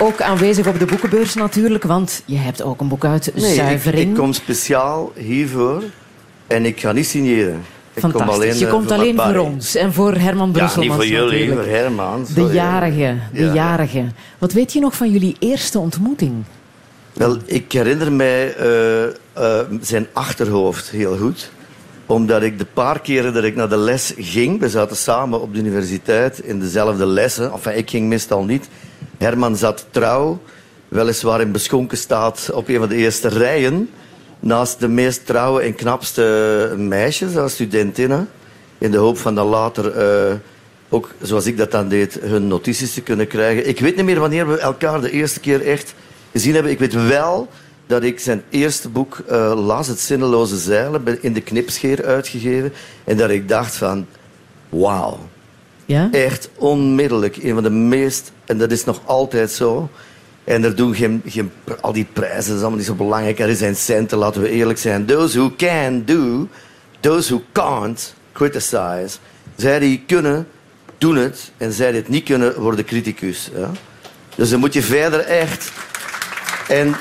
Ook 0.00 0.20
aanwezig 0.20 0.66
op 0.66 0.78
de 0.78 0.84
boekenbeurs 0.84 1.34
natuurlijk, 1.34 1.84
want 1.84 2.22
je 2.24 2.36
hebt 2.36 2.62
ook 2.62 2.80
een 2.80 2.88
boek 2.88 3.04
uit, 3.04 3.30
Nee, 3.34 3.50
ik, 3.50 3.54
Zuivering. 3.54 4.10
ik 4.10 4.16
kom 4.16 4.32
speciaal 4.32 5.12
hiervoor 5.16 5.82
en 6.46 6.64
ik 6.64 6.80
ga 6.80 6.92
niet 6.92 7.06
signeren. 7.06 7.62
Kom 8.00 8.10
Fantastisch. 8.10 8.34
alleen, 8.34 8.58
je 8.58 8.64
eh, 8.64 8.70
komt 8.72 8.86
voor 8.88 8.96
alleen 8.96 9.16
voor 9.20 9.36
ons 9.36 9.74
en 9.74 9.92
voor 9.92 10.14
Herman 10.14 10.46
Ja, 10.46 10.52
Brusselmans 10.52 10.98
niet 10.98 11.10
voor 11.10 11.28
jullie, 11.30 11.52
voor 11.52 11.64
Herman. 11.64 12.26
De 12.34 12.42
jarige, 12.52 13.16
de 13.32 13.44
Ja. 13.44 13.52
jarige. 13.52 14.04
Wat 14.38 14.52
weet 14.52 14.72
je 14.72 14.80
nog 14.80 14.96
van 14.96 15.10
jullie 15.10 15.36
eerste 15.38 15.78
ontmoeting? 15.78 16.32
Wel, 17.12 17.36
ik 17.44 17.72
herinner 17.72 18.12
mij 18.12 18.54
eh, 18.56 19.04
eh, 19.04 19.12
zijn 19.80 20.06
achterhoofd 20.12 20.90
heel 20.90 21.16
goed. 21.16 21.50
Omdat 22.06 22.42
ik 22.42 22.58
de 22.58 22.66
paar 22.72 23.00
keren 23.00 23.32
dat 23.34 23.44
ik 23.44 23.56
naar 23.56 23.68
de 23.68 23.76
les 23.76 24.12
ging... 24.16 24.60
We 24.60 24.68
zaten 24.68 24.96
samen 24.96 25.40
op 25.40 25.52
de 25.54 25.58
universiteit 25.60 26.38
in 26.38 26.60
dezelfde 26.60 27.06
lessen. 27.06 27.52
Enfin, 27.52 27.76
ik 27.76 27.90
ging 27.90 28.08
meestal 28.08 28.44
niet. 28.44 28.68
Herman 29.18 29.56
zat 29.56 29.86
trouw, 29.90 30.40
weliswaar 30.88 31.40
in 31.40 31.52
beschonken 31.52 31.98
staat... 31.98 32.50
op 32.54 32.68
een 32.68 32.78
van 32.78 32.88
de 32.88 32.94
eerste 32.94 33.28
rijen. 33.28 33.88
Naast 34.42 34.80
de 34.80 34.88
meest 34.88 35.26
trouwe 35.26 35.62
en 35.62 35.74
knapste 35.74 36.74
meisjes, 36.76 37.36
als 37.36 37.52
studentinnen. 37.52 38.28
In 38.78 38.90
de 38.90 38.96
hoop 38.96 39.18
van 39.18 39.34
dan 39.34 39.46
later... 39.46 39.90
eh, 39.90 40.34
ook 40.88 41.10
zoals 41.20 41.46
ik 41.46 41.56
dat 41.56 41.70
dan 41.70 41.88
deed, 41.88 42.18
hun 42.20 42.46
notities 42.46 42.94
te 42.94 43.00
kunnen 43.02 43.26
krijgen. 43.26 43.68
Ik 43.68 43.80
weet 43.80 43.96
niet 43.96 44.04
meer 44.04 44.20
wanneer 44.20 44.48
we 44.48 44.58
elkaar 44.58 45.00
de 45.00 45.10
eerste 45.10 45.40
keer 45.40 45.66
echt 45.66 45.94
gezien 46.32 46.54
hebben. 46.54 46.72
Ik 46.72 46.78
weet 46.78 47.06
wel 47.08 47.48
dat 47.86 48.02
ik 48.02 48.20
zijn 48.20 48.42
eerste 48.50 48.88
boek 48.88 49.18
eh, 49.28 49.64
las, 49.66 49.86
Het 49.86 50.00
Zinneloze 50.00 50.56
Zeilen, 50.56 51.22
in 51.22 51.32
de 51.32 51.40
knipscheer 51.40 52.04
uitgegeven. 52.04 52.72
En 53.04 53.16
dat 53.16 53.30
ik 53.30 53.48
dacht 53.48 53.74
van, 53.74 54.06
wauw, 54.68 55.18
Ja? 55.84 56.08
echt 56.12 56.48
onmiddellijk. 56.56 57.36
Een 57.36 57.54
van 57.54 57.62
de 57.62 57.70
meest, 57.70 58.32
en 58.44 58.58
dat 58.58 58.70
is 58.70 58.84
nog 58.84 59.00
altijd 59.04 59.50
zo, 59.50 59.88
En 60.44 60.64
er 60.64 60.76
doen 60.76 60.94
geen, 60.94 61.22
al 61.80 61.92
die 61.92 62.06
prijzen, 62.12 62.46
dat 62.48 62.56
is 62.56 62.60
allemaal 62.60 62.78
niet 62.78 62.86
zo 62.86 62.94
belangrijk. 62.94 63.38
Er 63.38 63.56
zijn 63.56 63.76
centen, 63.76 64.18
laten 64.18 64.42
we 64.42 64.48
eerlijk 64.48 64.78
zijn. 64.78 65.06
Those 65.06 65.38
who 65.38 65.52
can 65.56 66.02
do, 66.04 66.48
those 67.00 67.34
who 67.34 67.44
can't 67.52 68.14
criticize. 68.32 69.18
Zij 69.56 69.78
die 69.78 70.02
kunnen, 70.06 70.46
doen 70.98 71.16
het. 71.16 71.52
En 71.56 71.72
zij 71.72 71.90
die 71.90 72.00
het 72.00 72.08
niet 72.08 72.24
kunnen, 72.24 72.60
worden 72.60 72.84
criticus. 72.84 73.50
Dus 74.34 74.50
dan 74.50 74.60
moet 74.60 74.72
je 74.72 74.82
verder 74.82 75.20
echt... 75.20 75.72
En 76.68 76.94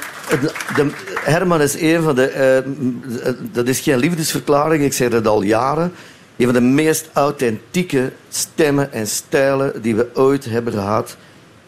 Herman 1.24 1.62
is 1.62 1.82
een 1.82 2.02
van 2.02 2.16
de... 2.16 2.28
eh, 2.28 3.34
dat 3.52 3.68
is 3.68 3.80
geen 3.80 3.98
liefdesverklaring, 3.98 4.84
ik 4.84 4.94
zeg 4.94 5.10
dat 5.10 5.28
al 5.28 5.42
jaren. 5.42 5.94
Een 6.38 6.46
van 6.46 6.54
de 6.54 6.62
meest 6.62 7.10
authentieke 7.14 8.12
stemmen 8.30 8.94
en 8.94 9.08
stijlen 9.08 9.82
die 9.82 9.96
we 9.96 10.10
ooit 10.14 10.46
hebben 10.46 10.74
gehad 10.74 11.18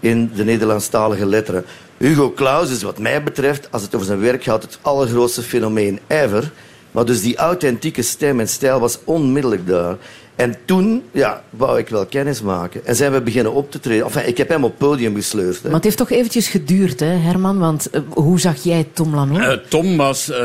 in 0.03 0.31
de 0.35 0.43
Nederlandstalige 0.43 1.25
letteren. 1.25 1.65
Hugo 1.97 2.31
Claus 2.31 2.69
is 2.69 2.83
wat 2.83 2.99
mij 2.99 3.23
betreft, 3.23 3.67
als 3.71 3.81
het 3.81 3.95
over 3.95 4.07
zijn 4.07 4.19
werk 4.19 4.43
gaat, 4.43 4.61
het 4.63 4.79
allergrootste 4.81 5.41
fenomeen 5.41 5.99
ever. 6.07 6.51
Maar 6.91 7.05
dus 7.05 7.21
die 7.21 7.37
authentieke 7.37 8.01
stem 8.01 8.39
en 8.39 8.47
stijl 8.47 8.79
was 8.79 8.99
onmiddellijk 9.03 9.67
daar. 9.67 9.97
En 10.35 10.55
toen 10.65 11.03
ja, 11.11 11.43
wou 11.49 11.79
ik 11.79 11.89
wel 11.89 12.05
kennis 12.05 12.41
maken. 12.41 12.85
En 12.85 12.95
zijn 12.95 13.11
we 13.11 13.21
beginnen 13.21 13.53
op 13.53 13.71
te 13.71 13.79
treden. 13.79 14.05
Enfin, 14.05 14.27
ik 14.27 14.37
heb 14.37 14.49
hem 14.49 14.63
op 14.63 14.69
het 14.69 14.79
podium 14.89 15.15
gesleurd. 15.15 15.55
Hè. 15.55 15.61
Maar 15.63 15.73
het 15.73 15.83
heeft 15.83 15.97
toch 15.97 16.11
eventjes 16.11 16.47
geduurd, 16.47 16.99
hè, 16.99 17.05
Herman? 17.05 17.59
Want 17.59 17.89
eh, 17.89 18.01
hoe 18.09 18.39
zag 18.39 18.63
jij 18.63 18.87
Tom 18.93 19.15
Lanois? 19.15 19.45
Eh, 19.45 19.51
Tom 19.69 19.97
was 19.97 20.29
eh, 20.29 20.37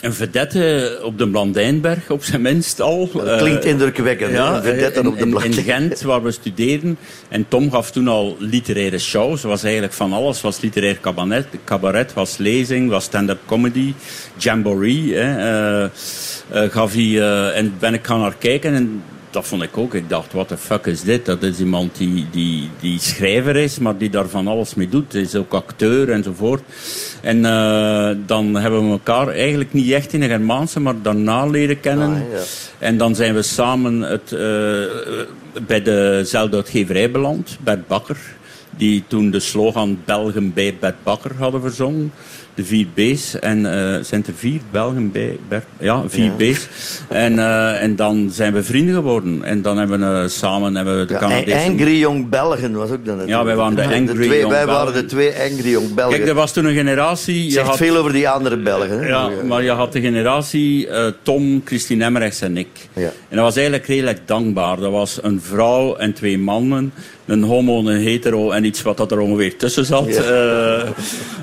een 0.00 0.12
vedette 0.12 0.98
op 1.02 1.18
de 1.18 1.28
Blandijnberg, 1.28 2.10
op 2.10 2.24
zijn 2.24 2.40
minst 2.42 2.80
al. 2.80 3.10
Dat 3.12 3.38
klinkt 3.38 3.64
indrukwekkend. 3.64 4.30
hè, 4.30 4.36
Ja, 4.36 4.56
een 4.56 4.62
vedette 4.62 5.00
in, 5.00 5.06
op 5.06 5.18
de 5.18 5.24
in, 5.24 5.42
in. 5.42 5.52
Gent, 5.52 6.02
waar 6.02 6.22
we 6.22 6.30
studeerden. 6.30 6.98
En 7.28 7.48
Tom 7.48 7.70
gaf 7.70 7.90
toen 7.90 8.08
al 8.08 8.36
literaire 8.38 8.98
shows. 8.98 9.42
was 9.42 9.62
eigenlijk 9.62 9.92
van 9.92 10.12
alles. 10.12 10.40
was 10.40 10.60
literair 10.60 10.98
cabaret, 11.00 11.46
cabaret 11.64 12.12
was 12.12 12.36
lezing, 12.36 12.90
was 12.90 13.04
stand-up 13.04 13.38
comedy, 13.46 13.94
jamboree. 14.36 15.14
Hè, 15.14 15.38
eh, 15.38 15.84
eh, 16.50 16.70
gaf 16.70 16.92
hij, 16.92 17.20
en 17.52 17.74
ben 17.78 17.94
ik 17.94 18.06
gaan 18.06 18.20
naar 18.20 18.34
kijken 18.38 18.83
en 18.84 19.02
dat 19.30 19.46
vond 19.46 19.62
ik 19.62 19.76
ook. 19.76 19.94
Ik 19.94 20.08
dacht, 20.08 20.32
what 20.32 20.48
the 20.48 20.56
fuck 20.56 20.86
is 20.86 21.02
dit? 21.02 21.26
Dat 21.26 21.42
is 21.42 21.58
iemand 21.58 21.96
die, 21.96 22.26
die, 22.30 22.70
die 22.80 23.00
schrijver 23.00 23.56
is, 23.56 23.78
maar 23.78 23.96
die 23.96 24.10
daar 24.10 24.28
van 24.28 24.46
alles 24.46 24.74
mee 24.74 24.88
doet. 24.88 25.12
Hij 25.12 25.22
is 25.22 25.34
ook 25.34 25.52
acteur 25.52 26.10
enzovoort. 26.10 26.62
En 27.22 27.44
eh, 27.44 28.10
dan 28.26 28.54
hebben 28.54 28.84
we 28.84 28.90
elkaar 28.90 29.28
eigenlijk 29.28 29.72
niet 29.72 29.90
echt 29.90 30.12
in 30.12 30.20
de 30.20 30.26
Germaanse, 30.26 30.80
maar 30.80 31.02
daarna 31.02 31.46
leren 31.46 31.80
kennen. 31.80 32.10
Ah, 32.10 32.32
ja. 32.32 32.42
En 32.78 32.96
dan 32.96 33.14
zijn 33.14 33.34
we 33.34 33.42
samen 33.42 34.00
het, 34.00 34.32
eh, 34.32 34.40
bij 35.66 35.82
dezelfde 35.82 36.56
uitgeverij 36.56 37.10
beland, 37.10 37.58
Bert 37.60 37.86
Bakker. 37.86 38.18
Die 38.76 39.04
toen 39.06 39.30
de 39.30 39.40
slogan 39.40 39.98
Belgen 40.04 40.52
bij 40.52 40.76
Bert 40.80 41.02
Bakker 41.02 41.32
hadden 41.38 41.60
verzongen. 41.60 42.12
De 42.54 42.64
vier 42.64 42.86
B's. 42.94 43.38
En 43.38 43.66
eh, 43.66 44.02
zijn 44.02 44.24
er 44.26 44.32
vier 44.36 44.60
Belgen 44.70 45.12
bij 45.12 45.38
Bert? 45.48 45.64
Ja, 45.78 46.02
vier 46.06 46.24
Ja. 46.24 46.52
B's. 46.52 46.68
En, 47.08 47.38
eh, 47.38 47.82
en 47.82 47.96
dan 47.96 48.30
zijn 48.32 48.52
we 48.52 48.62
vrienden 48.62 48.94
geworden. 48.94 49.42
En 49.42 49.62
dan 49.62 49.78
hebben 49.78 50.00
we 50.00 50.22
eh, 50.22 50.28
samen 50.28 50.74
hebben 50.74 50.98
we 50.98 51.04
de 51.04 51.12
Ja. 51.46 51.66
Angry 51.66 51.98
Young 51.98 52.28
Belgen 52.28 52.74
was 52.74 52.90
ook 52.90 53.04
dan 53.04 53.26
Ja, 53.26 53.44
wij 53.44 53.56
waren 53.56 53.76
de 53.76 53.82
Angry 53.82 54.24
twee, 54.24 54.38
Young 54.38 54.52
Wij 54.52 54.66
waren 54.66 54.92
de 54.92 55.04
twee 55.04 55.32
Angry 55.50 55.70
Young 55.70 55.94
Belgen. 55.94 56.16
Kijk, 56.16 56.28
er 56.28 56.34
was 56.34 56.52
toen 56.52 56.64
een 56.64 56.74
generatie... 56.74 57.44
Je 57.44 57.50
Zegt 57.50 57.66
had, 57.66 57.76
veel 57.76 57.96
over 57.96 58.12
die 58.12 58.28
andere 58.28 58.56
Belgen. 58.56 58.98
Hè? 58.98 59.06
ja, 59.06 59.30
maar 59.44 59.62
je 59.62 59.70
had 59.70 59.92
de 59.92 60.00
generatie 60.00 60.88
Tom, 61.22 61.62
Christine 61.64 62.04
Emmerichs 62.04 62.40
en 62.40 62.56
ik. 62.56 62.68
Ja. 62.92 63.02
En 63.02 63.36
dat 63.36 63.44
was 63.44 63.56
eigenlijk 63.56 63.86
redelijk 63.86 64.20
dankbaar. 64.24 64.80
Dat 64.80 64.92
was 64.92 65.18
een 65.22 65.40
vrouw 65.40 65.96
en 65.96 66.12
twee 66.12 66.38
mannen. 66.38 66.92
Een 67.26 67.42
homo, 67.42 67.78
een 67.78 68.02
hetero 68.02 68.50
en 68.50 68.64
iets 68.64 68.82
wat 68.82 68.96
dat 68.96 69.12
er 69.12 69.18
ongeveer 69.18 69.56
tussen 69.56 69.84
zat. 69.84 70.14
Ja. 70.14 70.84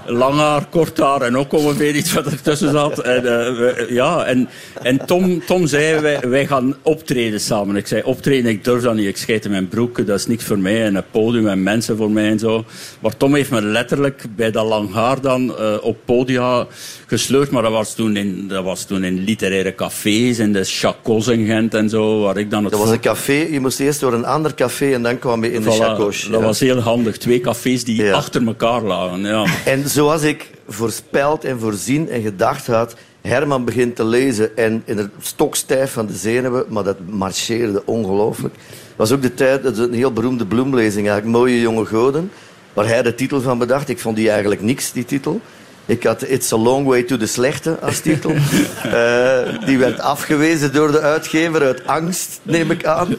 Lang 0.06 0.36
haar, 0.36 0.66
kort 0.70 1.00
haar 1.02 1.22
en 1.22 1.38
ook 1.38 1.53
ongeveer 1.53 1.95
iets 1.95 2.14
wat 2.14 2.26
er 2.26 2.41
tussen 2.41 2.72
zat. 2.72 2.99
En, 2.99 3.26
eh, 3.26 3.90
ja, 3.90 4.26
en, 4.26 4.49
en 4.82 5.06
Tom, 5.06 5.45
Tom 5.45 5.68
zei, 5.68 5.99
wij, 5.99 6.19
wij 6.30 6.48
gaan 6.48 6.76
optreden 6.82 7.40
samen. 7.40 7.76
Ik 7.76 7.88
zei, 7.88 8.02
optreden, 8.06 8.52
ik 8.52 8.64
durf 8.64 8.84
dat 8.84 8.95
niet. 8.95 9.07
Ik 9.07 9.18
schijt 9.18 9.45
in 9.45 9.52
mijn 9.52 9.68
broek, 9.68 10.06
dat 10.07 10.19
is 10.19 10.26
niks 10.28 10.44
voor 10.44 10.60
mij. 10.60 10.84
En 10.86 10.95
een 10.95 11.03
podium 11.11 11.48
en 11.48 11.64
mensen 11.64 11.98
voor 11.98 12.11
mij 12.11 12.30
en 12.30 12.40
zo. 12.40 12.65
Maar 12.99 13.18
Tom 13.18 13.36
heeft 13.36 13.52
me 13.52 13.61
letterlijk 13.61 14.23
bij 14.36 14.52
dat 14.52 14.65
lang 14.65 14.94
haar 14.94 15.22
dan 15.22 15.57
eh, 15.57 15.73
op 15.82 15.98
podia 16.06 16.68
gesleurd. 17.07 17.49
Maar 17.52 17.64
dat 17.64 17.72
was, 17.72 17.94
toen 17.95 18.15
in, 18.15 18.48
dat 18.48 18.64
was 18.64 18.86
toen 18.86 19.03
in 19.03 19.23
literaire 19.23 19.76
cafés, 19.76 20.40
in 20.40 20.53
de 20.53 20.64
Chacos 20.64 21.28
in 21.28 21.45
Gent 21.45 21.73
en 21.73 21.90
zo. 21.90 22.22
Waar 22.22 22.38
ik 22.38 22.49
dan 22.49 22.64
het 22.64 22.72
Dat 22.72 22.82
was 22.82 22.91
een 22.91 22.99
café. 22.99 23.48
Je 23.52 23.60
moest 23.60 23.80
eerst 23.80 23.99
door 23.99 24.14
een 24.14 24.26
ander 24.26 24.53
café 24.56 24.94
en 24.94 25.03
dan 25.03 25.19
kwam 25.19 25.44
je 25.44 25.53
in 25.53 25.61
de 25.61 25.72
chacos. 25.72 26.28
Dat 26.32 26.41
was 26.41 26.60
heel 26.60 26.80
handig. 26.80 27.18
Twee 27.18 27.41
cafés 27.41 27.84
die 27.84 28.03
Ja. 28.03 28.11
achter 28.14 28.45
elkaar 28.48 28.82
lagen. 28.82 29.22
Ja. 29.22 29.45
En 29.65 29.90
zoals 29.90 30.22
ik 30.22 30.49
voorspeld 30.72 31.43
en 31.43 31.60
voorzien 31.60 32.10
en 32.10 32.22
gedacht 32.22 32.68
had, 32.68 32.95
Herman 33.22 33.65
begint 33.65 33.95
te 33.95 34.03
lezen 34.06 34.57
en 34.57 34.81
in 34.85 34.98
het 34.98 35.10
stokstijf 35.22 35.91
van 35.91 36.06
de 36.06 36.14
zenuwen, 36.14 36.65
maar 36.69 36.84
dat 36.84 36.98
marcheerde 37.10 37.85
ongelooflijk. 37.85 38.53
Het 38.53 38.95
was 38.95 39.11
ook 39.11 39.22
de 39.22 39.34
tijd, 39.34 39.64
dat 39.64 39.73
is 39.73 39.80
een 39.80 39.93
heel 39.93 40.14
beroemde 40.14 40.45
bloemlezing 40.45 41.07
eigenlijk, 41.07 41.38
Mooie 41.38 41.61
Jonge 41.61 41.85
Goden, 41.85 42.31
waar 42.73 42.88
hij 42.88 43.02
de 43.02 43.15
titel 43.15 43.41
van 43.41 43.57
bedacht. 43.57 43.89
Ik 43.89 43.99
vond 43.99 44.15
die 44.15 44.30
eigenlijk 44.30 44.61
niks, 44.61 44.91
die 44.91 45.06
titel. 45.06 45.41
Ik 45.85 46.03
had 46.03 46.30
It's 46.30 46.53
a 46.53 46.57
Long 46.57 46.88
Way 46.88 47.03
to 47.03 47.18
the 47.18 47.26
Slechte 47.26 47.77
als 47.81 47.99
titel. 47.99 48.34
Eh, 48.81 49.65
die 49.65 49.77
werd 49.77 49.99
afgewezen 49.99 50.73
door 50.73 50.91
de 50.91 50.99
uitgever 50.99 51.61
uit 51.61 51.88
angst, 51.88 52.39
neem 52.43 52.72
ik 52.72 52.85
aan. 52.85 53.15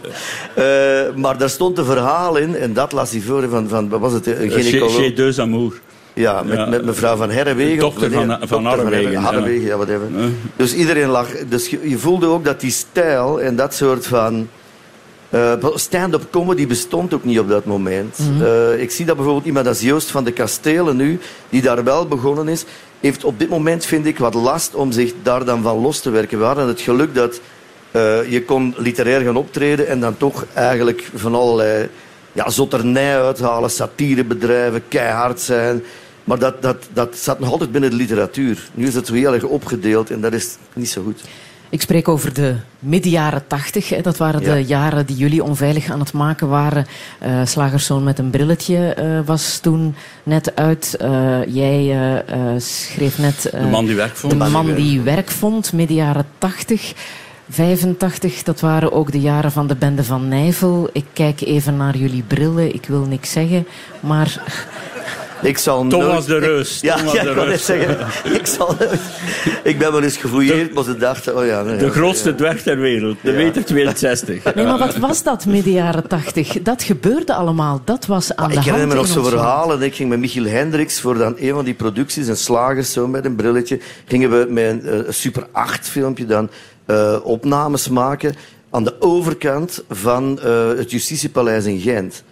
Eh, 0.54 0.64
maar 1.14 1.38
daar 1.38 1.50
stond 1.50 1.78
een 1.78 1.84
verhaal 1.84 2.36
in, 2.36 2.56
en 2.56 2.72
dat 2.72 2.92
las 2.92 3.10
hij 3.10 3.20
voor 3.20 3.48
van, 3.48 3.68
van 3.68 3.88
wat 3.88 4.00
was 4.00 4.12
het, 4.12 4.26
een 4.26 4.50
Chez 4.50 4.64
gynaecoloog. 4.64 4.94
chez 4.94 5.14
deux 5.14 5.38
amours. 5.38 5.74
Ja, 6.14 6.43
met, 6.43 6.56
Ja. 6.56 6.66
met 6.66 6.84
mevrouw 6.84 7.16
van 7.16 7.30
Herrewegen. 7.30 7.74
De 7.74 7.80
dochter 7.80 8.10
wanneer- 8.10 8.39
van- 8.39 8.48
van 8.48 8.66
Harrewegen, 8.66 9.10
ja. 9.10 9.20
Harrewegen, 9.20 9.66
ja, 9.66 9.76
whatever. 9.76 10.06
Ja. 10.16 10.26
Dus 10.56 10.74
iedereen 10.74 11.09
lag... 11.09 11.28
Dus 11.48 11.68
je, 11.68 11.89
je 11.89 11.98
voelde 11.98 12.26
ook 12.26 12.44
dat 12.44 12.60
die 12.60 12.70
stijl 12.70 13.40
en 13.40 13.56
dat 13.56 13.74
soort 13.74 14.06
van... 14.06 14.48
eh, 15.30 15.52
Stand-up 15.74 16.22
comedy 16.30 16.66
bestond 16.66 17.14
ook 17.14 17.24
niet 17.24 17.39
op 17.39 17.48
dat 17.48 17.64
moment. 17.64 18.18
Eh, 18.40 18.80
ik 18.80 18.90
zie 18.90 19.05
dat 19.05 19.16
bijvoorbeeld 19.16 19.47
iemand 19.47 19.66
als 19.66 19.80
Joost 19.80 20.10
van 20.10 20.24
de 20.24 20.32
Kastelen 20.32 20.97
nu, 20.97 21.18
die 21.51 21.62
daar 21.62 21.84
wel 21.84 22.06
begonnen 22.06 22.48
is, 22.48 22.64
heeft 23.01 23.24
op 23.24 23.39
dit 23.39 23.48
moment, 23.48 23.84
vind 23.84 24.06
ik, 24.06 24.18
wat 24.18 24.34
last 24.34 24.74
om 24.74 24.93
zich 24.93 25.12
daar 25.22 25.44
dan 25.44 25.62
van 25.62 25.78
los 25.80 26.01
te 26.01 26.10
werken. 26.10 26.39
We 26.39 26.44
hadden 26.44 26.68
het 26.68 26.80
geluk 26.80 27.14
dat 27.14 27.40
eh, 27.90 28.30
je 28.30 28.44
kon 28.44 28.74
literair 28.76 29.20
gaan 29.20 29.36
optreden 29.36 29.86
en 29.89 30.01
dan 30.01 30.16
toch 30.16 30.44
eigenlijk 30.55 31.10
van 31.14 31.34
allerlei 31.34 31.89
ja, 32.32 32.51
zotternij 32.51 33.20
uithalen, 33.22 33.70
satire 33.70 34.24
bedrijven, 34.24 34.82
keihard 34.89 35.40
zijn. 35.40 35.82
Maar 36.24 36.39
dat, 36.39 36.62
dat, 36.62 36.77
dat 36.93 37.16
zat 37.16 37.39
nog 37.40 37.51
altijd 37.53 37.73
binnen 37.73 37.90
de 37.90 37.97
literatuur. 37.97 38.69
Nu 38.74 38.86
is 38.86 38.94
het 38.94 39.07
zo 39.07 39.15
heel 39.15 39.35
erg 39.35 39.43
opgedeeld 39.44 40.11
en 40.11 40.20
dat 40.20 40.32
is 40.32 40.57
niet 40.74 40.89
zo 40.90 41.03
goed. 41.03 41.20
Ik 41.69 41.81
spreek 41.82 42.09
over 42.09 42.32
de 42.35 42.55
midden 42.78 43.11
jaren 43.11 43.47
tachtig. 43.47 43.89
hè. 43.89 44.01
Dat 44.01 44.16
waren 44.16 44.40
Ja. 44.40 44.55
de 44.55 44.65
jaren 44.65 45.07
die 45.07 45.16
jullie 45.16 45.44
onveilig 45.44 45.90
aan 45.90 46.01
het 46.01 46.12
maken 46.12 46.49
waren. 46.49 46.86
Eh 47.19 47.40
Slagerszoon 47.44 48.03
met 48.05 48.19
een 48.19 48.31
brilletje 48.31 48.94
eh, 48.94 49.19
was 49.24 49.59
toen 49.59 49.94
net 50.23 50.57
uit. 50.57 50.97
Eh, 50.97 51.44
jij 51.47 51.97
schreef 52.59 53.19
net... 53.19 53.44
eh, 53.44 53.61
De 53.62 53.66
man 53.69 53.85
die 53.85 53.94
werk 53.97 54.16
vond. 54.16 54.32
De 54.32 54.49
man 54.51 54.74
die 54.74 55.01
werk 55.01 55.31
vond, 55.31 55.73
midden 55.73 55.97
jaren 55.97 56.27
80. 56.39 56.93
85, 57.49 58.43
dat 58.43 58.61
waren 58.61 58.93
ook 58.93 59.12
de 59.12 59.20
jaren 59.20 59.53
van 59.53 59.66
de 59.66 59.74
bende 59.77 60.05
van 60.05 60.28
Nijvel. 60.28 60.89
Ik 60.93 61.05
kijk 61.12 61.40
even 61.40 61.77
naar 61.77 61.97
jullie 61.97 62.23
brillen, 62.23 62.74
ik 62.74 62.86
wil 62.86 63.05
niks 63.05 63.31
zeggen. 63.32 63.66
Maar 64.01 64.43
Ik 65.43 65.59
zal 65.59 65.85
nooit- 65.85 66.06
was 66.06 66.27
de 66.27 66.36
ik- 66.36 66.43
reus. 66.43 66.78
Ja, 66.81 66.97
de 66.97 67.02
ik 67.31 67.35
reus. 67.35 67.64
zeggen. 67.64 67.98
Ik, 68.39 68.47
zal 68.47 68.74
nooit- 68.78 69.01
ik 69.62 69.78
ben 69.78 69.93
wel 69.93 70.02
eens 70.02 70.16
gefouilleerd, 70.16 70.74
maar 70.74 70.85
ze 70.85 70.97
dachten... 70.97 71.36
Oh 71.36 71.47
ja, 71.47 71.62
nee, 71.62 71.77
De 71.77 71.85
ja. 71.85 71.90
grootste 71.90 72.35
dwerg 72.35 72.62
ter 72.62 72.78
wereld. 72.78 73.16
De 73.23 73.31
Ja. 73.31 73.36
meter 73.36 73.64
62. 73.64 74.44
Nee, 74.55 74.64
maar 74.64 74.78
wat 74.78 74.97
was 74.97 75.23
dat 75.23 75.47
midden 75.47 75.73
jaren 75.73 76.09
tachtig? 76.09 76.62
Dat 76.62 76.82
gebeurde 76.82 77.35
allemaal. 77.35 77.81
Dat 77.85 78.06
was 78.06 78.36
aan 78.36 78.47
Maar 78.47 78.55
de 78.55 78.60
ik 78.60 78.60
hand 78.60 78.74
herinner 78.77 78.97
me 78.97 79.02
nog 79.02 79.12
zo'n 79.12 79.24
verhalen. 79.24 79.82
Ik 79.82 79.94
ging 79.94 80.09
met 80.09 80.19
Michiel 80.19 80.44
Hendricks 80.44 81.01
voor 81.01 81.19
dan 81.19 81.35
een 81.39 81.55
van 81.55 81.64
die 81.64 81.74
producties, 81.74 82.27
een 82.27 82.36
slagers 82.36 82.93
zo 82.93 83.06
met 83.09 83.24
een 83.24 83.36
brilletje, 83.36 83.78
gingen 84.06 84.31
we 84.31 84.47
met 84.51 84.64
een 84.64 84.85
eh, 85.06 85.12
Super 85.12 85.47
8 85.52 85.89
filmpje 85.89 86.27
dan 86.27 86.51
eh, 86.86 87.16
opnames 87.23 87.89
maken 87.89 88.35
aan 88.70 88.85
de 88.85 88.94
overkant 88.98 89.82
van 89.90 90.40
eh, 90.40 90.69
het 90.69 90.90
Justitiepaleis 90.90 91.64
in 91.64 91.81
Gent. 91.81 92.23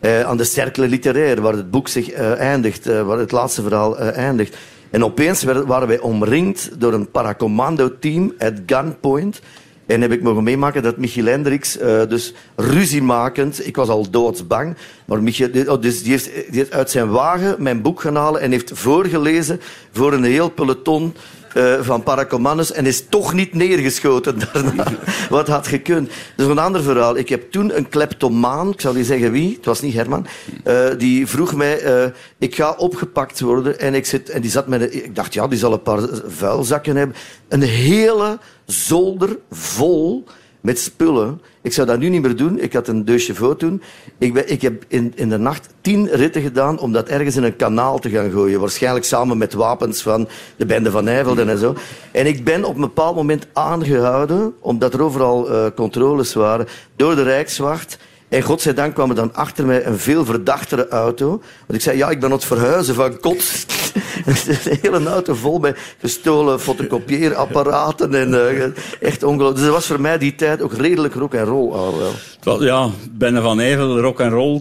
Eh, 0.00 0.20
aan 0.20 0.36
de 0.36 0.44
Cercle 0.44 0.88
Literaire, 0.88 1.40
waar 1.40 1.52
het 1.52 1.70
boek 1.70 1.88
zich 1.88 2.10
eh, 2.10 2.38
eindigt, 2.38 2.86
eh, 2.86 3.02
waar 3.02 3.18
het 3.18 3.32
laatste 3.32 3.62
verhaal 3.62 3.98
eindigt. 3.98 4.56
En 4.90 5.04
opeens 5.04 5.42
waren 5.42 5.88
wij 5.88 5.98
omringd 5.98 6.70
door 6.78 6.92
een 6.92 7.10
paracommando-team 7.10 8.32
at 8.38 8.52
gunpoint. 8.66 9.40
En 9.86 10.00
heb 10.00 10.12
ik 10.12 10.22
mogen 10.22 10.42
meemaken 10.42 10.82
dat 10.82 10.96
Michiel 10.96 11.24
Hendricks, 11.24 11.78
dus 12.08 12.34
ruziemakend, 12.56 13.66
ik 13.66 13.76
was 13.76 13.88
al 13.88 14.10
doodsbang, 14.10 14.76
maar 15.06 15.22
Michiel, 15.22 15.48
oh, 15.66 15.80
dus 15.80 16.02
die, 16.02 16.12
heeft, 16.12 16.24
die 16.34 16.58
heeft 16.58 16.72
uit 16.72 16.90
zijn 16.90 17.08
wagen 17.08 17.62
mijn 17.62 17.82
boek 17.82 18.00
gaan 18.00 18.16
halen 18.16 18.40
en 18.40 18.50
heeft 18.50 18.70
voorgelezen 18.74 19.60
voor 19.92 20.12
een 20.12 20.24
heel 20.24 20.48
peloton 20.48 21.14
eh, 21.58 21.80
van 21.80 22.02
Paracomanus 22.02 22.72
en 22.72 22.86
is 22.86 23.04
toch 23.08 23.32
niet 23.32 23.54
neergeschoten 23.54 24.38
daarna. 24.52 24.84
Wat 25.28 25.48
had 25.48 25.66
gekund? 25.66 26.08
Dat 26.36 26.46
is 26.46 26.52
een 26.52 26.58
ander 26.58 26.82
verhaal. 26.82 27.16
Ik 27.16 27.28
heb 27.28 27.50
toen 27.50 27.76
een 27.76 27.88
kleptomaan, 27.88 28.70
ik 28.70 28.80
zal 28.80 28.92
niet 28.92 29.06
zeggen 29.06 29.32
wie, 29.32 29.54
het 29.56 29.64
was 29.64 29.80
niet 29.80 29.94
Herman, 29.94 30.26
eh, 30.64 30.86
die 30.98 31.26
vroeg 31.26 31.54
mij, 31.54 31.80
eh, 31.80 32.10
ik 32.38 32.54
ga 32.54 32.74
opgepakt 32.76 33.40
worden 33.40 33.78
en 33.78 33.94
ik, 33.94 34.06
zit, 34.06 34.30
en 34.30 34.40
die 34.40 34.50
zat 34.50 34.66
met 34.66 34.94
ik 34.94 35.14
dacht, 35.14 35.34
ja, 35.34 35.48
die 35.48 35.58
zal 35.58 35.72
een 35.72 35.82
paar 35.82 36.08
vuilzakken 36.26 36.96
hebben. 36.96 37.16
Een 37.48 37.62
hele 37.62 38.38
zolder 38.64 39.38
vol 39.50 40.24
met 40.68 40.78
spullen. 40.78 41.40
Ik 41.62 41.72
zou 41.72 41.86
dat 41.86 41.98
nu 41.98 42.08
niet 42.08 42.22
meer 42.22 42.36
doen. 42.36 42.60
Ik 42.60 42.72
had 42.72 42.88
een 42.88 43.04
deux 43.04 43.24
chevaux 43.24 43.58
toen. 43.58 43.82
Ik, 44.18 44.32
ben, 44.32 44.50
ik 44.50 44.62
heb 44.62 44.84
in, 44.88 45.12
in 45.14 45.28
de 45.28 45.38
nacht 45.38 45.68
tien 45.80 46.08
ritten 46.08 46.42
gedaan 46.42 46.78
om 46.78 46.92
dat 46.92 47.08
ergens 47.08 47.36
in 47.36 47.42
een 47.42 47.56
kanaal 47.56 47.98
te 47.98 48.10
gaan 48.10 48.30
gooien. 48.30 48.60
Waarschijnlijk 48.60 49.04
samen 49.04 49.38
met 49.38 49.52
wapens 49.52 50.02
van 50.02 50.28
de 50.56 50.66
bende 50.66 50.90
van 50.90 51.04
Nijvelden 51.04 51.48
en 51.48 51.58
zo. 51.58 51.74
En 52.12 52.26
ik 52.26 52.44
ben 52.44 52.64
op 52.64 52.74
een 52.74 52.80
bepaald 52.80 53.16
moment 53.16 53.46
aangehouden, 53.52 54.54
omdat 54.60 54.94
er 54.94 55.02
overal 55.02 55.50
uh, 55.50 55.66
controles 55.76 56.34
waren, 56.34 56.66
door 56.96 57.14
de 57.14 57.22
Rijkswacht. 57.22 57.98
En 58.28 58.42
godzijdank 58.42 58.94
kwam 58.94 59.08
er 59.08 59.16
dan 59.16 59.34
achter 59.34 59.66
mij 59.66 59.86
een 59.86 59.98
veel 59.98 60.24
verdachtere 60.24 60.88
auto. 60.88 61.28
Want 61.28 61.78
ik 61.78 61.80
zei, 61.80 61.96
ja, 61.96 62.10
ik 62.10 62.20
ben 62.20 62.28
aan 62.28 62.34
het 62.36 62.44
verhuizen 62.44 62.94
van 62.94 63.20
kot. 63.20 63.44
een 64.26 64.78
hele 64.80 65.04
auto 65.04 65.34
vol 65.34 65.58
met 65.58 65.78
gestolen 66.00 66.60
fotocopieerapparaten. 66.60 68.14
En, 68.14 68.30
uh, 68.30 68.62
echt 69.00 69.22
ongelooflijk. 69.22 69.56
Dus 69.56 69.64
dat 69.64 69.74
was 69.74 69.86
voor 69.86 70.00
mij 70.00 70.18
die 70.18 70.34
tijd 70.34 70.62
ook 70.62 70.72
redelijk 70.72 71.14
rock 71.14 71.34
en 71.34 71.44
roll 71.44 71.72
al 71.72 71.98
wel. 71.98 72.62
Ja, 72.62 72.90
Benne 73.10 73.40
van 73.40 73.60
Eyvel, 73.60 74.00
rock 74.00 74.20
en 74.20 74.30
roll. 74.30 74.60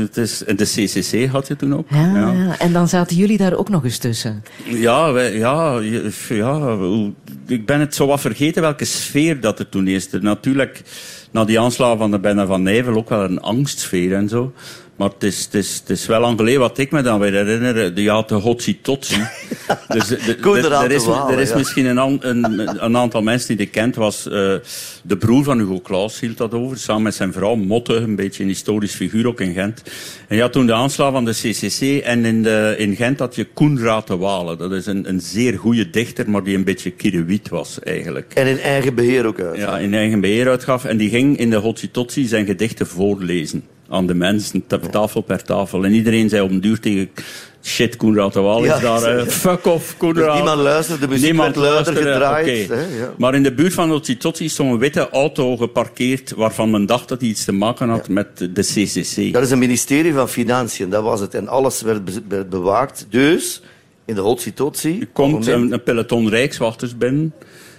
Het 0.00 0.16
is, 0.16 0.44
en 0.44 0.56
de 0.56 0.64
CCC 0.64 1.30
had 1.30 1.46
je 1.46 1.56
toen 1.56 1.74
ook. 1.74 1.86
Ja, 1.90 2.12
ja. 2.14 2.32
ja, 2.32 2.58
en 2.58 2.72
dan 2.72 2.88
zaten 2.88 3.16
jullie 3.16 3.38
daar 3.38 3.56
ook 3.56 3.68
nog 3.68 3.84
eens 3.84 3.98
tussen. 3.98 4.44
Ja, 4.64 5.12
wij, 5.12 5.36
ja, 5.36 5.80
ja, 6.28 6.76
ik 7.46 7.66
ben 7.66 7.80
het 7.80 7.94
zo 7.94 8.06
wat 8.06 8.20
vergeten 8.20 8.62
welke 8.62 8.84
sfeer 8.84 9.40
dat 9.40 9.58
er 9.58 9.68
toen 9.68 9.86
is. 9.86 10.08
Natuurlijk 10.10 10.82
na 11.30 11.44
die 11.44 11.60
aanslagen 11.60 11.98
van 11.98 12.10
de 12.10 12.18
Benne 12.18 12.46
van 12.46 12.62
Nijvel 12.62 12.94
ook 12.94 13.08
wel 13.08 13.24
een 13.24 13.40
angstsfeer 13.40 14.14
en 14.14 14.28
zo. 14.28 14.52
Maar 14.98 15.08
het 15.08 15.22
is, 15.22 15.44
het, 15.44 15.54
is, 15.54 15.78
het 15.78 15.90
is 15.90 16.06
wel 16.06 16.20
lang 16.20 16.38
geleden 16.38 16.60
wat 16.60 16.78
ik 16.78 16.90
me 16.90 17.02
dan 17.02 17.20
weer 17.20 17.32
herinner. 17.32 17.94
Die 17.94 18.10
had 18.10 18.28
de 18.34 18.34
Hotsi 18.34 18.80
Totsi. 18.80 19.22
dus 19.88 20.06
de, 20.06 20.16
de, 20.16 20.36
de, 20.40 20.68
er 20.68 20.90
is, 20.90 21.06
er 21.06 21.38
is 21.38 21.54
misschien 21.54 21.86
een, 21.86 22.28
een, 22.28 22.84
een, 22.84 22.96
aantal 22.96 23.22
mensen 23.22 23.56
die 23.56 23.66
ik 23.66 23.72
kent. 23.72 23.96
Was, 23.96 24.26
uh, 24.26 24.32
de 25.02 25.16
broer 25.18 25.44
van 25.44 25.58
Hugo 25.58 25.80
Claus 25.80 26.20
hield 26.20 26.36
dat 26.36 26.54
over. 26.54 26.78
Samen 26.78 27.02
met 27.02 27.14
zijn 27.14 27.32
vrouw 27.32 27.54
Motte. 27.54 27.94
Een 27.94 28.16
beetje 28.16 28.42
een 28.42 28.48
historisch 28.48 28.94
figuur 28.94 29.26
ook 29.26 29.40
in 29.40 29.52
Gent. 29.52 29.82
En 30.28 30.36
je 30.36 30.42
had 30.42 30.52
toen 30.52 30.66
de 30.66 30.74
aanslag 30.74 31.12
van 31.12 31.24
de 31.24 31.32
CCC. 31.32 32.04
En 32.04 32.24
in, 32.24 32.42
de, 32.42 32.74
in 32.78 32.96
Gent 32.96 33.18
had 33.18 33.34
je 33.34 33.44
Koenraad 33.44 34.06
de 34.06 34.16
Walen. 34.16 34.58
Dat 34.58 34.72
is 34.72 34.86
een, 34.86 35.08
een 35.08 35.20
zeer 35.20 35.58
goede 35.58 35.90
dichter. 35.90 36.30
Maar 36.30 36.44
die 36.44 36.56
een 36.56 36.64
beetje 36.64 36.90
kiriwiet 36.90 37.48
was 37.48 37.78
eigenlijk. 37.78 38.32
En 38.34 38.46
in 38.46 38.58
eigen 38.58 38.94
beheer 38.94 39.26
ook 39.26 39.40
uit. 39.40 39.56
Ja, 39.56 39.78
in 39.78 39.94
eigen 39.94 40.20
beheer 40.20 40.48
uitgaf. 40.48 40.84
En 40.84 40.96
die 40.96 41.10
ging 41.10 41.38
in 41.38 41.50
de 41.50 41.56
Hotsi 41.56 41.90
Totsi 41.90 42.26
zijn 42.26 42.46
gedichten 42.46 42.86
voorlezen 42.86 43.64
aan 43.88 44.06
de 44.06 44.14
mensen, 44.14 44.64
tafel 44.90 45.20
per 45.20 45.42
tafel. 45.42 45.84
En 45.84 45.92
iedereen 45.92 46.28
zei 46.28 46.42
op 46.42 46.50
een 46.50 46.60
duur 46.60 46.80
tegen 46.80 47.10
shit, 47.62 47.96
Koenraad 47.96 48.32
de 48.32 48.40
Waal 48.40 48.64
is 48.64 48.68
ja, 48.68 48.80
daar, 48.80 49.16
uh, 49.16 49.26
fuck 49.26 49.66
off, 49.66 49.96
Koenraad. 49.96 50.26
Dus 50.26 50.34
niemand 50.34 50.60
luisterde, 50.60 51.00
de 51.00 51.08
muziek 51.08 51.24
niemand 51.24 51.56
werd 51.56 51.66
luider 51.66 51.96
gedraaid. 51.96 52.64
Okay. 52.64 52.78
Hè, 52.78 52.96
ja. 52.96 53.14
Maar 53.18 53.34
in 53.34 53.42
de 53.42 53.54
buurt 53.54 53.74
van 53.74 53.92
Otsitotsi 53.92 54.44
is 54.44 54.54
zo'n 54.54 54.78
witte 54.78 55.10
auto 55.10 55.56
geparkeerd 55.56 56.32
waarvan 56.36 56.70
men 56.70 56.86
dacht 56.86 57.08
dat 57.08 57.20
hij 57.20 57.28
iets 57.28 57.44
te 57.44 57.52
maken 57.52 57.88
had 57.88 58.06
ja. 58.06 58.12
met 58.12 58.38
de 58.38 58.62
CCC. 58.62 59.32
Dat 59.32 59.42
is 59.42 59.50
een 59.50 59.58
ministerie 59.58 60.12
van 60.12 60.28
Financiën, 60.28 60.90
dat 60.90 61.02
was 61.02 61.20
het. 61.20 61.34
En 61.34 61.48
alles 61.48 61.82
werd, 61.82 62.04
be 62.04 62.12
werd 62.28 62.50
bewaakt. 62.50 63.06
Dus, 63.10 63.62
in 64.04 64.14
de 64.14 64.20
Hotsitotsi... 64.20 65.00
Er 65.00 65.08
komt 65.12 65.46
een, 65.46 65.72
een 65.72 65.82
peloton 65.82 66.28
rijkswachters 66.28 66.96
binnen... 66.96 67.32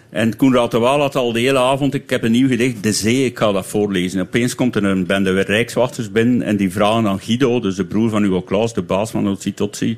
En 0.09 0.35
Koenraad 0.35 0.71
de 0.71 0.79
Waal 0.79 0.99
had 0.99 1.15
al 1.15 1.31
de 1.31 1.39
hele 1.39 1.59
avond, 1.59 1.93
ik 1.93 2.09
heb 2.09 2.23
een 2.23 2.31
nieuw 2.31 2.47
gedicht, 2.47 2.83
De 2.83 2.93
Zee, 2.93 3.25
ik 3.25 3.37
ga 3.37 3.51
dat 3.51 3.65
voorlezen. 3.65 4.21
Opeens 4.21 4.55
komt 4.55 4.75
er 4.75 4.83
een 4.83 5.05
bende 5.05 5.41
rijkswachters 5.41 6.11
binnen 6.11 6.41
en 6.41 6.57
die 6.57 6.71
vragen 6.71 7.07
aan 7.07 7.19
Guido, 7.19 7.59
dus 7.59 7.75
de 7.75 7.85
broer 7.85 8.09
van 8.09 8.23
Hugo 8.23 8.41
Claus, 8.41 8.73
de 8.73 8.81
baas 8.81 9.11
van 9.11 9.27
Otsi 9.27 9.53
Totsi. 9.53 9.97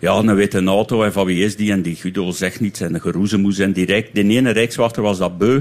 Ja, 0.00 0.14
een 0.14 0.34
witte 0.34 0.64
auto 0.64 1.02
en 1.02 1.12
van 1.12 1.26
wie 1.26 1.44
is 1.44 1.56
die? 1.56 1.72
En 1.72 1.82
die 1.82 1.96
Guido 1.96 2.30
zegt 2.30 2.60
niets 2.60 2.80
en 2.80 2.92
de 2.92 3.00
geroezemoes. 3.00 3.58
En 3.58 3.72
die, 3.72 3.86
rijk, 3.86 4.14
de 4.14 4.24
ene 4.24 4.50
rijkswachter 4.50 5.02
was 5.02 5.18
dat 5.18 5.38
beu. 5.38 5.60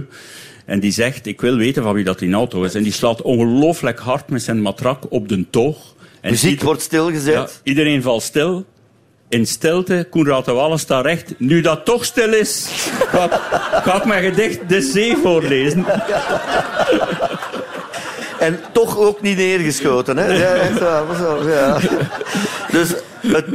En 0.66 0.80
die 0.80 0.92
zegt, 0.92 1.26
ik 1.26 1.42
wil 1.42 1.58
weten 1.58 1.84
van 1.84 1.94
wie 1.94 2.04
dat 2.04 2.20
die 2.20 2.34
auto 2.34 2.64
is. 2.64 2.76
En 2.76 2.84
die 2.84 2.92
slaat 2.92 3.22
ongelooflijk 3.22 4.00
hard 4.00 4.30
met 4.30 4.44
zijn 4.44 4.62
matrak 4.62 5.12
op 5.12 5.28
de 5.28 5.46
toog. 5.50 5.96
En 6.22 6.32
Muziek 6.32 6.62
wordt 6.62 6.82
stilgezet. 6.82 7.34
Ja, 7.34 7.48
iedereen 7.64 8.02
valt 8.02 8.24
stil 8.24 8.66
in 9.34 9.48
stilte, 9.48 10.08
Koenraad 10.10 10.46
de 10.46 10.52
Wallen 10.52 10.80
staat 10.80 11.06
recht. 11.06 11.34
Nu 11.38 11.62
dat 11.62 11.86
toch 11.86 12.06
stil 12.06 12.34
is, 12.34 12.68
ga, 13.08 13.28
ga 13.84 13.96
ik 13.96 14.06
mijn 14.06 14.24
gedicht 14.24 14.60
De 14.70 14.82
Zee 14.82 15.18
voorlezen. 15.24 15.86
En 18.40 18.60
toch 18.72 18.98
ook 18.98 19.22
niet 19.22 19.38
neergeschoten, 19.38 20.18
hè? 20.18 20.26
Ja, 20.26 20.54
echt 20.54 20.80
waar. 20.80 21.04
Ja. 21.48 21.78
Dus 22.74 22.94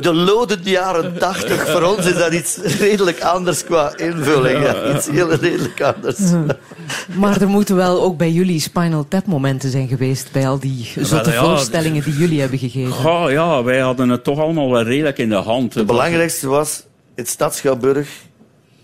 de 0.01 0.15
lodende 0.15 0.71
jaren 0.71 1.19
tachtig, 1.19 1.69
voor 1.69 1.83
ons 1.83 2.07
is 2.07 2.17
dat 2.17 2.33
iets 2.33 2.57
redelijk 2.57 3.21
anders 3.21 3.65
qua 3.65 3.93
invulling. 3.97 4.63
Ja. 4.63 4.95
Iets 4.95 5.09
heel 5.09 5.33
redelijk 5.33 5.81
anders. 5.81 6.19
Maar 7.15 7.41
er 7.41 7.49
moeten 7.49 7.77
wel 7.77 8.03
ook 8.03 8.17
bij 8.17 8.31
jullie 8.31 8.61
Spinal 8.61 9.07
Tap 9.09 9.27
momenten 9.27 9.71
zijn 9.71 9.89
geweest, 9.89 10.33
bij 10.33 10.49
al 10.49 10.59
die 10.59 10.93
zotte 10.97 11.31
ja, 11.31 11.45
voorstellingen 11.45 12.03
die 12.05 12.17
jullie 12.17 12.41
hebben 12.41 12.59
gegeven. 12.59 13.03
Ja, 13.03 13.29
ja, 13.29 13.63
wij 13.63 13.79
hadden 13.79 14.09
het 14.09 14.25
toch 14.25 14.39
allemaal 14.39 14.71
wel 14.71 14.83
redelijk 14.83 15.19
in 15.19 15.29
de 15.29 15.35
hand. 15.35 15.75
Het 15.75 15.87
belangrijkste 15.87 16.49
was 16.49 16.83
het 17.15 17.29
Stadschouwburg 17.29 18.09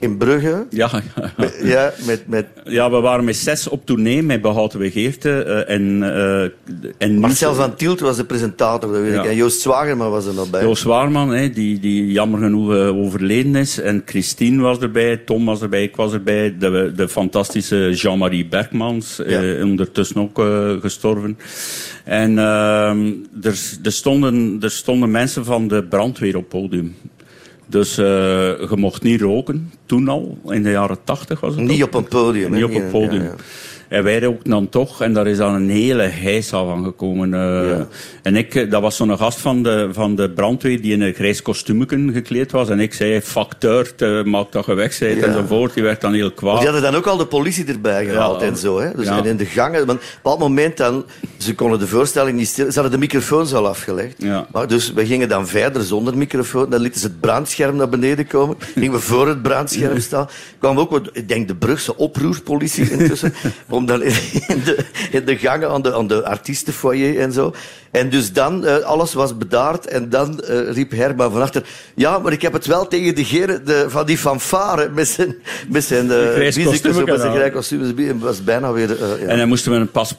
in 0.04 0.16
Brugge. 0.16 0.66
Ja, 0.70 0.90
ja. 1.16 1.50
ja, 1.62 1.92
met, 2.06 2.28
met... 2.28 2.46
ja, 2.64 2.90
we 2.90 3.00
waren 3.00 3.24
met 3.24 3.36
zes 3.36 3.68
op 3.68 3.86
tournee 3.86 4.22
met 4.22 4.42
Behouden 4.42 4.78
Begeerte. 4.78 5.44
Uh, 5.46 5.74
en, 5.74 5.98
uh, 6.02 6.42
en 6.98 7.18
Marcel 7.18 7.54
van 7.54 7.74
Tielt 7.74 8.00
was 8.00 8.16
de 8.16 8.24
presentator, 8.24 8.92
dat 8.92 9.00
weet 9.00 9.12
ja. 9.12 9.22
ik. 9.22 9.28
En 9.28 9.36
Joost 9.36 9.60
Zwagerman 9.60 10.10
was 10.10 10.26
er 10.26 10.34
nog 10.34 10.50
bij. 10.50 10.62
Joost 10.62 10.82
Zwagerman, 10.82 11.30
hè, 11.30 11.50
die, 11.50 11.80
die 11.80 12.12
jammer 12.12 12.40
genoeg 12.40 12.72
uh, 12.72 12.96
overleden 12.96 13.56
is. 13.56 13.80
En 13.80 14.02
Christine 14.04 14.62
was 14.62 14.78
erbij, 14.78 15.16
Tom 15.16 15.44
was 15.44 15.62
erbij, 15.62 15.82
ik 15.82 15.96
was 15.96 16.12
erbij. 16.12 16.54
De, 16.58 16.92
de 16.96 17.08
fantastische 17.08 17.90
Jean-Marie 17.94 18.46
Bergmans, 18.46 19.20
ja. 19.26 19.62
ondertussen 19.62 20.20
ook 20.20 20.42
gestorven. 20.80 21.38
En 22.04 22.38
ehm, 22.38 23.12
er, 23.42 23.58
er, 23.82 23.92
stonden, 23.92 24.58
er 24.60 24.70
stonden 24.70 25.10
mensen 25.10 25.44
van 25.44 25.68
de 25.68 25.84
brandweer 25.84 26.36
op 26.36 26.48
podium. 26.48 26.96
Dus 27.66 27.98
uh, 27.98 28.04
je 28.04 28.76
mocht 28.76 29.02
niet 29.02 29.20
roken, 29.20 29.72
toen 29.86 30.08
al, 30.08 30.38
in 30.46 30.62
de 30.62 30.70
jaren 30.70 30.98
tachtig 31.04 31.40
was 31.40 31.54
het 31.54 31.64
Niet 31.64 31.82
op 31.82 31.94
een 31.94 32.08
podium. 32.08 32.52
Niet 32.52 32.64
op 32.64 32.74
een 32.74 32.90
podium. 32.90 33.22
Ja, 33.22 33.28
ja. 33.28 33.34
En 33.94 34.04
wij 34.04 34.26
ook 34.26 34.44
dan 34.44 34.68
toch, 34.68 35.02
en 35.02 35.12
daar 35.12 35.26
is 35.26 35.36
dan 35.36 35.54
een 35.54 35.70
hele 35.70 36.02
heisa 36.02 36.64
van 36.64 36.84
gekomen. 36.84 37.30
Ja. 37.30 37.86
En 38.22 38.36
ik, 38.36 38.54
eh, 38.54 38.70
dat 38.70 38.82
was 38.82 38.96
zo'n 38.96 39.18
gast 39.18 39.40
van 39.40 39.62
de, 39.62 39.88
van 39.92 40.14
de 40.14 40.30
brandweer 40.30 40.82
die 40.82 40.92
in 40.92 41.00
een 41.00 41.14
grijs 41.14 41.42
kostuumken 41.42 42.12
gekleed 42.12 42.52
was. 42.52 42.68
En 42.68 42.80
ik 42.80 42.94
zei, 42.94 43.20
facteur, 43.20 43.92
uh, 43.98 44.24
maak 44.24 44.52
dat 44.52 44.66
je 44.66 44.74
weg 44.74 44.98
bent 44.98 45.20
ja. 45.20 45.26
enzovoort. 45.26 45.74
Die 45.74 45.82
werd 45.82 46.00
dan 46.00 46.12
heel 46.12 46.30
kwaad. 46.30 46.56
Die 46.56 46.64
hadden 46.64 46.82
dan 46.82 46.94
ook 46.94 47.06
al 47.06 47.16
de 47.16 47.26
politie 47.26 47.64
erbij 47.64 48.06
gehaald 48.06 48.40
ja. 48.40 48.46
en 48.46 48.56
zo. 48.56 48.80
Hè? 48.80 48.90
Dus 48.96 49.06
en 49.06 49.24
in 49.24 49.36
de 49.36 49.46
gangen. 49.46 49.86
Want 49.86 49.98
op 49.98 50.04
een 50.04 50.10
bepaald 50.22 50.38
moment 50.38 50.76
dan, 50.76 51.04
ze 51.38 51.54
konden 51.54 51.78
de 51.78 51.86
voorstelling 51.86 52.38
niet 52.38 52.48
stil. 52.48 52.66
Ze 52.66 52.72
hadden 52.72 52.92
de 52.92 53.06
microfoons 53.06 53.54
al 53.54 53.68
afgelegd. 53.68 54.24
Maar 54.52 54.68
dus 54.68 54.92
we 54.92 55.06
gingen 55.06 55.28
dan 55.28 55.46
verder 55.46 55.82
zonder 55.82 56.16
microfoon. 56.16 56.70
Dan 56.70 56.80
lieten 56.80 57.00
ze 57.00 57.06
het 57.06 57.20
brandscherm 57.20 57.76
naar 57.76 57.88
beneden 57.88 58.26
komen. 58.26 58.56
Gingen 58.74 58.92
we 58.92 59.00
voor 59.00 59.28
het 59.28 59.42
brandscherm 59.42 60.00
staan. 60.00 60.28
Kwam 60.58 60.78
ook, 60.78 61.08
ik 61.12 61.28
denk, 61.28 61.48
de 61.48 61.56
Brugse 61.56 61.96
oproerpolitie 61.96 62.90
intussen. 62.90 63.34
om 63.68 63.83
dan 63.86 64.02
in 64.02 64.62
de, 64.64 64.86
in 65.10 65.24
de 65.24 65.36
gangen 65.36 65.70
aan 65.70 65.82
de, 65.82 65.94
aan 65.94 66.06
de 66.06 66.24
artiestenfoyer 66.24 67.20
en 67.20 67.32
zo. 67.32 67.54
En 67.94 68.08
dus 68.08 68.32
dan, 68.32 68.64
uh, 68.64 68.76
alles 68.76 69.14
was 69.14 69.36
bedaard. 69.36 69.86
En 69.86 70.08
dan 70.08 70.42
uh, 70.50 70.72
riep 70.72 70.90
Herman 70.90 71.32
van 71.32 71.42
achter... 71.42 71.62
Ja, 71.94 72.18
maar 72.18 72.32
ik 72.32 72.42
heb 72.42 72.52
het 72.52 72.66
wel 72.66 72.86
tegen 72.86 73.14
degene 73.14 73.62
de, 73.62 73.84
van 73.88 74.06
die 74.06 74.18
fanfare 74.18 74.88
met 74.94 75.08
zijn, 75.08 75.36
met 75.68 75.84
zijn 75.84 76.06
uh, 76.06 76.36
met 76.36 76.54
zijn 77.20 77.34
grijs 77.34 77.52
kostuum. 77.52 78.18
was 78.18 78.44
bijna 78.44 78.72
weer... 78.72 78.90
Uh, 78.90 78.98
ja. 78.98 79.26
En 79.26 79.38
dan 79.38 79.48
moesten 79.48 79.72
we 79.72 79.78
een 79.78 79.90
pas... 79.90 80.14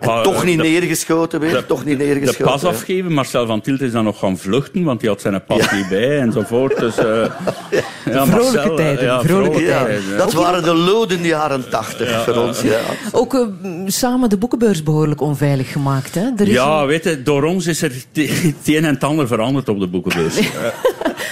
Pa, 0.00 0.22
toch 0.22 0.44
niet 0.44 0.56
de, 0.56 0.62
neergeschoten 0.62 1.40
weer. 1.40 1.52
De, 1.52 1.66
toch 1.66 1.84
niet 1.84 1.98
neergeschoten. 1.98 2.44
De 2.44 2.50
pas 2.50 2.64
afgeven. 2.64 3.12
Marcel 3.12 3.46
van 3.46 3.60
Tilt 3.60 3.80
is 3.80 3.92
dan 3.92 4.04
nog 4.04 4.18
gaan 4.18 4.38
vluchten, 4.38 4.84
want 4.84 5.00
hij 5.00 5.10
had 5.10 5.20
zijn 5.20 5.44
pas 5.44 5.70
ja. 5.70 5.74
niet 5.74 5.88
bij 5.88 6.20
enzovoort. 6.20 6.78
Dus, 6.78 6.94
ja. 6.96 7.28
Ja, 8.04 8.26
vrolijke 8.26 8.74
tijden. 8.74 9.04
Ja, 9.04 9.22
vrolijke 9.22 9.64
tijden. 9.64 10.02
Dat 10.16 10.32
waren 10.32 10.62
de 10.62 10.74
loden 10.74 11.22
jaren 11.22 11.68
tachtig 11.68 12.24
voor 12.24 12.34
ons. 12.34 12.60
Ja. 12.60 12.80
Ook 13.12 13.46
samen 13.86 14.28
de 14.28 14.36
boekenbeurs 14.36 14.82
behoorlijk 14.82 15.20
onveilig 15.20 15.72
gemaakt. 15.72 16.14
Hè? 16.14 16.28
Er 16.36 16.48
is 16.48 16.52
ja, 16.52 16.80
een... 16.80 16.86
weet 16.86 17.04
je, 17.04 17.19
door 17.22 17.44
ons 17.44 17.66
is 17.66 17.82
er 17.82 17.92
het 18.12 18.68
een 18.68 18.84
en 18.84 18.94
het 18.94 19.04
ander 19.04 19.26
veranderd 19.26 19.68
op 19.68 19.80
de 19.80 19.86
boekenbeurs. 19.86 20.38
uh, 20.38 20.46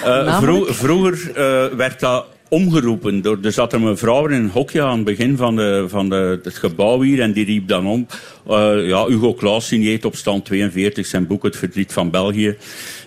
uh, 0.04 0.40
vro 0.40 0.64
vroeger 0.68 1.30
uh, 1.30 1.76
werd 1.76 2.00
dat 2.00 2.26
omgeroepen. 2.48 3.22
Door, 3.22 3.38
er 3.42 3.52
zat 3.52 3.72
een 3.72 3.96
vrouw 3.96 4.26
in 4.26 4.32
een 4.32 4.50
hokje 4.50 4.82
aan 4.82 4.96
het 4.96 5.04
begin 5.04 5.36
van, 5.36 5.56
de, 5.56 5.84
van 5.88 6.08
de, 6.08 6.40
het 6.42 6.56
gebouw 6.56 7.00
hier 7.00 7.20
en 7.20 7.32
die 7.32 7.44
riep 7.44 7.68
dan 7.68 7.86
om. 7.86 8.06
Uh, 8.48 8.88
ja, 8.88 9.06
Hugo 9.06 9.34
Claus 9.34 9.66
signeert 9.66 10.04
op 10.04 10.16
stand 10.16 10.44
42 10.44 11.06
zijn 11.06 11.26
boek 11.26 11.42
Het 11.42 11.56
Verdriet 11.56 11.92
van 11.92 12.10
België. 12.10 12.56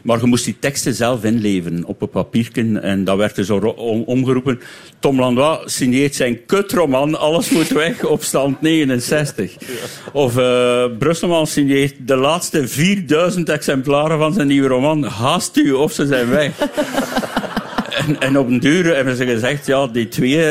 Maar 0.01 0.19
je 0.19 0.25
moest 0.25 0.45
die 0.45 0.55
teksten 0.59 0.93
zelf 0.93 1.23
inleveren 1.23 1.85
op 1.85 2.01
een 2.01 2.09
papiertje 2.09 2.79
en 2.79 3.03
dat 3.03 3.17
werd 3.17 3.35
dus 3.35 3.49
om, 3.49 4.03
omgeroepen. 4.05 4.59
Tom 4.99 5.19
Landois 5.19 5.59
signeert 5.65 6.15
zijn 6.15 6.45
kutroman 6.45 7.19
Alles 7.19 7.49
moet 7.49 7.67
weg 7.67 8.05
op 8.05 8.23
stand 8.23 8.61
69. 8.61 9.55
Of 10.13 10.37
uh, 10.37 10.83
Brusselman 10.99 11.47
signeert 11.47 11.95
de 12.07 12.15
laatste 12.15 12.67
4000 12.67 13.49
exemplaren 13.49 14.17
van 14.17 14.33
zijn 14.33 14.47
nieuwe 14.47 14.67
roman 14.67 15.03
Haast 15.03 15.57
u 15.57 15.71
of 15.71 15.91
ze 15.91 16.07
zijn 16.07 16.29
weg. 16.29 16.51
En, 18.07 18.19
en, 18.19 18.37
op 18.37 18.47
een 18.47 18.59
duur 18.59 18.95
hebben 18.95 19.15
ze 19.15 19.25
gezegd, 19.25 19.65
ja, 19.65 19.87
die 19.87 20.07
twee, 20.07 20.37
uh, 20.37 20.43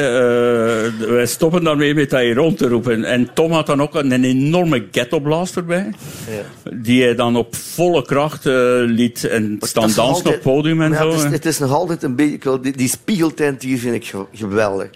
wij 1.09 1.27
stoppen 1.27 1.65
daarmee 1.65 1.95
met 1.95 2.11
dat 2.11 2.21
hier 2.21 2.35
rond 2.35 2.59
te 2.59 2.69
roepen. 2.69 3.05
En 3.05 3.33
Tom 3.35 3.53
had 3.53 3.67
dan 3.67 3.83
ook 3.83 3.95
een, 3.95 4.25
enorme 4.25 4.87
ghetto-blaster 4.91 5.65
bij, 5.65 5.93
ja. 6.31 6.71
die 6.73 7.03
hij 7.03 7.15
dan 7.15 7.37
op 7.37 7.57
volle 7.57 8.03
kracht 8.03 8.47
uh, 8.47 8.55
liet 8.87 9.25
en 9.25 9.57
staan 9.61 9.93
dansen 9.95 10.27
op 10.27 10.33
het 10.33 10.41
podium 10.41 10.83
en 10.83 10.95
zo. 10.95 11.11
Het 11.11 11.25
is, 11.25 11.31
het 11.31 11.47
is, 11.47 11.59
nog 11.59 11.73
altijd 11.73 12.03
een 12.03 12.17
beetje, 12.17 12.61
die, 12.61 12.77
die 12.77 12.89
spiegeltent 12.89 13.63
hier 13.63 13.79
vind 13.79 13.95
ik 13.95 14.15
geweldig. 14.33 14.91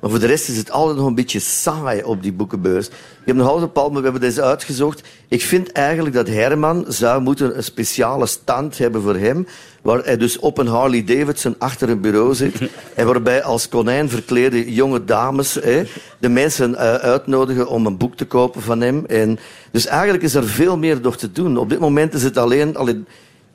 Maar 0.00 0.10
voor 0.10 0.18
de 0.18 0.26
rest 0.26 0.48
is 0.48 0.56
het 0.56 0.70
altijd 0.70 0.96
nog 0.96 1.06
een 1.06 1.14
beetje 1.14 1.40
saai 1.40 2.02
op 2.02 2.22
die 2.22 2.32
boekenbeurs. 2.32 2.86
Ik 2.86 2.94
heb 3.24 3.36
nog 3.36 3.46
altijd 3.46 3.72
bepaald, 3.72 3.92
we 3.92 4.02
hebben 4.02 4.20
deze 4.20 4.42
uitgezocht. 4.42 5.02
Ik 5.28 5.42
vind 5.42 5.72
eigenlijk 5.72 6.14
dat 6.14 6.28
Herman 6.28 6.84
zou 6.88 7.22
moeten 7.22 7.56
een 7.56 7.64
speciale 7.64 8.26
stand 8.26 8.78
hebben 8.78 9.02
voor 9.02 9.16
hem. 9.16 9.46
Waar 9.82 10.04
hij 10.04 10.16
dus 10.16 10.38
op 10.38 10.58
een 10.58 10.66
Harley 10.66 11.04
Davidson 11.04 11.54
achter 11.58 11.88
een 11.88 12.00
bureau 12.00 12.34
zit. 12.34 12.54
en 12.94 13.06
waarbij 13.06 13.42
als 13.42 13.68
konijn 13.68 14.08
verklede 14.08 14.72
jonge 14.72 15.04
dames 15.04 15.54
hè, 15.54 15.82
de 16.18 16.28
mensen 16.28 16.70
uh, 16.70 16.94
uitnodigen 16.94 17.68
om 17.68 17.86
een 17.86 17.96
boek 17.96 18.16
te 18.16 18.24
kopen 18.24 18.62
van 18.62 18.80
hem. 18.80 19.04
En 19.06 19.38
dus 19.70 19.86
eigenlijk 19.86 20.22
is 20.22 20.34
er 20.34 20.48
veel 20.48 20.78
meer 20.78 21.02
door 21.02 21.16
te 21.16 21.32
doen. 21.32 21.56
Op 21.56 21.68
dit 21.68 21.78
moment 21.78 22.14
is 22.14 22.22
het 22.22 22.36
alleen... 22.36 22.76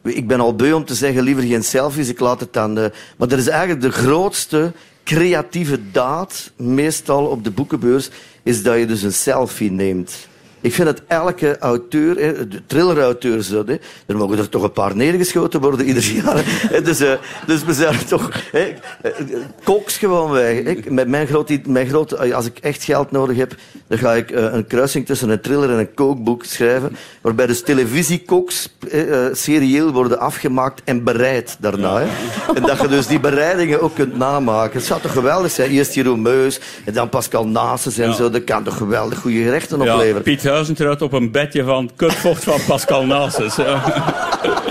ik 0.04 0.28
ben 0.28 0.40
al 0.40 0.56
beu 0.56 0.74
om 0.74 0.86
te 0.86 0.96
zeggen, 0.96 1.24
liever 1.24 1.44
geen 1.44 1.64
selfies, 1.64 2.10
ik 2.10 2.20
laat 2.20 2.40
het 2.40 2.54
dan... 2.54 2.78
Uh, 2.78 2.86
maar 3.18 3.28
dat 3.28 3.40
is 3.40 3.48
eigenlijk 3.48 3.82
de 3.82 3.92
grootste 3.92 4.72
creatieve 5.04 5.80
daad, 5.92 6.52
meestal 6.56 7.26
op 7.26 7.44
de 7.44 7.52
boekenbeurs, 7.52 8.10
is 8.44 8.64
dat 8.64 8.78
je 8.78 8.86
dus 8.86 9.02
een 9.02 9.14
selfie 9.14 9.72
neemt. 9.72 10.28
Ik 10.64 10.74
vind 10.74 10.88
dat 10.88 11.02
elke 11.08 11.58
auteur, 11.60 12.16
de 12.50 12.62
thriller-auteur, 12.68 13.80
er 14.06 14.18
mogen 14.18 14.38
er 14.38 14.50
toch 14.50 14.64
een 14.64 14.72
paar 14.72 14.96
neergeschoten 14.96 15.62
worden 15.62 15.86
ieder 15.86 16.04
jaar. 16.04 16.44
Dus, 16.84 17.02
uh, 17.02 17.12
dus 17.46 17.64
we 17.64 17.74
zijn 17.74 18.06
toch... 18.06 18.30
Hè, 18.52 18.74
koks 19.64 19.98
gewoon 19.98 20.32
weg. 20.32 20.90
Met 20.90 21.08
mijn 21.08 21.28
grote, 21.28 21.62
mijn 21.68 21.88
grote, 21.88 22.34
als 22.34 22.46
ik 22.46 22.58
echt 22.58 22.84
geld 22.84 23.12
nodig 23.12 23.38
heb, 23.38 23.56
dan 23.88 23.98
ga 23.98 24.14
ik 24.14 24.32
uh, 24.32 24.54
een 24.54 24.68
kruising 24.68 25.06
tussen 25.06 25.30
een 25.30 25.42
thriller 25.42 25.70
en 25.70 25.80
een 25.80 25.94
kookboek 25.94 26.44
schrijven, 26.46 26.96
waarbij 27.22 27.48
dus 27.48 27.64
televisiekoks 27.64 28.70
uh, 28.94 29.26
serieel 29.32 29.92
worden 29.92 30.20
afgemaakt 30.20 30.82
en 30.84 31.04
bereid 31.04 31.58
daarna. 31.60 32.00
Hè. 32.00 32.08
En 32.54 32.62
dat 32.62 32.82
je 32.82 32.88
dus 32.88 33.08
die 33.08 33.20
bereidingen 33.20 33.82
ook 33.82 33.96
kunt 33.96 34.18
namaken. 34.18 34.78
Het 34.78 34.88
zou 34.88 35.02
toch 35.02 35.12
geweldig 35.12 35.52
zijn? 35.52 35.70
Eerst 35.70 35.94
Jeroen 35.94 36.22
Meus 36.22 36.60
en 36.86 36.94
dan 36.94 37.10
Pascal 37.10 37.48
Nases 37.48 37.98
en 37.98 38.10
ja. 38.10 38.16
zo. 38.16 38.30
Dat 38.30 38.44
kan 38.44 38.64
toch 38.64 38.78
geweldig 38.78 39.20
goede 39.20 39.44
gerechten 39.44 39.82
opleveren. 39.82 40.24
Duizend 40.54 40.80
eruit 40.80 41.02
op 41.02 41.14
een 41.14 41.32
bedje 41.32 41.64
van 41.64 41.90
kutvocht 41.96 42.44
van 42.44 42.60
Pascal 42.68 43.06
Nasus. 43.06 43.58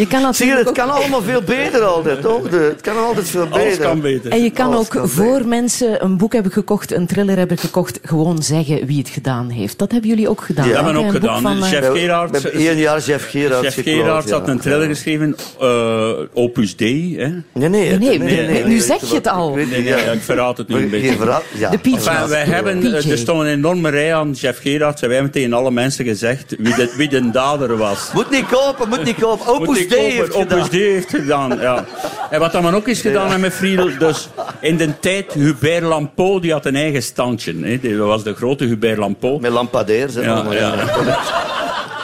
Je 0.00 0.06
kan 0.06 0.34
Zie 0.34 0.46
je, 0.46 0.56
het 0.56 0.72
kan 0.72 0.90
allemaal 0.96 1.22
veel 1.22 1.42
beter 1.42 1.82
altijd, 1.82 2.20
toch? 2.20 2.48
De, 2.48 2.56
het 2.56 2.80
kan 2.80 2.96
altijd 2.96 3.28
veel 3.28 3.44
beter. 3.44 3.60
Alles 3.60 3.78
kan 3.78 4.00
beter. 4.00 4.30
En 4.30 4.42
je 4.42 4.50
kan 4.50 4.74
ook 4.74 5.00
voor 5.02 5.46
mensen 5.46 6.04
een 6.04 6.16
boek 6.16 6.32
hebben 6.32 6.52
gekocht, 6.52 6.92
een 6.92 7.06
thriller 7.06 7.36
hebben 7.36 7.58
gekocht, 7.58 7.98
gewoon 8.02 8.42
zeggen 8.42 8.86
wie 8.86 8.98
het 8.98 9.08
gedaan 9.08 9.48
heeft. 9.48 9.78
Dat 9.78 9.92
hebben 9.92 10.10
jullie 10.10 10.28
ook 10.28 10.40
gedaan. 10.40 10.68
Ja, 10.68 10.74
dat 10.74 10.84
hebben 10.84 11.02
we 11.02 11.08
ook 11.08 11.14
gedaan. 11.14 11.42
Van, 11.42 11.62
Chef 11.62 11.88
uh, 11.88 11.92
Gerard. 11.92 12.30
We 12.30 12.38
hebben 12.38 12.60
één 12.60 12.76
jaar 12.76 13.00
Chef 13.00 13.30
Gerard 13.30 14.30
had 14.30 14.48
een 14.48 14.58
thriller 14.58 14.86
geschreven, 14.86 15.36
uh, 15.62 16.10
Opus. 16.34 16.74
Hè? 16.76 16.86
Nee, 16.86 17.42
nee, 17.52 17.68
nee, 17.68 17.98
nee, 17.98 18.18
nee, 18.18 18.64
Nu 18.64 18.78
zeg 18.78 19.00
je 19.08 19.14
het 19.14 19.28
al. 19.28 19.54
Nee, 19.54 19.66
nee, 19.66 19.94
ik 20.12 20.20
verraad 20.20 20.56
het 20.56 20.68
nu 20.68 20.76
een 20.76 20.90
beetje. 20.90 21.16
Verraad, 21.16 21.42
ja. 21.54 21.70
De 21.70 22.26
wij 22.28 22.44
hebben, 22.44 22.94
er 22.94 23.18
stond 23.18 23.40
een 23.40 23.46
enorme 23.46 23.90
rij 23.90 24.14
aan 24.14 24.34
Chef 24.34 24.60
Gerard. 24.60 25.00
Wij 25.00 25.14
hebben 25.14 25.32
tegen 25.32 25.52
alle 25.52 25.70
mensen 25.70 26.04
gezegd 26.04 26.54
wie 26.58 26.74
de, 26.74 26.92
wie 26.96 27.08
de 27.08 27.30
dader 27.30 27.76
was. 27.76 28.10
Moet 28.12 28.30
niet 28.30 28.46
kopen, 28.46 28.88
moet 28.88 29.04
niet 29.04 29.18
kopen. 29.18 29.46
Opus 29.46 29.88
Dei 29.90 30.12
heeft 30.12 30.34
gedaan. 30.34 30.68
die 30.70 30.82
heeft 30.82 31.10
gedaan, 31.10 31.58
ja. 31.60 31.84
En 32.30 32.40
wat 32.40 32.52
dan 32.52 32.74
ook 32.74 32.88
is 32.88 33.00
gedaan 33.00 33.40
met 33.40 33.52
Friedel, 33.52 33.90
dus 33.98 34.28
in 34.60 34.76
de 34.76 34.98
tijd 35.00 35.32
Hubert 35.32 35.82
Lampeau, 35.82 36.40
die 36.40 36.52
had 36.52 36.66
een 36.66 36.76
eigen 36.76 37.02
standje. 37.02 37.54
Hè. 37.60 37.96
Dat 37.96 38.06
was 38.06 38.22
de 38.22 38.34
grote 38.34 38.64
Hubert 38.64 38.98
Lampeau. 38.98 39.40
Met 39.40 39.52
lampadaires. 39.52 40.14
Ja, 40.14 40.44
ja. 40.50 40.74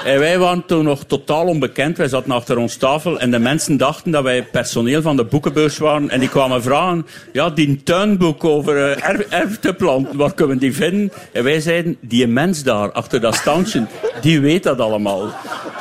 En 0.07 0.19
wij 0.19 0.39
waren 0.39 0.67
toen 0.67 0.85
nog 0.85 1.05
totaal 1.05 1.47
onbekend. 1.47 1.97
Wij 1.97 2.09
zaten 2.09 2.31
achter 2.31 2.59
ons 2.59 2.77
tafel 2.77 3.21
en 3.21 3.31
de 3.31 3.39
mensen 3.39 3.77
dachten 3.77 4.11
dat 4.11 4.23
wij 4.23 4.43
personeel 4.43 5.03
van 5.03 5.17
de 5.17 5.25
boekenbeurs 5.25 5.79
waren. 5.79 6.11
En 6.11 6.21
die 6.21 6.29
kwamen 6.29 6.63
vragen, 6.63 7.07
ja, 7.33 7.51
die 7.51 7.83
tuinboek 7.83 8.45
over 8.45 8.77
uh, 8.77 9.33
erfteplanten, 9.33 10.17
waar 10.17 10.35
kunnen 10.35 10.55
we 10.55 10.61
die 10.61 10.75
vinden? 10.75 11.13
En 11.33 11.45
wij 11.45 11.61
zeiden, 11.61 11.97
die 12.01 12.27
mens 12.27 12.63
daar, 12.63 12.93
achter 12.93 13.21
dat 13.21 13.35
standje, 13.35 13.87
die 14.21 14.41
weet 14.41 14.63
dat 14.63 14.81
allemaal. 14.81 15.31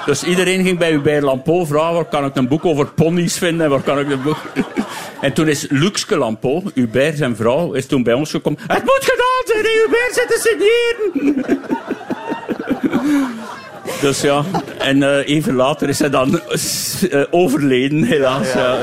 Dus 0.05 0.23
iedereen 0.23 0.63
ging 0.63 0.77
bij 0.77 1.01
bij 1.01 1.21
Lampo 1.21 1.65
vragen, 1.65 1.93
waar 1.93 2.05
kan 2.05 2.25
ik 2.25 2.35
een 2.35 2.47
boek 2.47 2.65
over 2.65 2.87
ponies 2.87 3.37
vinden? 3.37 3.69
Waar 3.69 3.81
kan 3.81 3.99
ik 3.99 4.09
een 4.09 4.21
boek... 4.21 4.37
En 5.21 5.33
toen 5.33 5.47
is 5.47 5.65
Luxke 5.69 6.17
Lampo, 6.17 6.63
Hubert 6.73 7.17
zijn 7.17 7.35
vrouw, 7.35 7.73
is 7.73 7.85
toen 7.85 8.03
bij 8.03 8.13
ons 8.13 8.31
gekomen. 8.31 8.59
Het 8.67 8.83
moet 8.83 8.99
gedaan 9.01 9.43
zijn, 9.45 9.65
Hubert 9.65 10.13
zit 10.13 10.27
te 10.27 10.39
signeren! 10.41 11.73
Dus 14.05 14.21
ja, 14.21 14.43
en 14.77 14.97
uh, 14.97 15.27
even 15.27 15.55
later 15.55 15.89
is 15.89 15.99
hij 15.99 16.09
dan 16.09 16.39
uh, 17.11 17.23
overleden, 17.29 18.03
helaas. 18.03 18.53
Ja. 18.53 18.77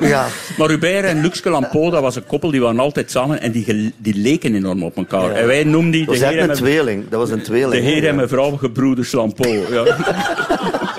Ja, 0.00 0.08
ja. 0.08 0.26
Maar 0.58 0.68
Hubert 0.68 1.04
en 1.04 1.20
Luxke 1.20 1.50
Lampo, 1.50 1.90
dat 1.90 2.02
was 2.02 2.16
een 2.16 2.26
koppel, 2.26 2.50
die 2.50 2.60
waren 2.60 2.78
altijd 2.78 3.10
samen 3.10 3.40
en 3.40 3.52
die, 3.52 3.94
die 3.96 4.14
leken 4.14 4.54
enorm 4.54 4.82
op 4.82 4.96
elkaar. 4.96 5.30
En 5.30 5.46
wij 5.46 5.64
noemden 5.64 5.90
die... 5.90 6.06
Dat 6.06 6.18
was 6.18 6.28
de 6.28 6.34
heer 6.34 6.50
een 6.50 6.56
tweeling. 6.56 7.08
Dat 7.08 7.20
was 7.20 7.30
een 7.30 7.42
tweeling. 7.42 7.84
De 7.84 7.90
heer 7.90 8.08
en 8.08 8.16
mevrouw 8.16 8.56
gebroeders 8.56 9.12
Lampo. 9.12 9.48
Ja. 9.48 9.84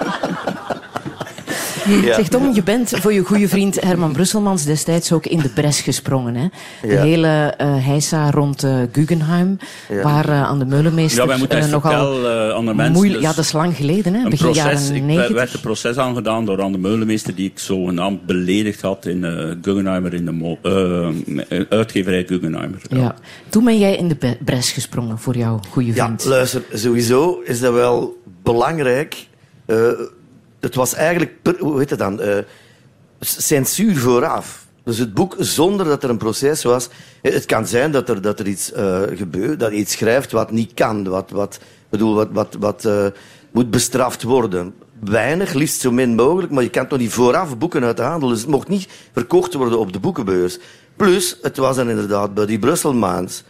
Ja. 1.85 2.14
Zeg 2.19 2.27
Tom, 2.27 2.53
je 2.53 2.64
bent 2.64 2.89
voor 2.89 3.14
je 3.14 3.22
goede 3.22 3.47
vriend 3.47 3.81
Herman 3.81 4.11
Brusselmans 4.11 4.65
destijds 4.65 5.11
ook 5.11 5.26
in 5.26 5.39
de 5.39 5.49
bres 5.49 5.81
gesprongen. 5.81 6.35
Hè? 6.35 6.47
De 6.81 6.95
hele 6.95 7.53
uh, 7.61 7.85
heisa 7.85 8.31
rond 8.31 8.64
uh, 8.64 8.76
Guggenheim, 8.91 9.57
ja. 9.89 10.01
waar 10.01 10.30
uh, 10.30 10.43
aan 10.43 10.60
de 10.60 10.65
Meulenmeester 10.65 11.22
ja, 11.22 11.27
wij 11.27 11.38
moeten 11.38 11.64
uh, 11.64 11.65
nogal 11.65 12.27
aan 12.53 12.65
de 12.65 12.73
mensen. 12.73 12.93
Moeilijk, 12.93 13.22
ja, 13.22 13.34
dat 13.34 13.45
is 13.45 13.51
lang 13.51 13.76
geleden, 13.76 14.14
hè? 14.14 14.30
begin 14.30 14.38
proces, 14.38 14.64
jaren 14.64 15.05
90. 15.05 15.30
Ik 15.30 15.35
werd 15.35 15.53
een 15.53 15.60
proces 15.60 15.97
aangedaan 15.97 16.45
door 16.45 16.61
aan 16.61 16.72
de 16.72 16.77
Meulenmeester, 16.77 17.35
die 17.35 17.49
ik 17.49 17.60
zogenaamd 17.60 18.26
beledigd 18.26 18.81
had 18.81 19.05
in 19.05 19.23
Guggenheimer, 19.61 20.14
in 20.14 20.26
de 20.26 21.65
uitgeverij 21.69 22.26
Guggenheimer. 22.26 22.81
Ja. 22.89 22.97
ja. 22.97 23.15
Toen 23.49 23.64
ben 23.64 23.77
jij 23.77 23.95
in 23.95 24.07
de 24.07 24.38
bres 24.45 24.72
gesprongen 24.72 25.19
voor 25.19 25.38
jouw 25.38 25.60
goede 25.69 25.93
vriend. 25.93 26.23
Ja, 26.23 26.30
luister, 26.30 26.64
sowieso 26.73 27.41
is 27.45 27.60
dat 27.60 27.73
wel 27.73 28.22
belangrijk 28.43 29.27
het 30.64 30.76
was 30.76 30.94
eigenlijk, 30.94 31.31
hoe 31.60 31.80
heet 31.80 31.90
het 31.90 31.99
dan, 31.99 32.22
uh, 32.22 32.38
censuur 33.19 33.98
vooraf. 33.98 34.65
Dus 34.84 34.98
het 34.98 35.14
boek 35.14 35.35
zonder 35.40 35.85
dat 35.85 36.03
er 36.03 36.10
een 36.10 36.18
proces 36.18 36.64
was. 36.64 36.90
Het 37.22 37.45
kan 37.45 37.68
zijn 37.68 37.91
dat 37.91 38.10
er, 38.10 38.22
dat 38.22 38.40
er 38.40 38.48
iets 38.48 38.73
uh, 38.73 39.02
gebeurt, 39.15 39.60
dat 39.60 39.72
iets 39.72 39.91
schrijft 39.91 40.31
wat 40.31 40.52
niet 40.52 40.73
kan, 40.73 41.03
wat, 41.03 41.30
wat, 41.31 41.60
bedoel, 41.90 42.15
wat, 42.15 42.27
wat, 42.31 42.57
wat 42.60 43.14
moet 43.52 43.69
bestraft 43.69 44.23
worden. 44.23 44.73
Weinig, 44.99 45.53
liefst 45.53 45.81
zo 45.81 45.91
min 45.91 46.15
mogelijk, 46.15 46.52
maar 46.52 46.64
je 46.64 46.69
kan 46.69 46.88
toch 46.88 46.99
niet 46.99 47.11
vooraf 47.11 47.57
boeken 47.57 47.84
uit 47.84 47.98
de 47.98 48.03
handel. 48.03 48.30
Dus 48.30 48.40
het 48.40 48.49
mocht 48.49 48.68
niet 48.68 48.88
verkocht 49.14 49.53
worden 49.53 49.80
op 49.80 49.94
de 49.94 49.99
boekenbeurs. 49.99 50.60
Plus, 50.95 51.38
het 51.41 51.57
was 51.57 51.76
dan 51.76 51.90
inderdaad 51.90 52.34
bij 52.34 52.45
die 52.45 52.60
Brusselmaans. 52.60 53.44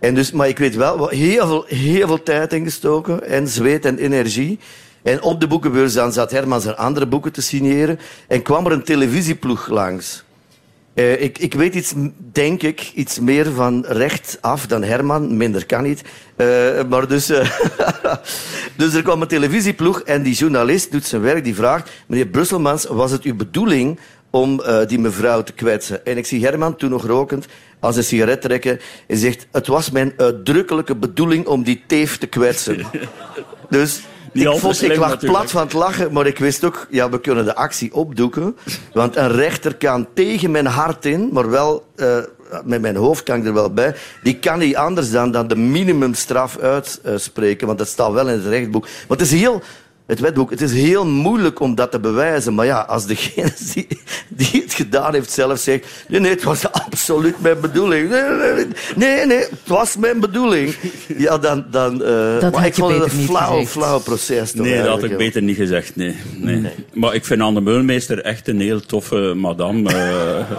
En 0.00 0.14
dus, 0.14 0.32
maar 0.32 0.48
ik 0.48 0.58
weet 0.58 0.76
wel, 0.76 1.08
heel 1.08 1.46
veel, 1.46 1.64
heel 1.66 2.06
veel 2.06 2.22
tijd 2.22 2.52
ingestoken 2.52 3.26
en 3.26 3.48
zweet 3.48 3.84
en 3.84 3.98
energie. 3.98 4.58
En 5.02 5.22
op 5.22 5.40
de 5.40 5.46
boekenbeurs 5.46 5.92
dan 5.92 6.12
zat 6.12 6.30
Herman 6.30 6.60
zijn 6.60 6.76
andere 6.76 7.06
boeken 7.06 7.32
te 7.32 7.42
signeren. 7.42 7.98
En 8.28 8.42
kwam 8.42 8.66
er 8.66 8.72
een 8.72 8.84
televisieploeg 8.84 9.68
langs. 9.68 10.24
Uh, 10.94 11.22
ik, 11.22 11.38
ik, 11.38 11.54
weet 11.54 11.74
iets, 11.74 11.92
denk 12.32 12.62
ik, 12.62 12.92
iets 12.94 13.20
meer 13.20 13.52
van 13.52 13.84
recht 13.88 14.38
af 14.40 14.66
dan 14.66 14.82
Herman. 14.82 15.36
Minder 15.36 15.66
kan 15.66 15.82
niet. 15.82 16.02
Uh, 16.36 16.46
maar 16.88 17.08
dus, 17.08 17.30
uh, 17.30 17.50
dus 18.76 18.94
er 18.94 19.02
kwam 19.02 19.22
een 19.22 19.28
televisieploeg 19.28 20.00
en 20.00 20.22
die 20.22 20.34
journalist 20.34 20.92
doet 20.92 21.06
zijn 21.06 21.22
werk. 21.22 21.44
Die 21.44 21.54
vraagt, 21.54 21.90
meneer 22.06 22.26
Brusselmans, 22.26 22.84
was 22.84 23.10
het 23.10 23.22
uw 23.22 23.36
bedoeling 23.36 23.98
om 24.30 24.62
die 24.86 24.98
mevrouw 24.98 25.42
te 25.42 25.52
kwetsen? 25.52 26.06
En 26.06 26.16
ik 26.16 26.26
zie 26.26 26.44
Herman, 26.44 26.76
toen 26.76 26.90
nog 26.90 27.06
rokend, 27.06 27.46
als 27.80 27.96
een 27.96 28.04
sigaret 28.04 28.42
trekken. 28.42 28.80
En 29.06 29.16
zegt, 29.16 29.46
het 29.52 29.66
was 29.66 29.90
mijn 29.90 30.12
uitdrukkelijke 30.16 30.96
bedoeling 30.96 31.46
om 31.46 31.62
die 31.62 31.82
teef 31.86 32.18
te 32.18 32.26
kwetsen. 32.26 32.86
dus 33.70 34.02
Niet 34.32 34.46
ik, 34.46 34.90
ik 34.90 34.96
lag 34.96 35.08
natuurlijk. 35.08 35.38
plat 35.38 35.50
van 35.50 35.62
het 35.62 35.72
lachen, 35.72 36.12
maar 36.12 36.26
ik 36.26 36.38
wist 36.38 36.64
ook, 36.64 36.86
ja, 36.90 37.10
we 37.10 37.20
kunnen 37.20 37.44
de 37.44 37.54
actie 37.54 37.94
opdoeken. 37.94 38.56
Want 38.92 39.16
een 39.16 39.32
rechter 39.32 39.74
kan 39.74 40.06
tegen 40.14 40.50
mijn 40.50 40.66
hart 40.66 41.04
in, 41.04 41.28
maar 41.32 41.50
wel, 41.50 41.84
eh, 41.96 42.16
met 42.64 42.80
mijn 42.80 42.96
hoofd 42.96 43.22
kan 43.22 43.38
ik 43.38 43.46
er 43.46 43.52
wel 43.52 43.72
bij, 43.72 43.94
die 44.22 44.38
kan 44.38 44.58
niet 44.58 44.76
anders 44.76 45.10
dan, 45.10 45.30
dan 45.30 45.48
de 45.48 45.56
minimumstraf 45.56 46.58
uitspreken, 46.58 47.66
want 47.66 47.78
dat 47.78 47.88
staat 47.88 48.12
wel 48.12 48.28
in 48.28 48.38
het 48.38 48.46
rechtboek. 48.46 48.82
Maar 48.82 49.18
het 49.18 49.26
is 49.26 49.32
heel, 49.32 49.62
het 50.10 50.20
wetboek, 50.20 50.50
het 50.50 50.60
is 50.60 50.72
heel 50.72 51.06
moeilijk 51.06 51.60
om 51.60 51.74
dat 51.74 51.90
te 51.90 52.00
bewijzen. 52.00 52.54
Maar 52.54 52.66
ja, 52.66 52.80
als 52.80 53.06
degene 53.06 53.52
die, 53.74 53.86
die 54.28 54.62
het 54.62 54.74
gedaan 54.74 55.14
heeft 55.14 55.30
zelf 55.30 55.58
zegt, 55.58 55.86
nee, 56.08 56.20
nee, 56.20 56.30
het 56.30 56.42
was 56.42 56.72
absoluut 56.72 57.40
mijn 57.40 57.60
bedoeling. 57.60 58.10
Nee, 58.10 58.66
nee, 58.96 59.26
nee, 59.26 59.38
het 59.38 59.50
was 59.66 59.96
mijn 59.96 60.20
bedoeling. 60.20 60.74
Ja, 61.16 61.38
dan, 61.38 61.64
dan, 61.70 62.04
eh, 62.04 62.40
Dat 62.40 62.52
maar 62.52 62.66
ik 62.66 62.74
je 62.74 62.82
vond 62.82 62.94
het 62.94 63.02
een 63.02 63.18
flauw, 63.18 63.64
flauw 63.66 64.00
proces. 64.00 64.52
toch 64.52 64.66
Nee, 64.66 64.76
dat 64.76 64.86
had 64.86 65.02
ik 65.02 65.16
beter 65.16 65.42
niet 65.42 65.56
gezegd, 65.56 65.96
nee. 65.96 66.16
nee. 66.36 66.70
Maar 66.92 67.14
ik 67.14 67.24
vind 67.24 67.40
Anne 67.40 67.60
Meulmeester 67.60 68.20
echt 68.22 68.48
een 68.48 68.60
heel 68.60 68.80
toffe 68.80 69.32
madame. 69.36 69.92
eh. 69.92 70.50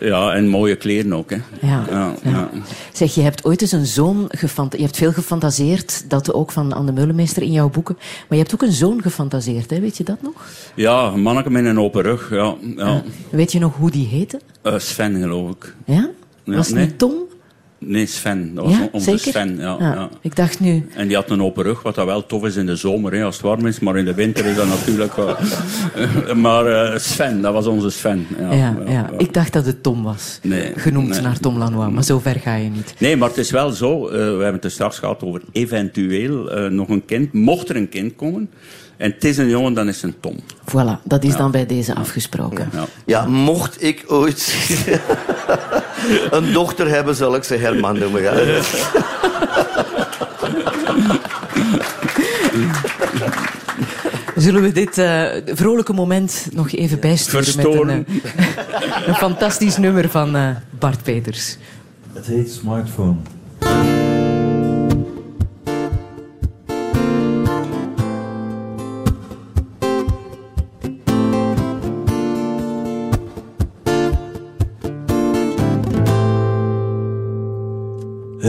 ja, 0.10 0.32
en 0.32 0.48
mooie 0.48 0.76
kleren 0.76 1.12
ook, 1.12 1.30
hè. 1.30 1.36
Ja, 1.60 1.84
ja, 1.90 2.14
ja. 2.22 2.30
ja. 2.30 2.50
Zeg, 2.92 3.14
je 3.14 3.22
hebt 3.22 3.44
ooit 3.44 3.60
eens 3.60 3.72
een 3.72 3.86
zoon 3.86 4.24
gefantaseerd. 4.28 4.80
Je 4.80 4.84
hebt 4.86 4.96
veel 4.96 5.12
gefantaseerd, 5.12 6.04
dat 6.10 6.32
ook 6.32 6.52
van 6.52 6.72
Anne 6.72 6.92
Meulemeester 6.92 7.42
in 7.42 7.52
jouw 7.52 7.68
boeken. 7.68 7.98
Maar 8.28 8.38
je 8.38 8.44
hebt 8.44 8.54
ook 8.54 8.62
een 8.62 8.72
zoon 8.72 9.02
gefantaseerd, 9.02 9.70
hè? 9.70 9.80
weet 9.80 9.96
je 9.96 10.04
dat 10.04 10.22
nog? 10.22 10.46
Ja, 10.74 11.06
een 11.06 11.22
manneke 11.22 11.50
met 11.50 11.64
een 11.64 11.80
open 11.80 12.02
rug, 12.02 12.30
ja. 12.30 12.54
ja. 12.76 13.02
Weet 13.30 13.52
je 13.52 13.58
nog 13.58 13.76
hoe 13.76 13.90
die 13.90 14.06
heette? 14.06 14.40
Eh, 14.62 14.78
Sven, 14.78 15.20
geloof 15.20 15.50
ik. 15.50 15.74
Ja? 15.84 16.10
Was 16.44 16.66
het 16.66 16.76
nee. 16.76 16.86
niet 16.86 16.98
Tom? 16.98 17.12
Nee, 17.84 18.06
Sven. 18.06 18.54
Dat 18.54 18.64
was 18.64 18.74
Ja, 18.76 18.88
onze 18.92 19.10
zeker? 19.10 19.30
Sven, 19.32 19.56
ja. 19.58 20.08
Ik 20.20 20.36
dacht 20.36 20.60
nu... 20.60 20.86
En 20.94 21.06
die 21.06 21.16
had 21.16 21.30
een 21.30 21.42
open 21.42 21.62
rug, 21.62 21.82
wat 21.82 21.94
dat 21.94 22.06
wel 22.06 22.26
tof 22.26 22.44
is 22.44 22.56
in 22.56 22.66
de 22.66 22.76
zomer, 22.76 23.12
hè, 23.12 23.24
als 23.24 23.36
het 23.36 23.44
warm 23.44 23.66
is. 23.66 23.80
Maar 23.80 23.96
in 23.96 24.04
de 24.04 24.14
winter 24.14 24.44
is 24.44 24.56
dat 24.56 24.66
natuurlijk... 24.66 25.14
wel- 25.16 25.36
maar 26.36 26.66
eh, 26.66 26.98
Sven, 26.98 27.40
dat 27.40 27.52
was 27.52 27.66
onze 27.66 27.90
Sven. 27.90 28.26
Ja, 28.38 28.52
Ja, 28.52 28.76
ja, 28.86 29.10
Ik 29.18 29.34
dacht 29.34 29.52
dat 29.52 29.66
het 29.66 29.82
Tom 29.82 30.02
was. 30.02 30.38
Nee, 30.42 30.72
Genoemd 30.76 31.08
nee. 31.08 31.20
naar 31.20 31.38
Tom 31.38 31.58
Lanois, 31.58 31.92
maar 31.92 32.04
zo 32.04 32.18
ver 32.18 32.40
ga 32.40 32.54
je 32.54 32.68
niet. 32.70 32.94
Nee, 32.98 33.16
maar 33.16 33.28
het 33.28 33.38
is 33.38 33.50
wel 33.50 33.70
zo. 33.70 34.06
eh, 34.08 34.12
we 34.12 34.18
hebben 34.18 34.52
het 34.52 34.64
er 34.64 34.70
straks 34.70 34.98
gehad 34.98 35.22
over 35.22 35.42
eventueel 35.52 36.50
eh, 36.50 36.70
nog 36.70 36.88
een 36.88 37.04
kind. 37.04 37.32
Mocht 37.32 37.68
er 37.68 37.76
een 37.76 37.88
kind 37.88 38.16
komen 38.16 38.50
en 39.02 39.10
het 39.10 39.24
is 39.24 39.38
een 39.38 39.48
jongen, 39.48 39.74
dan 39.74 39.88
is 39.88 40.02
het 40.02 40.04
een 40.04 40.20
Tom. 40.20 40.36
Voilà, 40.68 41.02
dat 41.04 41.24
is 41.24 41.36
dan 41.36 41.50
bij 41.50 41.66
deze 41.66 41.94
afgesproken. 41.94 42.70
Ja. 42.72 42.84
Ja, 43.04 43.26
mocht 43.26 43.82
ik 43.82 44.04
ooit 44.06 44.54
een 46.30 46.52
dochter 46.52 46.88
hebben, 46.88 47.14
zal 47.14 47.34
ik 47.34 47.44
ze 47.44 47.54
Herman 47.54 47.98
noemen. 47.98 48.22
Ja. 48.22 48.32
Zullen 54.36 54.62
we 54.62 54.72
dit 54.72 54.98
eh, 54.98 55.24
vrolijke 55.44 55.92
moment 55.92 56.48
nog 56.52 56.72
even 56.72 57.00
bijsturen 57.00 57.44
Verstoren. 57.44 57.86
met 57.86 58.06
een, 58.08 58.30
eh, 58.36 59.06
een 59.06 59.14
fantastisch 59.14 59.76
nummer 59.76 60.08
van 60.08 60.36
eh, 60.36 60.48
Bart 60.78 61.02
Peters. 61.02 61.56
Het 62.12 62.26
heet 62.26 62.52
smartphone. 62.52 63.16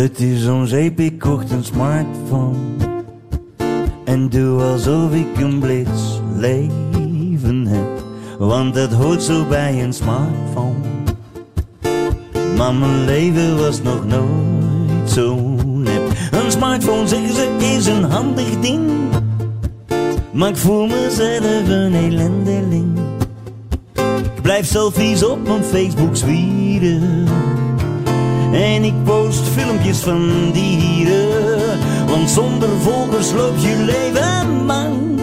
Het 0.04 0.20
is 0.20 0.48
om 0.48 0.66
zeep, 0.66 1.00
ik 1.00 1.20
kocht 1.20 1.52
een 1.52 1.64
smartphone. 1.64 2.58
En 4.06 4.30
doe 4.30 4.62
alsof 4.62 5.14
ik 5.14 5.38
een 5.40 5.60
blitz 5.60 6.20
leven 6.36 7.66
heb. 7.68 8.04
Want 8.40 8.74
dat 8.74 8.94
hoort 8.94 9.24
zo 9.24 9.46
bij 9.46 9.84
een 9.84 9.94
smartphone. 9.94 10.76
Maar 12.58 12.74
mijn 12.74 13.06
leven 13.06 13.58
was 13.58 13.82
nog 13.82 14.06
nooit 14.06 15.10
zo 15.10 15.36
nep. 15.66 16.12
Een 16.32 16.52
smartphone, 16.52 17.08
zeggen 17.08 17.36
ze, 17.36 17.74
is 17.76 17.86
een 17.86 18.04
handig 18.04 18.60
ding. 18.60 18.82
Maar 20.32 20.50
ik 20.50 20.58
voel 20.58 20.88
mezelf 20.88 21.68
een 21.68 21.94
ellendeling. 21.94 22.98
Ik 24.36 24.42
blijf 24.42 24.66
selfies 24.66 25.26
op 25.26 25.48
mijn 25.48 25.64
Facebook 25.64 26.16
zwieren. 26.16 27.28
En 28.54 28.84
ik 28.84 29.04
post 29.04 29.48
filmpjes 29.48 30.00
van 30.00 30.52
dieren. 30.52 31.80
Want 32.08 32.30
zonder 32.30 32.70
volgers 32.70 33.32
loop 33.32 33.58
je 33.58 33.76
leven 33.76 34.66
mank. 34.66 35.20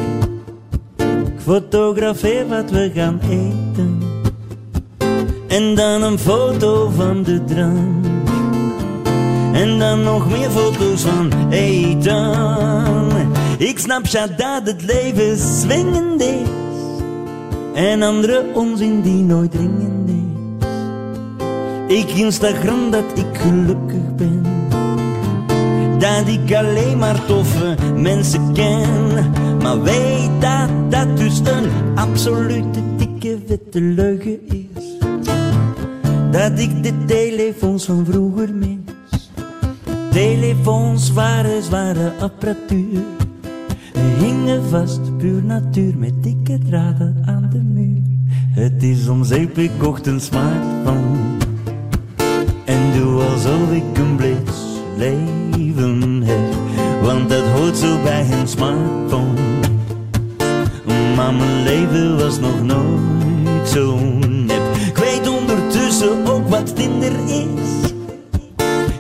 Ik 0.96 1.40
fotografeer 1.40 2.48
wat 2.48 2.70
we 2.70 2.90
gaan 2.94 3.20
eten. 3.22 4.02
En 5.48 5.74
dan 5.74 6.02
een 6.02 6.18
foto 6.18 6.90
van 6.96 7.22
de 7.22 7.44
drank. 7.44 8.06
En 9.52 9.78
dan 9.78 10.02
nog 10.02 10.30
meer 10.30 10.50
foto's 10.50 11.02
van 11.02 11.50
eten. 11.50 13.08
Ik 13.58 13.78
snap 13.78 14.06
ja 14.06 14.26
dat 14.26 14.60
het 14.64 14.82
leven 14.82 15.38
swingend 15.38 16.22
is. 16.22 16.48
En 17.74 18.02
andere 18.02 18.44
onzin 18.54 19.00
die 19.00 19.22
nooit 19.22 19.50
dringend 19.50 20.08
is. 20.08 20.29
Ik 21.90 22.10
Instagram 22.10 22.90
dat 22.90 23.04
ik 23.14 23.38
gelukkig 23.38 24.14
ben. 24.16 24.42
Dat 25.98 26.28
ik 26.28 26.54
alleen 26.54 26.98
maar 26.98 27.24
toffe 27.24 27.76
mensen 27.96 28.52
ken. 28.52 29.30
Maar 29.62 29.82
weet 29.82 30.30
dat 30.40 30.68
dat 30.88 31.16
dus 31.16 31.38
een 31.38 31.70
absolute 31.94 32.80
dikke 32.96 33.38
witte 33.46 33.80
leugen 33.80 34.38
is. 34.48 34.98
Dat 36.30 36.58
ik 36.58 36.82
de 36.82 37.04
telefoons 37.06 37.84
van 37.84 38.06
vroeger 38.10 38.54
mis. 38.54 39.30
Telefoons 40.10 41.12
waren 41.12 41.62
zware 41.62 42.12
apparatuur. 42.20 43.02
Hingen 44.18 44.68
vast, 44.68 45.16
puur 45.16 45.44
natuur, 45.44 45.98
met 45.98 46.22
dikke 46.22 46.58
draden 46.58 47.22
aan 47.26 47.48
de 47.52 47.62
muur. 47.62 48.02
Het 48.50 48.82
is 48.82 49.08
om 49.08 49.24
zeep, 49.24 49.58
ik 49.58 49.70
kocht 49.78 50.06
een 50.06 50.20
smartphone. 50.20 51.39
Doe 53.00 53.22
alsof 53.22 53.72
ik 53.72 53.98
een 53.98 54.16
blitz 54.16 54.58
leven 54.96 56.22
heb. 56.24 56.54
Want 57.02 57.28
dat 57.28 57.44
hoort 57.44 57.76
zo 57.76 58.02
bij 58.02 58.26
een 58.30 58.48
smartphone. 58.48 59.40
Maar 61.16 61.34
mijn 61.34 61.62
leven 61.62 62.18
was 62.18 62.40
nog 62.40 62.62
nooit 62.62 63.68
zo 63.68 63.98
nep. 64.28 64.76
Ik 64.86 64.96
weet 64.96 65.28
ondertussen 65.28 66.26
ook 66.26 66.48
wat 66.48 66.76
Tinder 66.76 67.12
is. 67.26 67.92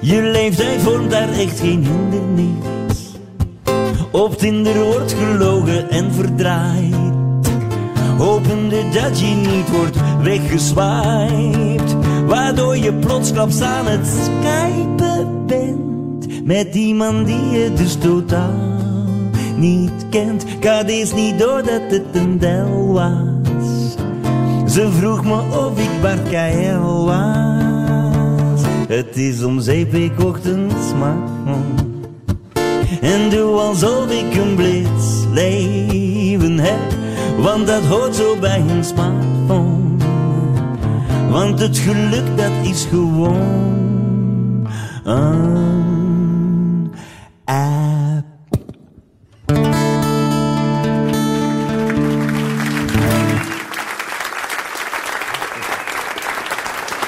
Je 0.00 0.22
leeftijd 0.22 0.80
vormt 0.80 1.10
daar 1.10 1.32
echt 1.32 1.60
geen 1.60 1.86
hindernis. 1.86 3.16
Op 4.10 4.38
Tinder 4.38 4.84
wordt 4.84 5.12
gelogen 5.12 5.90
en 5.90 6.12
verdraaid. 6.12 6.94
Hopende 8.18 8.88
dat 8.92 9.20
je 9.20 9.26
niet 9.26 9.70
wordt 9.70 9.96
weggeswiped. 10.22 11.99
Waardoor 12.30 12.76
je 12.76 12.92
plotsklaps 12.92 13.60
aan 13.60 13.86
het 13.86 14.06
skypen 14.06 15.46
bent. 15.46 16.44
Met 16.44 16.74
iemand 16.74 17.26
die 17.26 17.50
je 17.50 17.72
dus 17.72 17.94
totaal 17.94 18.78
niet 19.56 20.08
kent. 20.10 20.44
Ik 20.48 20.64
had 20.64 20.88
niet 21.14 21.38
door 21.38 21.62
dat 21.62 21.80
het 21.88 22.04
een 22.12 22.38
del 22.38 22.92
was. 22.92 23.94
Ze 24.72 24.90
vroeg 24.98 25.24
me 25.24 25.40
of 25.66 25.78
ik 25.80 26.00
Bart 26.00 26.28
Kael 26.28 27.04
was. 27.04 28.60
Het 28.88 29.16
is 29.16 29.42
om 29.42 29.60
zeep, 29.60 29.92
een 29.92 30.70
smartphone. 30.88 31.88
En 33.00 33.30
doe 33.30 33.58
alsof 33.58 34.10
ik 34.10 34.34
een 34.34 34.54
blitz 34.54 35.24
leven 35.32 36.58
heb. 36.58 36.92
Want 37.38 37.66
dat 37.66 37.82
hoort 37.82 38.14
zo 38.14 38.36
bij 38.40 38.60
een 38.68 38.84
smartphone. 38.84 39.09
Want 41.30 41.60
het 41.60 41.78
geluk 41.78 42.36
dat 42.36 42.52
is 42.62 42.84
gewoon 42.84 43.36
een 45.04 46.92
app. 47.44 48.26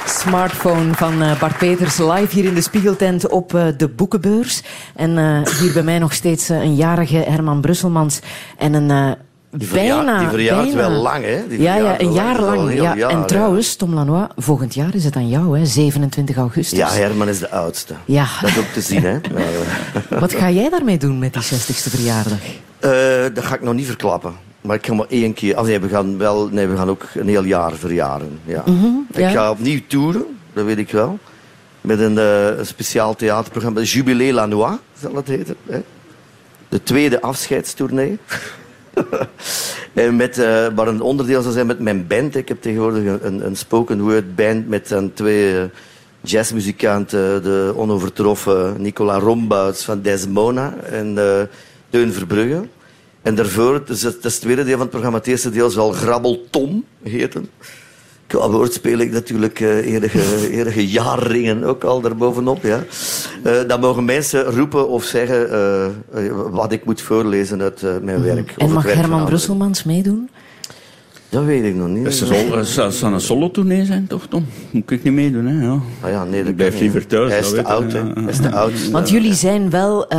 Smartphone 0.06 0.94
van 0.94 1.22
eh, 1.22 1.40
Bart 1.40 1.58
Peters 1.58 1.98
live 1.98 2.34
hier 2.34 2.44
in 2.44 2.54
de 2.54 2.60
Spiegeltent 2.60 3.28
op 3.28 3.54
eh, 3.54 3.66
de 3.76 3.88
Boekenbeurs. 3.88 4.62
En 4.96 5.18
eh, 5.18 5.52
hier 5.60 5.72
bij 5.72 5.82
mij 5.82 5.98
nog 5.98 6.12
steeds 6.12 6.48
een 6.48 6.74
jarige 6.74 7.16
Herman 7.16 7.60
Brusselmans 7.60 8.20
en 8.58 8.74
een, 8.74 9.16
Die 9.56 9.68
verjaart, 9.68 10.04
bijna. 10.06 10.18
die 10.18 10.28
verjaart 10.28 10.62
bijna. 10.62 10.76
wel 10.76 10.90
lang, 10.90 11.24
hè? 11.24 11.48
Die 11.48 11.60
Ja, 11.60 11.76
ja, 11.76 12.00
een 12.00 12.12
jaar 12.12 12.40
lang. 12.40 12.74
Ja. 12.74 12.96
jaar, 12.96 13.10
en 13.10 13.26
trouwens, 13.26 13.76
Tom 13.76 13.94
Lanois, 13.94 14.26
volgend 14.36 14.74
jaar 14.74 14.94
is 14.94 15.04
het 15.04 15.16
aan 15.16 15.28
jou, 15.28 15.58
hè? 15.58 15.66
27 15.66 16.36
augustus. 16.36 16.78
Ja, 16.78 16.90
Herman 16.90 17.28
is 17.28 17.38
de 17.38 17.50
oudste. 17.50 17.94
Ja. 18.04 18.26
Dat 18.40 18.50
is 18.50 18.58
ook 18.58 18.72
te 18.72 18.80
zien, 18.80 19.02
hè? 19.02 19.18
Wat 20.20 20.34
ga 20.34 20.50
jij 20.50 20.70
daarmee 20.70 20.98
doen 20.98 21.18
met 21.18 21.32
die 21.32 21.42
60ste 21.42 21.90
verjaardag? 21.90 22.38
Eh, 22.78 22.90
dat 23.34 23.44
ga 23.44 23.54
ik 23.54 23.62
nog 23.62 23.74
niet 23.74 23.86
verklappen. 23.86 24.34
Maar 24.60 24.76
ik 24.76 24.86
ga 24.86 24.94
maar 24.94 25.06
één 25.08 25.34
keer... 25.34 25.62
Nee, 25.62 25.80
we 25.80 25.88
gaan, 25.88 26.18
wel, 26.18 26.48
nee, 26.48 26.66
we 26.66 26.76
gaan 26.76 26.88
ook 26.90 27.06
een 27.14 27.28
heel 27.28 27.44
jaar 27.44 27.72
verjaren. 27.72 28.38
Ja. 28.44 28.64
ja. 29.10 29.26
Ik 29.28 29.34
ga 29.34 29.50
opnieuw 29.50 29.80
toeren, 29.86 30.24
dat 30.52 30.64
weet 30.64 30.78
ik 30.78 30.90
wel. 30.90 31.18
Met 31.80 31.98
een, 31.98 32.18
eh, 32.18 32.58
een 32.58 32.66
speciaal 32.66 33.14
theaterprogramma. 33.14 33.80
Jubilé 33.80 34.32
Lanois, 34.32 34.76
zal 35.00 35.14
het 35.14 35.28
heten. 35.28 35.56
Hè? 35.66 35.82
De 36.68 36.82
tweede 36.82 37.20
afscheidstournee. 37.20 38.18
en 39.92 40.16
met, 40.16 40.38
eh, 40.38 40.66
waar 40.74 40.88
een 40.88 41.00
onderdeel 41.00 41.42
zal 41.42 41.52
zijn 41.52 41.66
met 41.66 41.78
mijn 41.78 42.06
band. 42.06 42.36
Ik 42.36 42.48
heb 42.48 42.62
tegenwoordig 42.62 43.22
een, 43.22 43.46
een, 43.46 43.56
spoken 43.56 44.00
word 44.00 44.34
band 44.34 44.68
met 44.68 44.88
dan 44.88 45.12
twee 45.12 45.58
eh, 45.58 45.64
jazzmuzikanten. 46.20 47.42
De 47.42 47.72
onovertroffen 47.76 48.82
Nicola 48.82 49.18
Rombouts 49.18 49.84
van 49.84 50.02
Desmona 50.02 50.74
en 50.76 51.18
eh 51.18 51.42
Teun 51.90 52.12
Verbrugge. 52.12 52.68
En 53.22 53.34
daarvoor, 53.34 53.82
dus 53.84 54.02
het 54.02 54.40
tweede 54.40 54.64
deel 54.64 54.72
van 54.72 54.80
het 54.80 54.90
programma. 54.90 55.18
Het 55.18 55.26
eerste 55.26 55.50
deel 55.50 55.70
zal 55.70 55.92
Grabbel 55.92 56.46
Tom 56.50 56.84
heten. 57.02 57.50
Qua 58.32 58.50
woord 58.50 58.72
speel 58.72 58.98
ik 58.98 59.12
natuurlijk 59.12 59.60
eh 59.60 59.94
enige, 59.94 60.20
enige 60.58 60.88
jaarringen 60.88 61.64
ook 61.64 61.84
al 61.84 62.00
daarbovenop. 62.00 62.62
Ja. 62.62 62.84
Eh, 63.42 63.52
dan 63.66 63.80
mogen 63.80 64.04
mensen 64.04 64.44
roepen 64.44 64.88
of 64.88 65.04
zeggen 65.04 65.52
eh, 65.52 66.26
wat 66.50 66.72
ik 66.72 66.84
moet 66.84 67.00
voorlezen 67.00 67.62
uit 67.62 67.82
eh, 67.82 67.90
mijn 68.02 68.22
werk. 68.22 68.54
of 68.56 68.66
En 68.66 68.72
mag 68.72 68.82
werk 68.84 68.96
van 68.96 69.04
Herman. 69.08 69.24
Brusselmans 69.24 69.84
meedoen? 69.84 70.30
Dat 71.32 71.44
weet 71.44 71.64
ik 71.64 71.74
nog 71.74 71.88
niet. 71.88 72.04
Het 72.04 72.14
zal, 72.14 72.64
zal, 72.64 72.90
zal 72.90 73.12
een 73.12 73.20
solo-tournee 73.20 73.84
zijn, 73.84 74.06
toch, 74.06 74.26
Tom? 74.26 74.46
Moet 74.70 74.90
ik 74.90 75.02
niet 75.02 75.12
meedoen, 75.12 75.46
hè? 75.46 75.64
Ja. 75.64 75.78
Ah 76.00 76.10
ja, 76.10 76.24
nee, 76.24 76.40
dat 76.40 76.48
Ik 76.50 76.56
blijf 76.56 76.80
liever 76.80 77.06
thuis, 77.06 77.30
Hij 77.30 77.38
is 77.40 77.50
dat 77.50 77.54
te 77.54 77.64
oud, 77.70 77.92
hè. 77.92 77.98
ja. 77.98 78.12
Hij 78.14 78.24
is 78.30 78.36
te 78.36 78.50
oud. 78.52 78.88
Want 78.90 79.10
jullie 79.10 79.34
zijn 79.34 79.70
wel 79.70 80.08
eh, 80.08 80.18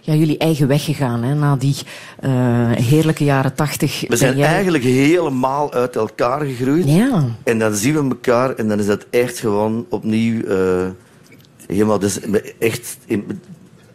ja, 0.00 0.14
jullie 0.14 0.38
eigen 0.38 0.68
weg 0.68 0.84
gegaan 0.84 1.22
hè, 1.22 1.34
na 1.34 1.56
die 1.56 1.76
eh, 2.20 2.30
heerlijke 2.70 3.24
jaren 3.24 3.54
tachtig. 3.54 4.04
We 4.08 4.16
zijn 4.16 4.36
jij- 4.36 4.46
eigenlijk 4.48 4.84
helemaal 4.84 5.72
uit 5.72 5.96
elkaar 5.96 6.40
gegroeid. 6.44 6.84
Ja, 6.88 7.24
En 7.44 7.58
dan 7.58 7.74
zien 7.74 7.94
we 7.94 8.08
elkaar 8.08 8.54
en 8.54 8.68
dan 8.68 8.78
is 8.78 8.86
dat 8.86 9.06
echt 9.10 9.38
gewoon 9.38 9.86
opnieuw 9.88 10.42
eh, 10.44 10.56
helemaal. 11.66 11.98
Dus 11.98 12.18
echt, 12.58 12.98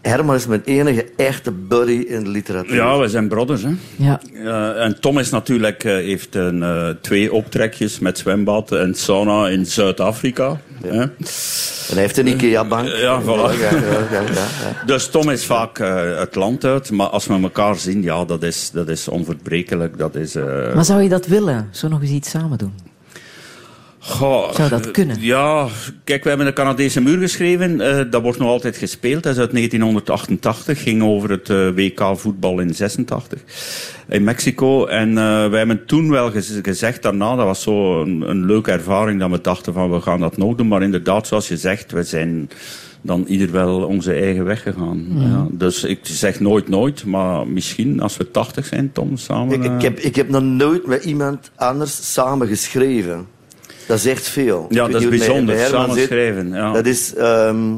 Herman 0.02 0.36
is 0.36 0.48
mijn 0.48 0.62
enige 0.66 1.06
echte 1.16 1.52
buddy 1.52 1.92
in 2.08 2.24
de 2.24 2.30
literatuur. 2.30 2.76
Ja, 2.76 3.00
we 3.00 3.08
zijn 3.08 3.28
brothers, 3.28 3.64
hè. 3.64 3.70
ja. 3.96 4.22
Eh, 4.34 4.84
en 4.84 5.00
Tom 5.00 5.20
is 5.20 5.30
natuurlijk, 5.30 5.84
eh, 5.84 5.92
heeft 5.94 6.36
een, 6.36 6.64
eh, 6.64 6.90
twee 7.02 7.34
optrekjes 7.34 8.00
met 8.00 8.18
zwembad 8.18 8.72
en 8.72 8.94
sauna 8.96 9.48
in 9.48 9.66
Zuid-Afrika. 9.66 10.60
hè. 10.86 11.02
En 11.02 11.94
hij 11.94 12.02
heeft 12.02 12.18
een 12.18 12.28
IKEA-bank. 12.28 12.88
Ja, 12.88 13.22
voilà. 13.22 13.26
Ja, 13.26 13.72
ja, 13.72 13.72
ja, 14.12 14.22
ja, 14.22 14.22
ja. 14.22 14.86
Dus 14.86 15.08
Tom 15.10 15.30
is 15.30 15.46
vaak 15.46 15.80
eh, 15.80 16.20
het 16.20 16.36
land 16.36 16.64
uit, 16.66 16.92
maar 16.92 17.08
als 17.08 17.28
we 17.28 17.34
elkaar 17.42 17.76
zien, 17.76 18.02
ja, 18.04 18.26
dat 18.26 18.44
is, 18.44 18.72
dat 18.74 18.88
is 18.90 19.08
onverbrekelijk. 19.08 19.98
Dat 19.98 20.16
is, 20.16 20.36
eh, 20.36 20.74
Maar 20.74 20.86
zou 20.86 21.02
je 21.02 21.10
dat 21.10 21.26
willen? 21.28 21.68
Zo 21.72 21.88
nog 21.88 22.02
eens 22.02 22.10
iets 22.12 22.30
samen 22.30 22.58
doen? 22.58 22.74
Goh, 24.00 24.54
Zou 24.54 24.70
dat 24.70 24.92
kunnen? 24.92 25.18
Ja, 25.20 25.68
kijk, 26.04 26.24
we 26.24 26.30
hebben 26.30 26.48
de 26.48 26.54
Canadese 26.54 27.02
muur 27.02 27.18
geschreven. 27.20 27.82
eh, 27.82 28.12
dat 28.12 28.22
wordt 28.22 28.40
nog 28.40 28.48
altijd 28.48 28.78
gespeeld. 28.78 29.24
Dat 29.24 29.34
is 29.34 29.40
uit 29.40 29.52
1988. 29.52 30.82
Ging 30.84 31.04
over 31.04 31.30
het 31.30 31.50
eh, 31.50 31.70
WK 31.76 32.18
voetbal 32.20 32.60
in 32.60 32.74
86 32.76 33.40
in 34.08 34.24
Mexico. 34.24 34.86
En 34.86 35.10
eh, 35.18 35.50
wij 35.50 35.58
hebben 35.58 35.86
toen 35.86 36.10
wel 36.10 36.32
gez- 36.32 36.60
gezegd 36.62 37.04
daarna, 37.04 37.36
dat 37.36 37.46
was 37.46 37.62
zo 37.62 38.02
een, 38.02 38.22
een 38.30 38.46
leuke 38.46 38.72
ervaring, 38.72 39.20
dat 39.20 39.30
we 39.30 39.42
dachten 39.42 39.74
van 39.74 39.92
we 39.92 40.02
gaan 40.02 40.20
dat 40.20 40.38
nog 40.38 40.56
doen. 40.56 40.68
Maar 40.68 40.84
inderdaad, 40.84 41.28
zoals 41.28 41.48
je 41.48 41.58
zegt, 41.58 41.92
we 41.92 42.04
zijn 42.04 42.50
dan 43.02 43.26
ieder 43.28 43.52
wel 43.52 43.84
onze 43.84 44.14
eigen 44.14 44.44
weg 44.46 44.62
gegaan. 44.62 45.06
Ja, 45.16 45.48
dus 45.52 45.84
ik 45.84 46.00
zeg 46.02 46.40
nooit 46.40 46.70
nooit, 46.70 47.06
maar 47.06 47.48
misschien 47.48 48.00
als 48.02 48.18
we 48.18 48.32
80 48.32 48.66
zijn, 48.66 48.92
Tom, 48.92 49.18
samen. 49.18 49.64
Ik, 49.64 49.72
ik, 49.74 49.82
heb, 49.82 50.00
ik 50.00 50.16
heb 50.16 50.30
nog 50.30 50.44
nooit 50.44 50.88
met 50.88 51.04
iemand 51.04 51.52
anders 51.56 52.14
samen 52.14 52.48
geschreven. 52.48 53.28
Dat 53.88 53.98
is 53.98 54.06
echt 54.06 54.28
veel. 54.28 54.66
ja, 54.70 54.88
dat 54.88 55.02
is 55.02 55.10
bijzonder, 55.10 55.56
met 55.56 55.64
Herman 55.64 55.82
samen 55.82 55.96
zit. 55.96 56.08
schrijven. 56.08 56.50
Ja. 56.50 56.72
Dat 56.72 56.86
is... 56.86 57.14
ehm, 57.16 57.76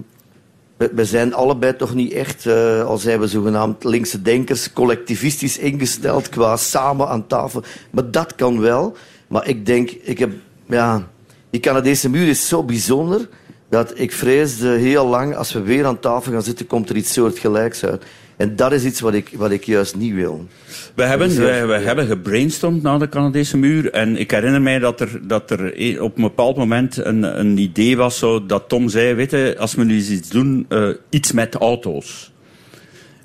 we, 0.78 0.92
we 0.96 1.06
zijn 1.06 1.34
allebei 1.34 1.76
toch 1.76 1.94
niet 1.94 2.12
echt, 2.14 2.46
eh, 2.46 2.86
al 2.86 2.98
zijn 2.98 3.20
we 3.20 3.28
zogenaamd 3.28 3.84
linkse 3.84 4.22
denkers, 4.22 4.74
collectivistisch 4.74 5.58
ingesteld 5.58 6.30
qua 6.30 6.58
samen 6.58 7.08
aan 7.08 7.28
tafel. 7.28 7.64
Maar 7.92 8.12
dat 8.12 8.36
kan 8.36 8.60
wel. 8.60 8.96
Maar 9.28 9.48
ik 9.48 9.66
denk, 9.66 9.90
ik 9.90 10.20
heb, 10.20 10.32
ja, 10.66 11.08
die 11.50 11.60
Canadese 11.62 12.10
muur 12.10 12.28
is 12.28 12.48
zo 12.48 12.64
bijzonder 12.64 13.30
dat 13.70 13.92
ik 13.96 14.12
vreesde 14.12 14.68
heel 14.68 15.08
lang, 15.08 15.36
als 15.36 15.54
we 15.54 15.62
weer 15.62 15.86
aan 15.86 16.00
tafel 16.00 16.32
gaan 16.32 16.44
zitten, 16.44 16.68
komt 16.68 16.90
er 16.90 16.96
iets 16.96 17.14
soortgelijks 17.14 17.86
uit. 17.86 18.04
En 18.40 18.56
dat 18.56 18.72
is 18.72 18.84
iets 18.84 19.00
wat 19.00 19.14
ik, 19.14 19.30
wat 19.36 19.52
ik 19.52 19.64
juist 19.64 19.96
niet 19.96 20.14
wil. 20.14 20.48
We 20.96 21.04
hebben, 21.04 21.68
wij 21.68 21.82
hebben 21.82 22.08
gebrainstormd 22.08 22.82
na 22.82 22.98
de 22.98 23.10
Canadese 23.10 23.58
muur. 23.58 23.92
En 23.92 24.18
ik 24.18 24.32
herinner 24.32 24.62
mij 24.62 24.80
dat 24.80 25.02
er, 25.02 25.28
dat 25.28 25.52
er 25.52 25.82
e- 25.82 26.00
op 26.00 26.16
een 26.16 26.24
bepaald 26.24 26.58
moment 26.58 26.98
een, 26.98 27.40
een 27.40 27.58
idee 27.58 27.98
was 27.98 28.18
zo, 28.18 28.46
dat 28.46 28.70
Tom 28.70 28.90
zei, 28.90 29.14
weet 29.14 29.32
je, 29.32 29.56
als 29.58 29.76
we 29.76 29.84
nu 29.84 29.96
eens 29.96 30.10
iets 30.10 30.30
doen, 30.30 30.66
eh, 30.70 30.90
iets 31.10 31.32
met 31.32 31.56
auto's. 31.56 32.32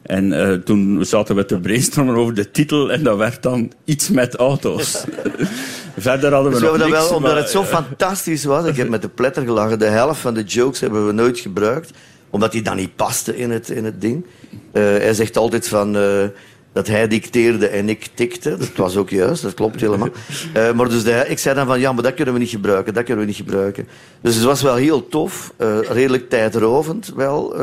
En 0.03 0.32
eh, 0.32 0.53
toen 0.53 1.05
zaten 1.05 1.36
we 1.36 1.45
te 1.45 1.61
brainstormen 1.61 2.16
over 2.16 2.35
de 2.35 2.51
titel 2.51 2.93
en 2.93 3.03
dat 3.03 3.16
werd 3.16 3.43
dan 3.43 3.73
iets 3.85 4.09
met 4.09 4.35
auto's. 4.36 5.05
Verder 5.97 6.32
hadden 6.32 6.53
we 6.53 6.59
Dus 6.59 6.70
we 6.70 6.77
nog 6.77 6.78
dat 6.78 6.89
niks, 6.89 7.09
wel, 7.09 7.16
omdat 7.16 7.32
maar, 7.32 7.41
het 7.41 7.51
zo 7.51 7.65
fantastisch 7.65 8.45
was. 8.45 8.66
Ik 8.66 8.77
heb 8.77 8.89
met 8.89 9.03
de 9.03 9.09
pletter 9.09 9.45
gelachen. 9.45 9.78
De 9.78 9.85
helft 9.85 10.20
van 10.20 10.35
de 10.35 10.43
jokes 10.43 10.81
hebben 10.81 11.07
we 11.07 11.12
nooit 11.12 11.39
gebruikt. 11.39 11.91
Omdat 12.35 12.52
die 12.52 12.62
dan 12.62 12.77
niet 12.77 12.97
paste 12.97 13.36
in 13.36 13.51
het, 13.51 13.70
in 13.70 13.85
het 13.85 14.01
ding. 14.01 14.24
Eh, 14.73 14.82
hij 14.82 15.15
zegt 15.15 15.36
altijd 15.36 15.69
van... 15.69 15.97
eh, 15.97 16.24
dat 16.73 16.86
hij 16.86 17.09
dicteerde 17.09 17.66
en 17.66 17.89
ik 17.89 18.09
tikte. 18.15 18.56
Dat 18.56 18.77
was 18.77 18.97
ook 18.97 19.11
juist, 19.11 19.43
dat 19.43 19.55
klopt 19.55 19.81
helemaal. 19.81 20.09
Eh, 20.55 20.73
maar 20.73 20.89
dus 20.89 21.02
de, 21.05 21.24
ik 21.28 21.39
zei 21.39 21.55
dan 21.55 21.66
van, 21.66 21.81
ja, 21.81 21.93
maar 21.93 22.02
dat 22.02 22.15
kunnen 22.15 22.35
we 22.35 22.40
niet 22.40 22.48
gebruiken, 22.48 22.94
dat 22.94 23.05
kunnen 23.05 23.23
we 23.24 23.28
niet 23.31 23.39
gebruiken. 23.40 23.86
Dus 24.20 24.35
het 24.35 24.44
was 24.44 24.62
wel 24.62 24.74
heel 24.74 25.09
tof, 25.09 25.52
redelijk 25.89 26.28
tijdrovend 26.28 27.12
wel. 27.16 27.55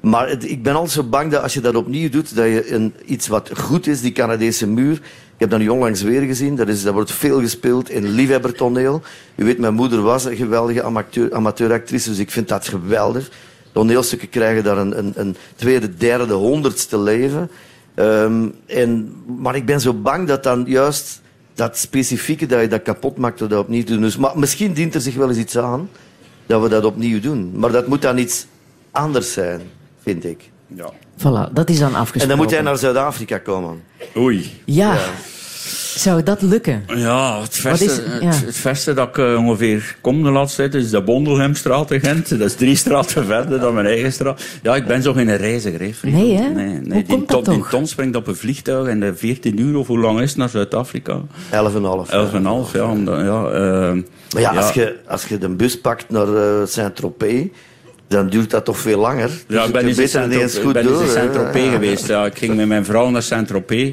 maar 0.00 0.28
het- 0.28 0.50
ik 0.50 0.62
ben 0.62 0.74
altijd 0.74 0.92
zo 0.92 1.02
bang 1.02 1.30
dat 1.30 1.42
als 1.42 1.54
je 1.54 1.60
dat 1.60 1.74
opnieuw 1.74 2.08
doet, 2.08 2.36
dat 2.36 2.46
je 2.46 2.72
een, 2.72 2.94
iets 3.04 3.28
wat 3.28 3.50
goed 3.58 3.86
is, 3.86 4.00
die 4.00 4.12
Canadese 4.12 4.66
muur. 4.66 4.92
Ik 4.92 5.46
heb 5.46 5.50
dat 5.50 5.58
nu 5.58 5.68
onlangs 5.68 6.02
weer 6.02 6.22
gezien. 6.22 6.56
Dat, 6.56 6.68
is, 6.68 6.82
dat 6.82 6.92
wordt 6.94 7.12
veel 7.12 7.40
gespeeld 7.40 7.90
in 7.90 8.08
liefhebbertoneel. 8.08 9.02
U 9.36 9.44
weet, 9.44 9.58
mijn 9.58 9.74
moeder 9.74 10.02
was 10.02 10.24
een 10.24 10.36
geweldige 10.36 10.82
amateur, 10.82 11.34
amateuractrice, 11.34 12.08
dus 12.08 12.18
ik 12.18 12.30
vind 12.30 12.48
dat 12.48 12.68
geweldig. 12.68 13.30
Toneelstukken 13.72 14.28
krijgen 14.28 14.64
daar 14.64 14.78
een, 14.78 14.98
een, 14.98 15.12
een 15.16 15.36
tweede, 15.56 15.94
derde, 15.94 16.32
honderdste 16.32 16.98
leven. 16.98 17.50
Ehm, 17.94 18.48
en, 18.66 19.14
maar 19.38 19.56
ik 19.56 19.66
ben 19.66 19.80
zo 19.80 19.94
bang 19.94 20.28
dat 20.28 20.42
dan 20.42 20.64
juist 20.66 21.20
dat 21.54 21.78
specifieke, 21.78 22.46
dat 22.46 22.60
je 22.60 22.68
dat 22.68 22.82
kapot 22.82 23.16
maakt 23.16 23.38
door 23.38 23.48
dat 23.48 23.60
opnieuw 23.60 23.84
te 23.84 23.92
doen. 23.92 24.00
Dus, 24.00 24.16
maar 24.16 24.38
misschien 24.38 24.72
dient 24.72 24.94
er 24.94 25.00
zich 25.00 25.14
wel 25.14 25.28
eens 25.28 25.38
iets 25.38 25.58
aan 25.58 25.88
dat 26.46 26.62
we 26.62 26.68
dat 26.68 26.84
opnieuw 26.84 27.20
doen. 27.20 27.52
Maar 27.54 27.72
dat 27.72 27.86
moet 27.86 28.02
dan 28.02 28.18
iets 28.18 28.46
anders 28.90 29.32
zijn, 29.32 29.60
vind 30.02 30.24
ik. 30.24 30.50
Ja. 30.66 30.92
Voilà, 31.18 31.52
dat 31.52 31.70
is 31.70 31.78
dan 31.78 31.94
afgesproken. 31.94 32.20
En 32.20 32.28
dan 32.28 32.36
moet 32.36 32.50
hij 32.50 32.60
naar 32.60 32.78
Zuid-Afrika 32.78 33.38
komen. 33.38 33.82
Oei. 34.16 34.60
Ja. 34.64 34.98
Zou 35.94 36.22
dat 36.22 36.42
lukken? 36.42 36.84
Ja, 36.94 37.40
het 37.40 37.56
verste, 37.56 37.84
is- 37.84 38.00
ja. 38.20 38.26
Het, 38.28 38.44
het 38.46 38.56
verste 38.56 38.94
dat 38.94 39.08
ik 39.08 39.18
eh, 39.18 39.34
ongeveer 39.46 39.96
kom 40.00 40.22
de 40.22 40.30
laatste 40.30 40.56
tijd 40.68 40.74
is 40.84 40.90
de 40.90 41.02
Bondelhemstraat 41.02 41.90
in 41.90 42.00
Gent. 42.00 42.28
Dat 42.28 42.40
is 42.40 42.54
drie 42.54 42.76
straten 42.84 43.24
verder 43.26 43.60
dan 43.60 43.74
mijn 43.74 43.86
eigen 43.86 44.12
straat. 44.12 44.42
Ja, 44.62 44.76
ik 44.76 44.86
ben 44.86 45.02
zo 45.02 45.12
geen 45.12 45.36
reiziger, 45.36 45.80
hè, 45.80 45.90
vriend. 45.92 46.16
Nee, 46.16 46.34
hè? 46.36 46.48
Nee, 46.48 46.66
Hoe 46.68 46.78
nee. 46.82 47.04
Die, 47.04 47.16
komt 47.16 47.28
dat 47.28 47.44
ton, 47.44 47.54
toch? 47.58 47.68
ton 47.70 47.86
springt 47.86 48.16
op 48.16 48.26
een 48.26 48.36
vliegtuig 48.36 48.88
en 48.88 49.00
de 49.00 49.14
14 49.16 49.60
uur, 49.60 49.76
of 49.76 49.86
hoe 49.86 49.98
lang 49.98 50.20
is 50.20 50.28
het 50.28 50.38
naar 50.38 50.48
Zuid-Afrika? 50.48 51.20
11,5. 51.50 52.10
11,5, 52.10 52.72
ja. 52.72 52.84
omdat- 52.90 53.18
ja 53.20 53.44
eh, 53.50 53.92
Maar 54.32 54.42
ja, 54.42 54.52
ja. 54.52 54.60
Als, 54.60 54.72
je, 54.72 54.96
als 55.06 55.24
je 55.26 55.38
de 55.38 55.48
bus 55.48 55.80
pakt 55.80 56.04
naar 56.10 56.34
eh, 56.34 56.66
Saint-Tropez, 56.66 57.46
dan 58.08 58.28
duurt 58.28 58.50
dat 58.50 58.64
toch 58.64 58.78
veel 58.78 58.98
langer. 59.00 59.30
Ja, 59.46 59.56
Dus 59.58 59.66
ik 59.66 59.72
ben 59.72 59.86
in 59.88 60.08
Saint-Tropez 61.08 61.70
geweest. 61.70 62.06
Ja, 62.06 62.24
ik 62.26 62.38
ging 62.38 62.56
met 62.56 62.66
mijn 62.66 62.84
vrouw 62.84 63.10
naar 63.10 63.22
Saint-Tropez. 63.22 63.92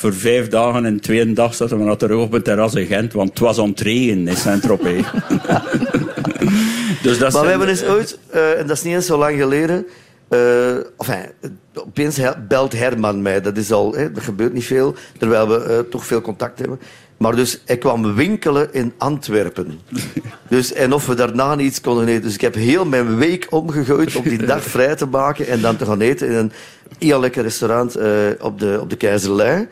Voor 0.00 0.14
vijf 0.14 0.48
dagen 0.48 0.84
en 0.84 1.00
twee 1.00 1.32
dag 1.32 1.54
zaten 1.54 1.78
we 1.78 1.84
naar 1.84 1.96
terug 1.96 2.20
op 2.20 2.32
het 2.32 2.44
terras 2.44 2.74
in 2.74 2.86
Gent, 2.86 3.12
want 3.12 3.28
het 3.28 3.38
was 3.38 3.56
het 3.56 3.80
regenen 3.80 4.28
in 4.28 4.36
Saint-Tropez. 4.36 5.04
dus 7.02 7.18
dat 7.18 7.32
Maar 7.32 7.42
we 7.42 7.48
hebben 7.48 7.68
eens 7.68 7.84
ooit, 7.84 8.18
eh, 8.30 8.58
en 8.58 8.66
dat 8.66 8.76
is 8.76 8.82
niet 8.82 8.94
eens 8.94 9.06
zo 9.06 9.18
lang 9.18 9.38
geleden, 9.38 9.86
eh 10.28 10.74
enfin, 10.76 11.26
opeens 11.74 12.16
he- 12.16 12.40
belt 12.48 12.72
Herman 12.72 13.22
mij. 13.22 13.40
Dat 13.40 13.56
is 13.56 13.72
al, 13.72 13.94
hè, 13.94 14.12
dat 14.12 14.22
gebeurt 14.22 14.52
niet 14.52 14.64
veel, 14.64 14.94
terwijl 15.18 15.48
we 15.48 15.62
eh, 15.62 15.78
toch 15.78 16.06
veel 16.06 16.20
contact 16.20 16.58
hebben. 16.58 16.80
Maar 17.16 17.36
dus, 17.36 17.62
hij 17.64 17.78
kwam 17.78 18.14
winkelen 18.14 18.72
in 18.72 18.92
Antwerpen. 18.98 19.80
Dus, 20.48 20.72
en 20.72 20.92
of 20.92 21.06
we 21.06 21.14
daarna 21.14 21.58
iets 21.58 21.80
konden 21.80 22.08
eten. 22.08 22.22
Dus 22.22 22.34
ik 22.34 22.40
heb 22.40 22.54
heel 22.54 22.84
mijn 22.84 23.16
week 23.16 23.46
omgegooid 23.50 24.16
om 24.16 24.22
die 24.22 24.46
dag 24.54 24.62
vrij 24.62 24.96
te 24.96 25.06
maken 25.06 25.46
en 25.46 25.60
dan 25.60 25.76
te 25.76 25.84
gaan 25.84 26.00
eten 26.00 26.28
in 26.28 26.34
een 26.34 26.52
heel 26.98 27.20
lekker 27.20 27.42
restaurant 27.42 27.96
eh, 27.96 28.08
op, 28.40 28.60
de, 28.60 28.78
op 28.80 28.90
de 28.90 28.96
Keizerlei. 28.96 29.68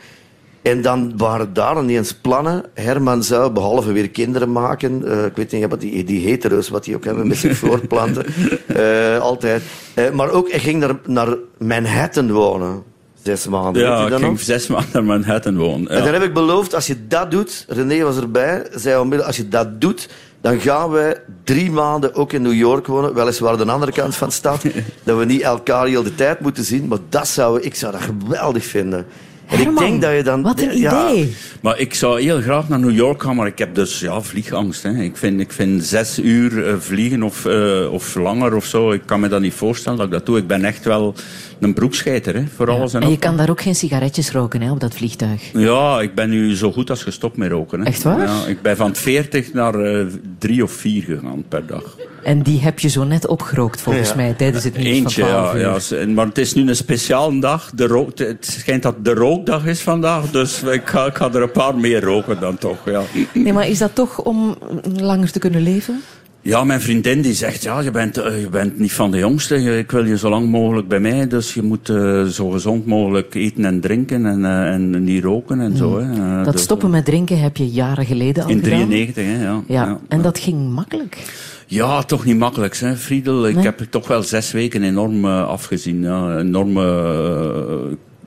En 0.68 0.82
dan 0.82 1.12
waren 1.16 1.52
daar 1.52 1.82
ineens 1.82 2.14
plannen. 2.14 2.64
Herman 2.74 3.22
zou, 3.22 3.52
behalve 3.52 3.92
weer 3.92 4.10
kinderen 4.10 4.52
maken, 4.52 5.08
eh, 5.08 5.24
ik 5.24 5.36
weet 5.36 5.52
niet 5.52 5.68
wat 5.68 5.80
die, 5.80 6.04
die 6.04 6.26
hetero's, 6.26 6.68
wat 6.68 6.84
die 6.84 6.96
ook 6.96 7.04
hebben 7.04 7.28
met 7.28 7.36
zich 7.36 7.56
voortplanten, 7.56 8.24
eh, 8.66 9.18
altijd. 9.18 9.62
Eh, 9.94 10.10
maar 10.10 10.30
ook, 10.30 10.50
hij 10.50 10.60
ging 10.60 10.80
naar, 10.80 10.98
naar 11.06 11.36
Manhattan 11.58 12.32
wonen. 12.32 12.82
Zes 13.22 13.48
maanden. 13.48 13.82
Ja, 13.82 14.06
ik 14.06 14.14
ging 14.14 14.40
zes 14.40 14.66
maanden 14.66 14.90
naar 14.92 15.04
Manhattan 15.04 15.56
wonen. 15.56 15.88
En 15.88 16.04
dan 16.04 16.12
heb 16.12 16.22
ik 16.22 16.34
beloofd, 16.34 16.74
als 16.74 16.86
je 16.86 17.06
dat 17.06 17.30
doet, 17.30 17.64
René 17.68 18.02
was 18.02 18.16
erbij, 18.16 18.66
zei 18.74 18.94
onmiddellijk, 18.94 19.26
als 19.26 19.36
je 19.36 19.48
dat 19.48 19.80
doet, 19.80 20.08
dan 20.40 20.60
gaan 20.60 20.90
wij 20.90 21.16
drie 21.44 21.70
maanden 21.70 22.14
ook 22.14 22.32
in 22.32 22.42
New 22.42 22.54
York 22.54 22.86
wonen, 22.86 23.14
weliswaar 23.14 23.52
aan 23.52 23.66
de 23.66 23.72
andere 23.72 23.92
kant 23.92 24.16
van 24.16 24.28
de 24.28 24.34
stad, 24.34 24.62
dat 25.04 25.18
we 25.18 25.24
niet 25.24 25.40
elkaar 25.40 25.86
heel 25.86 26.02
de 26.02 26.14
tijd 26.14 26.40
moeten 26.40 26.64
zien, 26.64 26.88
maar 26.88 26.98
dat 27.08 27.28
zou, 27.28 27.60
ik 27.60 27.74
zou 27.74 27.92
dat 27.92 28.00
geweldig 28.00 28.64
vinden. 28.64 29.06
En 29.48 29.60
ik 29.60 29.78
denk 29.78 30.02
dat 30.02 30.14
je 30.14 30.22
dan... 30.22 30.42
Wat 30.42 30.60
een 30.60 30.78
ja, 30.78 31.10
idee. 31.10 31.34
Maar 31.60 31.78
ik 31.78 31.94
zou 31.94 32.20
heel 32.20 32.40
graag 32.40 32.68
naar 32.68 32.78
New 32.78 32.94
York 32.94 33.22
gaan, 33.22 33.36
maar 33.36 33.46
ik 33.46 33.58
heb 33.58 33.74
dus 33.74 34.00
ja, 34.00 34.20
vliegangst. 34.20 34.82
Hè. 34.82 35.02
Ik, 35.02 35.16
vind, 35.16 35.40
ik 35.40 35.52
vind 35.52 35.84
zes 35.84 36.18
uur 36.18 36.66
eh, 36.66 36.74
vliegen 36.78 37.22
of, 37.22 37.44
eh, 37.44 37.92
of 37.92 38.14
langer 38.14 38.54
of 38.54 38.64
zo, 38.64 38.92
ik 38.92 39.02
kan 39.04 39.20
me 39.20 39.28
dat 39.28 39.40
niet 39.40 39.54
voorstellen 39.54 39.98
dat 39.98 40.06
ik 40.06 40.12
dat 40.12 40.26
doe. 40.26 40.38
Ik 40.38 40.46
ben 40.46 40.64
echt 40.64 40.84
wel 40.84 41.14
een 41.60 41.74
broekscheiter 41.74 42.34
hè, 42.34 42.44
voor 42.56 42.70
alles 42.70 42.94
en 42.94 43.02
En 43.02 43.10
je 43.10 43.18
kan 43.18 43.36
daar 43.36 43.50
ook 43.50 43.60
geen 43.60 43.74
sigaretjes 43.74 44.30
roken 44.30 44.60
hè, 44.60 44.70
op 44.70 44.80
dat 44.80 44.94
vliegtuig. 44.94 45.42
Ja, 45.52 46.00
ik 46.00 46.14
ben 46.14 46.30
nu 46.30 46.56
zo 46.56 46.72
goed 46.72 46.90
als 46.90 47.02
gestopt 47.02 47.36
met 47.36 47.50
roken. 47.50 47.80
Hè. 47.80 47.86
Echt 47.86 48.02
waar? 48.02 48.20
Ja, 48.20 48.46
ik 48.46 48.62
ben 48.62 48.76
van 48.76 48.94
40 48.94 49.52
naar 49.52 49.74
eh, 49.74 50.06
drie 50.38 50.62
of 50.62 50.72
vier 50.72 51.02
gegaan 51.02 51.44
per 51.48 51.66
dag. 51.66 51.96
En 52.22 52.42
die 52.42 52.60
heb 52.60 52.78
je 52.78 52.88
zo 52.88 53.04
net 53.04 53.26
opgerookt, 53.26 53.80
volgens 53.80 54.08
Ja. 54.08 54.16
mij, 54.16 54.32
tijdens 54.32 54.64
het 54.64 54.76
nieuws 54.76 54.88
Eentje, 54.96 55.20
van 55.20 55.30
12 55.30 55.52
ja, 55.52 55.96
uur. 55.96 56.06
ja. 56.06 56.06
Maar 56.14 56.26
het 56.26 56.38
is 56.38 56.54
nu 56.54 56.68
een 56.68 56.76
speciale 56.76 57.40
dag. 57.40 57.70
De 57.74 57.86
rook, 57.86 58.18
het 58.18 58.46
schijnt 58.46 58.82
dat 58.82 59.04
de 59.04 59.14
rookdag 59.14 59.66
is 59.66 59.80
vandaag, 59.80 60.30
dus 60.30 60.62
ik 60.62 60.82
ga, 60.84 61.06
ik 61.06 61.16
ga 61.16 61.32
er 61.32 61.42
een 61.42 61.50
paar 61.50 61.76
meer 61.76 62.00
roken 62.02 62.40
dan 62.40 62.58
toch. 62.58 62.76
Ja. 62.86 63.02
Nee, 63.32 63.52
maar 63.52 63.68
is 63.68 63.78
dat 63.78 63.94
toch 63.94 64.18
om 64.22 64.56
langer 64.96 65.30
te 65.32 65.38
kunnen 65.38 65.62
leven? 65.62 66.02
Ja, 66.42 66.64
mijn 66.64 66.80
vriendin 66.80 67.20
die 67.20 67.32
zegt, 67.34 67.62
ja, 67.62 67.80
je 67.80 67.90
bent, 67.90 68.16
eh, 68.18 68.40
je 68.40 68.48
bent 68.48 68.78
niet 68.78 68.92
van 68.92 69.10
de 69.10 69.18
jongste. 69.18 69.78
Ik 69.78 69.90
wil 69.90 70.04
je 70.04 70.18
zo 70.18 70.28
lang 70.28 70.48
mogelijk 70.50 70.88
bij 70.88 71.00
mij, 71.00 71.26
dus 71.28 71.54
je 71.54 71.62
moet 71.62 71.88
eh, 71.88 72.24
zo 72.24 72.48
gezond 72.50 72.86
mogelijk 72.86 73.34
eten 73.34 73.64
en 73.64 73.80
drinken 73.80 74.26
en, 74.26 74.44
eh, 74.44 74.72
en 74.72 75.04
niet 75.04 75.24
roken 75.24 75.60
en 75.60 75.76
zo. 75.76 75.98
Hè. 75.98 76.12
Eh, 76.38 76.44
Dat 76.44 76.52
dus, 76.52 76.62
stoppen 76.62 76.90
met 76.90 77.04
drinken 77.04 77.40
heb 77.40 77.56
je 77.56 77.68
jaren 77.68 78.06
geleden 78.06 78.44
al 78.44 78.50
In 78.50 78.56
gedaan. 78.62 78.78
93, 78.88 79.24
hè, 79.24 79.42
ja. 79.42 79.62
Ja, 79.66 79.98
en 80.08 80.22
dat 80.22 80.38
ging 80.38 80.70
makkelijk. 80.70 81.18
Ja, 81.66 82.02
toch 82.02 82.24
niet 82.24 82.38
makkelijk, 82.38 82.76
hè, 82.76 82.96
Friedel. 82.96 83.48
Ik 83.48 83.54
Nee? 83.54 83.64
heb 83.64 83.80
toch 83.90 84.08
wel 84.08 84.22
zes 84.22 84.52
weken 84.52 84.82
enorm 84.82 85.24
afgezien. 85.24 86.02
Ja. 86.02 86.38
Enorme 86.38 86.82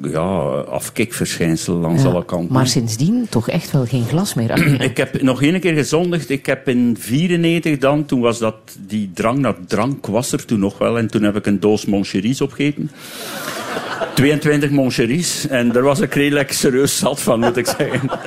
ja, 0.04 0.28
afkikverschijnsel 0.70 1.76
langs 1.76 2.04
Ja. 2.04 2.10
alle 2.10 2.26
kanten. 2.26 2.54
Maar 2.54 2.68
sindsdien 2.68 3.28
toch 3.30 3.50
echt 3.50 3.72
wel 3.72 3.86
geen 3.86 4.06
glas 4.06 4.34
meer. 4.34 4.82
Ik 4.90 4.98
heb 4.98 5.22
nog 5.22 5.42
één 5.42 5.60
keer 5.60 5.74
gezondigd. 5.74 6.30
Ik 6.30 6.46
heb 6.46 6.68
in 6.68 6.96
94 7.00 7.78
dan, 7.78 8.06
toen 8.06 8.20
was 8.22 8.40
dat, 8.40 8.56
die 8.88 9.12
drang 9.14 9.40
naar 9.40 9.56
drank 9.68 10.06
was 10.08 10.32
er 10.32 10.46
toen 10.46 10.60
nog 10.60 10.78
wel. 10.78 10.98
En 10.98 11.08
toen 11.08 11.24
heb 11.24 11.36
ik 11.36 11.46
een 11.46 11.60
doos 11.60 11.86
Moncheries 11.86 12.42
opgegeten. 12.42 12.92
22 14.16 14.70
Moncheries. 14.70 15.48
En 15.48 15.72
daar 15.72 15.84
was 15.84 16.00
ik 16.00 16.14
redelijk 16.14 16.52
serieus 16.52 16.98
zat 16.98 17.22
van, 17.22 17.40
moet 17.40 17.58
ik 17.58 17.66
zeggen. 17.66 18.10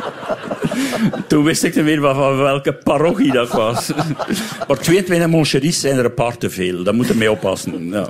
Toen 1.28 1.44
wist 1.44 1.62
ik 1.64 1.74
niet 1.74 1.84
meer 1.84 2.01
van, 2.01 2.36
welke 2.36 2.72
parochie 2.72 3.32
dat 3.32 3.51
was. 3.52 3.90
Maar 4.68 4.78
22 4.78 5.28
Moncheries 5.28 5.80
zijn 5.80 5.98
er 5.98 6.05
een 6.05 6.14
paar 6.14 6.36
te 6.38 6.51
veel. 6.51 6.82
Daar 6.82 6.94
moet 6.94 7.06
je 7.09 7.14
mee 7.14 7.30
oppassen. 7.30 7.88
Ja, 7.88 8.09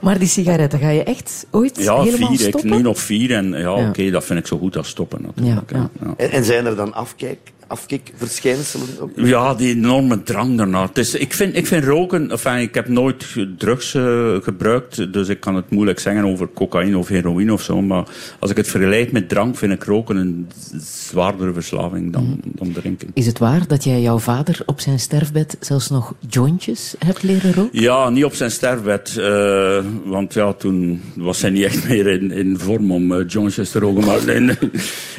Maar 0.00 0.18
die 0.18 0.28
sigaretten, 0.28 0.78
ga 0.78 0.88
je 0.90 1.02
echt 1.02 1.46
ooit 1.50 1.76
ja 1.82 2.02
helemaal 2.02 2.28
vier. 2.28 2.38
Stoppen? 2.48 2.83
Nu 2.84 2.90
nog 2.90 3.00
vier. 3.00 3.32
En 3.32 3.50
ja, 3.50 3.58
Ja. 3.58 3.88
oké, 3.88 4.10
dat 4.10 4.24
vind 4.24 4.38
ik 4.38 4.46
zo 4.46 4.58
goed 4.58 4.76
als 4.76 4.88
stoppen 4.88 5.22
natuurlijk. 5.22 5.70
Ja, 5.70 5.76
hè. 5.76 5.82
ja. 5.82 5.90
Ja. 6.06 6.14
En, 6.16 6.30
en 6.30 6.44
zijn 6.44 6.66
er 6.66 6.76
dan 6.76 6.92
afkijk, 6.94 7.38
afkikverschijnselen? 7.66 8.86
Ja, 9.16 9.54
die 9.54 9.74
enorme 9.74 10.22
drang 10.22 10.56
daarna. 10.56 10.90
Is, 10.92 11.14
ik, 11.14 11.32
vind, 11.32 11.56
ik 11.56 11.66
vind 11.66 11.84
roken... 11.84 12.30
Enfin, 12.30 12.58
ik 12.58 12.74
heb 12.74 12.88
nooit 12.88 13.26
drugs 13.58 13.94
eh, 13.94 14.34
gebruikt, 14.42 15.12
dus 15.12 15.28
ik 15.28 15.40
kan 15.40 15.54
het 15.54 15.70
moeilijk 15.70 15.98
zeggen 15.98 16.24
over 16.24 16.48
cocaïne 16.54 16.98
of 16.98 17.08
heroïne 17.08 17.52
of 17.52 17.62
zo. 17.62 17.82
Maar 17.82 18.04
als 18.38 18.50
ik 18.50 18.56
het 18.56 18.68
vergelijk 18.68 19.12
met 19.12 19.28
drank, 19.28 19.56
vind 19.56 19.72
ik 19.72 19.84
roken 19.84 20.16
een 20.16 20.48
zwaardere 20.80 21.52
verslaving 21.52 22.12
dan, 22.12 22.40
dan 22.44 22.72
drinken. 22.72 23.08
Is 23.14 23.26
het 23.26 23.38
waar 23.38 23.66
dat 23.66 23.84
jij 23.84 24.00
jouw 24.00 24.18
vader 24.18 24.62
op 24.66 24.80
zijn 24.80 24.98
sterfbed 24.98 25.56
zelfs 25.60 25.90
nog 25.90 26.14
jointjes 26.28 26.94
hebt 26.98 27.22
leren 27.22 27.52
roken? 27.54 27.80
Ja, 27.80 28.08
niet 28.10 28.24
op 28.24 28.34
zijn 28.34 28.50
sterfbed. 28.50 29.16
eh, 29.16 29.84
want 30.04 30.34
ja, 30.34 30.52
toen 30.52 31.02
was 31.14 31.40
hij 31.42 31.50
niet 31.50 31.64
echt 31.64 31.88
meer 31.88 32.06
in, 32.06 32.30
in 32.30 32.58
vorm 32.58 32.92
om 32.92 33.12
eh 33.12 33.28
jointjes 33.28 33.70
te 33.70 33.78
roken. 33.78 34.04
Maar 34.04 34.28
in, 34.28 34.58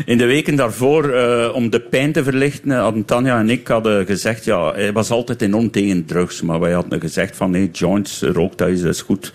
in 0.05 0.17
de 0.17 0.26
weken 0.26 0.55
daarvoor, 0.55 1.09
eh, 1.09 1.55
om 1.55 1.69
de 1.69 1.80
pijn 1.81 2.11
te 2.11 2.23
verlichten, 2.23 2.43
eh, 2.65 2.88
Tanja 3.05 3.39
en 3.39 3.49
ik 3.49 3.67
hadden 3.67 4.05
gezegd... 4.05 4.45
Ja, 4.45 4.73
hij 4.73 4.93
was 4.93 5.09
altijd 5.09 5.41
enorm 5.41 5.72
tegen 5.72 6.05
drugs. 6.05 6.41
Maar 6.41 6.59
wij 6.59 6.72
hadden 6.72 6.99
gezegd 6.99 7.35
van, 7.35 7.51
nee, 7.51 7.72
joints, 7.72 8.22
rook, 8.22 8.57
dat 8.57 8.67
is, 8.67 8.81
dat 8.81 8.93
is 8.93 9.01
goed. 9.01 9.31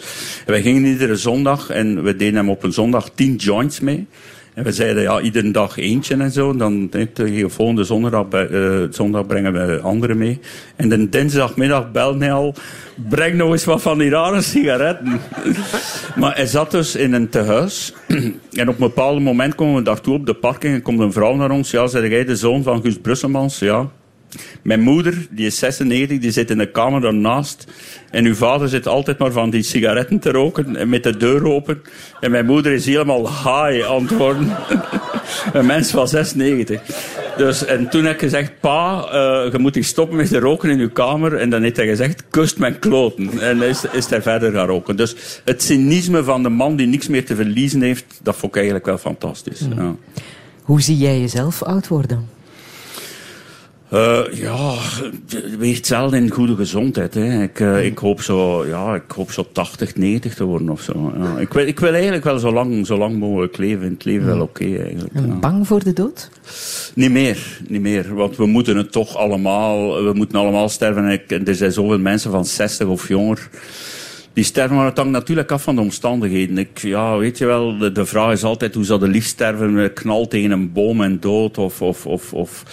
Wij 0.46 0.62
gingen 0.62 0.84
iedere 0.84 1.16
zondag 1.16 1.70
en 1.70 2.02
we 2.02 2.16
deden 2.16 2.34
hem 2.36 2.50
op 2.50 2.62
een 2.62 2.72
zondag 2.72 3.10
tien 3.14 3.36
joints 3.36 3.80
mee. 3.80 4.06
En 4.60 4.66
we 4.66 4.72
zeiden, 4.72 5.02
ja, 5.02 5.20
iedere 5.20 5.50
dag 5.50 5.76
eentje 5.76 6.16
en 6.16 6.30
zo. 6.30 6.56
Dan 6.56 6.88
de 6.90 7.44
volgende 7.48 7.84
zondag, 7.84 8.26
eh, 8.28 8.80
zondag 8.90 9.26
brengen 9.26 9.52
we 9.52 9.80
anderen 9.80 10.18
mee. 10.18 10.38
En 10.76 10.88
de 10.88 11.08
dinsdagmiddag 11.08 11.90
belde 11.92 12.24
hij 12.24 12.32
al, 12.32 12.54
breng 13.08 13.34
nog 13.34 13.52
eens 13.52 13.64
wat 13.64 13.82
van 13.82 13.98
die 13.98 14.10
rare 14.10 14.42
sigaretten. 14.42 15.20
maar 16.20 16.34
hij 16.34 16.46
zat 16.46 16.70
dus 16.70 16.96
in 16.96 17.12
een 17.12 17.28
tehuis. 17.28 17.94
en 18.60 18.68
op 18.68 18.74
een 18.74 18.76
bepaald 18.76 19.20
moment 19.20 19.54
komen 19.54 19.74
we 19.74 19.82
daartoe 19.82 20.14
op 20.14 20.26
de 20.26 20.34
parking 20.34 20.74
en 20.74 20.82
komt 20.82 21.00
een 21.00 21.12
vrouw 21.12 21.34
naar 21.34 21.50
ons. 21.50 21.70
Ja, 21.70 21.86
zei 21.86 22.08
jij 22.08 22.24
de 22.24 22.36
zoon 22.36 22.62
van 22.62 22.82
Guus 22.82 22.98
Brusselmans? 22.98 23.58
Ja. 23.58 23.88
Mijn 24.62 24.80
moeder, 24.80 25.26
die 25.30 25.46
is 25.46 25.58
96, 25.58 26.18
die 26.18 26.30
zit 26.30 26.50
in 26.50 26.58
de 26.58 26.70
kamer 26.70 27.00
daarnaast. 27.00 27.66
En 28.10 28.24
uw 28.24 28.34
vader 28.34 28.68
zit 28.68 28.86
altijd 28.86 29.18
maar 29.18 29.32
van 29.32 29.50
die 29.50 29.62
sigaretten 29.62 30.18
te 30.18 30.30
roken 30.30 30.76
en 30.76 30.88
met 30.88 31.02
de 31.02 31.16
deur 31.16 31.46
open. 31.46 31.82
En 32.20 32.30
mijn 32.30 32.46
moeder 32.46 32.72
is 32.72 32.86
helemaal 32.86 33.28
high 33.28 33.90
aan 33.90 34.02
het 34.02 34.16
worden. 34.16 34.56
een 35.52 35.66
mens 35.66 35.90
van 35.90 36.08
96. 36.08 36.80
Dus, 37.36 37.64
en 37.64 37.88
toen 37.88 38.04
heb 38.04 38.14
ik 38.14 38.20
gezegd, 38.20 38.52
pa, 38.60 39.04
eh, 39.04 39.52
je 39.52 39.58
moet 39.58 39.74
hier 39.74 39.84
stoppen 39.84 40.16
met 40.16 40.28
te 40.28 40.38
roken 40.38 40.70
in 40.70 40.78
uw 40.78 40.90
kamer. 40.90 41.36
En 41.36 41.50
dan 41.50 41.62
heeft 41.62 41.76
hij 41.76 41.86
gezegd, 41.86 42.24
kust 42.30 42.58
mijn 42.58 42.78
kloten. 42.78 43.40
En 43.40 43.62
is, 43.62 43.84
is 43.92 44.06
hij 44.06 44.22
verder 44.22 44.52
gaan 44.52 44.66
roken. 44.66 44.96
Dus 44.96 45.40
het 45.44 45.62
cynisme 45.62 46.24
van 46.24 46.42
de 46.42 46.48
man 46.48 46.76
die 46.76 46.86
niks 46.86 47.08
meer 47.08 47.24
te 47.24 47.34
verliezen 47.34 47.82
heeft, 47.82 48.04
dat 48.22 48.36
vond 48.36 48.52
ik 48.52 48.56
eigenlijk 48.56 48.86
wel 48.86 48.98
fantastisch. 48.98 49.66
Ja. 49.76 49.94
Hoe 50.62 50.82
zie 50.82 50.96
jij 50.96 51.20
jezelf 51.20 51.62
oud 51.62 51.88
worden? 51.88 52.28
Eh, 53.90 54.20
ja, 54.32 54.74
weer 55.58 55.74
hetzelfde 55.74 56.16
in 56.16 56.30
goede 56.30 56.54
gezondheid. 56.56 57.14
Hè. 57.14 57.42
Ik, 57.42 57.60
eh, 57.60 57.84
ik, 57.84 57.98
hoop 57.98 58.22
zo, 58.22 58.66
ja, 58.66 58.94
ik 58.94 59.10
hoop 59.10 59.30
zo 59.32 59.46
80, 59.52 59.96
90 59.96 60.34
te 60.34 60.44
worden 60.44 60.68
of 60.68 60.80
zo. 60.80 61.12
Ja. 61.18 61.38
Ik, 61.38 61.52
wil, 61.52 61.66
ik 61.66 61.80
wil 61.80 61.92
eigenlijk 61.92 62.24
wel 62.24 62.38
zo 62.38 62.52
lang, 62.52 62.86
zo 62.86 62.98
lang 62.98 63.18
mogelijk 63.18 63.56
leven. 63.56 63.84
In 63.86 63.92
het 63.92 64.04
leven 64.04 64.26
wel 64.26 64.40
oké 64.40 64.64
eigenlijk. 64.64 65.14
En 65.14 65.26
ja. 65.26 65.34
bang 65.34 65.66
voor 65.66 65.84
de 65.84 65.92
dood? 65.92 66.30
Niet 66.94 67.10
meer, 67.10 67.60
niet 67.68 67.80
meer. 67.80 68.14
Want 68.14 68.36
we 68.36 68.46
moeten 68.46 68.76
het 68.76 68.92
toch 68.92 69.16
allemaal, 69.16 70.04
we 70.04 70.12
moeten 70.12 70.38
allemaal 70.38 70.68
sterven. 70.68 71.04
En 71.04 71.10
ik- 71.10 71.48
er 71.48 71.54
zijn 71.54 71.72
zoveel 71.72 71.98
mensen 71.98 72.30
van 72.30 72.44
60 72.44 72.86
of 72.86 73.08
jonger. 73.08 73.48
Die 74.32 74.44
sterven, 74.44 74.76
maar 74.76 74.86
het 74.86 74.96
hangt 74.96 75.12
natuurlijk 75.12 75.50
af 75.50 75.62
van 75.62 75.74
de 75.74 75.80
omstandigheden. 75.80 76.58
Ik, 76.58 76.78
ja, 76.78 77.16
weet 77.16 77.38
je 77.38 77.46
wel, 77.46 77.78
de, 77.78 77.92
de 77.92 78.06
vraag 78.06 78.32
is 78.32 78.44
altijd 78.44 78.74
hoe 78.74 78.84
zou 78.84 79.00
de 79.00 79.08
liefst 79.08 79.30
sterven? 79.30 79.72
Met 79.72 79.92
Knal 79.92 80.28
tegen 80.28 80.50
een 80.50 80.72
boom 80.72 81.02
en 81.02 81.20
dood 81.20 81.58
of, 81.58 81.82
of, 81.82 82.06
of, 82.06 82.32
of 82.32 82.64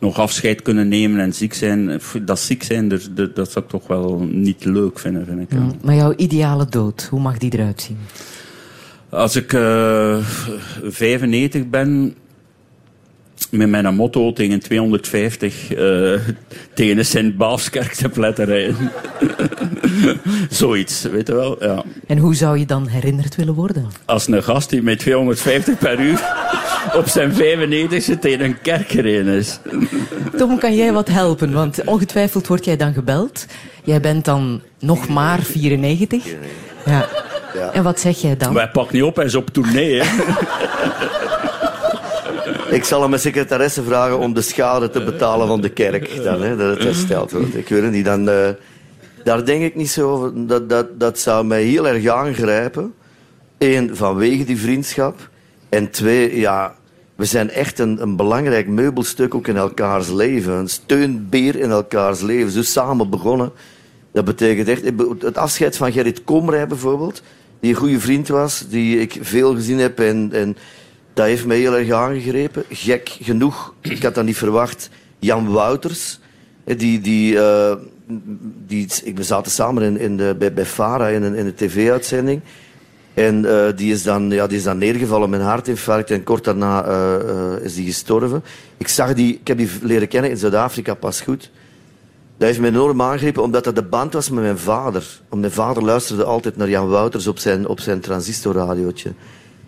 nog 0.00 0.18
afscheid 0.18 0.62
kunnen 0.62 0.88
nemen 0.88 1.20
en 1.20 1.32
ziek 1.32 1.54
zijn. 1.54 2.00
Dat 2.22 2.38
ziek 2.38 2.62
zijn, 2.62 2.88
dat, 2.88 3.08
dat, 3.14 3.36
dat 3.36 3.50
zou 3.50 3.64
ik 3.64 3.70
toch 3.70 3.86
wel 3.86 4.18
niet 4.30 4.64
leuk 4.64 4.98
vinden, 4.98 5.26
vind 5.26 5.40
ik. 5.40 5.52
ja. 5.52 5.66
Maar 5.82 5.94
jouw 5.94 6.14
ideale 6.16 6.66
dood, 6.68 7.06
hoe 7.10 7.20
mag 7.20 7.38
die 7.38 7.52
eruit 7.52 7.82
zien? 7.82 7.98
Als 9.08 9.36
ik 9.36 9.52
eh 9.52 10.16
95 10.82 11.68
ben, 11.68 12.14
met 13.56 13.68
mijn 13.68 13.94
motto 13.94 14.32
tegen 14.32 14.60
250 14.60 15.72
eh, 15.74 15.78
tegen 16.74 16.96
de 16.96 17.02
Sint-Baafskerk 17.02 17.92
te 17.92 18.08
pletten 18.08 18.44
rijden. 18.44 18.76
Zoiets, 20.50 21.02
weet 21.02 21.26
je 21.26 21.34
wel. 21.34 21.64
Ja. 21.64 21.82
En 22.06 22.18
hoe 22.18 22.34
zou 22.34 22.58
je 22.58 22.66
dan 22.66 22.86
herinnerd 22.86 23.36
willen 23.36 23.54
worden? 23.54 23.86
Als 24.04 24.28
een 24.28 24.42
gast 24.42 24.70
die 24.70 24.82
met 24.82 24.98
250 24.98 25.78
per 25.78 26.00
uur 26.00 26.22
op 27.00 27.08
zijn 27.08 27.34
95 27.34 28.18
tegen 28.18 28.44
een 28.44 28.60
kerk 28.60 28.88
gereden 28.88 29.34
is. 29.34 29.58
Tom, 30.36 30.58
kan 30.58 30.74
jij 30.74 30.92
wat 30.92 31.08
helpen? 31.08 31.52
Want 31.52 31.84
ongetwijfeld 31.84 32.46
word 32.46 32.64
jij 32.64 32.76
dan 32.76 32.92
gebeld. 32.92 33.46
Jij 33.84 34.00
bent 34.00 34.24
dan 34.24 34.62
nog 34.78 35.08
maar 35.08 35.42
94. 35.42 36.24
Ja. 36.84 37.08
Ja. 37.54 37.72
En 37.72 37.82
wat 37.82 38.00
zeg 38.00 38.20
jij 38.20 38.36
dan? 38.36 38.56
Hij 38.56 38.68
pakt 38.68 38.92
niet 38.92 39.02
op, 39.02 39.16
hij 39.16 39.24
is 39.24 39.34
op 39.34 39.50
tournee. 39.50 40.02
Hè. 40.02 40.04
Ik 42.70 42.84
zal 42.84 43.02
aan 43.02 43.08
mijn 43.10 43.22
secretaresse 43.22 43.82
vragen 43.82 44.18
om 44.18 44.34
de 44.34 44.40
schade 44.40 44.90
te 44.90 45.04
betalen 45.04 45.46
van 45.46 45.60
de 45.60 45.68
kerk. 45.68 46.22
Dan, 46.22 46.42
hè, 46.42 46.56
dat 46.56 46.70
het 46.70 46.82
hersteld 46.82 47.30
wordt. 47.30 47.56
Ik 47.56 47.68
weet 47.68 47.82
het 47.82 47.92
niet. 47.92 48.04
Dan, 48.04 48.28
eh, 48.28 48.48
daar 49.24 49.44
denk 49.44 49.62
ik 49.62 49.74
niet 49.74 49.90
zo 49.90 50.10
over. 50.10 50.46
Dat, 50.46 50.68
dat, 50.68 51.00
dat 51.00 51.18
zou 51.18 51.44
mij 51.44 51.62
heel 51.62 51.88
erg 51.88 52.06
aangrijpen. 52.06 52.94
Eén, 53.58 53.96
vanwege 53.96 54.44
die 54.44 54.58
vriendschap. 54.58 55.28
En 55.68 55.90
twee, 55.90 56.38
ja, 56.38 56.74
We 57.14 57.24
zijn 57.24 57.50
echt 57.50 57.78
een, 57.78 58.02
een 58.02 58.16
belangrijk 58.16 58.68
meubelstuk 58.68 59.34
ook 59.34 59.48
in 59.48 59.56
elkaars 59.56 60.10
leven. 60.10 60.52
Een 60.52 60.68
steunbeer 60.68 61.56
in 61.56 61.70
elkaars 61.70 62.20
leven. 62.20 62.50
Zo 62.50 62.62
samen 62.62 63.10
begonnen. 63.10 63.52
Dat 64.12 64.24
betekent 64.24 64.68
echt... 64.68 64.82
Het 65.18 65.36
afscheid 65.36 65.76
van 65.76 65.92
Gerrit 65.92 66.24
Komrij 66.24 66.66
bijvoorbeeld, 66.66 67.22
die 67.60 67.70
een 67.70 67.78
goede 67.78 68.00
vriend 68.00 68.28
was, 68.28 68.64
die 68.68 69.00
ik 69.00 69.18
veel 69.20 69.54
gezien 69.54 69.78
heb 69.78 70.00
en, 70.00 70.28
en 70.32 70.56
dat 71.14 71.26
heeft 71.26 71.46
mij 71.46 71.58
heel 71.58 71.76
erg 71.76 71.90
aangegrepen. 71.90 72.64
Gek 72.68 73.16
genoeg, 73.20 73.74
ik 73.80 74.02
had 74.02 74.14
dat 74.14 74.24
niet 74.24 74.36
verwacht, 74.36 74.90
Jan 75.18 75.52
Wouters, 75.52 76.20
die... 76.64 77.00
die 77.00 77.34
uh, 77.34 77.72
die, 78.66 78.88
we 79.14 79.22
zaten 79.22 79.52
samen 79.52 79.82
in, 79.82 79.98
in 79.98 80.16
de, 80.16 80.34
bij, 80.38 80.52
bij 80.52 80.66
Fara 80.66 81.08
in 81.08 81.22
in 81.22 81.46
een 81.46 81.54
tv-uitzending. 81.54 82.40
En 83.14 83.44
uh, 83.44 83.66
die, 83.76 83.92
is 83.92 84.02
dan, 84.02 84.30
ja, 84.30 84.46
die 84.46 84.56
is 84.56 84.62
dan 84.62 84.78
neergevallen 84.78 85.30
met 85.30 85.40
een 85.40 85.46
hartinfarct 85.46 86.10
en 86.10 86.22
kort 86.22 86.44
daarna 86.44 86.88
uh, 86.88 87.64
is 87.64 87.74
die 87.74 87.86
gestorven. 87.86 88.42
Ik, 88.76 88.88
zag 88.88 89.14
die, 89.14 89.34
ik 89.34 89.46
heb 89.46 89.58
die 89.58 89.68
leren 89.82 90.08
kennen 90.08 90.30
in 90.30 90.36
Zuid-Afrika 90.36 90.94
pas 90.94 91.20
goed. 91.20 91.50
Dat 92.36 92.48
heeft 92.48 92.60
me 92.60 92.68
enorm 92.68 93.02
aangegrepen, 93.02 93.42
omdat 93.42 93.64
dat 93.64 93.74
de 93.74 93.82
band 93.82 94.12
was 94.12 94.30
met 94.30 94.42
mijn 94.42 94.58
vader. 94.58 95.20
Want 95.28 95.40
mijn 95.40 95.52
vader 95.52 95.84
luisterde 95.84 96.24
altijd 96.24 96.56
naar 96.56 96.68
Jan 96.68 96.88
Wouters 96.88 97.26
op 97.26 97.38
zijn, 97.38 97.68
op 97.68 97.80
zijn 97.80 98.00
transistorradiootje. 98.00 99.12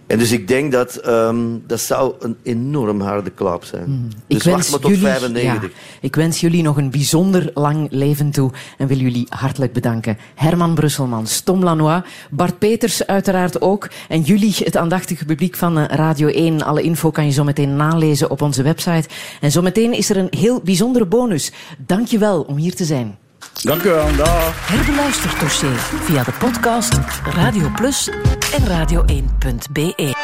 En 0.07 0.19
dus 0.19 0.33
ik 0.33 0.49
denk 0.49 0.73
dat 0.73 1.07
um, 1.09 1.63
dat 1.67 1.81
zou 1.81 2.15
een 2.19 2.37
enorm 2.43 3.01
harde 3.01 3.31
klap 3.31 3.65
zijn. 3.65 3.85
Mm. 3.87 4.09
Dus 4.27 4.45
ik 4.45 4.53
wacht 4.53 4.71
maar 4.71 4.81
tot 4.81 4.91
jullie, 4.91 5.07
95. 5.07 5.71
Ja, 5.71 5.77
ik 6.01 6.17
wens 6.17 6.41
jullie 6.41 6.63
nog 6.63 6.77
een 6.77 6.91
bijzonder 6.91 7.51
lang 7.55 7.87
leven 7.91 8.31
toe 8.31 8.51
en 8.79 8.87
wil 8.87 8.97
jullie 8.97 9.27
hartelijk 9.29 9.73
bedanken. 9.73 10.19
Herman 10.35 10.75
Brusselmans, 10.75 11.41
Tom 11.41 11.63
Lanois, 11.63 12.03
Bart 12.31 12.59
Peters 12.59 13.07
uiteraard 13.07 13.61
ook. 13.61 13.91
En 14.09 14.21
jullie, 14.21 14.55
het 14.59 14.77
aandachtige 14.77 15.25
publiek 15.25 15.57
van 15.57 15.79
eh, 15.79 15.97
Radio 15.97 16.29
1. 16.29 16.63
Alle 16.63 16.83
info 16.83 17.11
kan 17.11 17.25
je 17.25 17.33
zo 17.33 17.45
meteen 17.45 17.77
nalezen 17.77 18.31
op 18.31 18.43
onze 18.43 18.63
website. 18.63 19.09
En 19.41 19.51
zo 19.51 19.63
meteen 19.63 19.93
is 19.93 20.11
er 20.11 20.17
een 20.17 20.33
heel 20.39 20.61
bijzondere 20.61 21.07
bonus. 21.07 21.53
Dank 21.87 22.07
je 22.07 22.19
wel 22.19 22.43
om 22.43 22.57
hier 22.57 22.75
te 22.75 22.85
zijn. 22.85 23.17
Dank 23.63 23.83
u 23.83 23.89
wel. 23.89 24.17
Dag. 24.17 24.69
Herbeluister 24.69 25.39
dossier 25.41 25.79
via 26.05 26.23
de 26.23 26.33
podcast 26.39 26.95
Radio 27.25 27.69
Plus 27.77 28.09
en 28.53 28.67
radio1.be. 28.67 30.15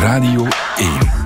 Radio 0.00 0.46
1 0.76 1.21